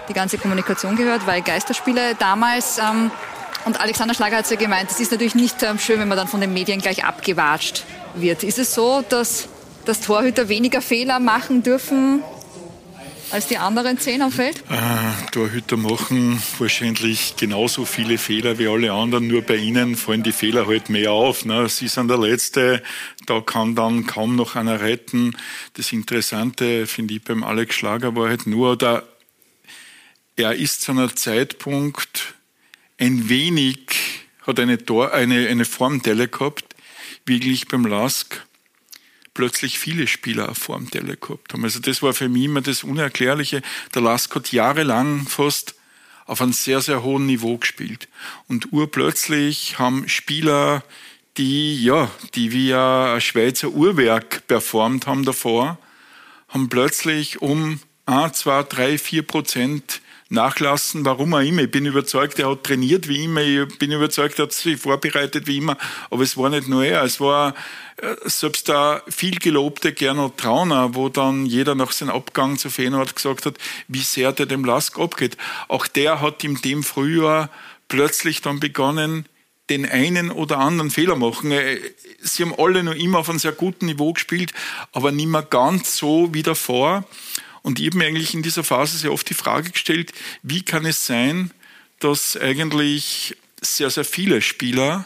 die 0.09 0.13
ganze 0.13 0.39
Kommunikation 0.39 0.97
gehört, 0.97 1.27
weil 1.27 1.43
Geisterspiele 1.43 2.15
damals 2.15 2.79
ähm, 2.79 3.11
und 3.65 3.81
Alexander 3.81 4.15
Schlager 4.15 4.37
hat 4.37 4.45
es 4.45 4.51
ja 4.51 4.57
gemeint, 4.57 4.91
es 4.93 5.01
ist 5.01 5.11
natürlich 5.11 5.35
nicht 5.35 5.63
ähm, 5.65 5.81
schön, 5.81 5.99
wenn 5.99 6.07
man 6.07 6.17
dann 6.17 6.29
von 6.29 6.41
den 6.41 6.53
Medien 6.53 6.81
gleich 6.81 7.05
abgewatscht 7.05 7.85
wird. 8.15 8.45
Ist 8.45 8.59
es 8.59 8.73
so, 8.75 9.03
dass, 9.09 9.49
dass 9.85 10.01
Torhüter 10.01 10.49
weniger 10.49 10.81
Fehler 10.81 11.19
machen 11.19 11.65
dürfen 11.65 12.23
als 13.37 13.49
die 13.49 13.59
anderen 13.59 13.99
zehn 13.99 14.23
am 14.23 14.33
Feld? 14.33 14.63
Äh, 14.71 15.31
Torhüter 15.31 15.77
machen 15.77 16.43
wahrscheinlich 16.59 17.37
genauso 17.37 17.85
viele 17.85 18.17
Fehler 18.17 18.59
wie 18.59 18.67
alle 18.67 18.91
anderen, 18.91 19.27
nur 19.29 19.43
bei 19.43 19.57
ihnen 19.57 19.95
fallen 19.95 20.23
die 20.23 20.33
Fehler 20.33 20.67
halt 20.67 20.89
mehr 20.89 21.13
auf. 21.13 21.45
Ne? 21.45 21.69
Sie 21.69 21.87
sind 21.89 22.09
der 22.09 22.17
Letzte, 22.17 22.83
da 23.27 23.43
kann 23.43 23.75
dann 23.75 24.07
kaum 24.07 24.37
noch 24.37 24.57
einer 24.57 24.81
retten. 24.81 25.37
Das 25.75 25.93
Interessante, 25.93 26.87
finde 26.87 27.13
ich, 27.13 27.25
beim 27.25 27.45
Alex 27.45 27.75
Schlager 27.75 28.17
war 28.17 28.31
halt 28.31 28.47
nur, 28.47 28.75
da, 28.75 29.03
er 30.37 30.55
ist 30.55 30.81
zu 30.81 30.93
einem 30.93 31.15
Zeitpunkt 31.15 32.37
ein 32.97 33.29
wenig, 33.29 33.79
hat 34.47 34.59
eine, 34.59 34.83
Tor, 34.83 35.13
eine, 35.13 35.47
eine 35.49 35.67
Formdelle 35.67 36.29
gehabt, 36.29 36.75
wie 37.27 37.53
ich 37.53 37.69
beim 37.69 37.85
Lask 37.85 38.47
plötzlich 39.37 39.79
viele 39.79 40.07
Spieler 40.07 40.47
eine 40.47 40.55
Formdelle 40.55 41.17
gehabt 41.17 41.53
haben. 41.53 41.63
Also 41.63 41.79
das 41.79 42.03
war 42.03 42.15
für 42.15 42.29
mich 42.29 42.45
immer 42.45 42.63
das 42.63 42.83
Unerklärliche. 42.83 43.61
Der 43.95 44.01
Lask 44.01 44.35
hat 44.35 44.51
jahrelang 44.51 45.29
fast 45.29 45.75
auf 46.25 46.41
einem 46.41 46.55
sehr, 46.55 46.81
sehr 46.81 47.03
hohen 47.03 47.27
Niveau 47.27 47.59
gespielt. 47.59 48.09
Und 48.49 48.73
urplötzlich 48.73 49.79
haben 49.79 50.09
Spieler, 50.09 50.83
die, 51.37 51.85
ja, 51.85 52.11
die 52.35 52.51
wie 52.51 52.73
ein 52.73 53.21
Schweizer 53.21 53.69
Uhrwerk 53.69 54.47
performt 54.49 55.07
haben 55.07 55.25
davor, 55.25 55.79
haben 56.49 56.71
plötzlich 56.71 57.43
um 57.43 57.81
1, 58.07 58.39
2, 58.39 58.63
3, 58.63 58.99
4 58.99 59.23
Prozent 59.23 60.01
nachlassen, 60.29 61.05
warum 61.05 61.35
auch 61.35 61.41
immer. 61.41 61.63
Ich 61.63 61.71
bin 61.71 61.87
überzeugt, 61.87 62.39
er 62.39 62.51
hat 62.51 62.65
trainiert 62.65 63.09
wie 63.09 63.25
immer, 63.25 63.43
ich 63.43 63.79
bin 63.79 63.93
überzeugt, 63.93 64.39
er 64.39 64.45
hat 64.45 64.53
sich 64.53 64.81
vorbereitet 64.81 65.47
wie 65.47 65.59
immer, 65.59 65.77
aber 66.11 66.23
es 66.23 66.37
war 66.37 66.51
nicht 66.51 66.69
nur 66.69 66.85
er, 66.85 67.05
es 67.05 67.21
war 67.21 67.55
äh, 67.99 68.15
selbst 68.25 68.69
der 68.69 69.03
viel 69.09 69.39
gelobte 69.39 69.93
Gernot 69.93 70.37
Trauner, 70.39 70.95
wo 70.95 71.09
dann 71.09 71.47
jeder 71.47 71.75
nach 71.75 71.93
seinem 71.93 72.11
Abgang 72.11 72.59
zu 72.59 72.71
Feyenoord 72.71 73.15
gesagt 73.15 73.47
hat, 73.47 73.57
wie 73.87 74.01
sehr 74.01 74.33
der 74.33 74.47
dem 74.47 74.65
Lask 74.65 74.99
abgeht. 74.99 75.37
Auch 75.69 75.87
der 75.87 76.21
hat 76.21 76.43
in 76.43 76.57
dem 76.57 76.83
Frühjahr 76.83 77.49
plötzlich 77.89 78.43
dann 78.43 78.59
begonnen, 78.59 79.27
den 79.71 79.85
einen 79.85 80.31
oder 80.31 80.59
anderen 80.59 80.91
Fehler 80.91 81.17
machen. 81.17 81.53
Äh, 81.53 81.79
sie 82.21 82.43
haben 82.43 82.55
alle 82.59 82.83
noch 82.83 82.95
immer 82.95 83.21
auf 83.21 83.31
einem 83.31 83.39
sehr 83.39 83.53
guten 83.53 83.87
Niveau 83.87 84.13
gespielt, 84.13 84.53
aber 84.93 85.13
nicht 85.13 85.29
mehr 85.29 85.43
ganz 85.43 85.97
so 85.97 86.35
wie 86.35 86.43
davor. 86.43 87.05
Und 87.67 87.81
ich 87.81 87.87
habe 87.87 87.99
mir 87.99 88.07
eigentlich 88.07 88.33
in 88.33 88.45
dieser 88.45 88.63
Phase 88.63 88.97
sehr 88.97 89.13
oft 89.13 89.29
die 89.29 89.35
Frage 89.35 89.73
gestellt, 89.73 90.13
wie 90.45 90.63
kann 90.63 90.87
es 90.87 91.05
sein, 91.05 91.51
dass 91.99 92.37
eigentlich 92.37 93.37
sehr, 93.61 93.91
sehr 93.91 94.05
viele 94.05 94.41
Spieler 94.41 95.05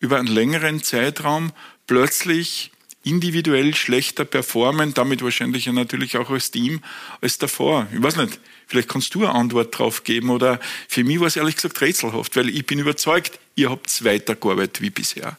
über 0.00 0.18
einen 0.18 0.26
längeren 0.26 0.82
Zeitraum 0.82 1.52
plötzlich 1.86 2.72
individuell 3.04 3.76
schlechter 3.76 4.24
performen, 4.24 4.92
damit 4.92 5.22
wahrscheinlich 5.22 5.66
ja 5.66 5.72
natürlich 5.72 6.16
auch 6.16 6.30
als 6.30 6.50
Team, 6.50 6.80
als 7.20 7.38
davor. 7.38 7.86
Ich 7.94 8.02
weiß 8.02 8.16
nicht, 8.16 8.40
vielleicht 8.66 8.88
kannst 8.88 9.14
du 9.14 9.20
eine 9.20 9.32
Antwort 9.32 9.78
drauf 9.78 10.02
geben 10.02 10.30
oder 10.30 10.58
für 10.88 11.04
mich 11.04 11.20
war 11.20 11.28
es 11.28 11.36
ehrlich 11.36 11.54
gesagt 11.54 11.80
rätselhaft, 11.80 12.34
weil 12.34 12.48
ich 12.48 12.66
bin 12.66 12.80
überzeugt, 12.80 13.38
ihr 13.54 13.70
habt 13.70 14.04
weitergearbeitet 14.04 14.80
wie 14.80 14.90
bisher. 14.90 15.38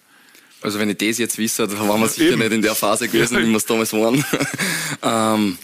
Also 0.61 0.79
wenn 0.79 0.89
ich 0.89 0.99
das 0.99 1.17
jetzt 1.17 1.37
wisse, 1.37 1.67
dann 1.67 1.89
waren 1.89 1.99
wir 1.99 2.07
sicher 2.07 2.31
Eben. 2.31 2.39
nicht 2.39 2.53
in 2.53 2.61
der 2.61 2.75
Phase 2.75 3.09
gewesen, 3.09 3.39
wie 3.39 3.49
wir 3.49 3.57
es 3.57 3.65
damals 3.65 3.91
waren. 3.91 4.23
ähm, 5.03 5.57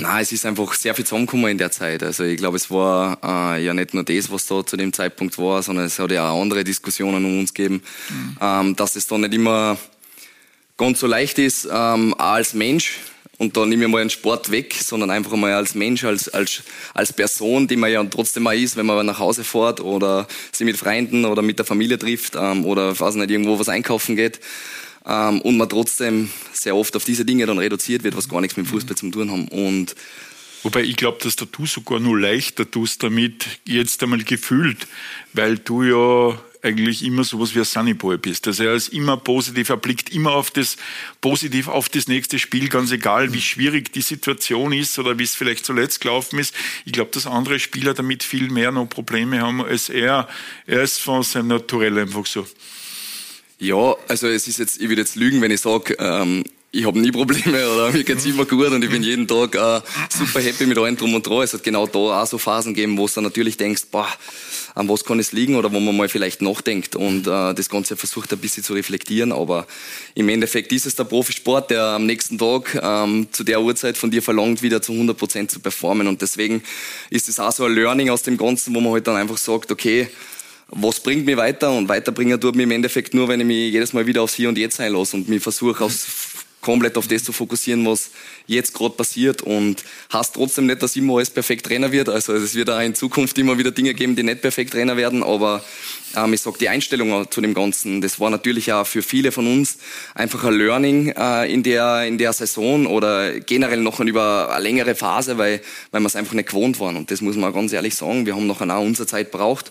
Nein, 0.00 0.22
es 0.22 0.32
ist 0.32 0.46
einfach 0.46 0.72
sehr 0.74 0.94
viel 0.94 1.04
zusammengekommen 1.04 1.50
in 1.50 1.58
der 1.58 1.70
Zeit. 1.70 2.02
Also 2.02 2.24
ich 2.24 2.36
glaube, 2.36 2.56
es 2.56 2.70
war 2.70 3.18
äh, 3.22 3.64
ja 3.64 3.74
nicht 3.74 3.94
nur 3.94 4.04
das, 4.04 4.30
was 4.30 4.46
da 4.46 4.64
zu 4.64 4.76
dem 4.76 4.92
Zeitpunkt 4.92 5.38
war, 5.38 5.62
sondern 5.62 5.86
es 5.86 5.98
hat 5.98 6.10
ja 6.10 6.30
auch 6.30 6.40
andere 6.40 6.64
Diskussionen 6.64 7.24
um 7.24 7.40
uns 7.40 7.54
gegeben, 7.54 7.82
mhm. 8.08 8.36
ähm, 8.40 8.76
dass 8.76 8.96
es 8.96 9.06
da 9.06 9.18
nicht 9.18 9.34
immer 9.34 9.78
ganz 10.76 11.00
so 11.00 11.06
leicht 11.06 11.38
ist, 11.38 11.68
ähm, 11.70 12.14
auch 12.14 12.32
als 12.32 12.54
Mensch, 12.54 12.98
und 13.38 13.54
da 13.56 13.66
nehme 13.66 13.84
ich 13.84 13.90
mal 13.90 14.00
einen 14.00 14.10
Sport 14.10 14.50
weg, 14.50 14.74
sondern 14.80 15.10
einfach 15.10 15.36
mal 15.36 15.52
als 15.52 15.74
Mensch, 15.74 16.04
als, 16.04 16.28
als, 16.30 16.62
als 16.94 17.12
Person, 17.12 17.68
die 17.68 17.76
man 17.76 17.92
ja 17.92 18.02
trotzdem 18.04 18.44
mal 18.44 18.58
ist, 18.58 18.76
wenn 18.76 18.86
man 18.86 19.04
nach 19.04 19.18
Hause 19.18 19.44
fährt 19.44 19.80
oder 19.80 20.26
sich 20.52 20.64
mit 20.64 20.78
Freunden 20.78 21.26
oder 21.26 21.42
mit 21.42 21.58
der 21.58 21.66
Familie 21.66 21.98
trifft 21.98 22.34
ähm, 22.34 22.64
oder 22.64 22.98
weiß 22.98 23.14
nicht, 23.16 23.30
irgendwo 23.30 23.58
was 23.58 23.68
einkaufen 23.68 24.16
geht 24.16 24.40
ähm, 25.06 25.40
und 25.40 25.56
man 25.56 25.68
trotzdem 25.68 26.30
sehr 26.52 26.76
oft 26.76 26.96
auf 26.96 27.04
diese 27.04 27.24
Dinge 27.24 27.46
dann 27.46 27.58
reduziert 27.58 28.02
wird, 28.02 28.16
was 28.16 28.28
gar 28.28 28.40
nichts 28.40 28.56
mit 28.56 28.66
dem 28.66 28.70
Fußball 28.70 28.96
zu 28.96 29.10
tun 29.10 29.30
haben. 29.30 29.48
Und 29.48 29.94
Wobei 30.66 30.82
ich 30.82 30.96
glaube, 30.96 31.18
dass 31.22 31.36
du 31.36 31.66
sogar 31.66 32.00
nur 32.00 32.18
leichter 32.18 32.68
tust 32.68 33.00
damit, 33.04 33.46
jetzt 33.64 34.02
einmal 34.02 34.24
gefühlt, 34.24 34.88
weil 35.32 35.58
du 35.58 35.84
ja 35.84 36.36
eigentlich 36.60 37.04
immer 37.04 37.22
sowas 37.22 37.54
wie 37.54 37.60
ein 37.60 37.64
Sunnyboy 37.64 38.18
bist. 38.18 38.48
Also 38.48 38.64
er 38.64 38.74
ist 38.74 38.88
immer 38.88 39.16
positiv, 39.16 39.68
er 39.68 39.76
blickt 39.76 40.10
immer 40.10 40.32
auf 40.32 40.50
das, 40.50 40.76
positiv 41.20 41.68
auf 41.68 41.88
das 41.88 42.08
nächste 42.08 42.40
Spiel, 42.40 42.68
ganz 42.68 42.90
egal, 42.90 43.32
wie 43.32 43.40
schwierig 43.40 43.92
die 43.92 44.00
Situation 44.02 44.72
ist 44.72 44.98
oder 44.98 45.18
wie 45.20 45.22
es 45.22 45.36
vielleicht 45.36 45.64
zuletzt 45.64 46.00
gelaufen 46.00 46.40
ist. 46.40 46.52
Ich 46.84 46.92
glaube, 46.92 47.12
dass 47.12 47.28
andere 47.28 47.60
Spieler 47.60 47.94
damit 47.94 48.24
viel 48.24 48.50
mehr 48.50 48.72
noch 48.72 48.86
Probleme 48.86 49.40
haben 49.40 49.64
als 49.64 49.88
er. 49.88 50.28
Er 50.66 50.82
ist 50.82 50.98
von 50.98 51.22
seinem 51.22 51.46
Naturell 51.46 51.96
einfach 51.96 52.26
so. 52.26 52.44
Ja, 53.58 53.96
also 54.08 54.28
es 54.28 54.48
ist 54.48 54.58
jetzt, 54.58 54.80
ich 54.80 54.88
würde 54.88 55.00
jetzt 55.00 55.16
lügen, 55.16 55.40
wenn 55.40 55.50
ich 55.50 55.62
sage, 55.62 55.96
ähm, 55.98 56.44
ich 56.72 56.84
habe 56.84 57.00
nie 57.00 57.10
Probleme 57.10 57.66
oder 57.70 57.90
mir 57.90 58.04
geht's 58.04 58.26
immer 58.26 58.44
gut 58.44 58.70
und 58.70 58.84
ich 58.84 58.90
bin 58.90 59.02
jeden 59.02 59.26
Tag 59.26 59.54
äh, 59.54 59.80
super 60.10 60.40
happy 60.40 60.66
mit 60.66 60.76
allem 60.76 60.94
drum 60.94 61.14
und 61.14 61.26
dran. 61.26 61.42
Es 61.42 61.54
hat 61.54 61.62
genau 61.62 61.86
da 61.86 62.22
auch 62.22 62.26
so 62.26 62.36
Phasen 62.36 62.74
gegeben, 62.74 62.98
wo 62.98 63.06
du 63.06 63.20
natürlich 63.22 63.56
denkst, 63.56 63.84
boah, 63.90 64.08
an 64.74 64.86
was 64.90 65.06
kann 65.06 65.18
es 65.18 65.32
liegen 65.32 65.56
oder 65.56 65.72
wo 65.72 65.80
man 65.80 65.96
mal 65.96 66.10
vielleicht 66.10 66.42
nachdenkt 66.42 66.96
und 66.96 67.26
äh, 67.26 67.54
das 67.54 67.70
Ganze 67.70 67.96
versucht 67.96 68.30
ein 68.34 68.38
bisschen 68.40 68.62
zu 68.62 68.74
reflektieren. 68.74 69.32
Aber 69.32 69.66
im 70.14 70.28
Endeffekt 70.28 70.70
ist 70.72 70.84
es 70.84 70.94
der 70.94 71.04
Profisport, 71.04 71.70
der 71.70 71.82
am 71.82 72.04
nächsten 72.04 72.36
Tag 72.36 72.78
ähm, 72.82 73.28
zu 73.32 73.42
der 73.42 73.62
Uhrzeit 73.62 73.96
von 73.96 74.10
dir 74.10 74.20
verlangt, 74.20 74.60
wieder 74.60 74.82
zu 74.82 74.92
100 74.92 75.16
Prozent 75.16 75.50
zu 75.50 75.60
performen. 75.60 76.08
Und 76.08 76.20
deswegen 76.20 76.62
ist 77.08 77.30
es 77.30 77.40
auch 77.40 77.52
so 77.52 77.64
ein 77.64 77.74
Learning 77.74 78.10
aus 78.10 78.22
dem 78.22 78.36
Ganzen, 78.36 78.74
wo 78.74 78.80
man 78.80 78.92
halt 78.92 79.06
dann 79.06 79.16
einfach 79.16 79.38
sagt, 79.38 79.72
okay, 79.72 80.08
was 80.68 81.00
bringt 81.00 81.26
mich 81.26 81.36
weiter? 81.36 81.70
Und 81.72 81.88
weiterbringen 81.88 82.40
tut 82.40 82.56
mich 82.56 82.64
im 82.64 82.72
Endeffekt 82.72 83.14
nur, 83.14 83.28
wenn 83.28 83.40
ich 83.40 83.46
mich 83.46 83.72
jedes 83.72 83.92
Mal 83.92 84.06
wieder 84.06 84.22
aufs 84.22 84.34
Hier 84.34 84.48
und 84.48 84.58
Jetzt 84.58 84.80
einlasse 84.80 85.16
und 85.16 85.28
mich 85.28 85.42
versuche, 85.42 85.88
komplett 86.60 86.98
auf 86.98 87.06
das 87.06 87.22
zu 87.22 87.32
fokussieren, 87.32 87.86
was 87.86 88.10
jetzt 88.48 88.74
gerade 88.74 88.94
passiert. 88.94 89.42
Und 89.42 89.84
heißt 90.12 90.34
trotzdem 90.34 90.66
nicht, 90.66 90.82
dass 90.82 90.96
immer 90.96 91.14
alles 91.14 91.30
perfekt 91.30 91.66
Trainer 91.66 91.92
wird. 91.92 92.08
Also 92.08 92.32
es 92.32 92.56
wird 92.56 92.68
auch 92.70 92.80
in 92.80 92.96
Zukunft 92.96 93.38
immer 93.38 93.56
wieder 93.56 93.70
Dinge 93.70 93.94
geben, 93.94 94.16
die 94.16 94.24
nicht 94.24 94.40
perfekt 94.42 94.72
Trainer 94.72 94.96
werden. 94.96 95.22
Aber 95.22 95.64
ähm, 96.16 96.32
ich 96.32 96.40
sage, 96.40 96.58
die 96.58 96.68
Einstellung 96.68 97.30
zu 97.30 97.40
dem 97.40 97.54
Ganzen, 97.54 98.00
das 98.00 98.18
war 98.18 98.30
natürlich 98.30 98.72
auch 98.72 98.84
für 98.84 99.02
viele 99.02 99.30
von 99.30 99.46
uns 99.46 99.78
einfach 100.16 100.42
ein 100.42 100.54
Learning 100.54 101.12
äh, 101.16 101.52
in, 101.52 101.62
der, 101.62 102.04
in 102.04 102.18
der 102.18 102.32
Saison 102.32 102.86
oder 102.86 103.38
generell 103.38 103.80
noch 103.80 104.00
über 104.00 104.52
eine 104.52 104.62
längere 104.64 104.96
Phase, 104.96 105.38
weil, 105.38 105.60
weil 105.92 106.00
wir 106.00 106.08
es 106.08 106.16
einfach 106.16 106.34
nicht 106.34 106.48
gewohnt 106.48 106.80
waren. 106.80 106.96
Und 106.96 107.12
das 107.12 107.20
muss 107.20 107.36
man 107.36 107.52
ganz 107.52 107.72
ehrlich 107.72 107.94
sagen. 107.94 108.26
Wir 108.26 108.34
haben 108.34 108.48
noch 108.48 108.60
auch 108.60 108.80
unsere 108.82 109.06
Zeit 109.06 109.30
braucht. 109.30 109.70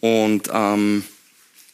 Und 0.00 0.48
ähm, 0.52 1.04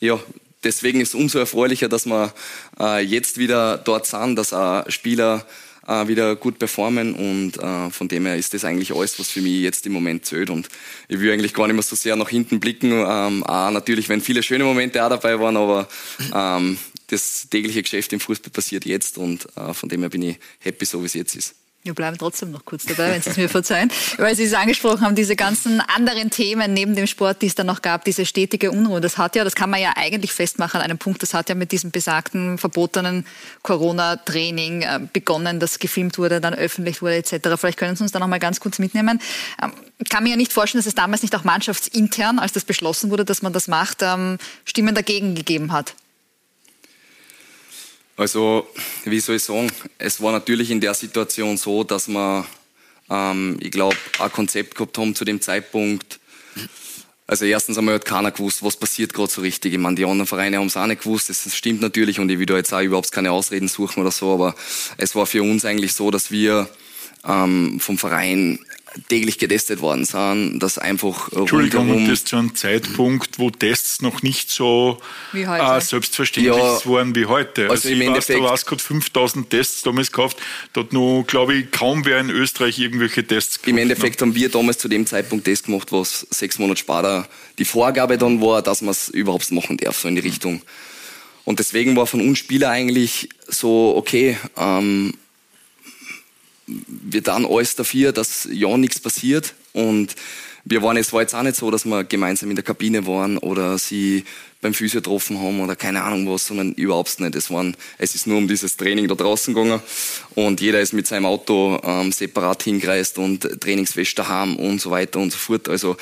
ja, 0.01 0.19
deswegen 0.65 1.01
ist 1.01 1.11
es 1.11 1.15
umso 1.15 1.39
erfreulicher, 1.39 1.89
dass 1.89 2.07
wir 2.07 2.33
äh, 2.79 3.03
jetzt 3.03 3.39
wieder 3.39 3.79
dort 3.79 4.07
sind, 4.07 4.37
dass 4.37 4.53
auch 4.53 4.85
Spieler 4.91 5.47
äh, 5.87 6.09
wieder 6.09 6.37
gut 6.37 6.59
performen 6.59 7.15
und 7.15 7.59
äh, 7.59 7.91
von 7.91 8.09
dem 8.09 8.27
her 8.27 8.37
ist 8.37 8.55
das 8.55 8.65
eigentlich 8.65 8.95
alles, 8.95 9.19
was 9.19 9.31
für 9.31 9.41
mich 9.41 9.61
jetzt 9.61 9.87
im 9.87 9.93
Moment 9.93 10.27
zählt 10.27 10.51
und 10.51 10.69
ich 11.09 11.21
will 11.21 11.33
eigentlich 11.33 11.55
gar 11.55 11.67
nicht 11.67 11.75
mehr 11.75 11.83
so 11.83 11.97
sehr 11.97 12.17
nach 12.17 12.29
hinten 12.29 12.61
blicken. 12.61 12.93
Ähm, 12.93 13.45
auch 13.45 13.71
natürlich, 13.71 14.09
wenn 14.09 14.21
viele 14.21 14.43
schöne 14.43 14.65
Momente 14.65 15.05
auch 15.05 15.11
dabei 15.11 15.39
waren, 15.39 15.57
aber 15.57 15.89
ähm, 16.35 16.79
das 17.09 17.49
tägliche 17.49 17.83
Geschäft 17.83 18.13
im 18.13 18.21
Fußball 18.21 18.51
passiert 18.51 18.85
jetzt 18.85 19.19
und 19.19 19.47
äh, 19.57 19.73
von 19.73 19.89
dem 19.89 20.01
her 20.01 20.11
bin 20.11 20.23
ich 20.23 20.39
happy, 20.59 20.85
so 20.85 21.03
wie 21.03 21.07
es 21.07 21.15
jetzt 21.15 21.37
ist. 21.37 21.55
Wir 21.87 21.95
bleiben 21.95 22.19
trotzdem 22.19 22.51
noch 22.51 22.65
kurz 22.65 22.85
dabei, 22.85 23.13
wenn 23.13 23.23
Sie 23.23 23.31
es 23.31 23.37
mir 23.37 23.49
verzeihen, 23.49 23.93
weil 24.19 24.35
Sie 24.35 24.43
es 24.43 24.55
angesprochen 24.55 25.03
haben, 25.03 25.15
diese 25.15 25.37
ganzen 25.37 25.81
anderen 25.81 26.31
Themen 26.31 26.73
neben 26.73 26.97
dem 26.97 27.07
Sport, 27.07 27.43
die 27.43 27.47
es 27.47 27.55
dann 27.55 27.67
noch 27.67 27.81
gab, 27.81 28.05
diese 28.05 28.27
stetige 28.27 28.73
Unruhe. 28.73 29.01
Das 29.01 29.19
hat 29.19 29.37
ja, 29.37 29.45
das 29.45 29.55
kann 29.55 29.71
man 29.71 29.81
ja 29.81 29.93
eigentlich 29.95 30.33
festmachen 30.33 30.81
an 30.81 30.91
einem 30.91 30.99
Punkt, 30.99 31.23
das 31.23 31.33
hat 31.33 31.49
ja 31.49 31.55
mit 31.55 31.71
diesem 31.71 31.93
besagten 31.93 32.59
verbotenen 32.59 33.25
Corona-Training 33.63 34.83
äh, 34.83 35.01
begonnen, 35.13 35.61
das 35.61 35.79
gefilmt 35.79 36.19
wurde, 36.19 36.41
dann 36.41 36.55
öffentlich 36.55 37.03
wurde 37.03 37.17
etc. 37.17 37.51
Vielleicht 37.57 37.79
können 37.79 37.95
Sie 37.95 38.03
uns 38.03 38.11
da 38.11 38.19
noch 38.19 38.27
mal 38.27 38.41
ganz 38.41 38.59
kurz 38.59 38.81
mitnehmen. 38.81 39.21
Ähm, 39.63 39.73
ich 39.99 40.09
kann 40.09 40.25
mir 40.25 40.31
ja 40.31 40.37
nicht 40.37 40.53
vorstellen, 40.53 40.81
dass 40.81 40.87
es 40.87 40.97
damals 40.97 41.23
nicht 41.23 41.37
auch 41.37 41.45
mannschaftsintern, 41.45 42.41
als 42.41 42.53
das 42.53 42.65
beschlossen 42.65 43.11
wurde, 43.11 43.25
dass 43.25 43.43
man 43.43 43.53
das 43.53 43.69
macht, 43.69 44.03
ähm, 44.03 44.39
Stimmen 44.65 44.95
dagegen 44.95 45.37
gegeben 45.37 45.71
hat. 45.71 45.95
Also, 48.17 48.67
wie 49.05 49.21
soll 49.21 49.37
ich 49.37 49.43
sagen, 49.43 49.71
es 49.99 50.21
war 50.23 50.33
natürlich 50.33 50.71
in 50.71 50.81
der 50.81 50.95
Situation 50.95 51.57
so, 51.57 51.85
dass 51.85 52.09
wir, 52.09 52.47
ähm, 53.11 53.59
ich 53.61 53.71
glaube, 53.71 53.97
ein 54.19 54.33
Konzept 54.33 54.75
gehabt 54.75 54.97
haben 54.97 55.15
zu 55.15 55.25
dem 55.25 55.41
Zeitpunkt, 55.41 56.19
Also 57.29 57.45
erstens 57.45 57.77
einmal 57.77 57.97
hat 57.97 58.05
keiner 58.05 58.31
gewusst, 58.31 58.63
was 58.63 58.77
passiert 58.77 59.13
gerade 59.13 59.31
so 59.31 59.41
richtig. 59.41 59.73
Ich 59.73 59.79
meine, 59.81 59.97
die 59.97 60.05
anderen 60.05 60.29
Vereine 60.29 60.59
haben 60.59 60.67
es 60.67 60.77
auch 60.77 60.87
nicht 60.87 61.03
gewusst. 61.03 61.29
Das 61.29 61.57
stimmt 61.57 61.81
natürlich 61.81 62.21
und 62.21 62.31
ich 62.31 62.39
will 62.39 62.47
da 62.47 62.57
jetzt 62.57 62.73
auch 62.73 62.81
überhaupt 62.81 63.11
keine 63.11 63.33
Ausreden 63.33 63.67
suchen 63.67 64.01
oder 64.01 64.13
so, 64.13 64.33
aber 64.33 64.55
es 64.97 65.15
war 65.17 65.27
für 65.27 65.43
uns 65.43 65.65
eigentlich 65.65 65.93
so, 65.93 66.13
dass 66.13 66.31
wir 66.31 66.69
ähm, 67.27 67.81
vom 67.81 67.99
Verein 67.99 68.61
täglich 69.09 69.39
getestet 69.39 69.81
worden 69.81 70.05
sind, 70.05 70.59
dass 70.61 70.79
einfach 70.79 71.31
Entschuldigung, 71.33 71.91
und 71.91 72.09
das 72.09 72.25
zu 72.25 72.37
einem 72.37 72.55
Zeitpunkt, 72.55 73.39
wo 73.39 73.51
Tests 73.51 74.03
noch 74.03 74.23
nicht 74.23 74.51
so 74.51 74.99
äh, 75.33 75.81
selbstverständlich 75.81 76.55
ja, 76.55 76.87
waren 76.87 77.15
wie 77.15 77.27
heute. 77.27 77.63
Also, 77.63 77.73
also 77.73 77.89
im 77.89 78.01
ich 78.01 78.07
Endeffekt, 78.07 78.41
weiß, 78.41 78.65
da 78.65 78.69
war 78.69 78.77
es 78.77 78.83
5000 78.83 79.51
Tests 79.51 79.83
damals 79.83 80.11
gekauft, 80.11 80.39
da 80.73 80.83
hat 80.83 80.93
noch, 80.93 81.25
glaube 81.27 81.55
ich, 81.55 81.71
kaum 81.71 82.05
wer 82.05 82.21
in 82.21 82.31
Österreich 82.31 82.79
irgendwelche 82.79 83.27
Tests 83.27 83.61
gemacht. 83.63 83.69
Im 83.69 83.79
Endeffekt 83.79 84.21
haben 84.23 84.35
wir 84.35 84.49
damals 84.49 84.79
zu 84.79 84.89
dem 84.89 85.07
Zeitpunkt 85.07 85.45
Tests 85.45 85.67
gemacht, 85.67 85.93
was 85.93 86.27
sechs 86.31 86.59
Monate 86.59 86.81
später 86.81 87.29
die 87.59 87.65
Vorgabe 87.65 88.19
dann 88.19 88.41
war, 88.41 88.63
dass 88.63 88.83
man 88.83 88.91
es 88.91 89.09
überhaupt 89.09 89.51
machen 89.53 89.77
darf, 89.77 89.99
so 89.99 90.09
in 90.09 90.17
die 90.17 90.21
Richtung. 90.21 90.63
Und 91.45 91.61
deswegen 91.61 91.97
war 91.97 92.07
von 92.07 92.21
uns 92.21 92.39
Spieler 92.39 92.71
eigentlich 92.71 93.29
so, 93.47 93.95
okay, 93.97 94.37
ähm, 94.57 95.15
wir 96.67 97.23
tun 97.23 97.47
alles 97.47 97.77
dafür, 97.77 98.13
dass 98.13 98.49
ja 98.51 98.77
nichts 98.77 99.01
passiert. 99.01 99.55
Und 99.73 100.15
wir 100.65 100.83
waren, 100.83 100.97
es 100.97 101.13
war 101.13 101.21
jetzt 101.21 101.35
auch 101.35 101.43
nicht 101.43 101.57
so, 101.57 101.71
dass 101.71 101.85
wir 101.85 102.03
gemeinsam 102.03 102.51
in 102.51 102.57
der 102.57 102.65
Kabine 102.65 103.07
waren 103.07 103.39
oder 103.39 103.79
sie 103.79 104.25
beim 104.61 104.75
Physio 104.75 105.01
getroffen 105.01 105.39
haben 105.41 105.61
oder 105.61 105.77
keine 105.77 106.03
Ahnung 106.03 106.29
was, 106.29 106.47
sondern 106.47 106.73
überhaupt 106.73 107.21
nicht. 107.21 107.37
Es, 107.37 107.51
waren, 107.51 107.77
es 107.99 108.17
ist 108.17 108.27
nur 108.27 108.39
um 108.39 108.49
dieses 108.49 108.77
Training 108.77 109.07
da 109.07 109.15
draußen 109.15 109.55
gegangen 109.55 109.81
und 110.35 110.61
jeder 110.61 110.81
ist 110.81 110.93
mit 110.93 111.07
seinem 111.07 111.27
Auto 111.27 111.81
ähm, 111.85 112.11
separat 112.11 112.65
hingereist 112.65 113.19
und 113.19 113.43
Trainingswäsche 113.61 114.17
daheim 114.17 114.57
und 114.57 114.81
so 114.81 114.91
weiter 114.91 115.21
und 115.21 115.31
so 115.31 115.39
fort. 115.39 115.69
Also 115.69 115.97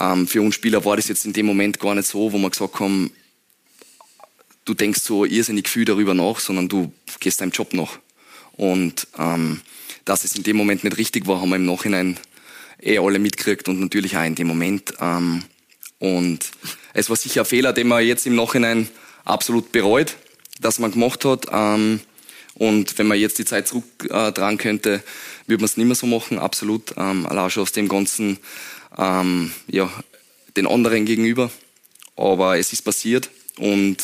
ähm, 0.00 0.26
für 0.26 0.42
uns 0.42 0.56
Spieler 0.56 0.84
war 0.84 0.96
das 0.96 1.06
jetzt 1.06 1.24
in 1.24 1.32
dem 1.32 1.46
Moment 1.46 1.78
gar 1.78 1.94
nicht 1.94 2.08
so, 2.08 2.32
wo 2.32 2.38
wir 2.38 2.50
gesagt 2.50 2.80
haben, 2.80 3.12
du 4.64 4.74
denkst 4.74 5.02
so 5.02 5.24
irrsinnig 5.24 5.68
viel 5.68 5.84
darüber 5.84 6.14
nach, 6.14 6.40
sondern 6.40 6.68
du 6.68 6.92
gehst 7.20 7.40
deinem 7.40 7.52
Job 7.52 7.72
nach. 7.74 8.00
Und 8.56 9.06
ähm, 9.18 9.60
dass 10.04 10.24
es 10.24 10.34
in 10.36 10.42
dem 10.42 10.56
Moment 10.56 10.84
nicht 10.84 10.98
richtig 10.98 11.26
war, 11.26 11.40
haben 11.40 11.50
wir 11.50 11.56
im 11.56 11.66
Nachhinein 11.66 12.18
eh 12.80 12.98
alle 12.98 13.18
mitgekriegt 13.18 13.68
und 13.68 13.80
natürlich 13.80 14.16
auch 14.16 14.24
in 14.24 14.34
dem 14.34 14.46
Moment. 14.46 14.94
Ähm, 15.00 15.44
und 15.98 16.50
es 16.92 17.08
war 17.08 17.16
sicher 17.16 17.42
ein 17.42 17.46
Fehler, 17.46 17.72
den 17.72 17.88
man 17.88 18.04
jetzt 18.04 18.26
im 18.26 18.34
Nachhinein 18.34 18.88
absolut 19.24 19.72
bereut, 19.72 20.16
dass 20.60 20.78
man 20.78 20.92
gemacht 20.92 21.24
hat. 21.24 21.46
Ähm, 21.50 22.00
und 22.54 22.98
wenn 22.98 23.06
man 23.06 23.18
jetzt 23.18 23.38
die 23.38 23.44
Zeit 23.44 23.66
zurück 23.66 23.84
äh, 24.10 24.56
könnte, 24.56 25.02
würde 25.46 25.62
man 25.62 25.66
es 25.66 25.76
nicht 25.76 25.86
mehr 25.86 25.96
so 25.96 26.06
machen, 26.06 26.38
absolut. 26.38 26.94
Ähm, 26.96 27.26
allein 27.26 27.50
schon 27.50 27.62
aus 27.62 27.72
dem 27.72 27.88
ganzen, 27.88 28.38
ähm, 28.96 29.52
ja, 29.66 29.90
den 30.56 30.66
anderen 30.66 31.04
gegenüber. 31.04 31.50
Aber 32.16 32.58
es 32.58 32.72
ist 32.72 32.82
passiert 32.82 33.30
und 33.58 33.96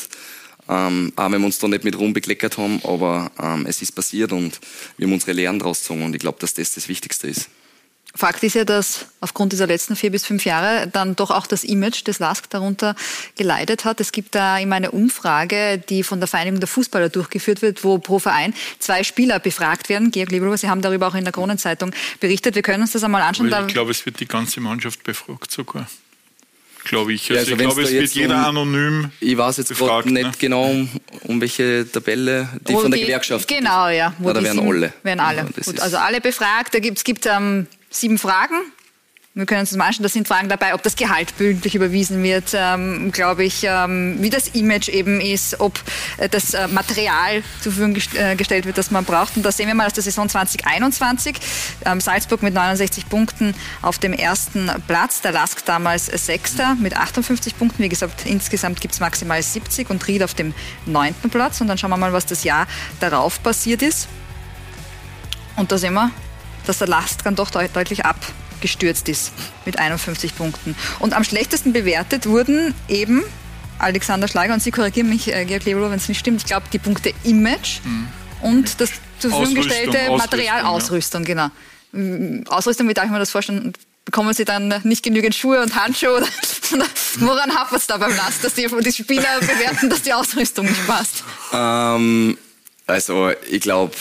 ähm, 0.71 1.13
auch 1.17 1.31
wenn 1.33 1.41
wir 1.41 1.47
uns 1.47 1.59
da 1.59 1.67
nicht 1.67 1.85
mit 1.85 1.99
Ruhm 1.99 2.13
bekleckert 2.13 2.57
haben, 2.57 2.81
aber 2.85 3.33
ähm, 3.43 3.67
es 3.67 3.83
ist 3.83 3.93
passiert 3.93 4.33
und 4.33 4.61
wir 4.97 5.07
haben 5.07 5.13
unsere 5.13 5.33
Lehren 5.33 5.59
daraus 5.59 5.81
gezogen 5.81 6.05
und 6.05 6.15
ich 6.15 6.21
glaube, 6.21 6.39
dass 6.41 6.55
das 6.55 6.73
das 6.73 6.89
Wichtigste 6.89 7.27
ist. 7.27 7.51
Fakt 8.15 8.43
ist 8.43 8.55
ja, 8.55 8.65
dass 8.65 9.07
aufgrund 9.21 9.53
dieser 9.53 9.69
letzten 9.69 9.95
vier 9.95 10.11
bis 10.11 10.27
fünf 10.27 10.45
Jahre 10.45 10.89
dann 10.89 11.15
doch 11.15 11.31
auch 11.31 11.47
das 11.47 11.63
Image 11.63 12.07
des 12.07 12.19
LASK 12.19 12.51
darunter 12.51 12.97
geleitet 13.37 13.85
hat. 13.85 14.01
Es 14.01 14.11
gibt 14.11 14.35
da 14.35 14.59
immer 14.59 14.75
eine 14.77 14.91
Umfrage, 14.91 15.79
die 15.79 16.03
von 16.03 16.19
der 16.19 16.27
Vereinigung 16.27 16.59
der 16.59 16.67
Fußballer 16.67 17.09
durchgeführt 17.09 17.63
wird, 17.63 17.85
wo 17.85 17.99
pro 17.99 18.19
Verein 18.19 18.53
zwei 18.81 19.05
Spieler 19.05 19.39
befragt 19.39 19.89
werden. 19.89 20.11
Georg 20.11 20.33
Lieberloh, 20.33 20.57
Sie 20.57 20.69
haben 20.69 20.83
darüber 20.83 21.07
auch 21.07 21.15
in 21.15 21.23
der 21.23 21.33
Kronenzeitung 21.33 21.93
berichtet. 22.19 22.57
Wir 22.57 22.63
können 22.63 22.83
uns 22.83 22.93
das 22.93 23.05
einmal 23.05 23.23
anschauen. 23.23 23.53
ich 23.67 23.73
glaube, 23.73 23.93
es 23.93 24.05
wird 24.05 24.19
die 24.19 24.27
ganze 24.27 24.61
Mannschaft 24.61 25.05
befragt 25.05 25.53
sogar 25.53 25.87
glaube 26.85 27.13
ich. 27.13 27.31
Also, 27.31 27.35
ja, 27.35 27.41
also 27.41 27.53
ich 27.53 27.59
glaube, 27.59 27.83
es 27.83 27.93
wird 27.93 28.13
jeder 28.13 28.37
um, 28.37 28.45
anonym. 28.45 29.11
Ich 29.21 29.37
weiß 29.37 29.59
jetzt 29.59 29.77
gerade 29.77 30.13
nicht 30.13 30.25
ne? 30.25 30.33
genau, 30.39 30.71
um, 30.71 30.89
um, 31.25 31.41
welche 31.41 31.87
Tabelle, 31.91 32.49
die 32.67 32.75
Wo 32.75 32.81
von 32.81 32.91
der 32.91 32.99
die, 32.99 33.07
Gewerkschaft. 33.07 33.49
Genau, 33.49 33.89
ja. 33.89 34.15
Wo 34.19 34.33
da 34.33 34.43
werden 34.43 34.61
alle. 34.61 34.93
Werden 35.03 35.21
alle. 35.21 35.39
Ja, 35.39 35.63
Gut, 35.65 35.81
also 35.81 35.97
alle 35.97 36.21
befragt. 36.21 36.75
Da 36.75 36.79
gibt, 36.79 36.99
es 36.99 37.05
gibt 37.05 37.27
ähm, 37.27 37.67
sieben 37.91 38.19
Fragen 38.19 38.57
wir 39.33 39.47
können 39.47 39.61
uns 39.61 39.71
das 39.71 39.79
mal 39.79 39.87
anschauen, 39.87 40.03
da 40.03 40.09
sind 40.09 40.27
Fragen 40.27 40.49
dabei, 40.49 40.75
ob 40.75 40.83
das 40.83 40.97
Gehalt 40.97 41.37
pünktlich 41.37 41.77
überwiesen 41.77 42.21
wird, 42.25 42.51
ähm, 42.53 43.13
glaube 43.13 43.45
ich, 43.45 43.63
ähm, 43.63 44.17
wie 44.19 44.29
das 44.29 44.49
Image 44.49 44.89
eben 44.89 45.21
ist, 45.21 45.61
ob 45.61 45.81
äh, 46.17 46.29
das 46.29 46.53
äh, 46.53 46.67
Material 46.67 47.45
zur 47.61 47.71
Verfügung 47.71 47.95
gest 47.95 48.13
äh, 48.17 48.35
gestellt 48.35 48.67
wird, 48.67 48.77
das 48.77 48.91
man 48.91 49.05
braucht. 49.05 49.37
Und 49.37 49.45
da 49.45 49.53
sehen 49.53 49.69
wir 49.69 49.77
mal 49.77 49.87
aus 49.87 49.93
der 49.93 50.03
Saison 50.03 50.29
2021, 50.29 51.37
ähm, 51.85 52.01
Salzburg 52.01 52.43
mit 52.43 52.55
69 52.55 53.09
Punkten 53.09 53.55
auf 53.83 54.01
dem 54.01 54.13
ersten 54.13 54.69
Platz, 54.89 55.21
der 55.21 55.31
Lask 55.31 55.65
damals 55.65 56.07
Sechster 56.07 56.75
mit 56.75 56.97
58 56.97 57.57
Punkten. 57.57 57.85
Wie 57.85 57.89
gesagt, 57.89 58.27
insgesamt 58.27 58.81
gibt 58.81 58.95
es 58.95 59.01
maximal 59.01 59.41
70 59.41 59.91
und 59.91 60.05
Ried 60.09 60.25
auf 60.25 60.35
dem 60.35 60.55
neunten 60.87 61.31
Platz. 61.31 61.61
Und 61.61 61.69
dann 61.69 61.79
schauen 61.79 61.91
wir 61.91 61.97
mal, 61.97 62.13
was 62.13 62.27
das 62.27 62.43
Jahr 62.43 62.67
darauf 62.99 63.41
passiert 63.45 63.83
ist. 63.83 64.09
Und 65.55 65.71
da 65.71 65.79
sehen 65.79 65.95
wir, 65.95 66.11
dass 66.67 66.79
der 66.79 66.89
Last 66.89 67.21
dann 67.25 67.37
doch 67.37 67.51
deut 67.51 67.71
deutlich 67.77 68.05
ab 68.05 68.17
gestürzt 68.61 69.09
ist 69.09 69.33
mit 69.65 69.79
51 69.79 70.37
Punkten. 70.37 70.77
Und 70.99 71.15
am 71.15 71.25
schlechtesten 71.25 71.73
bewertet 71.73 72.27
wurden 72.27 72.75
eben 72.89 73.23
Alexander 73.79 74.29
Schlager 74.29 74.55
und 74.55 74.63
Sie 74.63 74.71
korrigieren 74.71 75.09
mich, 75.09 75.33
äh, 75.33 75.45
Georg 75.45 75.65
Lebelo, 75.65 75.91
wenn 75.91 75.99
es 75.99 76.09
nicht 76.09 76.19
stimmt. 76.19 76.41
Ich 76.43 76.47
glaube, 76.47 76.67
die 76.73 76.79
Punkte 76.79 77.13
Image 77.25 77.81
mhm. 77.85 78.09
und 78.43 78.81
das 78.81 78.91
zur 79.19 79.31
Verfügung 79.31 79.55
gestellte 79.55 80.11
Material, 80.11 80.63
Ausrüstung, 80.63 81.25
ja. 81.27 81.51
genau. 81.93 82.51
Ausrüstung, 82.51 82.89
wie 82.89 82.95
darf 82.95 83.07
ich 83.07 83.11
mir 83.11 83.19
das 83.19 83.31
vorstellen? 83.31 83.73
Bekommen 84.05 84.33
Sie 84.33 84.45
dann 84.45 84.75
nicht 84.85 85.03
genügend 85.03 85.35
Schuhe 85.35 85.61
und 85.61 85.75
Handschuhe? 85.77 86.25
woran 87.19 87.55
hapert 87.55 87.81
es 87.81 87.87
da 87.87 87.97
beim 87.97 88.15
Last, 88.17 88.45
dass 88.45 88.55
die, 88.55 88.67
die, 88.67 88.93
Spieler 88.93 89.41
bewerten, 89.41 89.91
dass 89.91 90.03
die 90.03 90.13
Ausrüstung 90.13 90.67
nicht 90.67 90.87
passt? 90.87 91.23
Ähm, 91.53 92.39
also, 92.87 93.31
ich 93.49 93.61
glaube, 93.61 93.95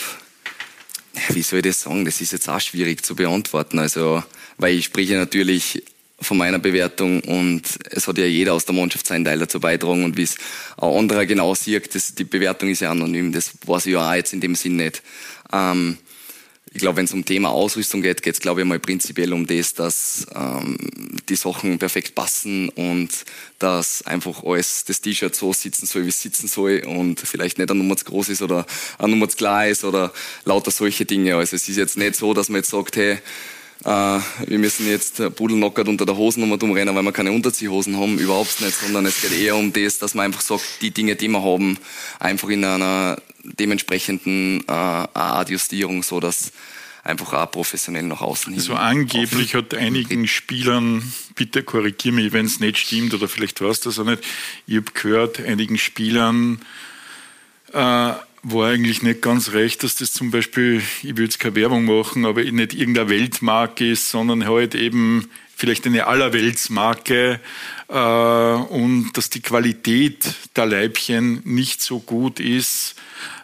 wie 1.28 1.42
soll 1.42 1.58
ich 1.60 1.66
das 1.66 1.82
sagen? 1.82 2.04
Das 2.04 2.20
ist 2.20 2.32
jetzt 2.32 2.48
auch 2.48 2.60
schwierig 2.60 3.04
zu 3.04 3.14
beantworten. 3.14 3.78
Also, 3.78 4.22
weil 4.60 4.76
ich 4.76 4.84
spreche 4.86 5.14
natürlich 5.14 5.82
von 6.20 6.36
meiner 6.36 6.58
Bewertung 6.58 7.20
und 7.20 7.62
es 7.90 8.06
hat 8.06 8.18
ja 8.18 8.26
jeder 8.26 8.52
aus 8.52 8.66
der 8.66 8.74
Mannschaft 8.74 9.06
seinen 9.06 9.24
Teil 9.24 9.38
dazu 9.38 9.58
beitragen 9.58 10.04
und 10.04 10.16
wie 10.18 10.22
es 10.22 10.36
ein 10.76 10.90
anderer 10.90 11.24
genau 11.24 11.54
sieht, 11.54 11.94
das, 11.94 12.14
die 12.14 12.24
Bewertung 12.24 12.68
ist 12.68 12.80
ja 12.80 12.90
anonym, 12.90 13.32
das 13.32 13.52
weiß 13.64 13.86
ich 13.86 13.94
ja 13.94 14.08
auch 14.08 14.14
jetzt 14.14 14.34
in 14.34 14.40
dem 14.40 14.54
Sinn 14.54 14.76
nicht. 14.76 15.02
Ähm, 15.52 15.96
ich 16.72 16.80
glaube, 16.80 16.98
wenn 16.98 17.06
es 17.06 17.12
um 17.12 17.24
Thema 17.24 17.48
Ausrüstung 17.48 18.00
geht, 18.00 18.22
geht 18.22 18.34
es, 18.34 18.40
glaube 18.40 18.60
ich, 18.60 18.66
mal 18.66 18.78
prinzipiell 18.78 19.32
um 19.32 19.44
das, 19.44 19.74
dass 19.74 20.26
ähm, 20.36 20.76
die 21.28 21.34
Sachen 21.34 21.80
perfekt 21.80 22.14
passen 22.14 22.68
und 22.68 23.08
dass 23.58 24.02
einfach 24.02 24.44
alles, 24.44 24.84
das 24.84 25.00
T-Shirt 25.00 25.34
so 25.34 25.52
sitzen 25.52 25.86
soll, 25.86 26.04
wie 26.04 26.10
es 26.10 26.22
sitzen 26.22 26.46
soll 26.46 26.84
und 26.86 27.18
vielleicht 27.18 27.58
nicht 27.58 27.70
eine 27.70 27.78
Nummer 27.80 27.96
zu 27.96 28.04
groß 28.04 28.28
ist 28.28 28.42
oder 28.42 28.66
eine 28.98 29.08
Nummer 29.08 29.28
zu 29.28 29.36
klein 29.36 29.72
ist 29.72 29.82
oder 29.82 30.12
lauter 30.44 30.70
solche 30.70 31.06
Dinge. 31.06 31.34
Also 31.34 31.56
es 31.56 31.68
ist 31.68 31.76
jetzt 31.76 31.96
nicht 31.96 32.14
so, 32.14 32.34
dass 32.34 32.48
man 32.48 32.60
jetzt 32.60 32.70
sagt, 32.70 32.94
hey, 32.96 33.18
wir 33.82 34.58
müssen 34.58 34.86
jetzt 34.86 35.22
pudelnockert 35.36 35.88
unter 35.88 36.04
der 36.04 36.16
Hosennummer 36.16 36.58
rumrennen, 36.60 36.94
weil 36.94 37.02
wir 37.02 37.12
keine 37.12 37.32
Unterziehhosen 37.32 37.96
haben, 37.96 38.18
überhaupt 38.18 38.60
nicht, 38.60 38.74
sondern 38.74 39.06
es 39.06 39.22
geht 39.22 39.32
eher 39.32 39.56
um 39.56 39.72
das, 39.72 39.98
dass 39.98 40.14
man 40.14 40.26
einfach 40.26 40.42
sagt, 40.42 40.64
die 40.82 40.90
Dinge, 40.90 41.16
die 41.16 41.28
wir 41.28 41.42
haben, 41.42 41.78
einfach 42.18 42.48
in 42.48 42.64
einer 42.64 43.16
dementsprechenden 43.42 44.64
äh, 44.68 44.72
Adjustierung, 44.72 46.02
so 46.02 46.20
dass 46.20 46.52
einfach 47.02 47.32
auch 47.32 47.50
professionell 47.50 48.02
nach 48.02 48.20
außen 48.20 48.52
hin. 48.52 48.60
Also 48.60 48.74
angeblich 48.74 49.54
hat 49.54 49.74
einigen 49.74 50.26
Spielern, 50.28 51.02
bitte 51.34 51.62
korrigiere 51.62 52.14
mich, 52.14 52.32
wenn 52.32 52.46
es 52.46 52.60
nicht 52.60 52.78
stimmt 52.78 53.14
oder 53.14 53.28
vielleicht 53.28 53.60
weißt 53.60 53.84
du 53.84 53.88
das 53.88 53.98
auch 53.98 54.04
nicht, 54.04 54.22
ich 54.66 54.76
habe 54.76 54.92
gehört, 54.92 55.40
einigen 55.40 55.78
Spielern 55.78 56.60
äh, 57.72 58.12
war 58.42 58.68
eigentlich 58.68 59.02
nicht 59.02 59.22
ganz 59.22 59.52
recht, 59.52 59.82
dass 59.82 59.96
das 59.96 60.12
zum 60.12 60.30
Beispiel, 60.30 60.82
ich 61.02 61.16
will 61.16 61.24
jetzt 61.24 61.40
keine 61.40 61.56
Werbung 61.56 61.84
machen, 61.84 62.24
aber 62.24 62.42
nicht 62.42 62.74
irgendeine 62.74 63.10
Weltmarke 63.10 63.90
ist, 63.90 64.10
sondern 64.10 64.46
halt 64.46 64.74
eben 64.74 65.28
vielleicht 65.56 65.86
eine 65.86 66.06
Allerweltsmarke 66.06 67.38
äh, 67.88 67.92
und 67.92 69.12
dass 69.12 69.28
die 69.28 69.42
Qualität 69.42 70.34
der 70.56 70.66
Leibchen 70.66 71.42
nicht 71.44 71.82
so 71.82 72.00
gut 72.00 72.40
ist. 72.40 72.94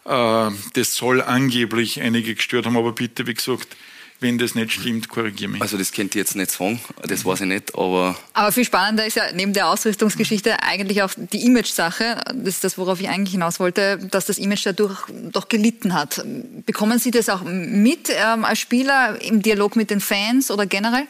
Äh, 0.07 0.51
das 0.72 0.94
soll 0.94 1.20
angeblich 1.20 2.01
einige 2.01 2.34
gestört 2.34 2.64
haben, 2.64 2.78
aber 2.78 2.92
bitte, 2.92 3.26
wie 3.26 3.34
gesagt, 3.34 3.76
wenn 4.20 4.38
das 4.38 4.54
nicht 4.54 4.72
stimmt, 4.72 5.08
korrigiere 5.08 5.50
mich. 5.50 5.62
Also 5.62 5.76
das 5.76 5.92
könnt 5.92 6.14
ihr 6.14 6.20
jetzt 6.20 6.36
nicht 6.36 6.50
sagen, 6.50 6.80
das 7.02 7.24
weiß 7.24 7.42
ich 7.42 7.46
nicht, 7.46 7.74
aber... 7.74 8.16
Aber 8.32 8.52
viel 8.52 8.64
spannender 8.64 9.06
ist 9.06 9.16
ja 9.16 9.24
neben 9.34 9.52
der 9.52 9.68
Ausrüstungsgeschichte 9.68 10.62
eigentlich 10.62 11.02
auch 11.02 11.10
die 11.16 11.44
Image-Sache, 11.44 12.22
das 12.34 12.54
ist 12.54 12.64
das, 12.64 12.78
worauf 12.78 13.00
ich 13.00 13.08
eigentlich 13.08 13.32
hinaus 13.32 13.60
wollte, 13.60 13.98
dass 14.10 14.26
das 14.26 14.38
Image 14.38 14.64
dadurch 14.64 14.98
doch 15.32 15.48
gelitten 15.48 15.92
hat. 15.92 16.24
Bekommen 16.64 16.98
Sie 16.98 17.10
das 17.10 17.28
auch 17.28 17.42
mit 17.42 18.10
ähm, 18.10 18.44
als 18.44 18.58
Spieler 18.58 19.20
im 19.22 19.42
Dialog 19.42 19.76
mit 19.76 19.90
den 19.90 20.00
Fans 20.00 20.50
oder 20.50 20.66
generell? 20.66 21.06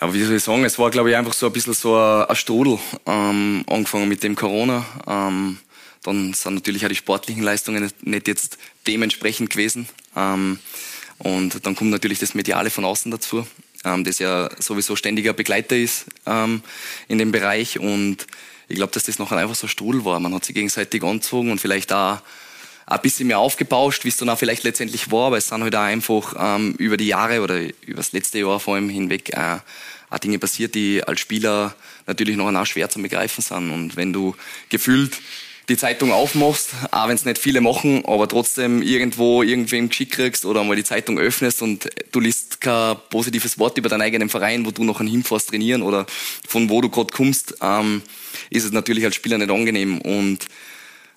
Aber 0.00 0.14
wie 0.14 0.22
soll 0.24 0.36
ich 0.36 0.42
sagen, 0.42 0.64
es 0.64 0.78
war 0.78 0.90
glaube 0.90 1.10
ich 1.10 1.16
einfach 1.16 1.34
so 1.34 1.46
ein 1.46 1.52
bisschen 1.52 1.74
so 1.74 1.96
ein, 1.96 2.24
ein 2.24 2.36
Strudel, 2.36 2.78
ähm, 3.06 3.64
angefangen 3.68 4.08
mit 4.08 4.22
dem 4.22 4.34
Corona. 4.34 4.84
Ähm, 5.06 5.58
dann 6.02 6.32
sind 6.32 6.54
natürlich 6.54 6.84
auch 6.84 6.88
die 6.88 6.96
sportlichen 6.96 7.42
Leistungen 7.42 7.90
nicht 8.00 8.26
jetzt 8.26 8.58
dementsprechend 8.86 9.50
gewesen. 9.50 9.88
Ähm, 10.16 10.58
und 11.22 11.64
dann 11.64 11.76
kommt 11.76 11.90
natürlich 11.90 12.18
das 12.18 12.34
Mediale 12.34 12.70
von 12.70 12.84
außen 12.84 13.10
dazu. 13.10 13.46
ähm, 13.84 14.04
das 14.04 14.18
ja 14.18 14.50
sowieso 14.60 14.96
ständiger 14.96 15.32
Begleiter 15.32 15.76
ist 15.76 16.06
ähm, 16.26 16.62
in 17.08 17.18
dem 17.18 17.32
Bereich. 17.32 17.78
Und 17.78 18.26
ich 18.68 18.76
glaube, 18.76 18.92
dass 18.92 19.04
das 19.04 19.18
noch 19.18 19.30
einfach 19.32 19.54
so 19.54 19.68
Strudel 19.68 20.04
war. 20.04 20.18
Man 20.18 20.34
hat 20.34 20.44
sich 20.44 20.54
gegenseitig 20.54 21.02
angezogen 21.02 21.50
und 21.50 21.60
vielleicht 21.60 21.92
auch 21.92 22.18
ein 22.86 23.00
bisschen 23.00 23.28
mehr 23.28 23.38
aufgebauscht, 23.38 24.04
wie 24.04 24.08
es 24.08 24.16
dann 24.16 24.28
auch 24.28 24.38
vielleicht 24.38 24.64
letztendlich 24.64 25.12
war, 25.12 25.28
aber 25.28 25.38
es 25.38 25.46
sind 25.46 25.62
halt 25.62 25.74
auch 25.76 25.80
einfach 25.80 26.34
ähm, 26.36 26.74
über 26.78 26.96
die 26.96 27.06
Jahre 27.06 27.40
oder 27.40 27.60
über 27.60 27.96
das 27.96 28.12
letzte 28.12 28.40
Jahr 28.40 28.58
vor 28.58 28.74
allem 28.74 28.88
hinweg 28.88 29.30
äh, 29.30 29.58
auch 30.10 30.18
Dinge 30.18 30.38
passiert, 30.38 30.74
die 30.74 31.02
als 31.02 31.20
Spieler 31.20 31.74
natürlich 32.06 32.36
noch 32.36 32.66
schwer 32.66 32.90
zu 32.90 33.00
begreifen 33.00 33.42
sind. 33.42 33.70
Und 33.70 33.96
wenn 33.96 34.12
du 34.12 34.34
gefühlt 34.68 35.18
die 35.68 35.76
Zeitung 35.76 36.12
aufmachst, 36.12 36.70
auch 36.90 37.08
wenn 37.08 37.14
es 37.14 37.24
nicht 37.24 37.38
viele 37.38 37.60
machen, 37.60 38.04
aber 38.04 38.28
trotzdem 38.28 38.82
irgendwo 38.82 39.42
irgendwem 39.42 39.88
geschickt 39.88 40.12
kriegst 40.12 40.44
oder 40.44 40.64
mal 40.64 40.76
die 40.76 40.84
Zeitung 40.84 41.18
öffnest 41.18 41.62
und 41.62 41.88
du 42.10 42.20
liest 42.20 42.60
kein 42.60 42.96
positives 43.10 43.58
Wort 43.58 43.78
über 43.78 43.88
deinen 43.88 44.02
eigenen 44.02 44.28
Verein, 44.28 44.66
wo 44.66 44.70
du 44.70 44.84
noch 44.84 45.00
hinfährst 45.00 45.50
trainieren 45.50 45.82
oder 45.82 46.06
von 46.46 46.68
wo 46.68 46.80
du 46.80 46.88
gerade 46.88 47.12
kommst, 47.12 47.54
ähm, 47.62 48.02
ist 48.50 48.64
es 48.64 48.72
natürlich 48.72 49.04
als 49.04 49.14
Spieler 49.14 49.38
nicht 49.38 49.50
angenehm. 49.50 50.00
Und 50.00 50.46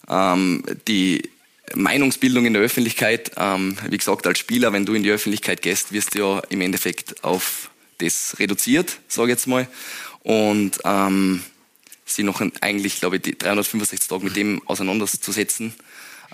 ähm, 0.08 0.64
die 0.88 1.30
Meinungsbildung 1.74 2.46
in 2.46 2.54
der 2.54 2.62
Öffentlichkeit, 2.62 3.32
ähm, 3.38 3.78
wie 3.90 3.98
gesagt, 3.98 4.28
als 4.28 4.40
Spieler, 4.40 4.72
wenn 4.74 4.86
du 4.86 4.94
in 4.94 5.04
die 5.04 5.10
Öffentlichkeit 5.10 5.62
gehst, 5.62 5.92
wirst 5.92 6.14
du 6.14 6.20
ja 6.20 6.40
im 6.50 6.62
Endeffekt 6.62 7.24
auf 7.24 7.70
das 7.98 8.36
reduziert, 8.40 9.00
sage 9.08 9.32
ich 9.32 9.38
jetzt 9.38 9.48
mal. 9.48 9.68
Und 10.22 10.80
ähm, 10.84 11.44
sie 12.06 12.24
noch 12.24 12.42
eigentlich, 12.62 13.00
glaube 13.00 13.18
ich, 13.18 13.24
die 13.24 13.38
365 13.38 14.08
Tage 14.08 14.24
mit 14.24 14.36
dem 14.36 14.62
auseinanderzusetzen, 14.68 15.74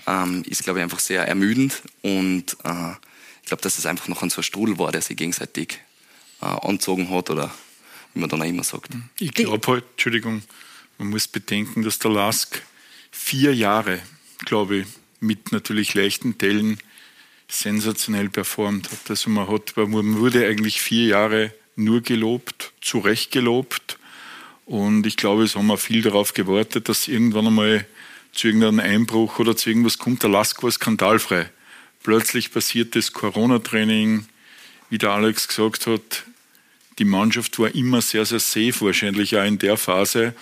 ähm, 0.06 0.42
ist, 0.46 0.64
glaube 0.64 0.78
ich, 0.78 0.82
einfach 0.82 1.00
sehr 1.00 1.26
ermüdend. 1.26 1.82
Und 2.02 2.56
äh, 2.64 2.92
ich 3.42 3.48
glaube, 3.48 3.62
dass 3.62 3.78
es 3.78 3.86
einfach 3.86 4.08
noch 4.08 4.22
ein 4.22 4.30
so 4.30 4.42
Strudel 4.42 4.78
war, 4.78 4.92
der 4.92 5.02
sich 5.02 5.16
gegenseitig 5.16 5.80
äh, 6.40 6.46
anzogen 6.46 7.10
hat 7.10 7.30
oder 7.30 7.52
wie 8.14 8.20
man 8.20 8.28
dann 8.28 8.42
auch 8.42 8.46
immer 8.46 8.64
sagt. 8.64 8.90
Ich 9.18 9.32
glaube 9.32 9.66
halt, 9.66 9.84
Entschuldigung, 9.92 10.42
man 10.98 11.08
muss 11.08 11.26
bedenken, 11.26 11.82
dass 11.82 11.98
der 11.98 12.10
Lask 12.10 12.62
vier 13.10 13.54
Jahre, 13.54 14.00
glaube 14.44 14.78
ich, 14.78 14.86
mit 15.20 15.52
natürlich 15.52 15.94
leichten 15.94 16.36
Teilen 16.36 16.78
sensationell 17.48 18.28
performt 18.28 18.90
hat. 18.90 19.10
Also 19.10 19.30
man, 19.30 19.48
hat, 19.48 19.76
man 19.76 20.18
wurde 20.18 20.46
eigentlich 20.46 20.80
vier 20.80 21.06
Jahre 21.06 21.54
nur 21.76 22.00
gelobt, 22.00 22.72
zu 22.80 22.98
Recht 22.98 23.30
gelobt. 23.30 23.98
Und 24.66 25.06
ich 25.06 25.16
glaube, 25.16 25.44
es 25.44 25.56
haben 25.56 25.66
wir 25.66 25.78
viel 25.78 26.02
darauf 26.02 26.34
gewartet, 26.34 26.88
dass 26.88 27.08
irgendwann 27.08 27.46
einmal 27.46 27.86
zu 28.32 28.48
irgendeinem 28.48 28.80
Einbruch 28.80 29.38
oder 29.38 29.56
zu 29.56 29.68
irgendwas 29.68 29.98
kommt. 29.98 30.22
Der 30.22 30.30
Lask 30.30 30.62
war 30.62 30.70
skandalfrei. 30.70 31.50
Plötzlich 32.02 32.52
passiert 32.52 32.96
das 32.96 33.12
Corona-Training, 33.12 34.26
wie 34.90 34.98
der 34.98 35.10
Alex 35.10 35.48
gesagt 35.48 35.86
hat. 35.86 36.24
Die 36.98 37.04
Mannschaft 37.04 37.58
war 37.58 37.74
immer 37.74 38.02
sehr, 38.02 38.24
sehr 38.24 38.40
safe, 38.40 38.84
wahrscheinlich 38.86 39.36
auch 39.36 39.44
in 39.44 39.58
der 39.58 39.76
Phase. 39.76 40.34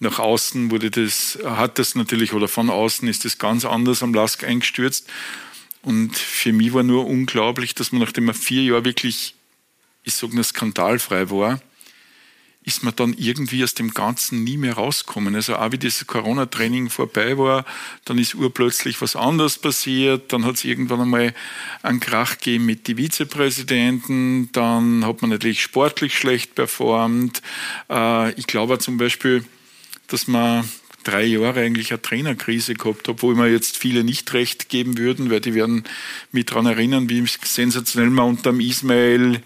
Nach 0.00 0.18
außen 0.18 0.70
wurde 0.70 0.90
das, 0.90 1.38
hat 1.44 1.78
das 1.78 1.94
natürlich, 1.94 2.32
oder 2.32 2.48
von 2.48 2.68
außen 2.68 3.06
ist 3.08 3.24
das 3.24 3.38
ganz 3.38 3.64
anders 3.64 4.02
am 4.02 4.12
Lask 4.12 4.44
eingestürzt. 4.44 5.08
Und 5.82 6.16
für 6.16 6.52
mich 6.52 6.72
war 6.72 6.82
nur 6.82 7.06
unglaublich, 7.06 7.74
dass 7.74 7.92
man, 7.92 8.00
nachdem 8.00 8.28
er 8.28 8.34
vier 8.34 8.62
Jahre 8.62 8.84
wirklich, 8.84 9.34
ich 10.02 10.14
sage 10.14 10.34
nur, 10.34 10.44
skandalfrei 10.44 11.30
war, 11.30 11.60
ist 12.64 12.82
man 12.82 12.96
dann 12.96 13.14
irgendwie 13.18 13.62
aus 13.62 13.74
dem 13.74 13.92
Ganzen 13.92 14.42
nie 14.42 14.56
mehr 14.56 14.74
rausgekommen. 14.74 15.34
Also 15.34 15.56
auch 15.56 15.72
wie 15.72 15.78
das 15.78 16.06
Corona-Training 16.06 16.88
vorbei 16.88 17.36
war, 17.36 17.66
dann 18.06 18.18
ist 18.18 18.34
urplötzlich 18.34 19.00
was 19.02 19.16
anderes 19.16 19.58
passiert, 19.58 20.32
dann 20.32 20.44
hat 20.46 20.56
es 20.56 20.64
irgendwann 20.64 21.02
einmal 21.02 21.34
einen 21.82 22.00
Krach 22.00 22.38
gegeben 22.38 22.64
mit 22.64 22.88
den 22.88 22.96
Vizepräsidenten, 22.96 24.50
dann 24.52 25.04
hat 25.04 25.20
man 25.20 25.30
natürlich 25.30 25.60
sportlich 25.60 26.18
schlecht 26.18 26.54
performt. 26.54 27.42
Äh, 27.90 28.32
ich 28.32 28.46
glaube 28.46 28.78
zum 28.78 28.96
Beispiel, 28.96 29.44
dass 30.06 30.26
man 30.26 30.66
drei 31.04 31.24
Jahre 31.24 31.60
eigentlich 31.60 31.90
eine 31.90 32.00
Trainerkrise 32.00 32.74
gehabt, 32.74 33.08
obwohl 33.10 33.34
mir 33.34 33.48
jetzt 33.48 33.76
viele 33.76 34.04
nicht 34.04 34.32
recht 34.32 34.70
geben 34.70 34.96
würden, 34.96 35.30
weil 35.30 35.40
die 35.40 35.54
werden 35.54 35.84
mich 36.32 36.46
daran 36.46 36.64
erinnern, 36.64 37.10
wie 37.10 37.24
sensationell 37.44 38.10
man 38.10 38.30
unter 38.30 38.52
dem 38.52 38.60
Ismail 38.60 39.42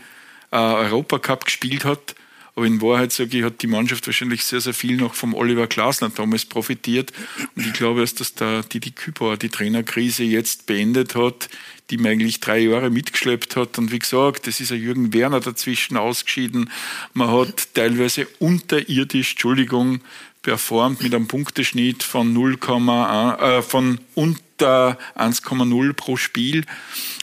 äh, 0.52 0.56
Europacup 0.56 1.44
gespielt 1.44 1.84
hat. 1.84 2.14
Aber 2.58 2.66
in 2.66 2.82
Wahrheit 2.82 3.12
sage 3.12 3.38
ich, 3.38 3.44
hat 3.44 3.62
die 3.62 3.68
Mannschaft 3.68 4.04
wahrscheinlich 4.08 4.44
sehr, 4.44 4.60
sehr 4.60 4.74
viel 4.74 4.96
noch 4.96 5.14
vom 5.14 5.32
Oliver 5.32 5.68
Glasner 5.68 6.10
damals 6.10 6.44
profitiert. 6.44 7.12
Und 7.54 7.64
ich 7.64 7.72
glaube 7.72 8.04
dass 8.04 8.34
der 8.34 8.64
Didi 8.64 8.90
Kübauer 8.90 9.36
die 9.36 9.48
Trainerkrise 9.48 10.24
jetzt 10.24 10.66
beendet 10.66 11.14
hat, 11.14 11.48
die 11.90 11.98
man 11.98 12.10
eigentlich 12.10 12.40
drei 12.40 12.58
Jahre 12.58 12.90
mitgeschleppt 12.90 13.54
hat. 13.54 13.78
Und 13.78 13.92
wie 13.92 14.00
gesagt, 14.00 14.48
es 14.48 14.58
ist 14.58 14.72
ein 14.72 14.80
Jürgen 14.80 15.12
Werner 15.12 15.38
dazwischen 15.38 15.96
ausgeschieden. 15.96 16.68
Man 17.12 17.30
hat 17.30 17.74
teilweise 17.74 18.26
unterirdisch, 18.40 19.34
Entschuldigung, 19.34 20.00
performt 20.48 21.02
mit 21.02 21.14
einem 21.14 21.28
Punkteschnitt 21.28 22.02
von 22.02 22.34
0,1, 22.34 23.58
äh, 23.58 23.60
von 23.60 24.00
unter 24.14 24.96
1,0 25.14 25.92
pro 25.92 26.16
Spiel. 26.16 26.64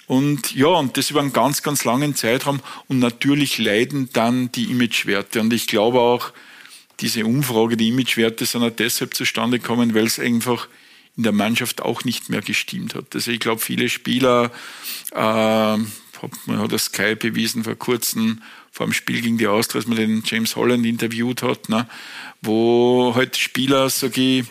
Und 0.05 0.53
ja, 0.53 0.67
und 0.67 0.95
das 0.95 1.09
über 1.09 1.21
einen 1.21 1.33
ganz, 1.33 1.63
ganz 1.63 1.85
langen 1.85 2.13
Zeitraum. 2.13 2.59
Und 2.87 2.99
natürlich 2.99 3.57
leiden 3.57 4.09
dann 4.13 4.51
die 4.51 4.65
Imagewerte. 4.65 5.41
Und 5.41 5.51
ich 5.53 5.65
glaube 5.65 6.01
auch, 6.01 6.33
diese 6.99 7.25
Umfrage, 7.25 7.77
die 7.77 7.87
Imagewerte 7.87 8.45
sind 8.45 8.61
auch 8.61 8.69
deshalb 8.69 9.15
zustande 9.15 9.57
gekommen, 9.57 9.95
weil 9.95 10.05
es 10.05 10.19
einfach 10.19 10.67
in 11.17 11.23
der 11.23 11.31
Mannschaft 11.31 11.81
auch 11.81 12.03
nicht 12.03 12.29
mehr 12.29 12.43
gestimmt 12.43 12.93
hat. 12.93 13.15
Also 13.15 13.31
ich 13.31 13.39
glaube, 13.39 13.59
viele 13.59 13.89
Spieler, 13.89 14.51
äh, 15.11 15.17
man 15.17 16.59
hat 16.59 16.71
das 16.71 16.85
Sky 16.85 17.15
bewiesen 17.15 17.63
vor 17.63 17.75
kurzem, 17.75 18.43
vor 18.75 18.85
dem 18.85 18.93
Spiel 18.93 19.21
gegen 19.21 19.37
die 19.37 19.47
Austria, 19.47 19.79
als 19.79 19.87
man 19.87 19.95
den 19.95 20.21
James 20.25 20.57
Holland 20.57 20.85
interviewt 20.85 21.43
hat, 21.43 21.69
ne, 21.69 21.87
wo 22.41 23.13
halt 23.15 23.37
Spieler, 23.37 23.89
sage 23.89 24.19
ich, 24.19 24.45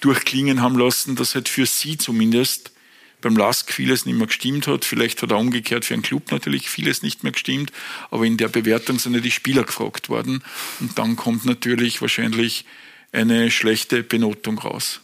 durchklingen 0.00 0.60
haben 0.60 0.76
lassen, 0.76 1.14
dass 1.14 1.36
halt 1.36 1.48
für 1.48 1.64
sie 1.64 1.96
zumindest 1.96 2.72
beim 3.20 3.36
Lask 3.36 3.72
vieles 3.72 4.06
nicht 4.06 4.16
mehr 4.16 4.26
gestimmt 4.26 4.66
hat. 4.66 4.84
Vielleicht 4.84 5.22
hat 5.22 5.30
er 5.30 5.38
umgekehrt 5.38 5.84
für 5.84 5.94
einen 5.94 6.02
Club 6.02 6.32
natürlich 6.32 6.68
vieles 6.68 7.02
nicht 7.02 7.22
mehr 7.22 7.30
gestimmt, 7.30 7.70
aber 8.10 8.24
in 8.24 8.36
der 8.36 8.48
Bewertung 8.48 8.98
sind 8.98 9.14
ja 9.14 9.20
die 9.20 9.30
Spieler 9.30 9.62
gefragt 9.62 10.08
worden. 10.08 10.42
Und 10.80 10.98
dann 10.98 11.14
kommt 11.14 11.44
natürlich 11.44 12.00
wahrscheinlich 12.00 12.64
eine 13.12 13.52
schlechte 13.52 14.02
Benotung 14.02 14.58
raus. 14.58 15.00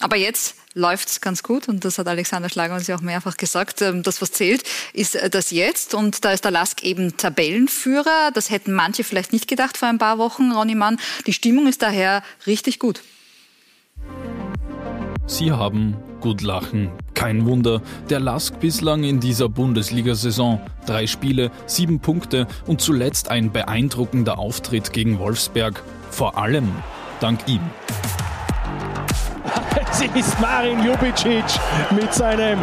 Aber 0.00 0.16
jetzt 0.16 0.56
läuft 0.74 1.08
es 1.08 1.20
ganz 1.20 1.42
gut 1.42 1.68
und 1.68 1.84
das 1.84 1.98
hat 1.98 2.08
Alexander 2.08 2.48
Schlager 2.48 2.74
uns 2.74 2.86
ja 2.86 2.96
auch 2.96 3.00
mehrfach 3.00 3.36
gesagt. 3.36 3.82
Ähm, 3.82 4.02
das, 4.02 4.22
was 4.22 4.32
zählt, 4.32 4.62
ist 4.92 5.14
äh, 5.14 5.28
das 5.28 5.50
Jetzt 5.50 5.94
und 5.94 6.24
da 6.24 6.32
ist 6.32 6.44
der 6.44 6.50
Lask 6.50 6.82
eben 6.82 7.16
Tabellenführer. 7.16 8.30
Das 8.32 8.50
hätten 8.50 8.72
manche 8.72 9.04
vielleicht 9.04 9.32
nicht 9.32 9.46
gedacht 9.46 9.76
vor 9.76 9.88
ein 9.88 9.98
paar 9.98 10.18
Wochen, 10.18 10.52
Ronny 10.52 10.74
Mann. 10.74 10.98
Die 11.26 11.32
Stimmung 11.32 11.66
ist 11.66 11.82
daher 11.82 12.22
richtig 12.46 12.78
gut. 12.78 13.02
Sie 15.26 15.52
haben 15.52 15.96
gut 16.20 16.40
lachen. 16.40 16.90
Kein 17.14 17.44
Wunder, 17.44 17.82
der 18.08 18.20
Lask 18.20 18.58
bislang 18.60 19.04
in 19.04 19.20
dieser 19.20 19.48
Bundesliga-Saison. 19.48 20.60
Drei 20.86 21.06
Spiele, 21.06 21.50
sieben 21.66 22.00
Punkte 22.00 22.46
und 22.66 22.80
zuletzt 22.80 23.28
ein 23.28 23.52
beeindruckender 23.52 24.38
Auftritt 24.38 24.92
gegen 24.92 25.18
Wolfsberg. 25.18 25.82
Vor 26.10 26.38
allem 26.38 26.74
dank 27.20 27.46
ihm. 27.46 27.60
Es 30.00 30.04
ist 30.14 30.38
Marin 30.40 30.80
Jubicic 30.84 31.44
mit 31.90 32.14
seinem 32.14 32.60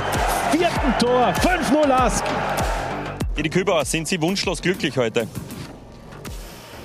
vierten 0.51 0.97
Tor. 0.99 1.33
5-0 1.41 1.85
Lask. 1.85 2.23
Die 3.35 3.49
Küber, 3.49 3.83
sind 3.83 4.07
Sie 4.07 4.21
wunschlos 4.21 4.61
glücklich 4.61 4.95
heute? 4.95 5.27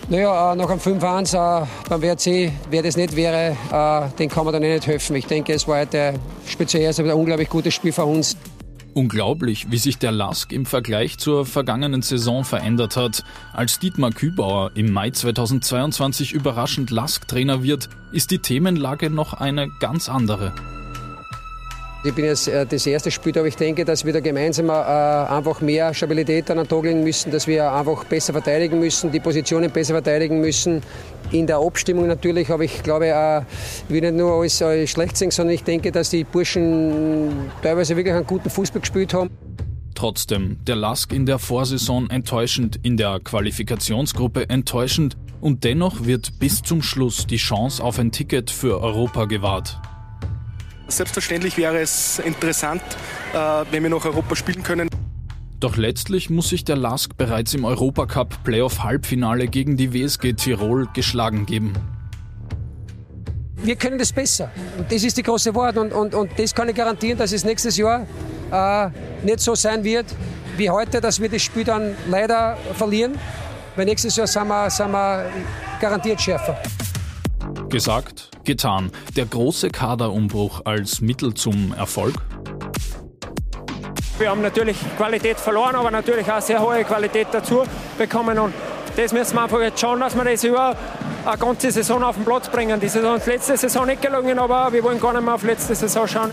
Naja, 0.08 0.52
äh, 0.52 0.56
nach 0.56 0.68
einem 0.68 0.80
5-1 0.80 1.62
äh, 1.62 1.66
beim 1.88 2.02
WRC, 2.02 2.50
wer 2.68 2.82
das 2.82 2.96
nicht 2.96 3.14
wäre, 3.14 3.56
äh, 3.70 4.16
den 4.18 4.28
kann 4.28 4.44
man 4.44 4.52
dann 4.52 4.62
nicht 4.62 4.88
helfen. 4.88 5.14
Ich 5.14 5.26
denke, 5.26 5.52
es 5.52 5.68
war 5.68 5.78
heute 5.78 6.14
speziell 6.48 6.92
ein 6.92 7.10
unglaublich 7.12 7.48
gutes 7.48 7.72
Spiel 7.72 7.92
für 7.92 8.04
uns. 8.04 8.36
Unglaublich, 9.00 9.70
wie 9.70 9.78
sich 9.78 9.96
der 9.96 10.12
Lask 10.12 10.52
im 10.52 10.66
Vergleich 10.66 11.16
zur 11.16 11.46
vergangenen 11.46 12.02
Saison 12.02 12.44
verändert 12.44 12.98
hat. 12.98 13.24
Als 13.54 13.78
Dietmar 13.78 14.10
Kübauer 14.10 14.72
im 14.74 14.92
Mai 14.92 15.08
2022 15.10 16.34
überraschend 16.34 16.90
Lask-Trainer 16.90 17.62
wird, 17.62 17.88
ist 18.12 18.30
die 18.30 18.40
Themenlage 18.40 19.08
noch 19.08 19.32
eine 19.32 19.70
ganz 19.80 20.10
andere. 20.10 20.52
Ich 22.02 22.14
bin 22.14 22.24
jetzt 22.24 22.48
äh, 22.48 22.64
das 22.64 22.86
erste 22.86 23.10
Spiel, 23.10 23.36
aber 23.36 23.46
ich 23.46 23.56
denke, 23.56 23.84
dass 23.84 24.06
wir 24.06 24.14
da 24.14 24.20
gemeinsam 24.20 24.70
äh, 24.70 24.72
einfach 24.72 25.60
mehr 25.60 25.92
Stabilität 25.92 26.50
an 26.50 26.56
den 26.56 26.66
Tag 26.66 26.84
legen 26.84 27.04
müssen, 27.04 27.30
dass 27.30 27.46
wir 27.46 27.70
einfach 27.70 28.04
besser 28.04 28.32
verteidigen 28.32 28.78
müssen, 28.78 29.12
die 29.12 29.20
Positionen 29.20 29.70
besser 29.70 29.92
verteidigen 29.92 30.40
müssen. 30.40 30.80
In 31.30 31.46
der 31.46 31.58
Abstimmung 31.58 32.06
natürlich, 32.06 32.48
aber 32.48 32.64
ich 32.64 32.82
glaube, 32.82 33.08
äh, 33.08 33.40
ich 33.40 33.90
will 33.90 34.00
nicht 34.00 34.14
nur 34.14 34.32
alles 34.32 34.56
schlecht 34.90 35.18
sehen, 35.18 35.30
sondern 35.30 35.54
ich 35.54 35.62
denke, 35.62 35.92
dass 35.92 36.08
die 36.08 36.24
Burschen 36.24 37.50
teilweise 37.62 37.94
wirklich 37.96 38.14
einen 38.14 38.26
guten 38.26 38.48
Fußball 38.48 38.80
gespielt 38.80 39.12
haben. 39.12 39.28
Trotzdem, 39.94 40.56
der 40.66 40.76
Lask 40.76 41.12
in 41.12 41.26
der 41.26 41.38
Vorsaison 41.38 42.08
enttäuschend, 42.08 42.80
in 42.82 42.96
der 42.96 43.20
Qualifikationsgruppe 43.20 44.48
enttäuschend 44.48 45.18
und 45.42 45.64
dennoch 45.64 46.06
wird 46.06 46.38
bis 46.38 46.62
zum 46.62 46.80
Schluss 46.80 47.26
die 47.26 47.36
Chance 47.36 47.84
auf 47.84 47.98
ein 47.98 48.10
Ticket 48.10 48.50
für 48.50 48.80
Europa 48.80 49.26
gewahrt. 49.26 49.78
Selbstverständlich 50.90 51.56
wäre 51.56 51.78
es 51.78 52.18
interessant, 52.18 52.82
äh, 53.32 53.36
wenn 53.70 53.82
wir 53.82 53.90
noch 53.90 54.04
Europa 54.04 54.34
spielen 54.34 54.62
können. 54.62 54.88
Doch 55.60 55.76
letztlich 55.76 56.30
muss 56.30 56.48
sich 56.48 56.64
der 56.64 56.76
LASK 56.76 57.16
bereits 57.16 57.54
im 57.54 57.64
Europacup 57.64 58.42
Playoff 58.44 58.82
Halbfinale 58.82 59.46
gegen 59.46 59.76
die 59.76 59.92
WSG 59.92 60.32
Tirol 60.32 60.88
geschlagen 60.92 61.46
geben. 61.46 61.74
Wir 63.56 63.76
können 63.76 63.98
das 63.98 64.12
besser. 64.12 64.50
Und 64.78 64.90
das 64.90 65.04
ist 65.04 65.16
die 65.18 65.22
große 65.22 65.54
Wahrheit. 65.54 65.76
Und, 65.76 65.92
und, 65.92 66.14
und 66.14 66.30
das 66.38 66.54
kann 66.54 66.68
ich 66.68 66.74
garantieren, 66.74 67.18
dass 67.18 67.32
es 67.32 67.44
nächstes 67.44 67.76
Jahr 67.76 68.06
äh, 68.50 68.90
nicht 69.22 69.40
so 69.40 69.54
sein 69.54 69.84
wird 69.84 70.06
wie 70.56 70.70
heute, 70.70 71.00
dass 71.00 71.20
wir 71.20 71.28
das 71.28 71.42
Spiel 71.42 71.64
dann 71.64 71.94
leider 72.08 72.56
verlieren. 72.74 73.18
Weil 73.76 73.84
nächstes 73.84 74.16
Jahr 74.16 74.26
sind 74.26 74.48
wir, 74.48 74.70
sind 74.70 74.90
wir 74.90 75.30
garantiert 75.80 76.20
schärfer. 76.20 76.60
Gesagt, 77.70 78.30
getan. 78.42 78.90
Der 79.14 79.26
große 79.26 79.70
Kaderumbruch 79.70 80.62
als 80.64 81.00
Mittel 81.00 81.34
zum 81.34 81.72
Erfolg? 81.72 82.16
Wir 84.18 84.28
haben 84.28 84.42
natürlich 84.42 84.76
Qualität 84.96 85.38
verloren, 85.38 85.76
aber 85.76 85.92
natürlich 85.92 86.30
auch 86.30 86.40
sehr 86.40 86.60
hohe 86.60 86.82
Qualität 86.82 87.28
dazu 87.30 87.62
bekommen. 87.96 88.40
Und 88.40 88.52
das 88.96 89.12
müssen 89.12 89.36
wir 89.36 89.44
einfach 89.44 89.60
jetzt 89.60 89.80
schauen, 89.80 90.00
dass 90.00 90.16
wir 90.16 90.24
das 90.24 90.42
über 90.42 90.76
eine 91.24 91.38
ganze 91.38 91.70
Saison 91.70 92.02
auf 92.02 92.16
den 92.16 92.24
Platz 92.24 92.48
bringen. 92.48 92.80
Die 92.80 92.88
Saison 92.88 93.16
ist 93.16 93.26
letzte 93.26 93.56
Saison 93.56 93.86
nicht 93.86 94.02
gelungen, 94.02 94.40
aber 94.40 94.72
wir 94.72 94.82
wollen 94.82 95.00
gar 95.00 95.12
nicht 95.12 95.24
mehr 95.24 95.34
auf 95.34 95.44
letzte 95.44 95.76
Saison 95.76 96.08
schauen. 96.08 96.30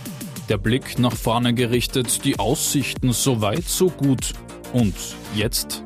Der 0.49 0.57
Blick 0.57 0.97
nach 0.97 1.15
vorne 1.15 1.53
gerichtet, 1.53 2.25
die 2.25 2.39
Aussichten 2.39 3.13
so 3.13 3.41
weit, 3.41 3.65
so 3.65 3.89
gut. 3.89 4.33
Und 4.73 4.95
jetzt? 5.35 5.83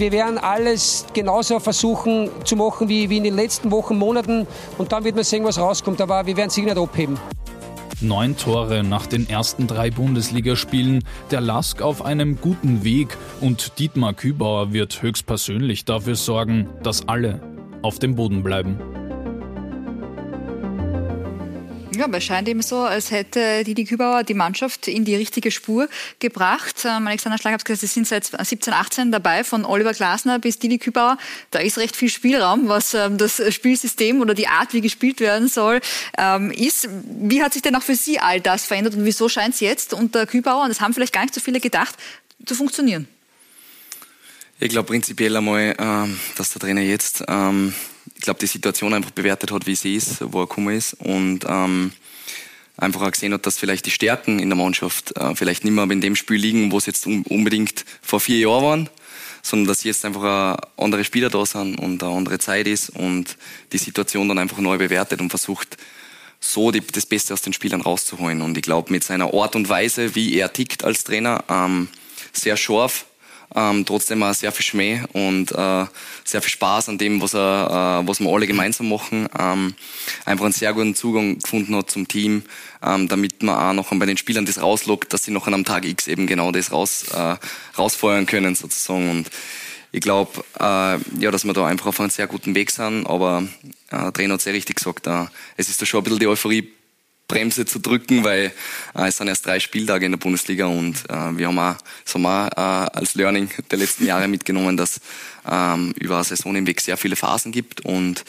Wir 0.00 0.12
werden 0.12 0.38
alles 0.38 1.04
genauso 1.12 1.60
versuchen 1.60 2.30
zu 2.44 2.56
machen 2.56 2.88
wie, 2.88 3.10
wie 3.10 3.18
in 3.18 3.24
den 3.24 3.36
letzten 3.36 3.70
Wochen, 3.70 3.98
Monaten. 3.98 4.46
Und 4.78 4.92
dann 4.92 5.04
wird 5.04 5.14
man 5.14 5.24
sehen, 5.24 5.44
was 5.44 5.58
rauskommt. 5.58 6.00
Aber 6.00 6.24
wir 6.24 6.38
werden 6.38 6.48
sich 6.48 6.64
nicht 6.64 6.78
abheben. 6.78 7.18
Neun 8.00 8.34
Tore 8.34 8.82
nach 8.82 9.04
den 9.04 9.28
ersten 9.28 9.66
drei 9.66 9.90
Bundesligaspielen, 9.90 11.04
der 11.30 11.42
Lask 11.42 11.82
auf 11.82 12.02
einem 12.02 12.40
guten 12.40 12.82
Weg 12.82 13.14
und 13.42 13.78
Dietmar 13.78 14.14
Kübauer 14.14 14.72
wird 14.72 15.02
höchstpersönlich 15.02 15.84
dafür 15.84 16.16
sorgen, 16.16 16.70
dass 16.82 17.06
alle 17.06 17.42
auf 17.82 17.98
dem 17.98 18.14
Boden 18.14 18.42
bleiben. 18.42 18.78
Ja, 22.00 22.06
aber 22.06 22.16
es 22.16 22.24
scheint 22.24 22.48
eben 22.48 22.62
so, 22.62 22.78
als 22.78 23.10
hätte 23.10 23.62
Didi 23.62 23.84
Kübauer 23.84 24.22
die 24.22 24.32
Mannschaft 24.32 24.88
in 24.88 25.04
die 25.04 25.16
richtige 25.16 25.50
Spur 25.50 25.86
gebracht. 26.18 26.86
Ähm, 26.86 27.06
Alexander 27.06 27.36
Schlag 27.36 27.52
hat 27.52 27.62
gesagt, 27.66 27.82
sie 27.82 27.88
sind 27.88 28.06
seit 28.06 28.24
17, 28.24 28.72
18 28.72 29.12
dabei, 29.12 29.44
von 29.44 29.66
Oliver 29.66 29.92
Glasner 29.92 30.38
bis 30.38 30.58
Didi 30.58 30.78
Kübauer. 30.78 31.18
Da 31.50 31.58
ist 31.58 31.76
recht 31.76 31.94
viel 31.94 32.08
Spielraum, 32.08 32.68
was 32.68 32.94
ähm, 32.94 33.18
das 33.18 33.42
Spielsystem 33.52 34.22
oder 34.22 34.32
die 34.32 34.48
Art, 34.48 34.72
wie 34.72 34.80
gespielt 34.80 35.20
werden 35.20 35.46
soll, 35.46 35.82
ähm, 36.16 36.50
ist. 36.52 36.88
Wie 37.04 37.42
hat 37.42 37.52
sich 37.52 37.60
denn 37.60 37.76
auch 37.76 37.82
für 37.82 37.96
Sie 37.96 38.18
all 38.18 38.40
das 38.40 38.64
verändert 38.64 38.94
und 38.94 39.04
wieso 39.04 39.28
scheint 39.28 39.52
es 39.52 39.60
jetzt 39.60 39.92
unter 39.92 40.24
Kübauer, 40.24 40.62
und 40.62 40.70
das 40.70 40.80
haben 40.80 40.94
vielleicht 40.94 41.12
gar 41.12 41.20
nicht 41.20 41.34
so 41.34 41.42
viele 41.42 41.60
gedacht, 41.60 41.96
zu 42.46 42.54
funktionieren? 42.54 43.08
Ich 44.58 44.70
glaube 44.70 44.86
prinzipiell 44.86 45.36
einmal, 45.36 45.74
ähm, 45.78 46.18
dass 46.38 46.50
der 46.54 46.62
Trainer 46.62 46.80
jetzt 46.80 47.24
ähm, 47.28 47.74
ich 48.20 48.24
glaube, 48.24 48.38
die 48.38 48.46
Situation 48.46 48.92
einfach 48.92 49.12
bewertet 49.12 49.50
hat, 49.50 49.66
wie 49.66 49.74
sie 49.74 49.96
ist, 49.96 50.18
wo 50.20 50.42
er 50.42 50.46
gekommen 50.46 50.76
ist 50.76 50.92
und 50.92 51.46
ähm, 51.48 51.90
einfach 52.76 53.00
auch 53.00 53.10
gesehen 53.10 53.32
hat, 53.32 53.46
dass 53.46 53.56
vielleicht 53.56 53.86
die 53.86 53.90
Stärken 53.90 54.40
in 54.40 54.50
der 54.50 54.58
Mannschaft 54.58 55.16
äh, 55.16 55.34
vielleicht 55.34 55.64
nicht 55.64 55.72
mehr 55.72 55.90
in 55.90 56.02
dem 56.02 56.14
Spiel 56.16 56.36
liegen, 56.36 56.70
wo 56.70 56.76
es 56.76 56.84
jetzt 56.84 57.06
unbedingt 57.06 57.86
vor 58.02 58.20
vier 58.20 58.36
Jahren 58.36 58.62
waren, 58.62 58.88
sondern 59.42 59.68
dass 59.68 59.84
jetzt 59.84 60.04
einfach 60.04 60.58
andere 60.76 61.02
Spieler 61.02 61.30
da 61.30 61.46
sind 61.46 61.80
und 61.80 62.02
eine 62.02 62.12
andere 62.12 62.38
Zeit 62.38 62.66
ist 62.66 62.90
und 62.90 63.38
die 63.72 63.78
Situation 63.78 64.28
dann 64.28 64.38
einfach 64.38 64.58
neu 64.58 64.76
bewertet 64.76 65.22
und 65.22 65.30
versucht, 65.30 65.78
so 66.40 66.70
die, 66.70 66.86
das 66.86 67.06
Beste 67.06 67.32
aus 67.32 67.40
den 67.40 67.54
Spielern 67.54 67.80
rauszuholen. 67.80 68.42
Und 68.42 68.54
ich 68.58 68.62
glaube, 68.62 68.92
mit 68.92 69.02
seiner 69.02 69.32
Art 69.32 69.56
und 69.56 69.70
Weise, 69.70 70.14
wie 70.14 70.34
er 70.34 70.52
tickt 70.52 70.84
als 70.84 71.04
Trainer, 71.04 71.42
ähm, 71.48 71.88
sehr 72.34 72.58
scharf, 72.58 73.06
ähm, 73.54 73.84
trotzdem 73.84 74.22
auch 74.22 74.34
sehr 74.34 74.52
viel 74.52 74.64
Schmäh 74.64 75.02
und 75.12 75.52
äh, 75.52 75.86
sehr 76.24 76.42
viel 76.42 76.50
Spaß 76.50 76.88
an 76.88 76.98
dem, 76.98 77.20
was, 77.20 77.34
er, 77.34 78.02
äh, 78.02 78.08
was 78.08 78.20
wir 78.20 78.30
alle 78.30 78.46
gemeinsam 78.46 78.88
machen. 78.88 79.28
Ähm, 79.38 79.74
einfach 80.24 80.44
einen 80.44 80.52
sehr 80.52 80.72
guten 80.72 80.94
Zugang 80.94 81.38
gefunden 81.38 81.74
hat 81.74 81.90
zum 81.90 82.06
Team, 82.06 82.42
ähm, 82.82 83.08
damit 83.08 83.42
man 83.42 83.56
auch 83.56 83.72
noch 83.72 83.98
bei 83.98 84.06
den 84.06 84.16
Spielern 84.16 84.46
das 84.46 84.60
rauslockt, 84.60 85.12
dass 85.12 85.24
sie 85.24 85.32
noch 85.32 85.46
an 85.46 85.54
einem 85.54 85.64
Tag 85.64 85.84
X 85.84 86.06
eben 86.06 86.26
genau 86.26 86.52
das 86.52 86.72
raus, 86.72 87.04
äh, 87.12 87.36
rausfeuern 87.76 88.26
können 88.26 88.54
sozusagen. 88.54 89.10
Und 89.10 89.30
ich 89.92 90.00
glaube, 90.00 90.44
äh, 90.58 90.98
ja, 91.18 91.30
dass 91.30 91.44
wir 91.44 91.52
da 91.52 91.66
einfach 91.66 91.86
auf 91.86 92.00
einem 92.00 92.10
sehr 92.10 92.26
guten 92.28 92.54
Weg 92.54 92.70
sind, 92.70 93.06
aber 93.06 93.44
äh, 93.90 94.12
Trainer 94.12 94.34
hat 94.34 94.40
sehr 94.40 94.54
richtig 94.54 94.76
gesagt, 94.76 95.06
äh, 95.06 95.26
es 95.56 95.68
ist 95.68 95.82
da 95.82 95.86
schon 95.86 96.00
ein 96.00 96.04
bisschen 96.04 96.20
die 96.20 96.28
Euphorie 96.28 96.72
Bremse 97.30 97.64
zu 97.64 97.78
drücken, 97.78 98.24
weil 98.24 98.52
äh, 98.96 99.08
es 99.08 99.18
sind 99.18 99.28
erst 99.28 99.46
drei 99.46 99.60
Spieltage 99.60 100.04
in 100.04 100.12
der 100.12 100.18
Bundesliga 100.18 100.66
und 100.66 101.08
äh, 101.08 101.38
wir 101.38 101.46
haben 101.46 101.58
auch, 101.58 101.76
das 102.04 102.14
haben 102.14 102.26
auch, 102.26 102.48
äh, 102.48 102.90
als 102.98 103.14
Learning 103.14 103.48
der 103.70 103.78
letzten 103.78 104.04
Jahre 104.04 104.26
mitgenommen, 104.26 104.76
dass 104.76 105.00
ähm, 105.48 105.92
über 105.98 106.16
eine 106.16 106.24
Saison 106.24 106.56
im 106.56 106.66
Weg 106.66 106.80
sehr 106.80 106.96
viele 106.96 107.14
Phasen 107.14 107.52
gibt 107.52 107.82
und 107.82 108.24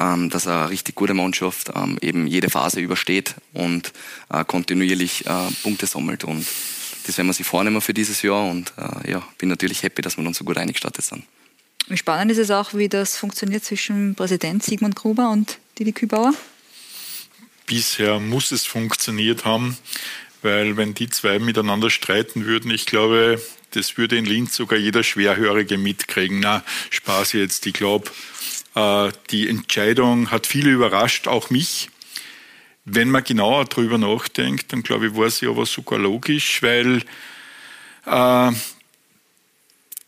ähm, 0.00 0.30
dass 0.30 0.46
eine 0.46 0.70
richtig 0.70 0.94
gute 0.94 1.12
Mannschaft 1.12 1.70
ähm, 1.74 1.98
eben 2.00 2.26
jede 2.26 2.48
Phase 2.48 2.80
übersteht 2.80 3.34
und 3.52 3.92
äh, 4.30 4.44
kontinuierlich 4.44 5.26
äh, 5.26 5.50
Punkte 5.62 5.86
sammelt 5.86 6.24
und 6.24 6.46
das 7.06 7.18
werden 7.18 7.28
wir 7.28 7.34
sich 7.34 7.46
vornehmen 7.46 7.80
für 7.82 7.94
dieses 7.94 8.22
Jahr 8.22 8.48
und 8.48 8.72
äh, 8.78 9.10
ja, 9.10 9.22
bin 9.36 9.50
natürlich 9.50 9.82
happy, 9.82 10.00
dass 10.00 10.16
wir 10.16 10.26
uns 10.26 10.38
so 10.38 10.44
gut 10.44 10.56
eingestartet 10.56 11.04
sind. 11.04 11.24
Spannend 11.94 12.32
ist 12.32 12.38
es 12.38 12.50
auch, 12.50 12.72
wie 12.74 12.88
das 12.88 13.16
funktioniert 13.16 13.64
zwischen 13.64 14.14
Präsident 14.14 14.62
Sigmund 14.62 14.96
Gruber 14.96 15.30
und 15.30 15.58
Didi 15.78 15.92
Kübauer? 15.92 16.32
Bisher 17.68 18.18
muss 18.18 18.50
es 18.50 18.64
funktioniert 18.66 19.44
haben, 19.44 19.76
weil 20.42 20.76
wenn 20.76 20.94
die 20.94 21.08
zwei 21.08 21.38
miteinander 21.38 21.90
streiten 21.90 22.44
würden, 22.44 22.72
ich 22.72 22.86
glaube, 22.86 23.40
das 23.72 23.96
würde 23.96 24.16
in 24.16 24.24
Linz 24.24 24.56
sogar 24.56 24.78
jeder 24.78 25.04
Schwerhörige 25.04 25.78
mitkriegen. 25.78 26.40
Na, 26.40 26.64
Spaß 26.90 27.34
jetzt, 27.34 27.66
ich 27.66 27.74
glaube, 27.74 28.10
äh, 28.74 29.12
die 29.30 29.48
Entscheidung 29.48 30.30
hat 30.30 30.46
viele 30.46 30.70
überrascht, 30.70 31.28
auch 31.28 31.50
mich. 31.50 31.90
Wenn 32.84 33.10
man 33.10 33.22
genauer 33.22 33.66
drüber 33.66 33.98
nachdenkt, 33.98 34.72
dann 34.72 34.82
glaube 34.82 35.08
ich, 35.08 35.16
war 35.16 35.30
sie 35.30 35.46
aber 35.46 35.66
sogar 35.66 35.98
logisch, 35.98 36.62
weil 36.62 37.02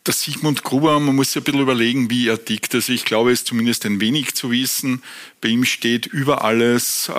der 0.05 0.13
Sigmund 0.13 0.63
Gruber, 0.63 0.99
man 0.99 1.15
muss 1.15 1.31
sich 1.31 1.41
ein 1.41 1.43
bisschen 1.43 1.61
überlegen, 1.61 2.09
wie 2.09 2.27
er 2.27 2.43
tickt. 2.43 2.73
Also 2.73 2.91
ich 2.91 3.05
glaube, 3.05 3.31
es 3.31 3.41
ist 3.41 3.47
zumindest 3.47 3.85
ein 3.85 4.01
wenig 4.01 4.33
zu 4.33 4.51
wissen. 4.51 5.03
Bei 5.41 5.49
ihm 5.49 5.63
steht 5.63 6.07
über 6.07 6.43
alles 6.43 7.07
äh, 7.09 7.13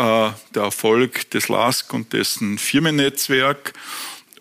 der 0.54 0.62
Erfolg 0.62 1.30
des 1.30 1.48
LASK 1.48 1.92
und 1.94 2.12
dessen 2.12 2.58
Firmennetzwerk. 2.58 3.72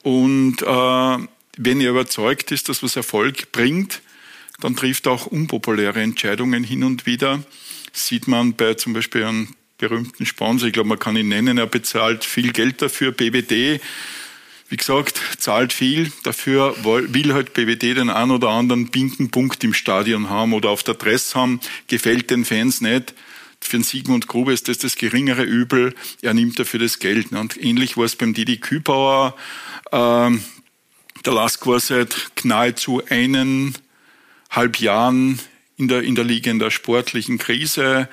Und 0.01 0.61
äh, 0.63 1.27
wenn 1.57 1.81
er 1.81 1.91
überzeugt 1.91 2.51
ist, 2.51 2.69
dass 2.69 2.81
was 2.81 2.95
Erfolg 2.95 3.51
bringt, 3.51 4.01
dann 4.59 4.75
trifft 4.75 5.05
er 5.05 5.13
auch 5.13 5.27
unpopuläre 5.27 6.01
Entscheidungen 6.01 6.63
hin 6.63 6.83
und 6.83 7.05
wieder. 7.05 7.43
sieht 7.93 8.27
man 8.27 8.53
bei 8.53 8.73
zum 8.73 8.93
Beispiel 8.93 9.23
einem 9.23 9.55
berühmten 9.77 10.25
Sponsor, 10.25 10.67
ich 10.67 10.73
glaube, 10.73 10.89
man 10.89 10.99
kann 10.99 11.17
ihn 11.17 11.27
nennen, 11.27 11.57
er 11.57 11.65
bezahlt 11.65 12.23
viel 12.23 12.53
Geld 12.53 12.81
dafür, 12.81 13.11
BBD 13.11 13.81
wie 14.71 14.77
gesagt, 14.77 15.19
zahlt 15.37 15.73
viel. 15.73 16.13
Dafür 16.23 16.75
will 16.83 17.33
halt 17.33 17.53
BWD 17.53 17.97
den 17.97 18.09
einen 18.09 18.31
oder 18.31 18.49
anderen 18.49 18.89
pinken 18.89 19.29
Punkt 19.29 19.61
im 19.65 19.73
Stadion 19.73 20.29
haben 20.29 20.53
oder 20.53 20.69
auf 20.69 20.81
der 20.81 20.93
Dress 20.93 21.35
haben. 21.35 21.59
Gefällt 21.87 22.31
den 22.31 22.45
Fans 22.45 22.79
nicht. 22.79 23.13
Für 23.59 23.77
den 23.77 23.83
Sigmund 23.83 24.27
Grube 24.27 24.53
ist 24.53 24.69
das 24.69 24.77
das 24.77 24.95
geringere 24.95 25.43
Übel. 25.43 25.93
Er 26.21 26.33
nimmt 26.33 26.57
dafür 26.57 26.79
das 26.79 26.99
Geld. 26.99 27.33
Und 27.33 27.61
ähnlich 27.61 27.97
war 27.97 28.05
es 28.05 28.15
beim 28.15 28.33
Didi 28.33 28.57
Kübauer. 28.57 29.35
Ähm, 29.91 30.41
der 31.25 31.33
Lask 31.33 31.67
war 31.67 31.81
seit 31.81 32.31
nahezu 32.43 33.01
eineinhalb 33.09 33.75
Jahren 34.79 35.37
in 35.75 35.89
der, 35.89 36.01
in 36.03 36.15
der 36.15 36.23
Liga 36.23 36.49
in 36.49 36.59
der 36.59 36.71
sportlichen 36.71 37.37
Krise. 37.37 38.07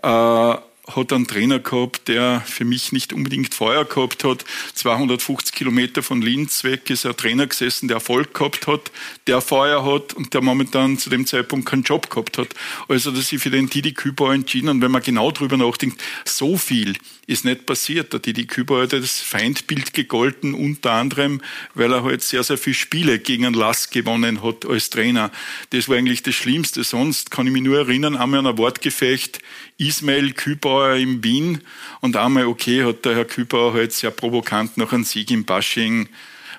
Äh, 0.00 0.54
hat 0.86 1.12
einen 1.12 1.26
Trainer 1.26 1.58
gehabt, 1.58 2.08
der 2.08 2.42
für 2.44 2.64
mich 2.64 2.92
nicht 2.92 3.12
unbedingt 3.12 3.54
Feuer 3.54 3.84
gehabt 3.84 4.24
hat. 4.24 4.44
250 4.74 5.54
Kilometer 5.54 6.02
von 6.02 6.20
Linz 6.20 6.64
weg 6.64 6.90
ist 6.90 7.06
ein 7.06 7.16
Trainer 7.16 7.46
gesessen, 7.46 7.88
der 7.88 7.96
Erfolg 7.96 8.34
gehabt 8.34 8.66
hat, 8.66 8.90
der 9.26 9.40
Feuer 9.40 9.84
hat 9.84 10.12
und 10.12 10.34
der 10.34 10.42
momentan 10.42 10.98
zu 10.98 11.10
dem 11.10 11.26
Zeitpunkt 11.26 11.66
keinen 11.66 11.84
Job 11.84 12.10
gehabt 12.10 12.38
hat. 12.38 12.48
Also, 12.88 13.10
dass 13.10 13.32
ich 13.32 13.40
für 13.40 13.50
den 13.50 13.70
Didi 13.70 13.92
Kübauer 13.92 14.34
entschieden 14.34 14.68
und 14.68 14.82
wenn 14.82 14.90
man 14.90 15.02
genau 15.02 15.30
drüber 15.30 15.56
nachdenkt, 15.56 16.02
so 16.24 16.58
viel 16.58 16.94
ist 17.26 17.44
nicht 17.44 17.66
passiert. 17.66 18.12
Der 18.12 18.20
Didi 18.20 18.46
Kübauer 18.46 18.82
hat 18.82 18.92
das 18.92 19.20
Feindbild 19.20 19.94
gegolten, 19.94 20.54
unter 20.54 20.92
anderem, 20.92 21.40
weil 21.74 21.92
er 21.92 22.04
halt 22.04 22.22
sehr, 22.22 22.42
sehr 22.44 22.58
viele 22.58 22.74
Spiele 22.74 23.18
gegen 23.18 23.46
einen 23.46 23.54
Lass 23.54 23.90
gewonnen 23.90 24.42
hat 24.42 24.66
als 24.66 24.90
Trainer. 24.90 25.30
Das 25.70 25.88
war 25.88 25.96
eigentlich 25.96 26.22
das 26.22 26.34
Schlimmste. 26.34 26.84
Sonst 26.84 27.30
kann 27.30 27.46
ich 27.46 27.52
mich 27.52 27.62
nur 27.62 27.78
erinnern, 27.78 28.16
einmal 28.16 28.40
an 28.40 28.46
ein 28.46 28.58
Wortgefecht, 28.58 29.40
Ismail 29.78 30.32
Kübauer 30.32 30.94
in 30.94 31.24
Wien 31.24 31.60
und 32.00 32.16
einmal, 32.16 32.46
okay, 32.46 32.84
hat 32.84 33.04
der 33.04 33.16
Herr 33.16 33.24
Kübauer 33.24 33.74
halt 33.74 33.92
sehr 33.92 34.10
provokant 34.10 34.76
nach 34.76 34.92
einem 34.92 35.04
Sieg 35.04 35.30
im 35.30 35.44
Bashing 35.44 36.08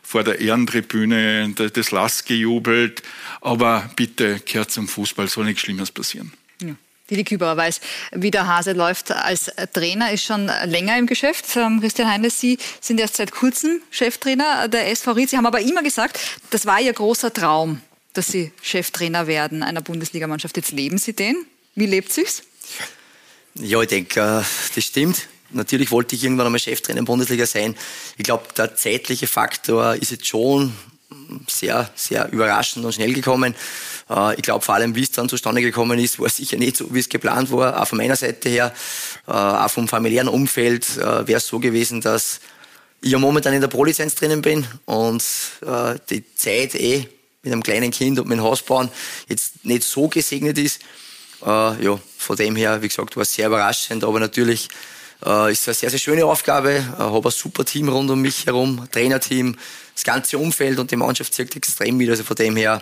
vor 0.01 0.23
der 0.23 0.39
Ehrentribüne 0.39 1.53
das 1.55 1.91
Lass 1.91 2.25
gejubelt. 2.25 3.01
Aber 3.41 3.89
bitte, 3.95 4.39
kehrt 4.39 4.71
zum 4.71 4.87
Fußball, 4.87 5.27
soll 5.27 5.45
nichts 5.45 5.61
Schlimmes 5.61 5.91
passieren. 5.91 6.31
Didi 7.09 7.23
Küberer 7.23 7.55
weiß, 7.55 7.81
wie 8.13 8.31
der 8.31 8.47
Hase 8.47 8.73
läuft 8.73 9.11
als 9.11 9.51
Trainer, 9.73 10.11
ist 10.11 10.23
schon 10.23 10.49
länger 10.65 10.97
im 10.97 11.05
Geschäft. 11.05 11.45
Ähm, 11.55 11.79
Christian 11.79 12.09
Heinle, 12.09 12.31
Sie 12.31 12.57
sind 12.81 12.99
erst 12.99 13.17
seit 13.17 13.31
kurzem 13.31 13.81
Cheftrainer 13.91 14.67
der 14.67 14.89
SV 14.89 15.11
Ried. 15.11 15.29
Sie 15.29 15.37
haben 15.37 15.45
aber 15.45 15.61
immer 15.61 15.83
gesagt, 15.83 16.19
das 16.49 16.65
war 16.65 16.81
Ihr 16.81 16.93
großer 16.93 17.31
Traum, 17.31 17.81
dass 18.13 18.27
Sie 18.27 18.51
Cheftrainer 18.61 19.27
werden 19.27 19.61
einer 19.61 19.81
Bundesligamannschaft. 19.81 20.57
Jetzt 20.57 20.71
leben 20.71 20.97
Sie 20.97 21.13
den. 21.13 21.35
Wie 21.75 21.85
lebt 21.85 22.11
sich's? 22.11 22.41
Ja, 23.53 23.81
ich 23.81 23.87
denke, 23.87 24.19
äh, 24.19 24.73
das 24.73 24.83
stimmt. 24.83 25.27
Natürlich 25.51 25.91
wollte 25.91 26.15
ich 26.15 26.23
irgendwann 26.23 26.47
einmal 26.47 26.59
Cheftrainer 26.59 26.99
in 26.99 27.05
der 27.05 27.11
Bundesliga 27.11 27.45
sein. 27.45 27.75
Ich 28.17 28.23
glaube, 28.23 28.45
der 28.57 28.75
zeitliche 28.75 29.27
Faktor 29.27 29.93
ist 29.93 30.09
jetzt 30.09 30.25
schon 30.25 30.73
sehr, 31.47 31.89
sehr 31.95 32.31
überraschend 32.31 32.85
und 32.85 32.93
schnell 32.93 33.13
gekommen. 33.13 33.55
Äh, 34.09 34.35
ich 34.35 34.41
glaube 34.41 34.63
vor 34.63 34.75
allem, 34.75 34.95
wie 34.95 35.03
es 35.03 35.11
dann 35.11 35.29
zustande 35.29 35.61
gekommen 35.61 35.99
ist, 35.99 36.19
war 36.19 36.29
sicher 36.29 36.57
nicht 36.57 36.77
so, 36.77 36.93
wie 36.93 36.99
es 36.99 37.09
geplant 37.09 37.51
war. 37.51 37.81
Auch 37.81 37.87
von 37.87 37.97
meiner 37.97 38.15
Seite 38.15 38.49
her, 38.49 38.73
äh, 39.27 39.31
auch 39.31 39.69
vom 39.69 39.87
familiären 39.87 40.27
Umfeld 40.27 40.97
äh, 40.97 41.27
wäre 41.27 41.37
es 41.37 41.47
so 41.47 41.59
gewesen, 41.59 42.01
dass 42.01 42.39
ich 43.01 43.11
ja 43.11 43.19
momentan 43.19 43.53
in 43.53 43.61
der 43.61 43.67
Pro-Lizenz 43.67 44.15
drinnen 44.15 44.41
bin 44.41 44.65
und 44.85 45.23
die 46.09 46.23
Zeit 46.33 46.73
eh 46.73 47.07
mit 47.43 47.53
einem 47.53 47.61
kleinen 47.61 47.91
Kind 47.91 48.17
und 48.17 48.27
mit 48.27 48.39
dem 48.39 48.43
Hausbauen 48.43 48.89
jetzt 49.27 49.63
nicht 49.63 49.83
so 49.83 50.07
gesegnet 50.07 50.57
ist. 50.57 50.81
ja, 51.41 51.99
von 52.17 52.35
dem 52.35 52.55
her, 52.55 52.81
wie 52.81 52.87
gesagt, 52.87 53.15
war 53.15 53.21
es 53.21 53.33
sehr 53.35 53.45
überraschend, 53.45 54.03
aber 54.03 54.19
natürlich 54.19 54.69
äh, 55.25 55.51
ist 55.51 55.67
eine 55.67 55.75
sehr, 55.75 55.89
sehr 55.89 55.99
schöne 55.99 56.25
Aufgabe. 56.25 56.77
Ich 56.77 56.97
habe 56.97 57.27
ein 57.27 57.31
super 57.31 57.65
Team 57.65 57.89
rund 57.89 58.09
um 58.09 58.21
mich 58.21 58.45
herum, 58.45 58.87
Trainerteam, 58.91 59.57
das 59.93 60.03
ganze 60.03 60.37
Umfeld 60.37 60.79
und 60.79 60.91
die 60.91 60.95
Mannschaft 60.95 61.33
zirkt 61.33 61.55
extrem 61.55 61.97
mit. 61.97 62.09
Also 62.09 62.23
von 62.23 62.35
dem 62.35 62.55
her 62.55 62.81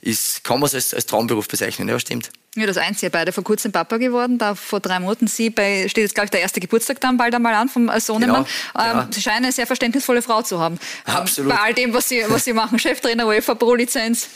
ist, 0.00 0.44
kann 0.44 0.60
man 0.60 0.66
es 0.66 0.74
als, 0.74 0.94
als 0.94 1.06
Traumberuf 1.06 1.46
bezeichnen, 1.48 1.88
ja, 1.88 1.98
stimmt. 1.98 2.30
Ja, 2.56 2.66
das 2.66 2.78
Einzige, 2.78 3.10
beide 3.10 3.32
vor 3.32 3.44
kurzem 3.44 3.70
Papa 3.70 3.96
geworden, 3.98 4.38
da 4.38 4.54
vor 4.54 4.80
drei 4.80 4.98
Monaten. 4.98 5.28
Sie 5.28 5.50
bei, 5.50 5.86
steht 5.88 6.02
jetzt, 6.02 6.14
glaube 6.14 6.26
ich, 6.26 6.30
der 6.30 6.40
erste 6.40 6.58
Geburtstag 6.58 7.00
dann 7.00 7.16
bald 7.16 7.34
einmal 7.34 7.54
an 7.54 7.68
vom 7.68 7.90
Sohnemann. 8.00 8.44
Genau, 8.44 8.84
ähm, 8.84 8.96
ja. 8.96 9.08
Sie 9.10 9.22
scheinen 9.22 9.44
eine 9.44 9.52
sehr 9.52 9.66
verständnisvolle 9.66 10.20
Frau 10.20 10.42
zu 10.42 10.58
haben. 10.58 10.78
Absolut. 11.04 11.52
Bei 11.52 11.60
all 11.60 11.74
dem, 11.74 11.92
was 11.94 12.08
Sie, 12.08 12.24
was 12.26 12.44
Sie 12.44 12.52
machen. 12.52 12.78
Cheftrainer, 12.78 13.26
UEFA 13.26 13.54
Pro-Lizenz. 13.54 14.28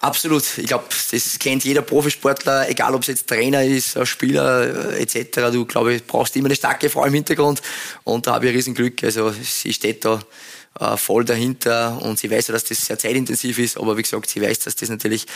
Absolut. 0.00 0.44
Ich 0.58 0.66
glaube, 0.66 0.84
das 1.10 1.38
kennt 1.38 1.64
jeder 1.64 1.82
Profisportler, 1.82 2.68
egal 2.68 2.94
ob 2.94 3.02
es 3.02 3.08
jetzt 3.08 3.28
Trainer 3.28 3.64
ist, 3.64 3.98
Spieler 4.06 4.92
äh, 4.92 5.02
etc. 5.02 5.50
Du, 5.52 5.64
glaube 5.64 5.94
ich, 5.94 6.06
brauchst 6.06 6.36
immer 6.36 6.46
eine 6.46 6.56
starke 6.56 6.88
Frau 6.88 7.04
im 7.04 7.14
Hintergrund 7.14 7.62
und 8.04 8.26
da 8.26 8.34
habe 8.34 8.46
ich 8.46 8.52
ein 8.52 8.56
Riesenglück. 8.56 9.02
Also 9.02 9.32
sie 9.32 9.72
steht 9.72 10.04
da 10.04 10.20
äh, 10.80 10.96
voll 10.96 11.24
dahinter 11.24 12.00
und 12.02 12.18
sie 12.18 12.30
weiß 12.30 12.48
ja, 12.48 12.52
dass 12.52 12.64
das 12.64 12.86
sehr 12.86 12.98
zeitintensiv 12.98 13.58
ist, 13.58 13.78
aber 13.78 13.96
wie 13.96 14.02
gesagt, 14.02 14.28
sie 14.30 14.40
weiß, 14.40 14.60
dass 14.60 14.76
das 14.76 14.88
natürlich 14.88 15.26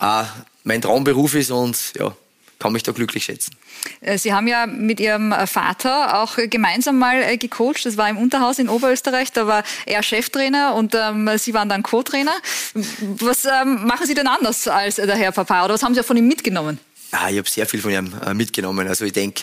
äh, 0.00 0.24
mein 0.64 0.82
Traumberuf 0.82 1.34
ist 1.34 1.50
und 1.50 1.78
ja, 1.98 2.14
kann 2.62 2.72
mich 2.72 2.84
da 2.84 2.92
glücklich 2.92 3.24
schätzen. 3.24 3.56
Äh, 4.00 4.18
Sie 4.18 4.32
haben 4.32 4.46
ja 4.46 4.66
mit 4.66 5.00
Ihrem 5.00 5.34
Vater 5.46 6.22
auch 6.22 6.36
gemeinsam 6.36 6.96
mal 6.98 7.22
äh, 7.22 7.36
gecoacht. 7.36 7.84
Das 7.84 7.96
war 7.96 8.08
im 8.08 8.16
Unterhaus 8.16 8.60
in 8.60 8.68
Oberösterreich. 8.68 9.32
Da 9.32 9.48
war 9.48 9.64
er 9.84 10.02
Cheftrainer 10.02 10.74
und 10.76 10.94
ähm, 10.94 11.28
Sie 11.38 11.54
waren 11.54 11.68
dann 11.68 11.82
Co-Trainer. 11.82 12.34
Was 12.74 13.44
ähm, 13.44 13.84
machen 13.84 14.06
Sie 14.06 14.14
denn 14.14 14.28
anders 14.28 14.68
als 14.68 14.96
der 14.96 15.16
Herr 15.16 15.32
Papa? 15.32 15.64
Oder 15.64 15.74
was 15.74 15.82
haben 15.82 15.94
Sie 15.94 16.04
von 16.04 16.16
ihm 16.16 16.28
mitgenommen? 16.28 16.78
Ah, 17.10 17.28
ich 17.30 17.38
habe 17.38 17.50
sehr 17.50 17.66
viel 17.66 17.80
von 17.80 17.90
ihm 17.90 18.14
äh, 18.24 18.32
mitgenommen. 18.32 18.86
Also 18.86 19.04
ich 19.04 19.12
denke, 19.12 19.42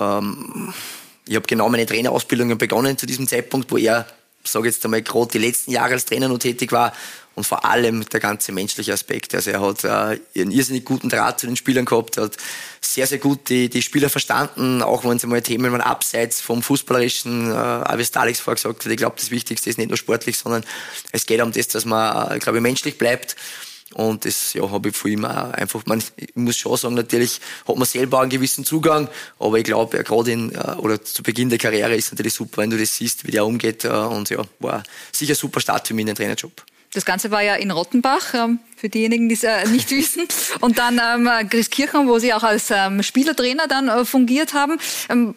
ähm, 0.00 0.72
ich 1.26 1.36
habe 1.36 1.46
genau 1.46 1.68
meine 1.68 1.86
Trainerausbildungen 1.86 2.58
begonnen 2.58 2.96
zu 2.98 3.06
diesem 3.06 3.28
Zeitpunkt, 3.28 3.70
wo 3.70 3.76
er, 3.76 4.06
sage 4.50 4.68
jetzt 4.68 4.84
einmal, 4.84 5.02
gerade 5.02 5.32
die 5.32 5.38
letzten 5.38 5.70
Jahre 5.70 5.94
als 5.94 6.04
Trainer 6.04 6.28
noch 6.28 6.38
tätig 6.38 6.72
war 6.72 6.92
und 7.34 7.44
vor 7.44 7.64
allem 7.64 8.08
der 8.08 8.20
ganze 8.20 8.52
menschliche 8.52 8.92
Aspekt. 8.92 9.34
Also 9.34 9.50
er 9.50 9.60
hat 9.60 9.84
äh, 9.84 10.20
einen 10.40 10.50
irrsinnig 10.50 10.84
guten 10.84 11.08
Draht 11.08 11.40
zu 11.40 11.46
den 11.46 11.56
Spielern 11.56 11.84
gehabt, 11.84 12.16
hat 12.16 12.36
sehr, 12.80 13.06
sehr 13.06 13.18
gut 13.18 13.48
die, 13.48 13.68
die 13.68 13.82
Spieler 13.82 14.08
verstanden, 14.08 14.82
auch 14.82 15.04
wenn 15.04 15.18
sie 15.18 15.26
mal 15.26 15.42
Themen 15.42 15.72
waren 15.72 15.80
abseits 15.80 16.40
vom 16.40 16.62
Fußballerischen, 16.62 17.50
äh, 17.50 17.98
wie 17.98 18.02
es 18.02 18.14
Alex 18.14 18.40
vorher 18.40 18.56
gesagt 18.56 18.84
hat, 18.84 18.90
ich 18.90 18.96
glaube, 18.96 19.16
das 19.18 19.30
Wichtigste 19.30 19.70
ist 19.70 19.78
nicht 19.78 19.88
nur 19.88 19.96
sportlich, 19.96 20.38
sondern 20.38 20.64
es 21.12 21.26
geht 21.26 21.40
um 21.40 21.52
das, 21.52 21.68
dass 21.68 21.84
man, 21.84 22.36
äh, 22.36 22.38
glaube 22.38 22.58
ich, 22.58 22.62
menschlich 22.62 22.98
bleibt. 22.98 23.36
Und 23.94 24.24
das 24.24 24.52
ja, 24.54 24.68
habe 24.70 24.88
ich 24.88 24.96
von 24.96 25.10
ihm 25.10 25.24
auch 25.24 25.52
einfach, 25.52 25.84
man, 25.86 26.02
ich 26.16 26.34
muss 26.34 26.56
schon 26.56 26.76
sagen, 26.76 26.94
natürlich 26.94 27.40
hat 27.66 27.76
man 27.76 27.86
selber 27.86 28.20
einen 28.20 28.30
gewissen 28.30 28.64
Zugang, 28.64 29.08
aber 29.38 29.58
ich 29.58 29.64
glaube, 29.64 30.02
gerade 30.02 30.32
in, 30.32 30.52
äh, 30.54 30.74
oder 30.78 31.02
zu 31.02 31.22
Beginn 31.22 31.48
der 31.48 31.58
Karriere 31.58 31.94
ist 31.94 32.06
es 32.06 32.12
natürlich 32.12 32.34
super, 32.34 32.62
wenn 32.62 32.70
du 32.70 32.78
das 32.78 32.96
siehst, 32.96 33.26
wie 33.26 33.30
der 33.30 33.46
umgeht. 33.46 33.84
Äh, 33.84 33.88
und 33.88 34.30
ja, 34.30 34.42
war 34.58 34.82
sicher 35.12 35.32
ein 35.32 35.36
super 35.36 35.60
Start 35.60 35.86
für 35.86 35.94
mich 35.94 36.02
in 36.02 36.06
den 36.08 36.16
Trainerjob. 36.16 36.52
Das 36.92 37.04
Ganze 37.04 37.30
war 37.30 37.42
ja 37.42 37.56
in 37.56 37.70
Rottenbach, 37.70 38.34
ähm, 38.34 38.60
für 38.84 38.90
diejenigen, 38.90 39.30
die 39.30 39.34
es 39.34 39.44
äh, 39.44 39.66
nicht 39.68 39.90
wissen. 39.92 40.28
Und 40.60 40.76
dann 40.78 41.00
ähm, 41.02 41.48
Christkirchen, 41.48 42.06
wo 42.06 42.18
Sie 42.18 42.34
auch 42.34 42.42
als 42.42 42.70
ähm, 42.70 43.02
Spielertrainer 43.02 43.66
dann 43.66 43.88
äh, 43.88 44.04
fungiert 44.04 44.52
haben. 44.52 44.78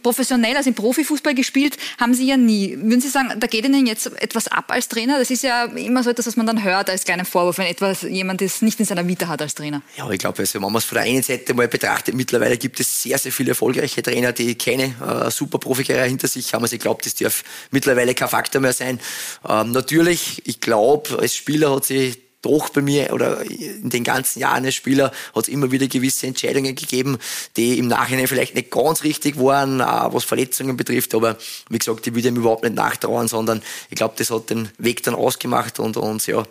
professionell, 0.03 0.57
also 0.57 0.69
im 0.69 0.75
Profifußball 0.75 1.33
gespielt, 1.33 1.77
haben 1.97 2.13
Sie 2.13 2.27
ja 2.27 2.35
nie. 2.35 2.77
Würden 2.77 2.99
Sie 2.99 3.07
sagen, 3.07 3.39
da 3.39 3.47
geht 3.47 3.63
Ihnen 3.63 3.87
jetzt 3.87 4.07
etwas 4.21 4.49
ab 4.49 4.65
als 4.67 4.89
Trainer? 4.89 5.17
Das 5.17 5.31
ist 5.31 5.43
ja 5.43 5.63
immer 5.63 6.03
so 6.03 6.09
etwas, 6.09 6.27
was 6.27 6.35
man 6.35 6.45
dann 6.45 6.61
hört 6.61 6.89
als 6.89 7.05
kleinen 7.05 7.25
Vorwurf, 7.25 7.57
wenn 7.57 7.67
etwas 7.67 8.01
jemand 8.01 8.41
es 8.41 8.61
nicht 8.61 8.81
in 8.81 8.85
seiner 8.85 9.07
Vita 9.07 9.29
hat 9.29 9.41
als 9.41 9.55
Trainer. 9.55 9.81
Ja, 9.95 10.09
ich 10.09 10.19
glaube, 10.19 10.39
also, 10.39 10.55
wenn 10.55 10.61
man 10.61 10.75
es 10.75 10.83
von 10.83 10.97
der 10.97 11.05
einen 11.05 11.23
Seite 11.23 11.53
mal 11.53 11.69
betrachtet, 11.69 12.15
mittlerweile 12.15 12.57
gibt 12.57 12.81
es 12.81 13.01
sehr, 13.01 13.17
sehr 13.17 13.31
viele 13.31 13.51
erfolgreiche 13.51 14.03
Trainer, 14.03 14.33
die 14.33 14.55
keine 14.55 14.93
äh, 14.99 15.31
super 15.31 15.57
Profikarriere 15.57 16.07
hinter 16.07 16.27
sich 16.27 16.53
haben. 16.53 16.63
Also 16.63 16.75
ich 16.75 16.81
glaube, 16.81 17.01
das 17.01 17.15
darf 17.15 17.45
mittlerweile 17.71 18.13
kein 18.13 18.27
Faktor 18.27 18.59
mehr 18.59 18.73
sein. 18.73 18.99
Ähm, 19.47 19.71
natürlich, 19.71 20.41
ich 20.45 20.59
glaube, 20.59 21.17
als 21.19 21.33
Spieler 21.33 21.73
hat 21.73 21.85
sich 21.85 22.26
doch 22.47 22.69
bei 22.69 22.81
mir 22.81 23.13
oder 23.13 23.41
in 23.41 23.89
den 23.89 24.03
ganzen 24.03 24.39
Jahren 24.39 24.65
als 24.65 24.75
Spieler 24.75 25.11
hat 25.35 25.43
es 25.43 25.47
immer 25.47 25.71
wieder 25.71 25.87
gewisse 25.87 26.27
Entscheidungen 26.27 26.75
gegeben, 26.75 27.17
die 27.55 27.77
im 27.77 27.87
Nachhinein 27.87 28.27
vielleicht 28.27 28.55
nicht 28.55 28.71
ganz 28.71 29.03
richtig 29.03 29.37
waren, 29.37 29.79
was 29.79 30.23
Verletzungen 30.23 30.77
betrifft. 30.77 31.13
Aber 31.15 31.37
wie 31.69 31.77
gesagt, 31.77 32.07
ich 32.07 32.15
will 32.15 32.21
dem 32.21 32.35
überhaupt 32.35 32.63
nicht 32.63 32.75
nachtrauern, 32.75 33.27
sondern 33.27 33.61
ich 33.89 33.95
glaube, 33.95 34.15
das 34.17 34.31
hat 34.31 34.49
den 34.49 34.69
Weg 34.77 35.03
dann 35.03 35.15
ausgemacht 35.15 35.79
und, 35.79 35.97
und 35.97 36.25
ja, 36.27 36.43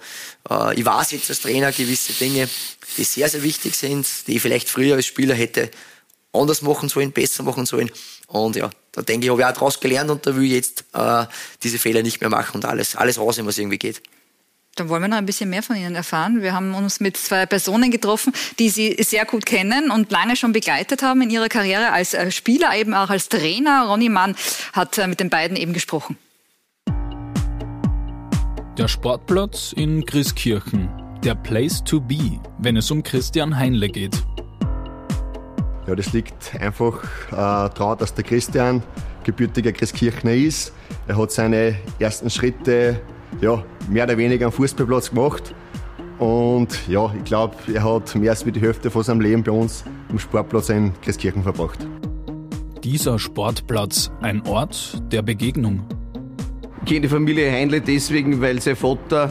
äh, 0.51 0.79
ich 0.79 0.85
weiß 0.85 1.13
jetzt 1.13 1.31
als 1.31 1.41
Trainer 1.41 1.73
gewisse 1.73 2.13
Dinge, 2.13 2.49
die 2.97 3.05
sehr, 3.05 3.29
sehr 3.29 3.43
wichtig 3.43 3.75
sind, 3.75 4.07
die 4.27 4.37
ich 4.37 4.43
vielleicht 4.43 4.69
früher 4.69 4.97
als 4.97 5.07
Spieler 5.07 5.35
hätte 5.35 5.71
anders 6.33 6.63
machen 6.63 6.89
sollen, 6.89 7.13
besser 7.13 7.43
machen 7.43 7.67
sollen. 7.67 7.91
Und 8.27 8.57
ja, 8.57 8.71
da 8.93 9.03
denke 9.03 9.27
ich, 9.27 9.31
habe 9.31 9.41
ich 9.41 9.47
auch 9.47 9.53
daraus 9.53 9.81
gelernt 9.81 10.11
und 10.11 10.27
da 10.27 10.35
will 10.37 10.45
ich 10.45 10.53
jetzt 10.53 10.85
äh, 10.93 11.27
diese 11.63 11.79
Fehler 11.79 12.03
nicht 12.03 12.21
mehr 12.21 12.31
machen 12.31 12.57
und 12.57 12.65
alles, 12.65 12.97
alles 12.97 13.19
rausnehmen, 13.19 13.49
was 13.49 13.59
irgendwie 13.59 13.79
geht. 13.79 14.03
Dann 14.77 14.91
wollen 14.91 15.01
wir 15.01 15.09
noch 15.09 15.17
ein 15.17 15.25
bisschen 15.25 15.49
mehr 15.49 15.63
von 15.63 15.75
Ihnen 15.75 15.95
erfahren. 15.95 16.43
Wir 16.43 16.53
haben 16.53 16.75
uns 16.75 17.01
mit 17.01 17.17
zwei 17.17 17.47
Personen 17.47 17.91
getroffen, 17.91 18.35
die 18.59 18.69
Sie 18.69 18.95
sehr 19.01 19.25
gut 19.25 19.47
kennen 19.47 19.91
und 19.91 20.13
lange 20.13 20.37
schon 20.37 20.53
begleitet 20.53 21.03
haben 21.03 21.23
in 21.23 21.31
Ihrer 21.31 21.49
Karriere 21.49 21.93
als 21.93 22.13
äh, 22.13 22.31
Spieler, 22.31 22.77
eben 22.77 22.93
auch 22.93 23.09
als 23.09 23.31
Trainer. 23.31 23.87
Ronny 23.89 24.11
Mann 24.11 24.37
hat 24.75 24.99
äh, 24.99 25.07
mit 25.07 25.19
den 25.19 25.31
beiden 25.31 25.57
eben 25.57 25.73
gesprochen. 25.73 26.19
Der 28.77 28.87
Sportplatz 28.87 29.73
in 29.73 30.05
Grieskirchen. 30.05 30.91
Der 31.25 31.35
Place 31.37 31.83
to 31.83 31.99
be, 31.99 32.39
wenn 32.59 32.77
es 32.77 32.91
um 32.91 33.03
Christian 33.03 33.57
Heinle 33.57 33.89
geht. 33.89 34.23
Ja, 35.87 35.95
das 35.95 36.13
liegt 36.13 36.55
einfach 36.61 37.03
äh, 37.29 37.31
daran, 37.31 37.97
dass 37.97 38.13
der 38.13 38.25
Christian 38.25 38.83
gebürtiger 39.25 39.73
Christkirchner 39.73 40.35
ist. 40.35 40.75
Er 41.07 41.17
hat 41.17 41.33
seine 41.33 41.77
ersten 41.99 42.29
Schritte 42.29 43.01
ja, 43.41 43.63
mehr 43.89 44.05
oder 44.05 44.17
weniger 44.17 44.47
am 44.47 44.53
Fußballplatz 44.53 45.11
gemacht. 45.11 45.55
Und 46.19 46.89
ja, 46.89 47.13
ich 47.17 47.25
glaube, 47.25 47.57
er 47.73 47.85
hat 47.85 48.15
mehr 48.15 48.31
als 48.31 48.45
die 48.45 48.61
Hälfte 48.61 48.91
von 48.91 49.03
seinem 49.03 49.21
Leben 49.21 49.43
bei 49.43 49.53
uns 49.53 49.85
am 50.09 50.19
Sportplatz 50.19 50.71
in 50.71 50.93
Christkirchen 51.03 51.43
verbracht. 51.43 51.87
Dieser 52.83 53.19
Sportplatz 53.19 54.11
ein 54.23 54.43
Ort 54.47 55.03
der 55.13 55.23
Begegnung. 55.23 55.85
Ich 56.83 56.89
kenne 56.89 57.03
die 57.03 57.09
Familie 57.09 57.51
Heinle 57.51 57.81
deswegen, 57.81 58.41
weil 58.41 58.63
sein 58.63 58.77
Vater 58.77 59.31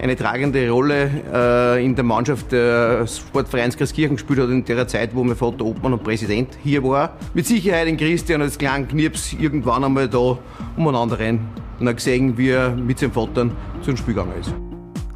eine 0.00 0.16
tragende 0.16 0.68
Rolle 0.70 1.10
äh, 1.32 1.84
in 1.84 1.94
der 1.94 2.04
Mannschaft 2.04 2.50
des 2.52 3.18
Sportvereins 3.18 3.76
Christkirchen 3.76 4.16
gespielt 4.16 4.40
hat 4.40 4.48
in 4.48 4.64
der 4.64 4.88
Zeit, 4.88 5.14
wo 5.14 5.22
mein 5.22 5.36
Vater 5.36 5.64
Obmann 5.64 5.92
und 5.92 6.02
Präsident 6.02 6.48
hier 6.62 6.82
war. 6.82 7.16
Mit 7.32 7.46
Sicherheit 7.46 7.86
in 7.86 7.96
Christian 7.96 8.42
als 8.42 8.58
kleinen 8.58 8.88
Knirps 8.88 9.34
irgendwann 9.34 9.84
einmal 9.84 10.08
da 10.08 10.38
umeinander 10.76 11.18
rein 11.18 11.40
und 11.78 11.88
hat 11.88 11.96
gesehen, 11.96 12.36
wie 12.36 12.50
er 12.50 12.70
mit 12.70 12.98
seinem 12.98 13.12
Vater 13.12 13.50
zu 13.82 13.90
einem 13.90 13.96
Spiel 13.96 14.14
gegangen 14.14 14.34
ist. 14.40 14.54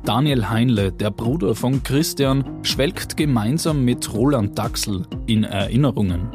Daniel 0.05 0.49
Heinle, 0.49 0.91
der 0.91 1.11
Bruder 1.11 1.55
von 1.55 1.83
Christian, 1.83 2.45
schwelgt 2.63 3.17
gemeinsam 3.17 3.85
mit 3.85 4.13
Roland 4.15 4.59
Daxel 4.59 5.03
in 5.27 5.45
Erinnerungen. 5.45 6.29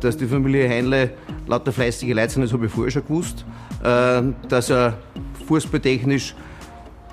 Dass 0.00 0.16
die 0.16 0.26
Familie 0.26 0.68
Heinle 0.68 1.10
lauter 1.48 1.72
fleißige 1.72 2.14
Leute 2.14 2.34
sind, 2.34 2.42
das 2.42 2.52
habe 2.52 2.66
ich 2.66 2.72
vorher 2.72 2.92
schon 2.92 3.02
gewusst. 3.02 3.44
Äh, 3.82 4.22
dass 4.48 4.70
er 4.70 4.98
fußballtechnisch 5.46 6.34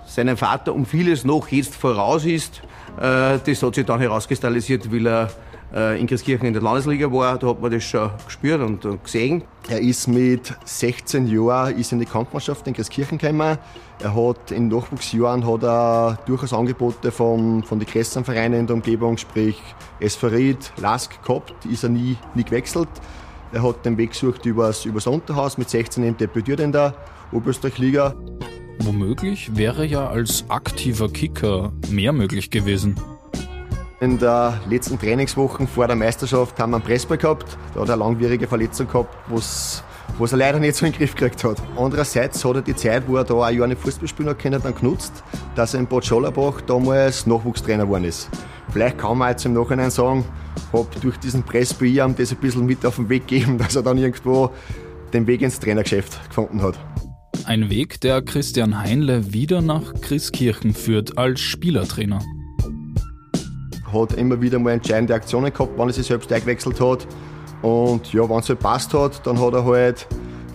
seinem 0.06 0.38
Vater 0.38 0.74
um 0.74 0.86
vieles 0.86 1.24
noch 1.24 1.47
jetzt 1.49 1.76
voraus 1.76 2.26
ist, 2.26 2.62
äh, 2.97 3.39
das 3.45 3.62
hat 3.64 3.76
sich 3.76 3.86
dann 3.86 3.99
herauskristallisiert, 3.99 4.91
weil 4.91 5.08
er 5.08 5.30
äh, 5.74 5.99
in 5.99 6.08
Christkirchen 6.08 6.47
in 6.47 6.53
der 6.53 6.62
Landesliga 6.62 7.12
war, 7.12 7.38
da 7.38 7.47
hat 7.47 7.62
man 7.62 7.72
das 7.72 7.84
schon 7.84 8.10
gespürt 8.26 8.62
und 8.62 9.03
gesehen. 9.03 9.43
Er 9.68 9.82
ist 9.82 10.08
mit 10.08 10.53
16 10.64 11.28
Jahren 11.28 11.78
ist 11.78 11.91
in 11.91 11.99
die 11.99 12.06
Kampfmannschaft 12.06 12.68
in 12.68 12.74
Christkirchen 12.74 13.18
gekommen. 13.18 13.58
Er 14.01 14.16
hat 14.16 14.51
in 14.51 14.68
Nachwuchsjahren 14.68 15.45
hat 15.45 15.64
er 15.64 16.20
durchaus 16.26 16.53
Angebote 16.53 17.12
von, 17.12 17.64
von 17.64 17.80
den 17.80 17.88
größeren 17.88 18.24
Vereinen 18.24 18.62
in 18.62 18.68
der 18.68 18.76
Umgebung, 18.76 19.18
sprich 19.18 19.62
Esferid, 19.99 20.72
Lask 20.78 21.22
gehabt, 21.24 21.66
ist 21.66 21.84
er 21.84 21.89
nie, 21.89 22.18
nie 22.36 22.43
gewechselt. 22.43 22.89
Er 23.51 23.64
hat 23.64 23.86
den 23.86 23.97
Weg 23.97 24.12
gesucht 24.12 24.45
übers, 24.45 24.86
übers 24.86 25.08
Unterhaus, 25.08 25.58
mit 25.58 25.70
16 25.70 26.03
eben 26.03 26.18
debütiert 26.18 26.60
in 26.60 26.72
der 26.72 26.93
Oberösterreich-Liga. 27.32 28.16
Womöglich 28.80 29.55
wäre 29.55 29.86
ja 29.86 30.07
als 30.07 30.45
aktiver 30.49 31.09
Kicker 31.09 31.71
mehr 31.89 32.13
möglich 32.13 32.49
gewesen. 32.49 32.95
In 34.01 34.19
der 34.19 34.59
letzten 34.69 34.99
Trainingswoche 34.99 35.65
vor 35.67 35.88
der 35.88 35.95
Meisterschaft 35.95 36.59
haben 36.59 36.71
wir 36.71 36.78
einen 36.78 36.86
Pressball 36.86 37.17
gehabt. 37.17 37.57
Da 37.73 37.82
hat 37.82 37.89
er 37.89 37.93
eine 37.93 38.03
langwierige 38.03 38.47
Verletzung 38.47 38.88
gehabt, 38.88 39.15
was 39.28 39.84
was 40.17 40.32
er 40.32 40.38
leider 40.38 40.59
nicht 40.59 40.76
so 40.76 40.86
in 40.86 40.91
den 40.91 40.99
Griff 40.99 41.15
gekriegt 41.15 41.43
hat. 41.43 41.61
Andererseits 41.78 42.43
hat 42.43 42.55
er 42.55 42.61
die 42.61 42.76
Zeit, 42.76 43.03
wo 43.07 43.17
er 43.17 43.23
da 43.23 43.43
ein 43.43 43.57
Jahr 43.57 43.67
nicht 43.67 43.82
Fußball 43.82 44.07
spielen 44.07 44.30
hat 44.30 44.39
können, 44.39 44.61
dann 44.61 44.76
genutzt, 44.76 45.23
dass 45.55 45.73
er 45.73 45.82
in 45.82 45.88
Bad 45.88 46.05
Schollerbach 46.05 46.61
damals 46.61 47.26
Nachwuchstrainer 47.26 47.86
geworden 47.86 48.05
ist. 48.05 48.30
Vielleicht 48.71 48.97
kann 48.97 49.17
man 49.17 49.32
jetzt 49.32 49.45
im 49.45 49.53
Nachhinein 49.53 49.91
sagen, 49.91 50.26
habe 50.71 50.88
durch 51.01 51.17
diesen 51.17 51.43
Pressspiel 51.43 51.97
ihm 51.97 52.15
das 52.15 52.32
ein 52.32 52.38
bisschen 52.38 52.65
mit 52.65 52.86
auf 52.86 52.95
den 52.95 53.09
Weg 53.09 53.28
gegeben, 53.28 53.57
dass 53.57 53.76
er 53.76 53.84
dann 53.84 53.97
irgendwo 53.97 54.51
den 55.13 55.28
Weg 55.28 55.41
ins 55.41 55.59
Trainergeschäft 55.59 56.30
gefunden 56.30 56.61
hat. 56.61 56.78
Ein 57.46 57.70
Weg, 57.70 58.02
der 58.02 58.24
Christian 58.24 58.80
Heinle 58.80 59.32
wieder 59.32 59.62
nach 59.62 59.93
Christkirchen 60.02 60.74
führt 60.74 61.20
als 61.20 61.41
Spielertrainer. 61.41 62.20
Hat 63.93 64.14
immer 64.14 64.41
wieder 64.41 64.58
mal 64.58 64.72
entscheidende 64.72 65.14
Aktionen 65.14 65.54
gehabt, 65.54 65.74
wann 65.78 65.88
er 65.88 65.93
sich 65.93 66.08
selbst 66.08 66.32
eingewechselt 66.34 66.82
hat. 66.82 67.08
Und 67.62 68.12
ja, 68.14 68.28
wenn 68.28 68.39
es 68.39 68.50
halt 68.50 68.60
passt 68.60 68.96
hat, 68.96 69.26
dann 69.28 69.39
hat 69.39 69.54
er 69.54 69.64
halt 69.64 70.08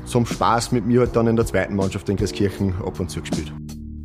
zum 0.04 0.26
Spaß 0.26 0.72
mit 0.72 0.84
mir 0.84 1.00
halt 1.00 1.14
dann 1.14 1.28
in 1.28 1.36
der 1.36 1.46
zweiten 1.46 1.76
Mannschaft 1.76 2.08
in 2.08 2.16
Christkirchen 2.16 2.74
ab 2.84 2.98
und 2.98 3.08
zu 3.08 3.20
gespielt. 3.20 3.52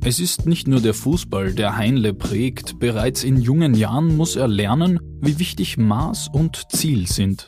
Es 0.03 0.19
ist 0.19 0.45
nicht 0.45 0.67
nur 0.67 0.79
der 0.79 0.93
Fußball, 0.93 1.53
der 1.53 1.77
Heinle 1.77 2.13
prägt. 2.13 2.77
Bereits 2.77 3.23
in 3.23 3.41
jungen 3.41 3.73
Jahren 3.73 4.15
muss 4.15 4.35
er 4.35 4.47
lernen, 4.47 4.99
wie 5.21 5.39
wichtig 5.39 5.79
Maß 5.79 6.29
und 6.31 6.67
Ziel 6.71 7.07
sind. 7.07 7.47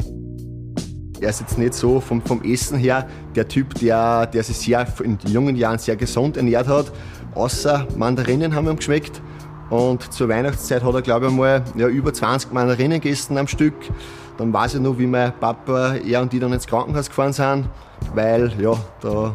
Er 1.19 1.29
ist 1.29 1.39
jetzt 1.39 1.57
nicht 1.57 1.73
so 1.73 1.99
vom, 1.99 2.21
vom 2.21 2.43
Essen 2.43 2.77
her 2.77 3.07
der 3.35 3.47
Typ, 3.47 3.73
der, 3.75 4.27
der 4.27 4.43
sich 4.43 4.57
sehr 4.57 4.85
in 5.03 5.17
jungen 5.27 5.55
Jahren 5.55 5.79
sehr 5.79 5.95
gesund 5.95 6.37
ernährt 6.37 6.67
hat. 6.67 6.91
Außer 7.33 7.87
Mandarinen 7.95 8.53
haben 8.53 8.67
ihm 8.67 8.75
geschmeckt. 8.75 9.21
Und 9.69 10.13
zur 10.13 10.29
Weihnachtszeit 10.29 10.83
hat 10.83 10.93
er, 10.93 11.01
glaube 11.01 11.27
ich, 11.27 11.33
mal 11.33 11.63
ja, 11.75 11.87
über 11.87 12.13
20 12.13 12.53
Mandarinen 12.53 13.01
gegessen 13.01 13.37
am 13.37 13.47
Stück. 13.47 13.73
Dann 14.37 14.53
weiß 14.53 14.75
ich 14.75 14.81
noch, 14.81 14.97
wie 14.97 15.07
mein 15.07 15.33
Papa, 15.39 15.95
er 15.95 16.21
und 16.21 16.31
die 16.31 16.39
dann 16.39 16.53
ins 16.53 16.67
Krankenhaus 16.67 17.09
gefahren 17.09 17.33
sind, 17.33 17.65
weil, 18.13 18.53
ja, 18.61 18.73
da, 19.01 19.33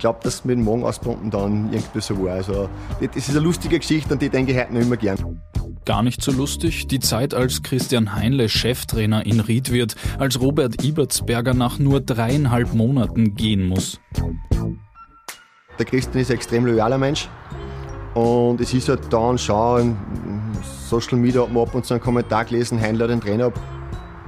glaube, 0.00 0.18
dass 0.22 0.44
mit 0.44 0.58
dem 0.58 0.64
Magen 0.64 0.82
auspumpen 0.82 1.30
dann 1.30 1.72
irgendwie 1.72 2.00
so 2.00 2.20
war. 2.24 2.34
Also, 2.34 2.68
das 3.00 3.16
ist 3.16 3.30
eine 3.30 3.40
lustige 3.40 3.78
Geschichte 3.78 4.12
und 4.12 4.20
die 4.20 4.28
denke 4.28 4.52
ich 4.52 4.58
heute 4.58 4.74
noch 4.74 4.80
immer 4.80 4.96
gern. 4.96 5.40
Gar 5.84 6.02
nicht 6.02 6.22
so 6.22 6.32
lustig, 6.32 6.88
die 6.88 6.98
Zeit, 6.98 7.32
als 7.32 7.62
Christian 7.62 8.14
Heinle 8.14 8.48
Cheftrainer 8.48 9.24
in 9.24 9.40
Ried 9.40 9.70
wird, 9.72 9.94
als 10.18 10.40
Robert 10.40 10.82
Ibertsberger 10.82 11.54
nach 11.54 11.78
nur 11.78 12.00
dreieinhalb 12.00 12.74
Monaten 12.74 13.34
gehen 13.34 13.66
muss. 13.66 14.00
Der 15.78 15.86
Christian 15.86 16.20
ist 16.20 16.30
ein 16.30 16.36
extrem 16.36 16.66
loyaler 16.66 16.98
Mensch. 16.98 17.28
Und 18.14 18.60
es 18.60 18.74
ist 18.74 18.88
halt 18.88 19.00
dann 19.10 19.38
schon, 19.38 19.96
Social 20.88 21.16
Media 21.16 21.42
hat 21.42 21.52
man 21.52 21.62
ab 21.62 21.74
und 21.74 21.86
zu 21.86 21.94
einen 21.94 22.02
Kommentar 22.02 22.44
gelesen, 22.44 22.80
Heinle 22.80 23.06
den 23.06 23.20
Trainer 23.20 23.46
ab 23.46 23.60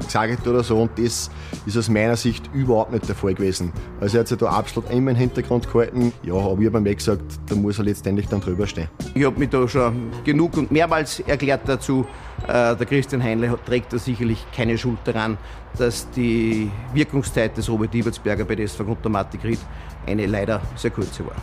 gesagt 0.04 0.46
oder 0.46 0.62
so. 0.62 0.80
Und 0.80 0.90
das 0.98 1.30
ist 1.66 1.76
aus 1.76 1.88
meiner 1.88 2.16
Sicht 2.16 2.50
überhaupt 2.52 2.92
nicht 2.92 3.08
der 3.08 3.14
Fall 3.14 3.34
gewesen. 3.34 3.72
Also 4.00 4.16
er 4.16 4.20
hat 4.20 4.28
sich 4.28 4.38
da 4.38 4.46
absolut 4.46 4.90
immer 4.90 5.10
im 5.10 5.16
Hintergrund 5.16 5.70
gehalten. 5.70 6.12
Ja, 6.22 6.34
aber 6.34 6.60
ich 6.60 6.66
habe 6.66 6.80
mir 6.80 6.94
gesagt, 6.94 7.22
da 7.48 7.54
muss 7.54 7.78
er 7.78 7.84
letztendlich 7.84 8.28
dann 8.28 8.40
drüber 8.40 8.66
stehen. 8.66 8.88
Ich 9.14 9.24
habe 9.24 9.38
mich 9.38 9.50
da 9.50 9.66
schon 9.68 10.10
genug 10.24 10.56
und 10.56 10.70
mehrmals 10.70 11.20
erklärt 11.20 11.62
dazu. 11.66 12.06
Äh, 12.46 12.76
der 12.76 12.86
Christian 12.86 13.22
Heinle 13.22 13.58
trägt 13.64 13.92
da 13.92 13.98
sicherlich 13.98 14.44
keine 14.54 14.76
Schuld 14.76 14.98
daran, 15.04 15.38
dass 15.78 16.10
die 16.10 16.70
Wirkungszeit 16.92 17.56
des 17.56 17.68
Robert 17.68 17.94
Ibertsberger 17.94 18.44
bei 18.44 18.56
der 18.56 18.64
SV 18.64 18.84
Grundamatik 18.84 19.44
Ried 19.44 19.60
eine 20.06 20.26
leider 20.26 20.60
sehr 20.76 20.90
kurze 20.90 21.24
war. 21.26 21.36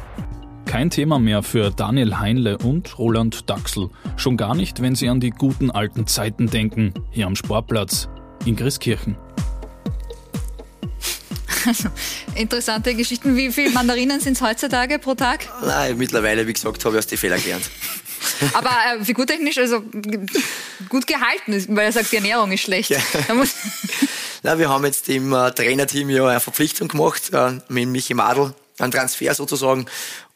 Kein 0.65 0.91
Thema 0.91 1.17
mehr 1.17 1.41
für 1.41 1.71
Daniel 1.71 2.19
Heinle 2.19 2.59
und 2.59 2.99
Roland 2.99 3.49
Daxel. 3.49 3.89
Schon 4.17 4.37
gar 4.37 4.53
nicht, 4.53 4.83
wenn 4.83 4.93
sie 4.93 5.09
an 5.09 5.19
die 5.19 5.31
guten 5.31 5.71
alten 5.71 6.05
Zeiten 6.05 6.47
denken, 6.47 6.93
hier 7.09 7.25
am 7.25 7.35
Sportplatz 7.35 8.07
in 8.45 8.55
Christkirchen. 8.55 9.15
Also, 11.65 11.89
interessante 12.35 12.95
Geschichten. 12.95 13.35
Wie 13.35 13.51
viele 13.51 13.71
Mandarinen 13.71 14.19
sind 14.19 14.33
es 14.33 14.41
heutzutage 14.41 14.99
pro 14.99 15.15
Tag? 15.15 15.47
Nein, 15.63 15.97
mittlerweile, 15.97 16.47
wie 16.47 16.53
gesagt, 16.53 16.83
habe 16.85 16.95
ich 16.95 16.99
aus 16.99 17.07
den 17.07 17.17
Fehlern 17.17 17.41
gelernt. 17.41 17.69
Aber 18.53 18.69
äh, 18.69 19.03
figurtechnisch, 19.03 19.57
also 19.57 19.81
gut 20.89 21.07
gehalten, 21.07 21.75
weil 21.75 21.85
er 21.85 21.91
sagt, 21.91 22.11
die 22.11 22.17
Ernährung 22.17 22.51
ist 22.51 22.61
schlecht. 22.61 22.89
Ja. 22.89 22.99
Na, 24.43 24.57
wir 24.57 24.69
haben 24.69 24.85
jetzt 24.85 25.09
im 25.09 25.33
äh, 25.33 25.51
Trainerteam 25.51 26.09
ja 26.09 26.27
eine 26.27 26.39
Verpflichtung 26.39 26.87
gemacht 26.87 27.33
äh, 27.33 27.59
mit 27.67 27.89
Michi 27.89 28.13
Madl, 28.13 28.53
ein 28.79 28.91
Transfer 28.91 29.33
sozusagen. 29.33 29.85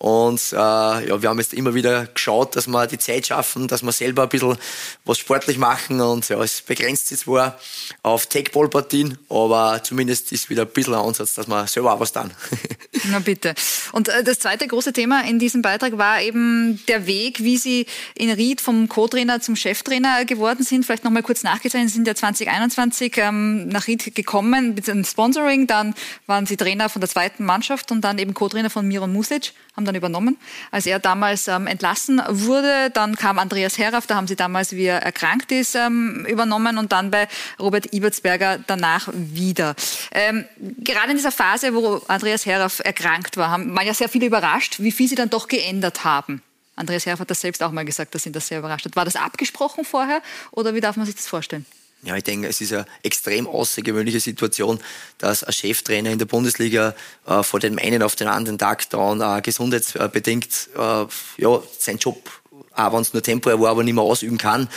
Und 0.03 0.51
äh, 0.51 0.57
ja, 0.57 1.21
wir 1.21 1.29
haben 1.29 1.39
jetzt 1.39 1.53
immer 1.53 1.73
wieder 1.75 2.07
geschaut, 2.07 2.57
dass 2.57 2.67
wir 2.67 2.87
die 2.87 2.97
Zeit 2.97 3.27
schaffen, 3.27 3.69
dass 3.69 3.83
wir 3.83 3.93
selber 3.93 4.23
ein 4.23 4.29
bisschen 4.29 4.57
was 5.05 5.17
sportlich 5.17 5.57
machen. 5.57 6.01
Und 6.01 6.27
ja, 6.27 6.43
es 6.43 6.61
begrenzt 6.61 7.07
sich 7.07 7.19
zwar 7.19 7.57
auf 8.01 8.25
Take-Ball-Partien, 8.25 9.17
aber 9.29 9.79
zumindest 9.81 10.33
ist 10.33 10.49
wieder 10.49 10.63
ein 10.63 10.67
bisschen 10.67 10.95
ein 10.95 10.99
Ansatz, 10.99 11.35
dass 11.35 11.47
wir 11.47 11.67
selber 11.67 11.93
auch 11.93 12.01
was 12.01 12.11
tun. 12.11 12.31
Na 13.11 13.19
bitte. 13.19 13.55
Und 13.93 14.09
äh, 14.09 14.25
das 14.25 14.39
zweite 14.39 14.67
große 14.67 14.91
Thema 14.91 15.23
in 15.23 15.39
diesem 15.39 15.61
Beitrag 15.61 15.97
war 15.97 16.21
eben 16.21 16.83
der 16.89 17.07
Weg, 17.07 17.41
wie 17.41 17.55
Sie 17.55 17.85
in 18.15 18.29
Ried 18.29 18.59
vom 18.59 18.89
Co-Trainer 18.89 19.39
zum 19.39 19.55
Cheftrainer 19.55 20.25
geworden 20.25 20.65
sind. 20.65 20.85
Vielleicht 20.85 21.05
nochmal 21.05 21.23
kurz 21.23 21.43
nachgezeichnet, 21.43 21.91
Sie 21.91 21.95
sind 21.95 22.07
ja 22.07 22.15
2021 22.15 23.13
ähm, 23.19 23.69
nach 23.69 23.87
Ried 23.87 24.13
gekommen 24.13 24.73
mit 24.75 24.89
einem 24.89 25.05
Sponsoring. 25.05 25.65
Dann 25.65 25.95
waren 26.27 26.45
Sie 26.45 26.57
Trainer 26.57 26.89
von 26.89 26.99
der 26.99 27.09
zweiten 27.09 27.45
Mannschaft 27.45 27.89
und 27.89 28.01
dann 28.01 28.17
eben 28.17 28.33
Co-Trainer 28.33 28.69
von 28.69 28.85
Miron 28.85 29.13
Music, 29.13 29.53
haben 29.77 29.85
dann 29.85 29.92
dann 29.93 29.95
übernommen. 29.95 30.37
Als 30.71 30.85
er 30.85 30.99
damals 30.99 31.47
ähm, 31.47 31.67
entlassen 31.67 32.21
wurde, 32.29 32.89
dann 32.91 33.15
kam 33.15 33.39
Andreas 33.39 33.77
Heraff, 33.77 34.07
da 34.07 34.15
haben 34.15 34.27
sie 34.27 34.35
damals, 34.35 34.71
wie 34.71 34.85
er 34.85 35.01
erkrankt 35.01 35.51
ist, 35.51 35.75
ähm, 35.75 36.25
übernommen 36.27 36.77
und 36.77 36.91
dann 36.91 37.11
bei 37.11 37.27
Robert 37.59 37.93
Ibertsberger 37.93 38.59
danach 38.65 39.09
wieder. 39.13 39.75
Ähm, 40.11 40.45
gerade 40.79 41.11
in 41.11 41.17
dieser 41.17 41.31
Phase, 41.31 41.73
wo 41.73 42.01
Andreas 42.07 42.45
Heraff 42.45 42.81
erkrankt 42.83 43.37
war, 43.37 43.49
haben, 43.49 43.75
waren 43.75 43.87
ja 43.87 43.93
sehr 43.93 44.09
viele 44.09 44.25
überrascht, 44.25 44.79
wie 44.79 44.91
viel 44.91 45.07
sie 45.07 45.15
dann 45.15 45.29
doch 45.29 45.47
geändert 45.47 46.03
haben. 46.03 46.41
Andreas 46.75 47.05
Heraff 47.05 47.19
hat 47.19 47.29
das 47.29 47.41
selbst 47.41 47.61
auch 47.61 47.71
mal 47.71 47.85
gesagt, 47.85 48.15
dass 48.15 48.25
ihn 48.25 48.33
das 48.33 48.47
sehr 48.47 48.59
überrascht 48.59 48.85
hat. 48.85 48.95
War 48.95 49.05
das 49.05 49.15
abgesprochen 49.15 49.85
vorher 49.85 50.21
oder 50.51 50.73
wie 50.73 50.81
darf 50.81 50.97
man 50.97 51.05
sich 51.05 51.15
das 51.15 51.27
vorstellen? 51.27 51.65
Ja, 52.05 52.17
ich 52.17 52.23
denke, 52.23 52.49
es 52.49 52.59
ist 52.59 52.73
eine 52.73 52.85
extrem 53.01 53.47
außergewöhnliche 53.47 54.19
Situation, 54.19 54.79
dass 55.19 55.45
ein 55.45 55.53
Cheftrainer 55.53 56.11
in 56.11 56.19
der 56.19 56.25
Bundesliga 56.25 56.93
äh, 57.25 57.43
von 57.43 57.61
dem 57.61 57.79
einen 57.79 58.03
auf 58.03 58.17
den 58.17 58.27
anderen 58.27 58.57
Tag 58.57 58.89
dann 58.89 59.21
äh, 59.21 59.41
gesundheitsbedingt 59.41 60.69
äh, 60.75 61.05
ja, 61.37 61.63
seinen 61.79 61.99
Job, 61.99 62.29
auch 62.75 62.93
wenn 62.93 63.01
es 63.01 63.13
nur 63.13 63.23
temporär 63.23 63.59
war, 63.61 63.71
aber 63.71 63.83
nicht 63.83 63.93
mehr 63.93 64.03
ausüben 64.03 64.37
kann. 64.37 64.67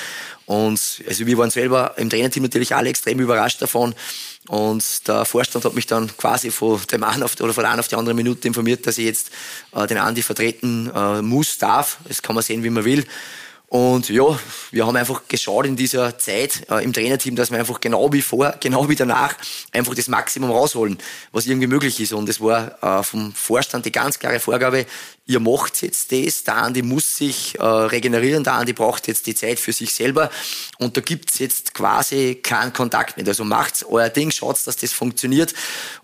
Und 0.44 1.02
also 1.08 1.26
wir 1.26 1.36
waren 1.36 1.50
selber 1.50 1.94
im 1.96 2.08
Trainerteam 2.08 2.44
natürlich 2.44 2.76
alle 2.76 2.90
extrem 2.90 3.18
überrascht 3.18 3.60
davon. 3.60 3.96
Und 4.46 5.08
der 5.08 5.24
Vorstand 5.24 5.64
hat 5.64 5.74
mich 5.74 5.88
dann 5.88 6.16
quasi 6.16 6.52
von 6.52 6.80
dem 6.92 7.02
einen 7.02 7.24
auf, 7.24 7.40
oder 7.40 7.52
von 7.52 7.64
der 7.64 7.72
einen 7.72 7.80
auf 7.80 7.88
die 7.88 7.96
andere 7.96 8.14
Minute 8.14 8.46
informiert, 8.46 8.86
dass 8.86 8.98
ich 8.98 9.06
jetzt 9.06 9.30
äh, 9.72 9.88
den 9.88 9.98
Andi 9.98 10.22
vertreten 10.22 10.88
äh, 10.94 11.22
muss, 11.22 11.58
darf. 11.58 11.98
Das 12.06 12.22
kann 12.22 12.36
man 12.36 12.44
sehen, 12.44 12.62
wie 12.62 12.70
man 12.70 12.84
will. 12.84 13.04
Und 13.68 14.08
ja, 14.10 14.38
wir 14.70 14.86
haben 14.86 14.94
einfach 14.94 15.22
geschaut 15.26 15.66
in 15.66 15.74
dieser 15.74 16.18
Zeit 16.18 16.70
äh, 16.70 16.84
im 16.84 16.92
Trainerteam, 16.92 17.34
dass 17.34 17.50
wir 17.50 17.58
einfach 17.58 17.80
genau 17.80 18.12
wie 18.12 18.22
vor, 18.22 18.54
genau 18.60 18.88
wie 18.88 18.94
danach 18.94 19.34
einfach 19.72 19.94
das 19.96 20.06
Maximum 20.06 20.52
rausholen, 20.52 20.98
was 21.32 21.46
irgendwie 21.46 21.66
möglich 21.66 21.98
ist. 21.98 22.12
Und 22.12 22.28
es 22.28 22.40
war 22.40 22.80
äh, 22.80 23.02
vom 23.02 23.32
Vorstand 23.32 23.84
die 23.84 23.90
ganz 23.90 24.20
klare 24.20 24.38
Vorgabe, 24.38 24.86
ihr 25.26 25.40
macht 25.40 25.82
jetzt 25.82 26.12
das, 26.12 26.44
der 26.44 26.56
Andi 26.58 26.82
muss 26.82 27.16
sich 27.16 27.58
äh, 27.58 27.64
regenerieren, 27.64 28.44
der 28.44 28.52
Andi 28.52 28.72
braucht 28.72 29.08
jetzt 29.08 29.26
die 29.26 29.34
Zeit 29.34 29.58
für 29.58 29.72
sich 29.72 29.92
selber 29.92 30.30
und 30.78 30.96
da 30.96 31.00
gibt's 31.00 31.40
jetzt 31.40 31.74
quasi 31.74 32.36
keinen 32.36 32.72
Kontakt 32.72 33.16
mehr. 33.16 33.26
Also 33.26 33.44
macht's 33.44 33.84
euer 33.84 34.10
Ding, 34.10 34.30
schaut, 34.30 34.64
dass 34.64 34.76
das 34.76 34.92
funktioniert. 34.92 35.54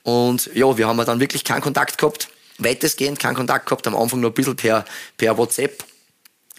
Und 0.02 0.50
ja, 0.52 0.76
wir 0.76 0.88
haben 0.88 0.98
dann 1.04 1.20
wirklich 1.20 1.44
keinen 1.44 1.60
Kontakt 1.60 1.96
gehabt, 1.96 2.28
weitestgehend 2.58 3.20
keinen 3.20 3.36
Kontakt 3.36 3.66
gehabt, 3.66 3.86
am 3.86 3.94
Anfang 3.94 4.18
nur 4.18 4.30
ein 4.30 4.34
bisschen 4.34 4.56
per, 4.56 4.84
per 5.16 5.38
WhatsApp 5.38 5.84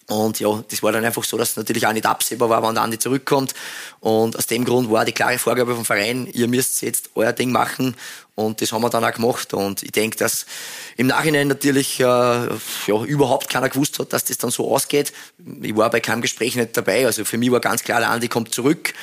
und 0.07 0.39
ja, 0.39 0.63
das 0.69 0.83
war 0.83 0.91
dann 0.91 1.05
einfach 1.05 1.23
so, 1.23 1.37
dass 1.37 1.51
es 1.51 1.55
natürlich 1.55 1.87
auch 1.87 1.93
nicht 1.93 2.05
absehbar 2.05 2.49
war, 2.49 2.61
wann 2.61 2.75
der 2.75 2.83
Andi 2.83 2.99
zurückkommt. 2.99 3.53
Und 4.01 4.35
aus 4.35 4.47
dem 4.47 4.65
Grund 4.65 4.91
war 4.91 5.05
die 5.05 5.13
klare 5.13 5.39
Vorgabe 5.39 5.75
vom 5.75 5.85
Verein, 5.85 6.27
ihr 6.33 6.47
müsst 6.47 6.81
jetzt 6.81 7.11
euer 7.15 7.31
Ding 7.31 7.51
machen. 7.51 7.95
Und 8.35 8.61
das 8.61 8.71
haben 8.73 8.81
wir 8.81 8.89
dann 8.89 9.05
auch 9.05 9.13
gemacht. 9.13 9.53
Und 9.53 9.81
ich 9.81 9.91
denke, 9.91 10.17
dass 10.17 10.45
im 10.97 11.07
Nachhinein 11.07 11.47
natürlich 11.47 11.99
äh, 11.99 12.03
ja, 12.03 13.03
überhaupt 13.05 13.49
keiner 13.49 13.69
gewusst 13.69 13.99
hat, 13.99 14.11
dass 14.11 14.25
das 14.25 14.37
dann 14.37 14.51
so 14.51 14.73
ausgeht. 14.73 15.13
Ich 15.61 15.75
war 15.75 15.89
bei 15.89 16.01
keinem 16.01 16.21
Gespräch 16.21 16.55
nicht 16.55 16.75
dabei. 16.75 17.05
Also 17.05 17.23
für 17.23 17.37
mich 17.37 17.51
war 17.51 17.61
ganz 17.61 17.83
klar, 17.83 17.99
der 17.99 18.09
Andi 18.09 18.27
kommt 18.27 18.53
zurück. 18.53 18.93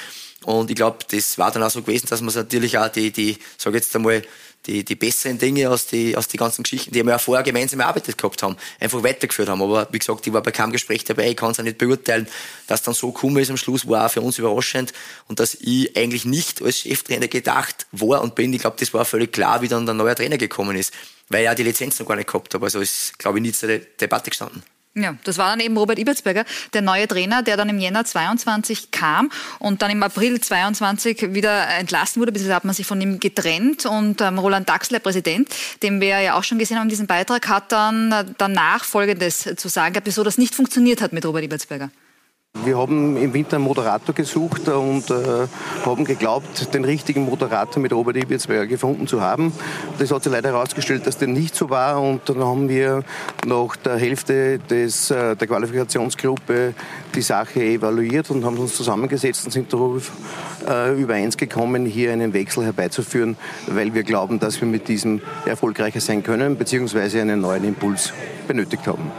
Und 0.45 0.71
ich 0.71 0.77
glaube, 0.77 0.99
das 1.11 1.39
war 1.39 1.51
dann 1.51 1.63
auch 1.63 1.71
so 1.71 1.83
gewesen, 1.83 2.09
dass 2.09 2.21
man 2.21 2.35
natürlich 2.35 2.77
auch 2.77 2.89
die, 2.89 3.11
die 3.11 3.39
sage 3.57 3.77
jetzt 3.77 3.95
einmal, 3.95 4.23
die, 4.67 4.85
die 4.85 4.95
besseren 4.95 5.39
Dinge 5.39 5.71
aus 5.71 5.87
die, 5.87 6.17
aus 6.17 6.29
die 6.29 6.37
ganzen 6.37 6.63
Geschichten, 6.63 6.93
die 6.93 7.03
wir 7.03 7.13
ja 7.13 7.19
vorher 7.19 7.43
gemeinsam 7.43 7.81
erarbeitet 7.81 8.19
gehabt 8.19 8.43
haben, 8.43 8.57
einfach 8.79 9.03
weitergeführt 9.03 9.49
haben. 9.49 9.63
Aber 9.63 9.89
wie 9.91 9.99
gesagt, 9.99 10.27
ich 10.27 10.33
war 10.33 10.43
bei 10.43 10.51
keinem 10.51 10.73
Gespräch 10.73 11.05
dabei, 11.05 11.31
ich 11.31 11.37
kann 11.37 11.53
es 11.53 11.59
auch 11.59 11.65
nicht 11.65 11.79
beurteilen, 11.79 12.29
dass 12.67 12.83
dann 12.83 12.95
so 12.95 13.13
gekommen 13.13 13.39
ist 13.39 13.51
am 13.51 13.57
Schluss, 13.57 13.89
war 13.89 14.07
auch 14.07 14.11
für 14.11 14.21
uns 14.21 14.39
überraschend 14.39 14.93
und 15.29 15.41
dass 15.41 15.55
ich 15.55 15.97
eigentlich 15.97 16.25
nicht 16.25 16.63
als 16.63 16.79
Cheftrainer 16.79 17.29
gedacht 17.29 17.87
war 17.93 18.23
und 18.23 18.35
bin. 18.35 18.53
Ich 18.53 18.61
glaube, 18.61 18.77
das 18.79 18.93
war 18.93 19.05
völlig 19.05 19.33
klar, 19.33 19.63
wie 19.63 19.69
dann 19.69 19.87
der 19.87 19.95
neue 19.95 20.15
Trainer 20.15 20.37
gekommen 20.37 20.77
ist, 20.77 20.93
weil 21.29 21.45
er 21.45 21.55
die 21.55 21.63
Lizenz 21.63 21.99
noch 21.99 22.07
gar 22.07 22.17
nicht 22.17 22.29
gehabt 22.29 22.55
hat. 22.55 22.63
Also 22.63 22.81
ist, 22.81 23.19
glaube 23.19 23.39
ich, 23.39 23.43
nie 23.43 23.53
zur 23.53 23.79
Debatte 23.79 24.31
gestanden. 24.31 24.63
Ja, 24.97 25.15
das 25.23 25.39
war 25.39 25.51
dann 25.51 25.61
eben 25.61 25.77
Robert 25.77 26.01
Ibertsberger, 26.01 26.45
der 26.75 26.83
neue 26.83 27.07
Trainer, 27.07 27.43
der 27.45 27.57
dann 27.57 27.69
im 27.69 27.79
Jänner 27.79 28.05
22 28.05 28.91
kam 28.91 29.31
und 29.61 29.83
dann 29.83 29.91
im 29.93 30.03
April 30.03 30.41
22 30.41 31.33
wieder 31.33 31.69
entlassen 31.69 32.21
wurde, 32.21 32.33
bis 32.33 32.49
hat 32.49 32.65
man 32.65 32.75
sich 32.75 32.89
von 32.89 33.01
ihm 33.01 33.21
getrennt 33.21 33.87
und 33.87 34.21
ähm, 34.21 34.41
Roland 34.41 34.69
Daxler, 34.69 34.99
Präsident, 34.99 35.49
den 35.85 36.01
wir 36.01 36.21
ja 36.21 36.35
auch 36.35 36.43
schon 36.43 36.59
gesehen 36.59 36.77
haben 36.77 36.87
in 36.87 36.91
diesem 36.91 37.07
Beitrag, 37.07 37.47
hat 37.49 37.71
dann 37.71 38.35
danach 38.37 38.83
Folgendes 38.83 39.49
zu 39.57 39.69
sagen 39.69 39.93
gehabt, 39.93 40.09
wieso 40.09 40.25
das 40.25 40.39
nicht 40.39 40.57
funktioniert 40.57 41.01
hat 41.01 41.13
mit 41.13 41.25
Robert 41.25 41.45
Ibertsberger. 41.45 41.91
Wir 42.65 42.77
haben 42.77 43.17
im 43.17 43.33
Winter 43.33 43.57
einen 43.57 43.65
Moderator 43.65 44.15
gesucht 44.15 44.69
und 44.69 45.11
äh, 45.11 45.47
haben 45.87 46.05
geglaubt, 46.05 46.75
den 46.75 46.85
richtigen 46.85 47.25
Moderator 47.25 47.81
mit 47.81 47.93
Robert 47.93 48.17
Ibitzberger 48.17 48.67
gefunden 48.67 49.07
zu 49.07 49.23
haben. 49.23 49.53
Das 49.99 50.11
hat 50.11 50.23
sich 50.25 50.33
leider 50.33 50.51
herausgestellt, 50.51 51.07
dass 51.07 51.17
dem 51.17 51.33
nicht 51.33 51.55
so 51.55 51.71
war 51.71 52.03
und 52.03 52.29
dann 52.29 52.45
haben 52.45 52.69
wir 52.69 53.03
nach 53.47 53.77
der 53.77 53.97
Hälfte 53.97 54.59
des, 54.59 55.11
äh, 55.11 55.37
der 55.37 55.49
Qualifikationsgruppe 55.49 56.75
die 57.15 57.23
Sache 57.23 57.63
evaluiert 57.63 58.31
und 58.31 58.45
haben 58.45 58.59
uns 58.59 58.77
zusammengesetzt 58.77 59.47
und 59.47 59.53
sind 59.53 59.73
darüber 59.73 60.03
äh, 60.69 61.01
übereins 61.01 61.39
gekommen, 61.39 61.87
hier 61.87 62.13
einen 62.13 62.35
Wechsel 62.35 62.65
herbeizuführen, 62.65 63.37
weil 63.69 63.95
wir 63.95 64.03
glauben, 64.03 64.39
dass 64.39 64.61
wir 64.61 64.69
mit 64.69 64.87
diesem 64.89 65.23
erfolgreicher 65.47 66.01
sein 66.01 66.23
können, 66.23 66.59
beziehungsweise 66.59 67.23
einen 67.23 67.41
neuen 67.41 67.65
Impuls 67.65 68.13
benötigt 68.47 68.87
haben. 68.87 69.11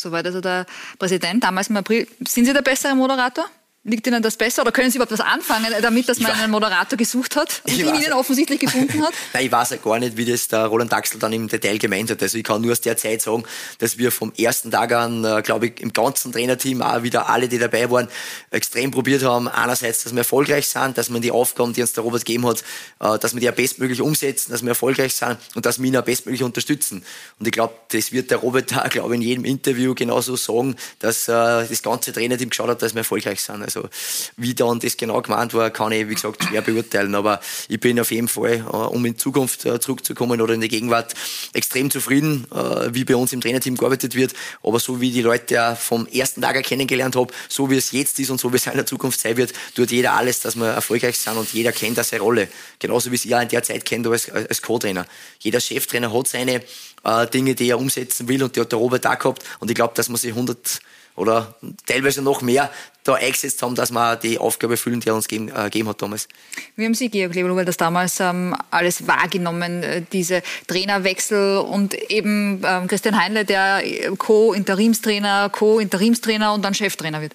Soweit 0.00 0.26
also 0.26 0.40
der 0.40 0.66
Präsident 0.98 1.44
damals 1.44 1.68
im 1.68 1.76
April. 1.76 2.08
Sind 2.26 2.46
Sie 2.46 2.52
der 2.52 2.62
bessere 2.62 2.94
Moderator? 2.94 3.44
Liegt 3.82 4.06
Ihnen 4.06 4.22
das 4.22 4.36
besser 4.36 4.60
oder 4.60 4.72
können 4.72 4.90
Sie 4.90 4.98
überhaupt 4.98 5.12
was 5.12 5.20
anfangen 5.20 5.72
damit, 5.80 6.06
dass 6.06 6.20
man 6.20 6.32
einen 6.32 6.50
Moderator 6.50 6.98
gesucht 6.98 7.34
hat 7.34 7.62
und 7.66 7.72
ihn 7.72 7.94
Ihnen 7.94 8.12
offensichtlich 8.12 8.60
gefunden 8.60 9.02
hat? 9.02 9.14
Nein, 9.32 9.46
ich 9.46 9.50
weiß 9.52 9.70
ja 9.70 9.76
gar 9.78 9.98
nicht, 9.98 10.18
wie 10.18 10.26
das 10.26 10.48
der 10.48 10.66
Roland 10.66 10.92
Daxel 10.92 11.18
dann 11.18 11.32
im 11.32 11.48
Detail 11.48 11.78
gemeint 11.78 12.10
hat. 12.10 12.22
Also 12.22 12.36
ich 12.36 12.44
kann 12.44 12.60
nur 12.60 12.72
aus 12.72 12.82
der 12.82 12.98
Zeit 12.98 13.22
sagen, 13.22 13.42
dass 13.78 13.96
wir 13.96 14.12
vom 14.12 14.34
ersten 14.36 14.70
Tag 14.70 14.92
an, 14.92 15.24
äh, 15.24 15.40
glaube 15.40 15.68
ich, 15.68 15.80
im 15.80 15.94
ganzen 15.94 16.30
Trainerteam 16.30 16.82
auch 16.82 17.02
wieder 17.04 17.30
alle, 17.30 17.48
die 17.48 17.58
dabei 17.58 17.90
waren, 17.90 18.08
extrem 18.50 18.90
probiert 18.90 19.22
haben. 19.22 19.48
Einerseits, 19.48 20.04
dass 20.04 20.12
wir 20.12 20.18
erfolgreich 20.18 20.68
sind, 20.68 20.98
dass 20.98 21.08
man 21.08 21.22
die 21.22 21.30
Aufgaben, 21.30 21.72
die 21.72 21.80
uns 21.80 21.94
der 21.94 22.04
Robert 22.04 22.26
gegeben 22.26 22.46
hat, 22.46 22.62
äh, 23.00 23.18
dass 23.18 23.32
wir 23.32 23.40
die 23.40 23.48
auch 23.48 23.54
bestmöglich 23.54 24.02
umsetzen, 24.02 24.52
dass 24.52 24.60
wir 24.60 24.68
erfolgreich 24.68 25.14
sind 25.14 25.38
und 25.54 25.64
dass 25.64 25.80
wir 25.80 25.88
ihn 25.88 25.96
auch 25.96 26.04
bestmöglich 26.04 26.42
unterstützen. 26.42 27.02
Und 27.38 27.46
ich 27.46 27.52
glaube, 27.52 27.72
das 27.92 28.12
wird 28.12 28.30
der 28.30 28.36
Robert 28.36 28.70
da, 28.72 28.88
glaube 28.90 29.14
ich, 29.14 29.22
in 29.22 29.26
jedem 29.26 29.44
Interview 29.46 29.94
genauso 29.94 30.36
sagen, 30.36 30.76
dass 30.98 31.28
äh, 31.28 31.32
das 31.66 31.82
ganze 31.82 32.12
Trainerteam 32.12 32.50
geschaut 32.50 32.68
hat, 32.68 32.82
dass 32.82 32.92
wir 32.92 32.98
erfolgreich 32.98 33.40
sind. 33.40 33.69
Also 33.76 33.88
wie 34.36 34.54
dann 34.54 34.80
das 34.80 34.96
genau 34.96 35.20
gemeint 35.22 35.54
war, 35.54 35.70
kann 35.70 35.92
ich, 35.92 36.08
wie 36.08 36.14
gesagt, 36.14 36.44
schwer 36.44 36.62
beurteilen. 36.62 37.14
Aber 37.14 37.40
ich 37.68 37.80
bin 37.80 37.98
auf 38.00 38.10
jeden 38.10 38.28
Fall, 38.28 38.54
äh, 38.58 38.60
um 38.60 39.04
in 39.04 39.18
Zukunft 39.18 39.64
äh, 39.64 39.80
zurückzukommen 39.80 40.40
oder 40.40 40.54
in 40.54 40.60
die 40.60 40.68
Gegenwart, 40.68 41.14
extrem 41.52 41.90
zufrieden, 41.90 42.46
äh, 42.52 42.94
wie 42.94 43.04
bei 43.04 43.16
uns 43.16 43.32
im 43.32 43.40
Trainerteam 43.40 43.76
gearbeitet 43.76 44.14
wird. 44.14 44.34
Aber 44.62 44.80
so 44.80 45.00
wie 45.00 45.10
die 45.10 45.22
Leute 45.22 45.54
ja 45.54 45.74
vom 45.74 46.06
ersten 46.06 46.42
Tag 46.42 46.62
kennengelernt 46.62 47.16
habe, 47.16 47.32
so 47.48 47.70
wie 47.70 47.76
es 47.76 47.92
jetzt 47.92 48.18
ist 48.18 48.30
und 48.30 48.40
so 48.40 48.52
wie 48.52 48.56
es 48.56 48.66
in 48.66 48.74
der 48.74 48.86
Zukunft 48.86 49.20
sein 49.20 49.36
wird, 49.36 49.52
tut 49.74 49.90
jeder 49.90 50.14
alles, 50.14 50.40
dass 50.40 50.56
wir 50.56 50.66
erfolgreich 50.66 51.18
sind 51.18 51.36
und 51.36 51.52
jeder 51.52 51.72
kennt 51.72 51.98
da 51.98 52.04
seine 52.04 52.22
Rolle. 52.22 52.48
Genauso 52.78 53.10
wie 53.10 53.16
es 53.16 53.24
ihr 53.24 53.40
in 53.40 53.48
der 53.48 53.62
Zeit 53.62 53.84
kennt 53.84 54.06
als, 54.06 54.30
als 54.30 54.62
Co-Trainer. 54.62 55.06
Jeder 55.38 55.60
Cheftrainer 55.60 56.12
hat 56.12 56.28
seine 56.28 56.62
äh, 57.04 57.26
Dinge, 57.26 57.54
die 57.54 57.68
er 57.68 57.78
umsetzen 57.78 58.28
will 58.28 58.42
und 58.42 58.56
die 58.56 58.60
hat 58.60 58.72
der 58.72 58.78
Robert 58.78 59.06
auch 59.06 59.18
gehabt. 59.18 59.44
Und 59.58 59.70
ich 59.70 59.74
glaube, 59.74 59.94
dass 59.94 60.08
man 60.08 60.16
sich 60.16 60.30
100 60.30 60.80
oder 61.16 61.54
teilweise 61.86 62.22
noch 62.22 62.40
mehr 62.40 62.70
da 63.04 63.14
eingesetzt 63.14 63.62
haben, 63.62 63.74
dass 63.74 63.90
wir 63.90 64.16
die 64.16 64.38
Aufgabe 64.38 64.74
erfüllen, 64.74 65.00
die 65.00 65.08
er 65.08 65.14
uns 65.14 65.28
gegeben, 65.28 65.48
äh, 65.48 65.64
gegeben 65.64 65.88
hat 65.88 66.00
damals. 66.00 66.28
Wie 66.76 66.84
haben 66.84 66.94
Sie, 66.94 67.08
Georg 67.08 67.34
Leberluber, 67.34 67.64
das 67.64 67.76
damals 67.76 68.20
ähm, 68.20 68.56
alles 68.70 69.06
wahrgenommen, 69.06 69.82
äh, 69.82 70.02
diese 70.12 70.42
Trainerwechsel 70.66 71.58
und 71.58 71.94
eben 72.10 72.62
ähm, 72.64 72.88
Christian 72.88 73.22
Heinle, 73.22 73.44
der 73.44 73.82
Co-Interimstrainer, 74.16 75.50
Co-Interimstrainer 75.50 76.54
und 76.54 76.64
dann 76.64 76.74
Cheftrainer 76.74 77.20
wird? 77.20 77.32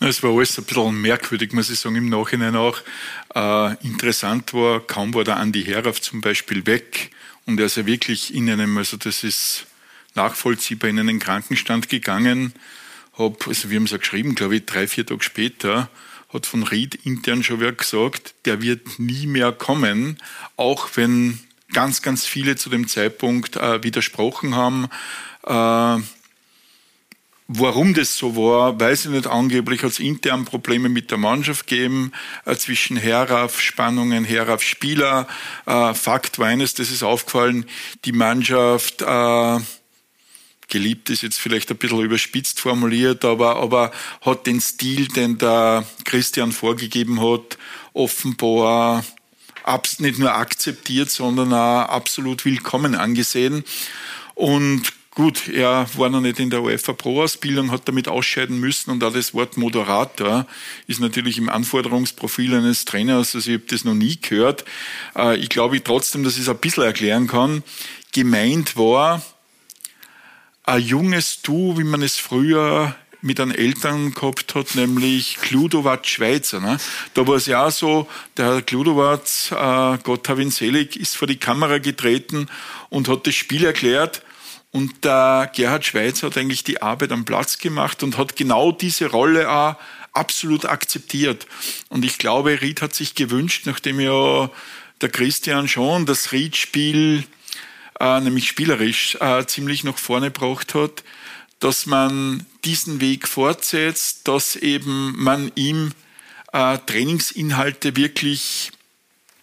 Es 0.00 0.22
war 0.22 0.30
alles 0.34 0.56
ein 0.56 0.64
bisschen 0.64 1.00
merkwürdig, 1.00 1.52
muss 1.52 1.68
ich 1.68 1.78
sagen, 1.78 1.96
im 1.96 2.08
Nachhinein 2.08 2.56
auch. 2.56 2.78
Äh, 3.34 3.74
interessant 3.86 4.54
war, 4.54 4.80
kaum 4.80 5.12
war 5.12 5.24
der 5.24 5.36
Andi 5.36 5.62
Herauf 5.62 6.00
zum 6.00 6.22
Beispiel 6.22 6.64
weg 6.66 7.10
und 7.46 7.58
er 7.58 7.66
ist 7.66 7.76
ja 7.76 7.86
wirklich 7.86 8.34
in 8.34 8.48
einem, 8.50 8.76
also 8.78 8.96
das 8.96 9.24
ist 9.24 9.66
nachvollziehbar, 10.14 10.90
in 10.90 10.98
einen 10.98 11.18
Krankenstand 11.18 11.88
gegangen 11.88 12.52
hab, 13.20 13.46
also 13.46 13.70
wir 13.70 13.76
haben 13.76 13.84
es 13.84 13.90
ja 13.90 13.98
geschrieben, 13.98 14.34
glaube 14.34 14.56
ich, 14.56 14.66
drei, 14.66 14.86
vier 14.86 15.06
Tage 15.06 15.22
später, 15.22 15.90
hat 16.32 16.46
von 16.46 16.62
Ried 16.62 16.94
intern 17.04 17.42
schon 17.42 17.60
wer 17.60 17.72
gesagt, 17.72 18.34
der 18.44 18.62
wird 18.62 18.98
nie 18.98 19.26
mehr 19.26 19.52
kommen, 19.52 20.18
auch 20.56 20.88
wenn 20.94 21.40
ganz, 21.72 22.02
ganz 22.02 22.24
viele 22.24 22.56
zu 22.56 22.70
dem 22.70 22.88
Zeitpunkt 22.88 23.56
äh, 23.56 23.82
widersprochen 23.82 24.54
haben. 24.54 24.88
Äh, 25.44 26.02
Warum 27.52 27.94
das 27.94 28.16
so 28.16 28.36
war, 28.36 28.78
weiß 28.78 29.06
ich 29.06 29.10
nicht. 29.10 29.26
Angeblich 29.26 29.82
hat 29.82 29.90
es 29.90 29.98
intern 29.98 30.44
Probleme 30.44 30.88
mit 30.88 31.10
der 31.10 31.18
Mannschaft 31.18 31.66
gegeben, 31.66 32.12
äh, 32.44 32.54
zwischen 32.54 32.96
Herauf, 32.96 33.60
Spannungen, 33.60 34.24
Herauf, 34.24 34.62
Spieler. 34.62 35.26
Äh, 35.66 35.92
Fakt 35.94 36.38
war 36.38 36.46
eines, 36.46 36.74
das 36.74 36.92
ist 36.92 37.02
aufgefallen, 37.02 37.66
die 38.04 38.12
Mannschaft 38.12 39.02
äh, 39.02 39.58
geliebt 40.68 41.10
ist 41.10 41.22
jetzt 41.22 41.40
vielleicht 41.40 41.72
ein 41.72 41.76
bisschen 41.76 41.98
überspitzt 41.98 42.60
formuliert, 42.60 43.24
aber, 43.24 43.56
aber 43.56 43.90
hat 44.20 44.46
den 44.46 44.60
Stil, 44.60 45.08
den 45.08 45.36
der 45.36 45.84
Christian 46.04 46.52
vorgegeben 46.52 47.20
hat, 47.20 47.58
offenbar 47.94 49.04
nicht 49.98 50.20
nur 50.20 50.32
akzeptiert, 50.36 51.10
sondern 51.10 51.52
auch 51.52 51.88
absolut 51.88 52.44
willkommen 52.44 52.94
angesehen. 52.94 53.64
Und 54.36 54.99
gut, 55.20 55.48
er 55.48 55.86
war 55.98 56.08
noch 56.08 56.22
nicht 56.22 56.40
in 56.40 56.48
der 56.48 56.62
UEFA 56.62 56.94
Pro-Ausbildung, 56.94 57.70
hat 57.70 57.86
damit 57.86 58.08
ausscheiden 58.08 58.58
müssen 58.58 58.90
und 58.90 59.04
auch 59.04 59.12
das 59.12 59.34
Wort 59.34 59.58
Moderator 59.58 60.46
ist 60.86 60.98
natürlich 60.98 61.36
im 61.36 61.50
Anforderungsprofil 61.50 62.54
eines 62.54 62.86
Trainers, 62.86 63.34
also 63.34 63.50
ich 63.50 63.58
habe 63.58 63.66
das 63.66 63.84
noch 63.84 63.92
nie 63.92 64.18
gehört. 64.18 64.64
Äh, 65.14 65.36
ich 65.36 65.50
glaube 65.50 65.84
trotzdem, 65.84 66.24
dass 66.24 66.36
ich 66.36 66.42
es 66.44 66.48
ein 66.48 66.56
bisschen 66.56 66.84
erklären 66.84 67.26
kann. 67.26 67.62
Gemeint 68.12 68.78
war, 68.78 69.22
ein 70.64 70.80
junges 70.80 71.42
Du, 71.42 71.76
wie 71.76 71.84
man 71.84 72.00
es 72.00 72.16
früher 72.16 72.94
mit 73.20 73.40
einem 73.40 73.50
Eltern 73.50 74.14
gehabt 74.14 74.54
hat, 74.54 74.74
nämlich 74.74 75.36
Kludowat 75.42 76.06
Schweizer. 76.06 76.60
Ne? 76.60 76.78
Da 77.12 77.26
war 77.26 77.34
es 77.34 77.44
ja 77.44 77.66
auch 77.66 77.70
so, 77.70 78.08
der 78.38 78.46
Herr 78.46 78.62
Kludowat, 78.62 79.50
äh, 79.50 79.98
Gott 80.02 80.30
hab 80.30 80.38
ihn 80.38 80.50
selig, 80.50 80.96
ist 80.96 81.18
vor 81.18 81.28
die 81.28 81.36
Kamera 81.36 81.76
getreten 81.76 82.48
und 82.88 83.06
hat 83.06 83.26
das 83.26 83.34
Spiel 83.34 83.66
erklärt. 83.66 84.22
Und 84.72 85.04
der 85.04 85.50
Gerhard 85.54 85.84
Schweizer 85.84 86.28
hat 86.28 86.36
eigentlich 86.36 86.62
die 86.62 86.80
Arbeit 86.80 87.12
am 87.12 87.24
Platz 87.24 87.58
gemacht 87.58 88.02
und 88.02 88.16
hat 88.16 88.36
genau 88.36 88.70
diese 88.70 89.06
Rolle 89.06 89.50
auch 89.50 89.76
absolut 90.12 90.64
akzeptiert. 90.64 91.46
Und 91.88 92.04
ich 92.04 92.18
glaube, 92.18 92.60
Ried 92.60 92.82
hat 92.82 92.94
sich 92.94 93.14
gewünscht, 93.14 93.66
nachdem 93.66 94.00
ja 94.00 94.50
der 95.00 95.08
Christian 95.08 95.66
schon 95.66 96.06
das 96.06 96.32
Ried-Spiel 96.32 97.24
äh, 98.00 98.20
nämlich 98.20 98.48
spielerisch 98.48 99.16
äh, 99.20 99.44
ziemlich 99.46 99.84
nach 99.84 99.98
vorne 99.98 100.30
gebracht 100.30 100.74
hat, 100.74 101.04
dass 101.58 101.86
man 101.86 102.46
diesen 102.64 103.00
Weg 103.00 103.28
fortsetzt, 103.28 104.26
dass 104.26 104.56
eben 104.56 105.14
man 105.22 105.52
ihm 105.54 105.92
äh, 106.52 106.78
Trainingsinhalte 106.78 107.96
wirklich 107.96 108.72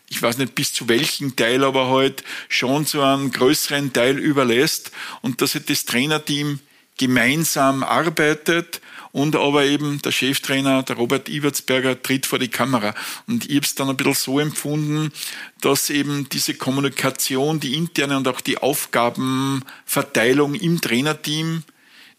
ich 0.09 0.21
weiß 0.21 0.37
nicht 0.37 0.55
bis 0.55 0.73
zu 0.73 0.87
welchem 0.87 1.35
Teil, 1.35 1.63
aber 1.63 1.89
halt 1.89 2.23
schon 2.49 2.85
so 2.85 3.01
einen 3.01 3.31
größeren 3.31 3.93
Teil 3.93 4.17
überlässt 4.17 4.91
und 5.21 5.41
dass 5.41 5.57
das 5.65 5.85
Trainerteam 5.85 6.59
gemeinsam 6.97 7.83
arbeitet 7.83 8.81
und 9.11 9.35
aber 9.35 9.65
eben 9.65 10.01
der 10.01 10.11
Cheftrainer, 10.11 10.83
der 10.83 10.95
Robert 10.95 11.27
Ibertsberger, 11.29 12.01
tritt 12.01 12.25
vor 12.25 12.39
die 12.39 12.49
Kamera. 12.49 12.93
Und 13.27 13.49
ich 13.49 13.55
habe 13.55 13.65
es 13.65 13.75
dann 13.75 13.89
ein 13.89 13.97
bisschen 13.97 14.13
so 14.13 14.39
empfunden, 14.39 15.11
dass 15.61 15.89
eben 15.89 16.29
diese 16.29 16.53
Kommunikation, 16.53 17.59
die 17.59 17.75
interne 17.75 18.17
und 18.17 18.27
auch 18.27 18.41
die 18.41 18.57
Aufgabenverteilung 18.57 20.55
im 20.55 20.81
Trainerteam 20.81 21.63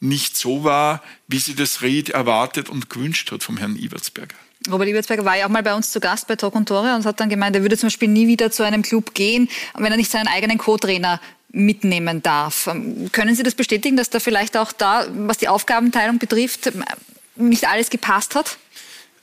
nicht 0.00 0.36
so 0.36 0.64
war, 0.64 1.02
wie 1.26 1.38
sie 1.38 1.54
das 1.54 1.82
Ried 1.82 2.10
erwartet 2.10 2.68
und 2.68 2.90
gewünscht 2.90 3.30
hat 3.32 3.42
vom 3.42 3.56
Herrn 3.56 3.76
Ibertsberger. 3.76 4.36
Robert 4.70 4.88
Ibertsberger 4.88 5.24
war 5.24 5.36
ja 5.36 5.46
auch 5.46 5.50
mal 5.50 5.62
bei 5.62 5.74
uns 5.74 5.90
zu 5.90 6.00
Gast 6.00 6.26
bei 6.26 6.36
Talk 6.36 6.54
und 6.54 6.66
Tore 6.66 6.94
und 6.94 7.04
hat 7.04 7.20
dann 7.20 7.28
gemeint, 7.28 7.54
er 7.54 7.62
würde 7.62 7.78
zum 7.78 7.88
Beispiel 7.88 8.08
nie 8.08 8.26
wieder 8.26 8.50
zu 8.50 8.64
einem 8.64 8.82
Club 8.82 9.14
gehen, 9.14 9.48
wenn 9.74 9.92
er 9.92 9.96
nicht 9.96 10.10
seinen 10.10 10.28
eigenen 10.28 10.58
Co-Trainer 10.58 11.20
mitnehmen 11.50 12.22
darf. 12.22 12.66
Ähm, 12.66 13.10
können 13.12 13.34
Sie 13.34 13.42
das 13.42 13.54
bestätigen, 13.54 13.96
dass 13.96 14.10
da 14.10 14.20
vielleicht 14.20 14.56
auch 14.56 14.72
da, 14.72 15.06
was 15.10 15.38
die 15.38 15.48
Aufgabenteilung 15.48 16.18
betrifft, 16.18 16.72
nicht 17.36 17.68
alles 17.68 17.88
gepasst 17.88 18.34
hat? 18.34 18.58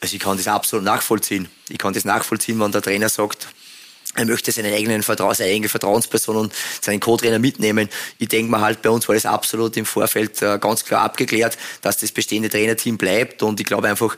Also 0.01 0.15
ich 0.15 0.21
kann 0.21 0.37
das 0.37 0.47
absolut 0.47 0.85
nachvollziehen. 0.85 1.47
Ich 1.69 1.77
kann 1.77 1.93
das 1.93 2.05
nachvollziehen, 2.05 2.59
wenn 2.59 2.71
der 2.71 2.81
Trainer 2.81 3.09
sagt, 3.09 3.47
er 4.15 4.25
möchte 4.25 4.51
seinen 4.51 4.73
eigenen 4.73 5.03
Vertrau 5.03 5.33
seine 5.33 5.51
eigene 5.51 5.67
Vertrauensperson 5.67 6.37
und 6.37 6.53
seinen 6.79 7.01
Co-Trainer 7.01 7.37
mitnehmen. 7.37 7.89
Ich 8.17 8.29
denke 8.29 8.49
mal 8.49 8.61
halt, 8.61 8.81
bei 8.81 8.89
uns 8.89 9.07
war 9.09 9.15
das 9.15 9.25
absolut 9.25 9.75
im 9.75 9.85
Vorfeld 9.85 10.41
äh, 10.41 10.57
ganz 10.57 10.85
klar 10.85 11.01
abgeklärt, 11.01 11.57
dass 11.81 11.97
das 11.97 12.11
bestehende 12.13 12.49
Trainerteam 12.49 12.97
bleibt 12.97 13.43
und 13.43 13.59
ich 13.59 13.65
glaube 13.65 13.89
einfach, 13.89 14.15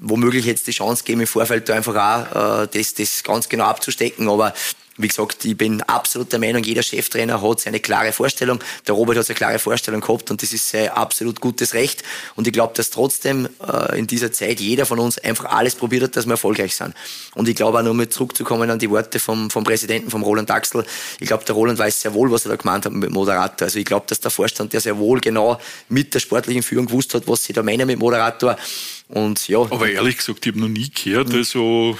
womöglich 0.00 0.44
jetzt 0.44 0.66
die 0.66 0.72
Chance 0.72 1.04
geben, 1.04 1.20
im 1.20 1.26
Vorfeld 1.26 1.68
da 1.68 1.74
einfach 1.74 1.94
auch 1.96 2.62
äh, 2.62 2.68
das, 2.72 2.94
das 2.94 3.22
ganz 3.22 3.48
genau 3.48 3.64
abzustecken, 3.64 4.28
aber 4.28 4.54
wie 5.02 5.08
gesagt, 5.08 5.44
ich 5.44 5.56
bin 5.56 5.82
absolut 5.82 6.32
der 6.32 6.38
Meinung, 6.38 6.62
jeder 6.62 6.82
Cheftrainer 6.82 7.42
hat 7.42 7.60
seine 7.60 7.80
klare 7.80 8.12
Vorstellung. 8.12 8.60
Der 8.86 8.94
Robert 8.94 9.18
hat 9.18 9.26
seine 9.26 9.36
klare 9.36 9.58
Vorstellung 9.58 10.00
gehabt 10.00 10.30
und 10.30 10.42
das 10.42 10.52
ist 10.52 10.68
sein 10.68 10.88
absolut 10.88 11.40
gutes 11.40 11.74
Recht. 11.74 12.02
Und 12.36 12.46
ich 12.46 12.52
glaube, 12.52 12.74
dass 12.76 12.90
trotzdem 12.90 13.48
äh, 13.66 13.98
in 13.98 14.06
dieser 14.06 14.32
Zeit 14.32 14.60
jeder 14.60 14.86
von 14.86 14.98
uns 14.98 15.18
einfach 15.18 15.46
alles 15.46 15.74
probiert 15.74 16.04
hat, 16.04 16.16
dass 16.16 16.26
wir 16.26 16.32
erfolgreich 16.32 16.74
sind. 16.74 16.94
Und 17.34 17.48
ich 17.48 17.56
glaube 17.56 17.78
auch 17.78 17.82
nur 17.82 17.94
mit 17.94 18.12
zurückzukommen 18.12 18.70
an 18.70 18.78
die 18.78 18.90
Worte 18.90 19.18
vom, 19.18 19.50
vom 19.50 19.64
Präsidenten, 19.64 20.10
vom 20.10 20.22
Roland 20.22 20.50
Axel. 20.50 20.84
Ich 21.20 21.26
glaube, 21.26 21.44
der 21.44 21.54
Roland 21.54 21.78
weiß 21.78 22.02
sehr 22.02 22.14
wohl, 22.14 22.30
was 22.30 22.46
er 22.46 22.50
da 22.50 22.56
gemeint 22.56 22.86
hat 22.86 22.92
mit 22.92 23.10
Moderator. 23.10 23.66
Also 23.66 23.78
ich 23.78 23.84
glaube, 23.84 24.06
dass 24.08 24.20
der 24.20 24.30
Vorstand, 24.30 24.72
der 24.72 24.80
sehr 24.80 24.96
wohl 24.98 25.20
genau 25.20 25.60
mit 25.88 26.14
der 26.14 26.20
sportlichen 26.20 26.62
Führung 26.62 26.86
gewusst 26.86 27.14
hat, 27.14 27.26
was 27.26 27.44
sie 27.44 27.52
da 27.52 27.62
meinen 27.62 27.86
mit 27.86 27.98
Moderator. 27.98 28.56
Und 29.08 29.46
ja. 29.48 29.58
Aber 29.58 29.88
ehrlich 29.88 30.16
gesagt, 30.16 30.46
ich 30.46 30.52
habe 30.52 30.60
noch 30.60 30.68
nie 30.68 30.90
gehört, 30.90 31.34
also 31.34 31.98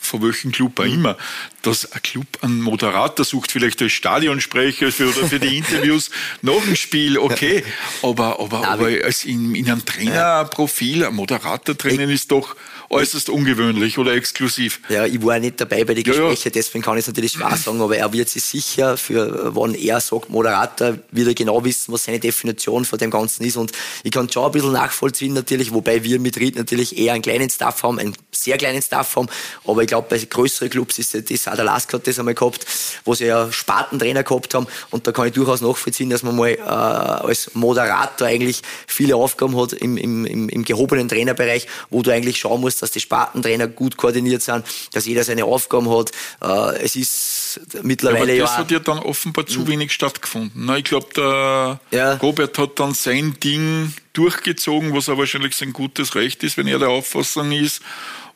von 0.00 0.22
welchem 0.22 0.50
Club 0.50 0.80
auch 0.80 0.84
immer, 0.84 1.16
dass 1.62 1.92
ein 1.92 2.02
Club 2.02 2.26
einen 2.40 2.60
Moderator 2.60 3.24
sucht, 3.24 3.52
vielleicht 3.52 3.82
als 3.82 3.92
Stadionsprecher 3.92 4.90
für, 4.90 5.08
oder 5.08 5.26
für 5.26 5.38
die 5.38 5.56
Interviews 5.58 6.10
nach 6.42 6.62
dem 6.64 6.74
Spiel, 6.74 7.18
okay. 7.18 7.64
Aber, 8.02 8.40
aber, 8.40 8.66
aber 8.66 8.86
als 9.04 9.24
in, 9.24 9.54
in 9.54 9.70
einem 9.70 9.84
Trainerprofil 9.84 11.04
ein 11.04 11.14
Moderator 11.14 11.74
drinnen 11.74 12.10
ist 12.10 12.30
doch 12.32 12.56
äußerst 12.90 13.30
ungewöhnlich 13.30 13.98
oder 13.98 14.14
exklusiv. 14.14 14.80
Ja, 14.88 15.06
ich 15.06 15.22
war 15.24 15.38
nicht 15.38 15.60
dabei 15.60 15.84
bei 15.84 15.94
den 15.94 16.02
Gesprächen, 16.02 16.28
ja, 16.28 16.44
ja. 16.44 16.50
deswegen 16.50 16.82
kann 16.82 16.96
ich 16.96 17.02
es 17.02 17.06
natürlich 17.06 17.32
schwer 17.32 17.56
sagen, 17.56 17.80
aber 17.80 17.96
er 17.96 18.12
wird 18.12 18.28
sich 18.28 18.42
sicher, 18.42 18.96
für 18.96 19.54
wann 19.54 19.74
er 19.74 20.00
sagt 20.00 20.28
Moderator, 20.28 20.98
wieder 21.12 21.32
genau 21.32 21.64
wissen, 21.64 21.92
was 21.92 22.04
seine 22.04 22.18
Definition 22.18 22.84
von 22.84 22.98
dem 22.98 23.10
Ganzen 23.10 23.44
ist. 23.44 23.56
Und 23.56 23.70
ich 24.02 24.10
kann 24.10 24.28
schon 24.28 24.44
ein 24.44 24.50
bisschen 24.50 24.72
nachvollziehen 24.72 25.34
natürlich, 25.34 25.72
wobei 25.72 26.02
wir 26.02 26.18
mit 26.18 26.36
Ried 26.38 26.56
natürlich 26.56 26.98
eher 26.98 27.12
einen 27.12 27.22
kleinen 27.22 27.48
Staff 27.48 27.84
haben, 27.84 28.00
einen 28.00 28.14
sehr 28.42 28.56
kleinen 28.58 28.82
Staff 28.82 29.16
haben. 29.16 29.28
Aber 29.66 29.82
ich 29.82 29.88
glaube, 29.88 30.08
bei 30.08 30.18
größeren 30.18 30.70
Clubs 30.70 30.98
ist 30.98 31.14
das, 31.14 31.48
auch 31.48 31.54
der 31.54 31.64
Lask 31.64 31.92
hat 31.92 32.06
das 32.06 32.18
einmal 32.18 32.34
gehabt, 32.34 32.66
wo 33.04 33.14
sie 33.14 33.26
ja 33.26 33.50
Spatentrainer 33.50 34.22
gehabt 34.22 34.54
haben. 34.54 34.66
Und 34.90 35.06
da 35.06 35.12
kann 35.12 35.26
ich 35.26 35.32
durchaus 35.32 35.60
nachvollziehen, 35.60 36.10
dass 36.10 36.22
man 36.22 36.36
mal 36.36 36.50
äh, 36.50 36.60
als 36.60 37.54
Moderator 37.54 38.26
eigentlich 38.26 38.62
viele 38.86 39.16
Aufgaben 39.16 39.56
hat 39.60 39.72
im, 39.72 39.96
im, 39.96 40.24
im, 40.24 40.48
im 40.48 40.64
gehobenen 40.64 41.08
Trainerbereich, 41.08 41.66
wo 41.90 42.02
du 42.02 42.12
eigentlich 42.12 42.38
schauen 42.38 42.60
musst, 42.60 42.82
dass 42.82 42.90
die 42.90 43.00
Spartentrainer 43.00 43.68
gut 43.68 43.96
koordiniert 43.96 44.42
sind, 44.42 44.64
dass 44.92 45.06
jeder 45.06 45.24
seine 45.24 45.44
Aufgaben 45.44 45.90
hat. 45.90 46.10
Äh, 46.42 46.82
es 46.82 46.96
ist 46.96 47.60
mittlerweile 47.82 48.34
ja. 48.34 48.44
Aber 48.44 48.52
das 48.52 48.58
hat 48.58 48.70
ja 48.70 48.78
dann 48.78 48.98
offenbar 48.98 49.46
zu 49.46 49.60
hm. 49.60 49.68
wenig 49.68 49.92
stattgefunden. 49.92 50.76
Ich 50.76 50.84
glaube, 50.84 51.08
der 51.14 51.80
ja. 51.90 52.14
Robert 52.14 52.58
hat 52.58 52.78
dann 52.78 52.94
sein 52.94 53.36
Ding 53.42 53.92
durchgezogen, 54.12 54.94
was 54.94 55.08
auch 55.08 55.18
wahrscheinlich 55.18 55.54
sein 55.54 55.72
gutes 55.72 56.14
Recht 56.14 56.42
ist, 56.42 56.56
wenn 56.56 56.66
er 56.66 56.78
der 56.78 56.88
Auffassung 56.88 57.52
ist. 57.52 57.80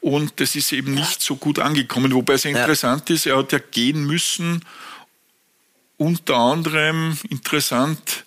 Und 0.04 0.38
das 0.38 0.54
ist 0.54 0.70
eben 0.72 0.92
nicht 0.92 1.22
so 1.22 1.36
gut 1.36 1.58
angekommen. 1.58 2.12
Wobei 2.12 2.34
es 2.34 2.44
interessant 2.44 3.08
ist, 3.08 3.24
er 3.24 3.38
hat 3.38 3.52
ja 3.52 3.58
gehen 3.58 4.04
müssen, 4.04 4.62
unter 5.96 6.36
anderem 6.36 7.16
interessant 7.30 8.26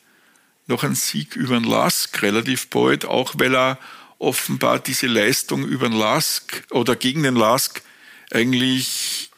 noch 0.66 0.82
ein 0.82 0.96
Sieg 0.96 1.36
über 1.36 1.54
den 1.54 1.66
Lask 1.70 2.20
relativ 2.24 2.72
bald, 2.72 3.06
auch 3.06 3.36
weil 3.38 3.56
er 3.56 3.78
offenbar 4.18 4.80
diese 4.80 5.06
Leistung 5.06 5.68
über 5.68 5.88
den 5.88 6.00
Lask 6.00 6.64
oder 6.72 6.96
gegen 6.96 7.22
den 7.22 7.36
Lask 7.36 7.84
eigentlich 8.32 9.30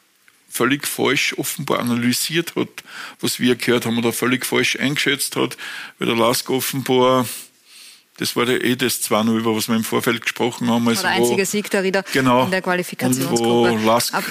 völlig 0.50 0.88
falsch 0.88 1.38
offenbar 1.38 1.80
analysiert 1.80 2.56
hat, 2.56 2.86
was 3.20 3.42
wir 3.42 3.58
gehört 3.58 3.86
haben, 3.86 3.98
oder 3.98 4.14
völlig 4.14 4.46
falsch 4.46 4.78
eingeschätzt 4.78 5.36
hat, 5.36 5.58
weil 5.98 6.08
der 6.08 6.16
Lask 6.16 6.50
offenbar 6.50 7.28
das 8.20 8.36
war 8.36 8.46
der 8.46 8.64
eh 8.64 8.76
das 8.76 9.02
2-0, 9.02 9.38
über 9.38 9.56
was 9.56 9.70
wir 9.70 9.76
im 9.76 9.84
Vorfeld 9.84 10.22
gesprochen 10.22 10.70
haben. 10.70 10.88
Also 10.88 11.04
der 11.04 11.12
einzige 11.12 11.46
Sieg 11.46 11.70
der 11.70 11.84
Rieder 11.84 12.04
genau, 12.12 12.44
in 12.44 12.52
der 12.52 12.62
Qualifikationsgruppe. 12.62 13.72
Und 13.72 13.84
wo 13.84 13.88
Lask 13.88 14.14
Ab 14.14 14.26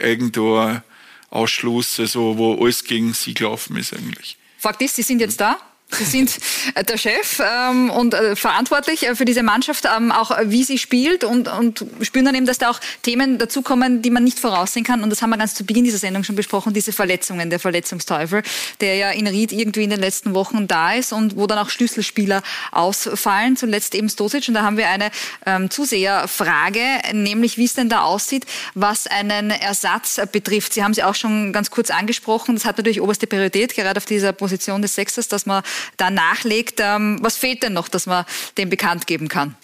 Eigentor, 0.00 0.82
Ausschluss, 1.30 1.98
also 1.98 2.36
wo 2.36 2.62
alles 2.62 2.84
gegen 2.84 3.14
sie 3.14 3.32
gelaufen 3.32 3.76
ist 3.76 3.94
eigentlich. 3.94 4.36
Fakt 4.58 4.82
ist, 4.82 4.96
Sie 4.96 5.02
sind 5.02 5.20
jetzt 5.20 5.40
da. 5.40 5.58
Sie 5.90 6.04
sind 6.04 6.38
äh, 6.74 6.82
der 6.82 6.96
Chef 6.96 7.40
ähm, 7.40 7.90
und 7.90 8.14
äh, 8.14 8.34
verantwortlich 8.36 9.06
äh, 9.06 9.14
für 9.14 9.24
diese 9.24 9.42
Mannschaft, 9.42 9.84
ähm, 9.96 10.10
auch 10.10 10.30
äh, 10.30 10.50
wie 10.50 10.64
sie 10.64 10.78
spielt 10.78 11.24
und, 11.24 11.46
und 11.46 11.84
spüren 12.02 12.24
dann 12.24 12.34
eben, 12.34 12.46
dass 12.46 12.58
da 12.58 12.70
auch 12.70 12.80
Themen 13.02 13.38
dazukommen, 13.38 14.02
die 14.02 14.10
man 14.10 14.24
nicht 14.24 14.38
voraussehen 14.40 14.84
kann. 14.84 15.02
Und 15.02 15.10
das 15.10 15.22
haben 15.22 15.30
wir 15.30 15.36
ganz 15.36 15.54
zu 15.54 15.64
Beginn 15.64 15.84
dieser 15.84 15.98
Sendung 15.98 16.24
schon 16.24 16.36
besprochen, 16.36 16.72
diese 16.72 16.92
Verletzungen, 16.92 17.50
der 17.50 17.60
Verletzungsteufel, 17.60 18.42
der 18.80 18.96
ja 18.96 19.10
in 19.10 19.26
Ried 19.26 19.52
irgendwie 19.52 19.84
in 19.84 19.90
den 19.90 20.00
letzten 20.00 20.34
Wochen 20.34 20.66
da 20.66 20.94
ist 20.94 21.12
und 21.12 21.36
wo 21.36 21.46
dann 21.46 21.58
auch 21.58 21.70
Schlüsselspieler 21.70 22.42
ausfallen, 22.72 23.56
zuletzt 23.56 23.94
eben 23.94 24.08
Stosic. 24.08 24.48
Und 24.48 24.54
da 24.54 24.62
haben 24.62 24.76
wir 24.76 24.88
eine 24.88 25.10
ähm, 25.46 25.70
Zuseherfrage, 25.70 26.82
nämlich 27.12 27.56
wie 27.56 27.66
es 27.66 27.74
denn 27.74 27.88
da 27.88 28.02
aussieht, 28.02 28.46
was 28.74 29.06
einen 29.06 29.50
Ersatz 29.50 30.20
betrifft. 30.32 30.72
Sie 30.72 30.82
haben 30.82 30.92
es 30.92 30.98
auch 30.98 31.14
schon 31.14 31.52
ganz 31.52 31.70
kurz 31.70 31.90
angesprochen. 31.90 32.56
Das 32.56 32.64
hat 32.64 32.78
natürlich 32.78 33.00
oberste 33.00 33.26
Priorität, 33.26 33.74
gerade 33.74 33.98
auf 33.98 34.06
dieser 34.06 34.32
Position 34.32 34.82
des 34.82 34.94
Sechsters, 34.94 35.28
dass 35.28 35.46
man 35.46 35.62
da 35.96 36.10
nachlegt. 36.10 36.80
Ähm, 36.80 37.18
was 37.20 37.36
fehlt 37.36 37.62
denn 37.62 37.72
noch, 37.72 37.88
dass 37.88 38.06
man 38.06 38.24
dem 38.56 38.70
bekannt 38.70 39.06
geben 39.06 39.28
kann? 39.28 39.56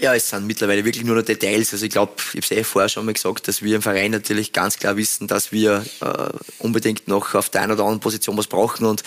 Ja, 0.00 0.14
es 0.14 0.30
sind 0.30 0.46
mittlerweile 0.46 0.82
wirklich 0.86 1.04
nur 1.04 1.14
noch 1.14 1.22
Details. 1.22 1.74
Also 1.74 1.84
ich 1.84 1.90
glaube, 1.90 2.14
ich 2.16 2.28
habe 2.28 2.38
es 2.38 2.50
eh 2.50 2.64
vorher 2.64 2.88
schon 2.88 3.04
mal 3.04 3.12
gesagt, 3.12 3.46
dass 3.48 3.60
wir 3.60 3.76
im 3.76 3.82
Verein 3.82 4.12
natürlich 4.12 4.54
ganz 4.54 4.78
klar 4.78 4.96
wissen, 4.96 5.26
dass 5.26 5.52
wir 5.52 5.84
äh, 6.00 6.28
unbedingt 6.58 7.06
noch 7.06 7.34
auf 7.34 7.50
der 7.50 7.60
einen 7.60 7.72
oder 7.72 7.82
anderen 7.82 8.00
Position 8.00 8.34
was 8.38 8.46
brauchen. 8.46 8.86
Und 8.86 9.02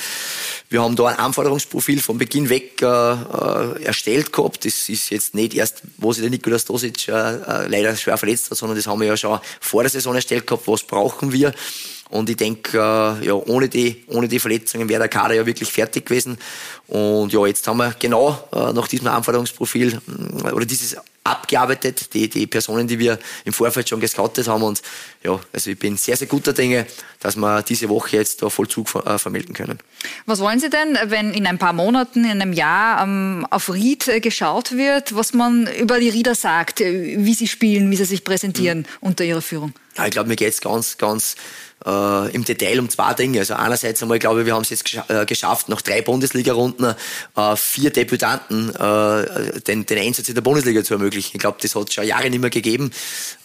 wir 0.70 0.84
haben 0.84 0.96
da 0.96 1.08
ein 1.08 1.18
Anforderungsprofil 1.18 2.00
von 2.00 2.20
Beginn 2.20 2.48
weg 2.50 2.80
äh, 2.84 2.86
äh 2.86 3.84
erstellt 3.84 4.32
gehabt. 4.32 4.66
Das 4.66 4.88
ist 4.88 5.10
jetzt 5.10 5.34
nicht 5.34 5.56
erst, 5.56 5.82
wo 5.98 6.14
sich 6.14 6.22
der 6.22 6.30
Nikolaus 6.30 6.66
Dosic 6.66 7.08
äh, 7.08 7.12
äh, 7.12 7.68
leider 7.68 7.96
schwer 7.96 8.18
verletzt 8.18 8.52
hat, 8.52 8.60
sondern 8.60 8.78
das 8.78 8.86
haben 8.86 9.00
wir 9.00 9.08
ja 9.08 9.18
schon 9.18 9.40
vor 9.62 9.82
der 9.82 9.90
Saison 9.90 10.14
erstellt 10.14 10.46
gehabt. 10.46 10.68
Was 10.68 10.84
brauchen 10.84 11.32
wir? 11.32 11.56
Und 12.14 12.30
ich 12.30 12.38
denke, 12.38 12.78
äh, 12.78 13.26
ja, 13.26 13.34
ohne 13.34 13.68
die, 13.68 14.04
ohne 14.08 14.28
die 14.28 14.38
Verletzungen 14.40 14.88
wäre 14.88 15.00
der 15.00 15.10
Kader 15.10 15.34
ja 15.34 15.48
wirklich 15.48 15.72
fertig 15.72 16.06
gewesen. 16.06 16.38
Und 16.86 17.34
ja, 17.34 17.44
jetzt 17.48 17.68
haben 17.68 17.78
wir 17.78 17.96
genau 17.98 18.48
äh, 18.52 18.72
nach 18.72 18.88
diesem 18.88 19.08
Anforderungsprofil 19.08 20.00
äh, 20.46 20.52
oder 20.52 20.64
dieses 20.64 20.96
abgearbeitet, 21.24 22.14
die, 22.14 22.30
die 22.30 22.48
Personen, 22.48 22.88
die 22.88 23.00
wir 23.00 23.18
im 23.46 23.54
Vorfeld 23.54 23.88
schon 23.88 24.00
gescoutet 24.00 24.48
haben. 24.48 24.62
Und 24.62 24.82
ja, 25.24 25.40
also 25.54 25.72
ich 25.72 25.80
bin 25.80 25.98
sehr, 25.98 26.18
sehr 26.18 26.28
guter 26.28 26.54
Dinge, 26.54 26.86
dass 27.20 27.36
wir 27.36 27.62
diese 27.64 27.90
Woche 27.90 28.18
jetzt 28.18 28.42
da 28.42 28.50
Vollzug 28.50 28.94
äh, 28.94 29.18
vermelden 29.18 29.56
können. 29.56 29.80
Was 30.26 30.40
wollen 30.40 30.60
Sie 30.60 30.70
denn, 30.70 30.98
wenn 31.06 31.34
in 31.34 31.48
ein 31.48 31.58
paar 31.58 31.74
Monaten, 31.74 32.26
in 32.26 32.42
einem 32.42 32.54
Jahr 32.54 33.04
ähm, 33.04 33.48
auf 33.50 33.74
Ried 33.74 34.08
äh, 34.08 34.20
geschaut 34.20 34.74
wird, 34.74 35.16
was 35.16 35.34
man 35.34 35.68
über 35.80 36.00
die 36.00 36.10
Rieder 36.10 36.36
sagt, 36.36 36.82
äh, 36.82 37.16
wie 37.18 37.34
sie 37.34 37.48
spielen, 37.48 37.90
wie 37.90 37.96
sie 37.96 38.06
sich 38.06 38.24
präsentieren 38.24 38.80
mhm. 38.80 38.86
unter 39.00 39.24
Ihrer 39.24 39.42
Führung? 39.42 39.74
Ja, 39.98 40.06
ich 40.06 40.12
glaube, 40.12 40.28
mir 40.28 40.36
geht 40.36 40.54
es 40.54 40.60
ganz, 40.60 40.98
ganz 40.98 41.36
äh, 41.86 42.32
im 42.34 42.44
Detail 42.44 42.80
um 42.80 42.90
zwei 42.90 43.14
Dinge. 43.14 43.40
Also 43.40 43.56
einerseits 43.56 44.02
einmal 44.02 44.20
glaube 44.20 44.42
ich, 44.42 44.46
wir 44.46 44.56
haben 44.56 44.64
es 44.64 44.70
jetzt 44.70 44.94
äh, 45.08 45.26
geschafft, 45.26 45.70
nach 45.70 45.82
drei 45.82 46.02
Bundesliga-Runden 46.02 46.96
äh, 47.36 47.56
vier 47.56 47.92
Debütanten 47.92 48.70
äh, 48.76 49.60
den, 49.62 49.86
den 49.86 49.98
Einsatz 49.98 50.30
in 50.30 50.36
der 50.36 50.42
Bundesliga 50.42 50.84
zu 50.84 50.94
ermöglichen. 50.94 51.32
Ich 51.34 51.40
glaube, 51.40 51.58
das 51.62 51.76
hat 51.76 51.90
es 51.90 51.94
schon 51.94 52.06
Jahre 52.06 52.30
nicht 52.30 52.40
mehr 52.40 52.50
gegeben. 52.50 52.92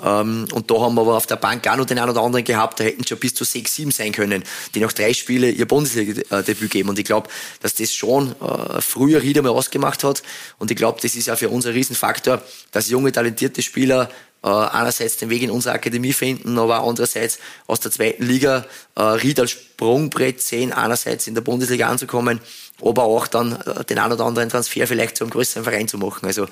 Ähm, 0.02 0.46
und 0.52 0.70
da 0.70 0.80
haben 0.80 0.94
wir 0.94 1.02
aber 1.02 1.16
auf 1.16 1.26
der 1.26 1.36
Bank 1.36 1.66
auch 1.68 1.76
noch 1.76 1.86
den 1.86 1.98
einen 1.98 2.10
oder 2.10 2.22
anderen 2.22 2.44
gehabt, 2.44 2.80
da 2.80 2.84
hätten 2.84 3.06
schon 3.06 3.18
bis 3.18 3.34
zu 3.34 3.44
sechs, 3.44 3.74
sieben 3.74 3.90
sein 3.90 4.12
können, 4.12 4.44
die 4.74 4.80
nach 4.80 4.92
drei 4.92 5.12
Spielen 5.12 5.56
ihr 5.56 5.66
Bundesliga-Debüt 5.66 6.70
geben. 6.70 6.88
Und 6.88 6.98
ich 6.98 7.04
glaube, 7.04 7.28
dass 7.60 7.74
das 7.74 7.94
schon 7.94 8.32
äh, 8.40 8.80
früher 8.80 9.22
wieder 9.22 9.42
mal 9.42 9.50
ausgemacht 9.50 10.04
hat. 10.04 10.22
Und 10.58 10.70
ich 10.70 10.76
glaube, 10.76 11.00
das 11.00 11.14
ist 11.14 11.30
auch 11.30 11.38
für 11.38 11.48
uns 11.48 11.66
ein 11.66 11.72
Riesenfaktor, 11.72 12.42
dass 12.72 12.88
junge, 12.88 13.12
talentierte 13.12 13.62
Spieler 13.62 14.10
äh, 14.42 14.48
einerseits 14.48 15.16
den 15.16 15.30
Weg 15.30 15.42
in 15.42 15.50
unsere 15.50 15.74
Akademie 15.74 16.12
finden, 16.12 16.58
aber 16.58 16.82
andererseits 16.84 17.38
aus 17.66 17.80
der 17.80 17.90
zweiten 17.90 18.24
Liga 18.24 18.66
äh, 18.94 19.02
Ried 19.02 19.40
als 19.40 19.50
Sprungbrett 19.52 20.40
sehen, 20.40 20.72
einerseits 20.72 21.26
in 21.26 21.34
der 21.34 21.42
Bundesliga 21.42 21.88
anzukommen, 21.88 22.40
aber 22.80 23.02
auch 23.04 23.26
dann 23.26 23.60
äh, 23.60 23.84
den 23.84 23.98
einen 23.98 24.12
oder 24.12 24.24
anderen 24.24 24.48
Transfer 24.48 24.86
vielleicht 24.86 25.16
zu 25.16 25.24
einem 25.24 25.30
größeren 25.30 25.64
Verein 25.64 25.88
zu 25.88 25.98
machen. 25.98 26.26
Also 26.26 26.46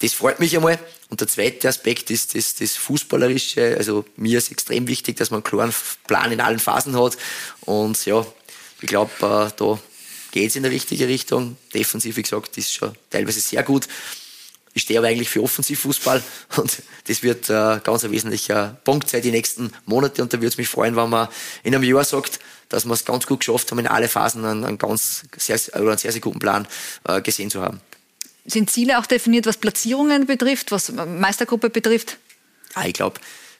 das 0.00 0.14
freut 0.14 0.40
mich 0.40 0.56
einmal. 0.56 0.78
Und 1.10 1.20
der 1.20 1.28
zweite 1.28 1.68
Aspekt 1.68 2.10
ist 2.10 2.34
das, 2.34 2.54
das 2.54 2.76
Fußballerische. 2.76 3.76
Also 3.76 4.04
mir 4.16 4.38
ist 4.38 4.50
extrem 4.50 4.88
wichtig, 4.88 5.16
dass 5.16 5.30
man 5.30 5.38
einen 5.38 5.44
klaren 5.44 5.74
Plan 6.06 6.32
in 6.32 6.40
allen 6.40 6.58
Phasen 6.58 6.98
hat. 6.98 7.16
Und 7.62 8.04
ja, 8.06 8.26
ich 8.80 8.88
glaube, 8.88 9.12
äh, 9.20 9.50
da 9.56 9.78
geht 10.32 10.50
es 10.50 10.56
in 10.56 10.62
die 10.62 10.70
richtige 10.70 11.06
Richtung. 11.06 11.56
Defensiv, 11.74 12.16
wie 12.16 12.22
gesagt, 12.22 12.56
ist 12.56 12.72
schon 12.72 12.92
teilweise 13.10 13.40
sehr 13.40 13.62
gut. 13.62 13.88
Ich 14.76 14.82
stehe 14.82 14.98
aber 14.98 15.08
eigentlich 15.08 15.30
für 15.30 15.42
Offensivfußball 15.42 16.22
und 16.56 16.82
das 17.06 17.22
wird 17.22 17.48
äh, 17.48 17.80
ganz 17.82 18.04
ein 18.04 18.10
wesentlicher 18.10 18.76
Punkt 18.84 19.08
sein 19.08 19.22
die 19.22 19.30
nächsten 19.30 19.72
Monate 19.86 20.20
und 20.22 20.34
da 20.34 20.36
würde 20.36 20.48
es 20.48 20.58
mich 20.58 20.68
freuen, 20.68 20.96
wenn 20.96 21.08
man 21.08 21.28
in 21.62 21.74
einem 21.74 21.82
Jahr 21.82 22.04
sagt, 22.04 22.40
dass 22.68 22.84
wir 22.84 22.92
es 22.92 23.06
ganz 23.06 23.26
gut 23.26 23.40
geschafft 23.40 23.70
haben, 23.70 23.78
in 23.78 23.86
alle 23.86 24.06
Phasen 24.06 24.44
einen, 24.44 24.66
einen 24.66 24.76
ganz 24.76 25.24
sehr, 25.34 25.58
oder 25.80 25.92
einen 25.92 25.98
sehr, 25.98 26.12
sehr 26.12 26.20
guten 26.20 26.40
Plan 26.40 26.68
äh, 27.08 27.22
gesehen 27.22 27.50
zu 27.50 27.62
haben. 27.62 27.80
Sind 28.44 28.68
Ziele 28.68 28.98
auch 28.98 29.06
definiert, 29.06 29.46
was 29.46 29.56
Platzierungen 29.56 30.26
betrifft, 30.26 30.70
was 30.72 30.92
Meistergruppe 30.92 31.70
betrifft? 31.70 32.18
Ja, 32.76 32.84
ich 32.84 32.92
glaube, 32.92 33.18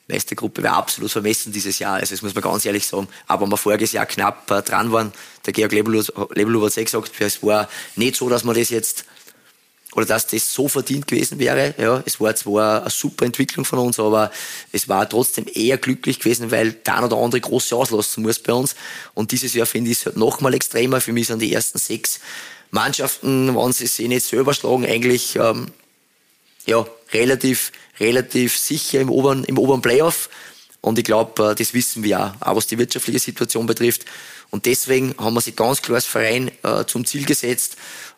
Meistergruppe 0.09 0.63
wäre 0.63 0.75
absolut 0.75 1.11
vermessen 1.11 1.51
dieses 1.51 1.79
Jahr. 1.79 1.95
Also 1.95 2.15
das 2.15 2.21
muss 2.21 2.35
man 2.35 2.43
ganz 2.43 2.67
ehrlich 2.67 2.87
sagen. 2.87 3.09
Aber 3.27 3.47
wir 3.47 3.57
voriges 3.57 3.93
Jahr 3.93 4.05
knapp 4.05 4.51
äh, 4.51 4.61
dran 4.61 4.93
waren, 4.93 5.15
der 5.47 5.55
Georg 5.55 5.73
Lebelhuber 5.73 6.67
hat 6.67 6.77
eh 6.77 6.85
gesagt, 6.85 7.13
es 7.21 7.43
war 7.43 7.71
nicht 7.95 8.17
so, 8.17 8.29
dass 8.29 8.45
man 8.45 8.55
das 8.55 8.69
jetzt 8.69 9.07
oder 9.97 10.05
dass 10.05 10.27
das 10.27 10.53
so 10.53 10.69
verdient 10.69 11.07
gewesen 11.07 11.39
wäre. 11.39 11.75
Ja, 11.79 12.03
es 12.05 12.21
war 12.21 12.37
zwar 12.37 12.83
eine 12.83 12.91
super 12.91 13.25
Entwicklung 13.25 13.65
von 13.65 13.79
uns, 13.79 13.99
aber 13.99 14.31
es 14.71 14.89
war 14.91 15.09
trotzdem 15.09 15.47
eher 15.53 15.79
glücklich 15.79 16.21
gewesen, 16.21 16.51
weil 16.51 16.73
der 16.73 17.03
oder 17.03 17.17
andere 17.17 17.41
große 17.41 17.75
auslassen 17.75 18.23
muss 18.23 18.39
bei 18.39 18.53
uns. 18.53 18.77
Und 19.15 19.33
dieses 19.33 19.55
Jahr 19.55 19.65
finde 19.65 19.91
ich 19.91 19.99
es 19.99 20.07
halt 20.07 20.19
nochmal 20.19 20.53
extremer. 20.53 21.01
Für 21.01 21.15
mich 21.15 21.29
sind 21.29 21.41
die 21.41 21.51
ersten 21.51 21.79
sechs 21.79 22.21
Mannschaften, 22.71 23.57
wenn 23.57 23.73
sie 23.73 23.87
sich 23.87 24.07
nicht 24.07 24.27
selber 24.27 24.53
schlagen, 24.53 24.85
eigentlich 24.85 25.37
ähm, 25.37 25.69
ja, 26.67 26.87
relativ, 27.15 27.73
relativ 27.99 28.59
sicher 28.59 29.01
im 29.01 29.09
oberen, 29.09 29.45
im 29.45 29.57
oberen 29.57 29.81
Playoff. 29.81 30.29
Und 30.83 30.99
ich 30.99 31.05
glaube, 31.07 31.53
äh, 31.53 31.55
das 31.55 31.73
wissen 31.73 32.03
wir 32.03 32.21
auch, 32.21 32.47
auch 32.47 32.57
was 32.57 32.67
die 32.67 32.77
wirtschaftliche 32.77 33.19
Situation 33.19 33.65
betrifft. 33.65 34.05
Und 34.51 34.67
deswegen 34.67 35.15
haben 35.17 35.33
wir 35.33 35.41
sich 35.41 35.57
ganz 35.57 35.81
klar 35.81 35.97
als 35.97 36.05
Verein 36.05 36.51
äh, 36.63 36.85
zum 36.85 37.07
Ziel 37.07 37.25
gesetzt, 37.25 37.77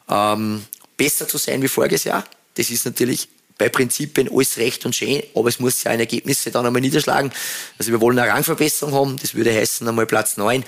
ähm, 0.08 0.64
besser 0.98 1.26
zu 1.26 1.38
sein 1.38 1.62
wie 1.62 1.68
voriges 1.68 2.04
Jahr. 2.04 2.24
Das 2.54 2.68
ist 2.68 2.84
natürlich 2.84 3.28
bei 3.56 3.70
Prinzipien 3.70 4.30
alles 4.30 4.58
recht 4.58 4.84
und 4.84 4.94
schön, 4.94 5.22
aber 5.34 5.48
es 5.48 5.58
muss 5.58 5.82
ja 5.82 5.90
ein 5.90 6.00
Ergebnisse 6.00 6.50
dann 6.50 6.66
einmal 6.66 6.82
niederschlagen. 6.82 7.32
Also 7.78 7.90
wir 7.90 8.00
wollen 8.00 8.18
eine 8.18 8.30
Rangverbesserung 8.30 8.94
haben, 8.94 9.16
das 9.16 9.34
würde 9.34 9.52
heißen 9.52 9.88
einmal 9.88 10.06
Platz 10.06 10.36
9. 10.36 10.64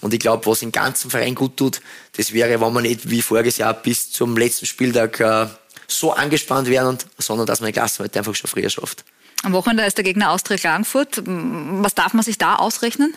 Und 0.00 0.14
ich 0.14 0.20
glaube, 0.20 0.46
was 0.46 0.62
im 0.62 0.70
ganzen 0.70 1.10
Verein 1.10 1.34
gut 1.34 1.56
tut, 1.56 1.80
das 2.16 2.32
wäre, 2.32 2.60
wenn 2.60 2.72
man 2.72 2.84
nicht 2.84 3.10
wie 3.10 3.22
voriges 3.22 3.56
Jahr 3.56 3.74
bis 3.74 4.12
zum 4.12 4.36
letzten 4.36 4.66
Spieltag 4.66 5.18
äh, 5.18 5.46
so 5.88 6.12
angespannt 6.12 6.68
wären, 6.68 6.98
sondern 7.18 7.46
dass 7.46 7.60
man 7.60 7.68
die 7.68 7.72
Klasse 7.72 8.04
halt 8.04 8.16
einfach 8.16 8.34
schon 8.34 8.48
früher 8.48 8.70
schafft. 8.70 9.04
Am 9.42 9.52
Wochenende 9.52 9.84
ist 9.84 9.96
der 9.96 10.04
Gegner 10.04 10.30
Austria 10.30 10.56
Klagenfurt. 10.56 11.22
Was 11.24 11.94
darf 11.94 12.14
man 12.14 12.24
sich 12.24 12.38
da 12.38 12.56
ausrechnen? 12.56 13.14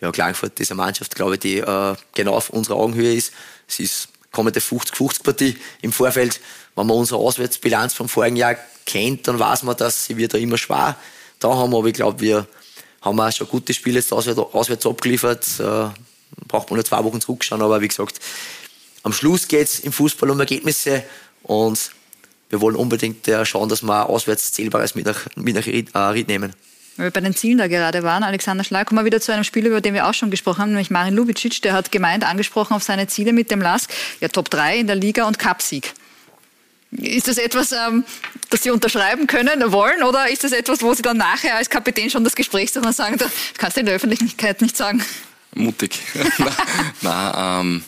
Ja, 0.00 0.10
Klagenfurt 0.10 0.58
ist 0.60 0.70
eine 0.70 0.76
Mannschaft, 0.76 1.14
glaube 1.14 1.34
ich, 1.34 1.40
die 1.40 1.58
äh, 1.58 1.94
genau 2.14 2.34
auf 2.34 2.50
unserer 2.50 2.76
Augenhöhe 2.76 3.14
ist. 3.14 3.32
Es 3.68 3.80
ist 3.80 4.08
kommende 4.36 4.60
50-50-Partie 4.60 5.56
im 5.80 5.92
Vorfeld. 5.92 6.40
Wenn 6.74 6.86
man 6.86 6.98
unsere 6.98 7.18
Auswärtsbilanz 7.18 7.94
vom 7.94 8.08
vorigen 8.08 8.36
Jahr 8.36 8.56
kennt, 8.84 9.26
dann 9.26 9.38
weiß 9.38 9.62
man, 9.62 9.76
dass 9.76 10.04
sie 10.04 10.18
wieder 10.18 10.38
immer 10.38 10.58
schwer 10.58 10.94
da 11.38 11.48
haben. 11.48 11.74
Aber 11.74 11.86
ich 11.88 11.94
glaube, 11.94 12.20
wir 12.20 12.46
haben 13.00 13.18
auch 13.18 13.32
schon 13.32 13.48
gute 13.48 13.72
Spiele 13.72 13.98
jetzt 13.98 14.12
auswärts 14.12 14.86
abgeliefert. 14.86 15.46
Äh, 15.58 15.88
braucht 16.46 16.68
man 16.68 16.76
nur 16.76 16.84
zwei 16.84 17.02
Wochen 17.02 17.20
zurückschauen. 17.20 17.62
Aber 17.62 17.80
wie 17.80 17.88
gesagt, 17.88 18.20
am 19.04 19.12
Schluss 19.14 19.48
geht 19.48 19.68
es 19.68 19.80
im 19.80 19.92
Fußball 19.92 20.28
um 20.28 20.38
Ergebnisse 20.38 21.02
und 21.42 21.92
wir 22.50 22.60
wollen 22.60 22.76
unbedingt 22.76 23.26
äh, 23.28 23.46
schauen, 23.46 23.70
dass 23.70 23.82
wir 23.82 24.08
auswärts 24.08 24.52
Zählbares 24.52 24.94
mit 24.94 25.06
nach, 25.06 25.26
mit 25.34 25.54
nach 25.54 25.66
äh, 25.66 25.98
Ried 26.10 26.28
nehmen. 26.28 26.52
Weil 26.96 27.06
wir 27.06 27.10
bei 27.10 27.20
den 27.20 27.34
Zielen 27.34 27.58
da 27.58 27.66
gerade 27.66 28.02
waren, 28.02 28.22
Alexander 28.22 28.64
Schlag, 28.64 28.86
kommen 28.86 29.00
wir 29.00 29.04
wieder 29.04 29.20
zu 29.20 29.32
einem 29.32 29.44
Spiel, 29.44 29.66
über 29.66 29.80
den 29.80 29.94
wir 29.94 30.06
auch 30.06 30.14
schon 30.14 30.30
gesprochen 30.30 30.62
haben, 30.62 30.70
nämlich 30.70 30.90
Marin 30.90 31.14
Lubicic, 31.14 31.60
der 31.62 31.74
hat 31.74 31.92
gemeint, 31.92 32.24
angesprochen 32.24 32.74
auf 32.74 32.82
seine 32.82 33.06
Ziele 33.06 33.32
mit 33.32 33.50
dem 33.50 33.60
LASK, 33.60 33.90
ja 34.20 34.28
Top 34.28 34.50
3 34.50 34.78
in 34.78 34.86
der 34.86 34.96
Liga 34.96 35.24
und 35.26 35.38
Cupsieg. 35.38 35.92
Ist 36.92 37.28
das 37.28 37.36
etwas, 37.36 37.72
ähm, 37.72 38.04
das 38.48 38.62
Sie 38.62 38.70
unterschreiben 38.70 39.26
können, 39.26 39.72
wollen, 39.72 40.02
oder 40.02 40.30
ist 40.30 40.44
das 40.44 40.52
etwas, 40.52 40.82
wo 40.82 40.94
Sie 40.94 41.02
dann 41.02 41.16
nachher 41.16 41.56
als 41.56 41.68
Kapitän 41.68 42.08
schon 42.08 42.24
das 42.24 42.34
Gespräch 42.34 42.72
sagen, 42.72 43.18
das 43.18 43.30
kannst 43.58 43.76
du 43.76 43.80
in 43.80 43.86
der 43.86 43.96
Öffentlichkeit 43.96 44.62
nicht 44.62 44.76
sagen? 44.76 45.04
Mutig. 45.54 45.98
na, 47.02 47.60
ähm, 47.60 47.84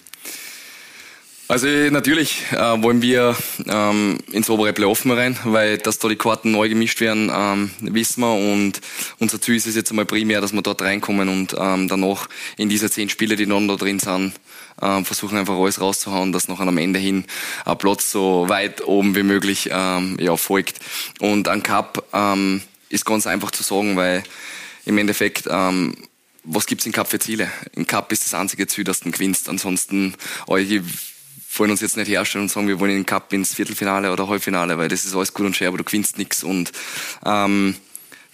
also 1.49 1.67
natürlich 1.67 2.45
äh, 2.53 2.83
wollen 2.83 3.01
wir 3.01 3.35
ähm, 3.67 4.19
ins 4.31 4.51
obere 4.51 4.75
Playoff 4.75 5.07
mal 5.07 5.17
rein, 5.17 5.39
weil 5.45 5.79
dass 5.79 5.99
da 5.99 6.09
die 6.09 6.17
Karten 6.17 6.51
neu 6.51 6.69
gemischt 6.69 7.01
werden, 7.01 7.33
ähm, 7.35 7.71
wissen 7.81 8.21
wir 8.21 8.35
und 8.35 8.81
unser 9.19 9.41
Ziel 9.41 9.57
ist 9.57 9.67
es 9.67 9.75
jetzt 9.75 9.91
einmal 9.91 10.05
primär, 10.05 10.43
dass 10.43 10.53
wir 10.53 10.61
dort 10.61 10.83
reinkommen 10.83 11.31
und 11.31 11.55
ähm, 11.59 11.89
danach 11.89 12.29
in 12.59 12.69
diese 12.69 12.91
zehn 12.91 13.09
Spiele, 13.09 13.37
die 13.37 13.47
noch 13.47 13.67
da 13.67 13.77
drin 13.77 13.99
sind, 13.99 14.35
ähm, 14.83 15.05
versuchen 15.07 15.39
einfach 15.39 15.57
alles 15.57 15.81
rauszuhauen, 15.81 16.33
dass 16.33 16.49
noch 16.49 16.61
am 16.61 16.77
Ende 16.77 16.99
hin 16.99 17.25
ein 17.65 17.79
Platz 17.79 18.13
so 18.13 18.49
weit 18.49 18.87
oben 18.87 19.17
wie 19.17 19.23
möglich 19.23 19.71
ähm, 19.73 20.19
ja, 20.21 20.37
folgt. 20.37 20.81
Und 21.19 21.49
ein 21.49 21.63
Cup 21.63 22.05
ähm, 22.13 22.61
ist 22.91 23.07
ganz 23.07 23.27
einfach 23.27 23.51
zu 23.51 23.63
sagen, 23.63 23.97
weil 23.97 24.23
im 24.85 24.99
Endeffekt 24.99 25.49
ähm, 25.51 25.97
was 26.45 26.67
gibt's 26.67 26.87
im 26.87 26.93
Cup 26.93 27.09
für 27.09 27.19
Ziele? 27.19 27.51
Im 27.75 27.87
Cup 27.87 28.11
ist 28.13 28.25
das 28.25 28.35
einzige 28.35 28.67
Ziel, 28.67 28.85
dass 28.85 29.01
du 29.01 29.11
gewinnst. 29.11 29.49
Ansonsten, 29.49 30.15
wollen 31.55 31.71
uns 31.71 31.81
jetzt 31.81 31.97
nicht 31.97 32.09
herstellen 32.09 32.45
und 32.45 32.51
sagen, 32.51 32.69
wir 32.69 32.79
wollen 32.81 32.91
in 32.91 32.99
den 32.99 33.07
Cup 33.07 33.33
ins 33.33 33.55
Viertelfinale 33.55 34.13
oder 34.13 34.29
Halbfinale, 34.29 34.79
weil 34.79 34.89
das 34.89 35.05
ist 35.05 35.15
alles 35.15 35.33
gut 35.33 35.47
und 35.47 35.57
schön, 35.57 35.69
aber 35.69 35.79
du 35.79 35.85
gewinnst 35.85 36.19
nichts 36.19 36.45
und 36.45 36.73
ähm, 37.25 37.75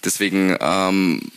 deswegen 0.03 0.55
ähm, 0.59 1.31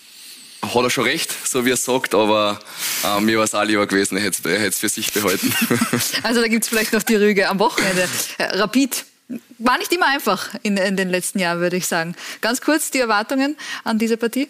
hat 0.62 0.74
er 0.74 0.90
schon 0.90 1.04
recht, 1.04 1.32
so 1.46 1.64
wie 1.64 1.70
er 1.70 1.76
sagt, 1.76 2.14
aber 2.14 2.58
äh, 3.04 3.20
mir 3.20 3.38
war 3.38 3.44
es 3.44 3.54
auch 3.54 3.64
lieber 3.64 3.86
gewesen, 3.86 4.16
er 4.16 4.24
hätte 4.24 4.48
es 4.48 4.78
für 4.78 4.88
sich 4.88 5.12
behalten. 5.12 5.52
Also 6.22 6.40
da 6.40 6.48
gibt 6.48 6.64
es 6.64 6.68
vielleicht 6.68 6.92
noch 6.92 7.02
die 7.02 7.14
Rüge 7.14 7.48
am 7.48 7.58
Wochenende. 7.58 8.08
Äh, 8.38 8.58
Rapid 8.58 9.04
war 9.58 9.78
nicht 9.78 9.92
immer 9.92 10.06
einfach 10.06 10.54
in, 10.62 10.76
in 10.76 10.96
den 10.96 11.10
letzten 11.10 11.38
Jahren, 11.38 11.60
würde 11.60 11.76
ich 11.76 11.86
sagen. 11.86 12.14
Ganz 12.40 12.60
kurz 12.60 12.90
die 12.90 12.98
Erwartungen 12.98 13.56
an 13.84 13.98
diese 13.98 14.16
Partie? 14.16 14.48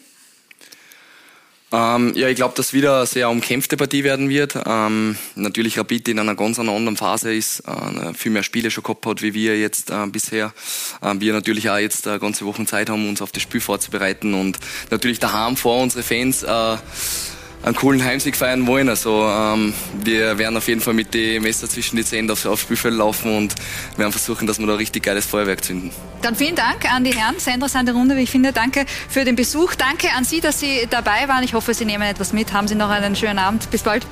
Ähm, 1.71 2.13
ja, 2.15 2.29
ich 2.29 2.37
glaube, 2.37 2.55
dass 2.57 2.73
wieder 2.73 2.97
eine 2.97 3.07
sehr 3.07 3.29
umkämpfte 3.29 3.77
Partie 3.77 4.03
werden 4.03 4.31
wird. 4.31 4.59
Ähm, 4.67 5.17
natürlich 5.35 5.79
Rapid 5.79 6.09
in 6.09 6.19
einer 6.19 6.35
ganz 6.35 6.59
anderen 6.59 6.97
Phase 6.97 7.35
ist, 7.35 7.61
äh, 7.61 8.15
viel 8.15 8.33
mehr 8.33 8.43
Spiele 8.43 8.71
schon 8.71 8.85
gehabt 8.85 9.05
hat, 9.05 9.21
wie 9.21 9.35
wir 9.35 9.59
jetzt 9.59 9.91
äh, 9.91 10.07
bisher. 10.07 10.55
Äh, 11.03 11.15
wir 11.19 11.35
natürlich 11.35 11.69
auch 11.69 11.77
jetzt 11.77 12.09
eine 12.09 12.19
ganze 12.21 12.47
Woche 12.47 12.65
Zeit 12.65 12.89
haben, 12.89 13.07
uns 13.07 13.21
auf 13.21 13.33
das 13.33 13.43
Spiel 13.43 13.61
vorzubereiten 13.61 14.33
und 14.33 14.59
natürlich 14.91 15.19
daheim 15.19 15.57
vor 15.57 15.83
unsere 15.83 16.03
Fans 16.03 16.43
äh, 16.43 16.77
einen 17.63 17.75
coolen 17.75 18.05
Heimsieg 18.05 18.37
feiern 18.37 18.67
wollen. 18.67 18.89
Also 18.89 19.25
ähm, 19.25 19.75
wir 20.05 20.39
werden 20.39 20.57
auf 20.57 20.69
jeden 20.69 20.81
Fall 20.81 20.95
mit 20.95 21.15
den 21.15 21.43
Messer 21.43 21.69
zwischen 21.69 21.97
die 21.97 22.05
Zähne 22.05 22.33
aufs, 22.33 22.61
Spielfeld 22.61 22.95
laufen 22.95 23.37
und 23.37 23.55
werden 23.97 24.13
versuchen, 24.13 24.47
dass 24.47 24.59
wir 24.59 24.67
da 24.67 24.75
richtig 24.75 25.03
geiles 25.03 25.27
Feuerwerk 25.27 25.65
zünden. 25.65 25.91
Dann 26.23 26.35
vielen 26.35 26.55
Dank 26.55 26.93
an 26.93 27.05
die 27.05 27.15
Herren. 27.15 27.39
Sehr 27.39 27.55
interessante 27.55 27.93
Runde, 27.93 28.17
wie 28.17 28.23
ich 28.23 28.31
finde. 28.31 28.53
Danke 28.53 28.85
für 29.09 29.25
den 29.25 29.37
Besuch. 29.37 29.75
Danke 29.75 30.09
an 30.17 30.25
Sie, 30.25 30.41
dass 30.41 30.61
Sie 30.61 30.87
dabei 30.89 31.29
waren. 31.29 31.45
Ich 31.45 31.55
hoffe, 31.55 31.75
Sie 31.75 31.85
nehmen 31.85 32.03
etwas 32.03 32.33
mit. 32.33 32.53
Haben 32.53 32.69
Sie 32.69 32.75
noch 32.75 32.91
einen 32.91 33.17
schönen 33.17 33.39
Abend. 33.39 33.71
Bis 33.71 33.83
bald. 33.83 34.07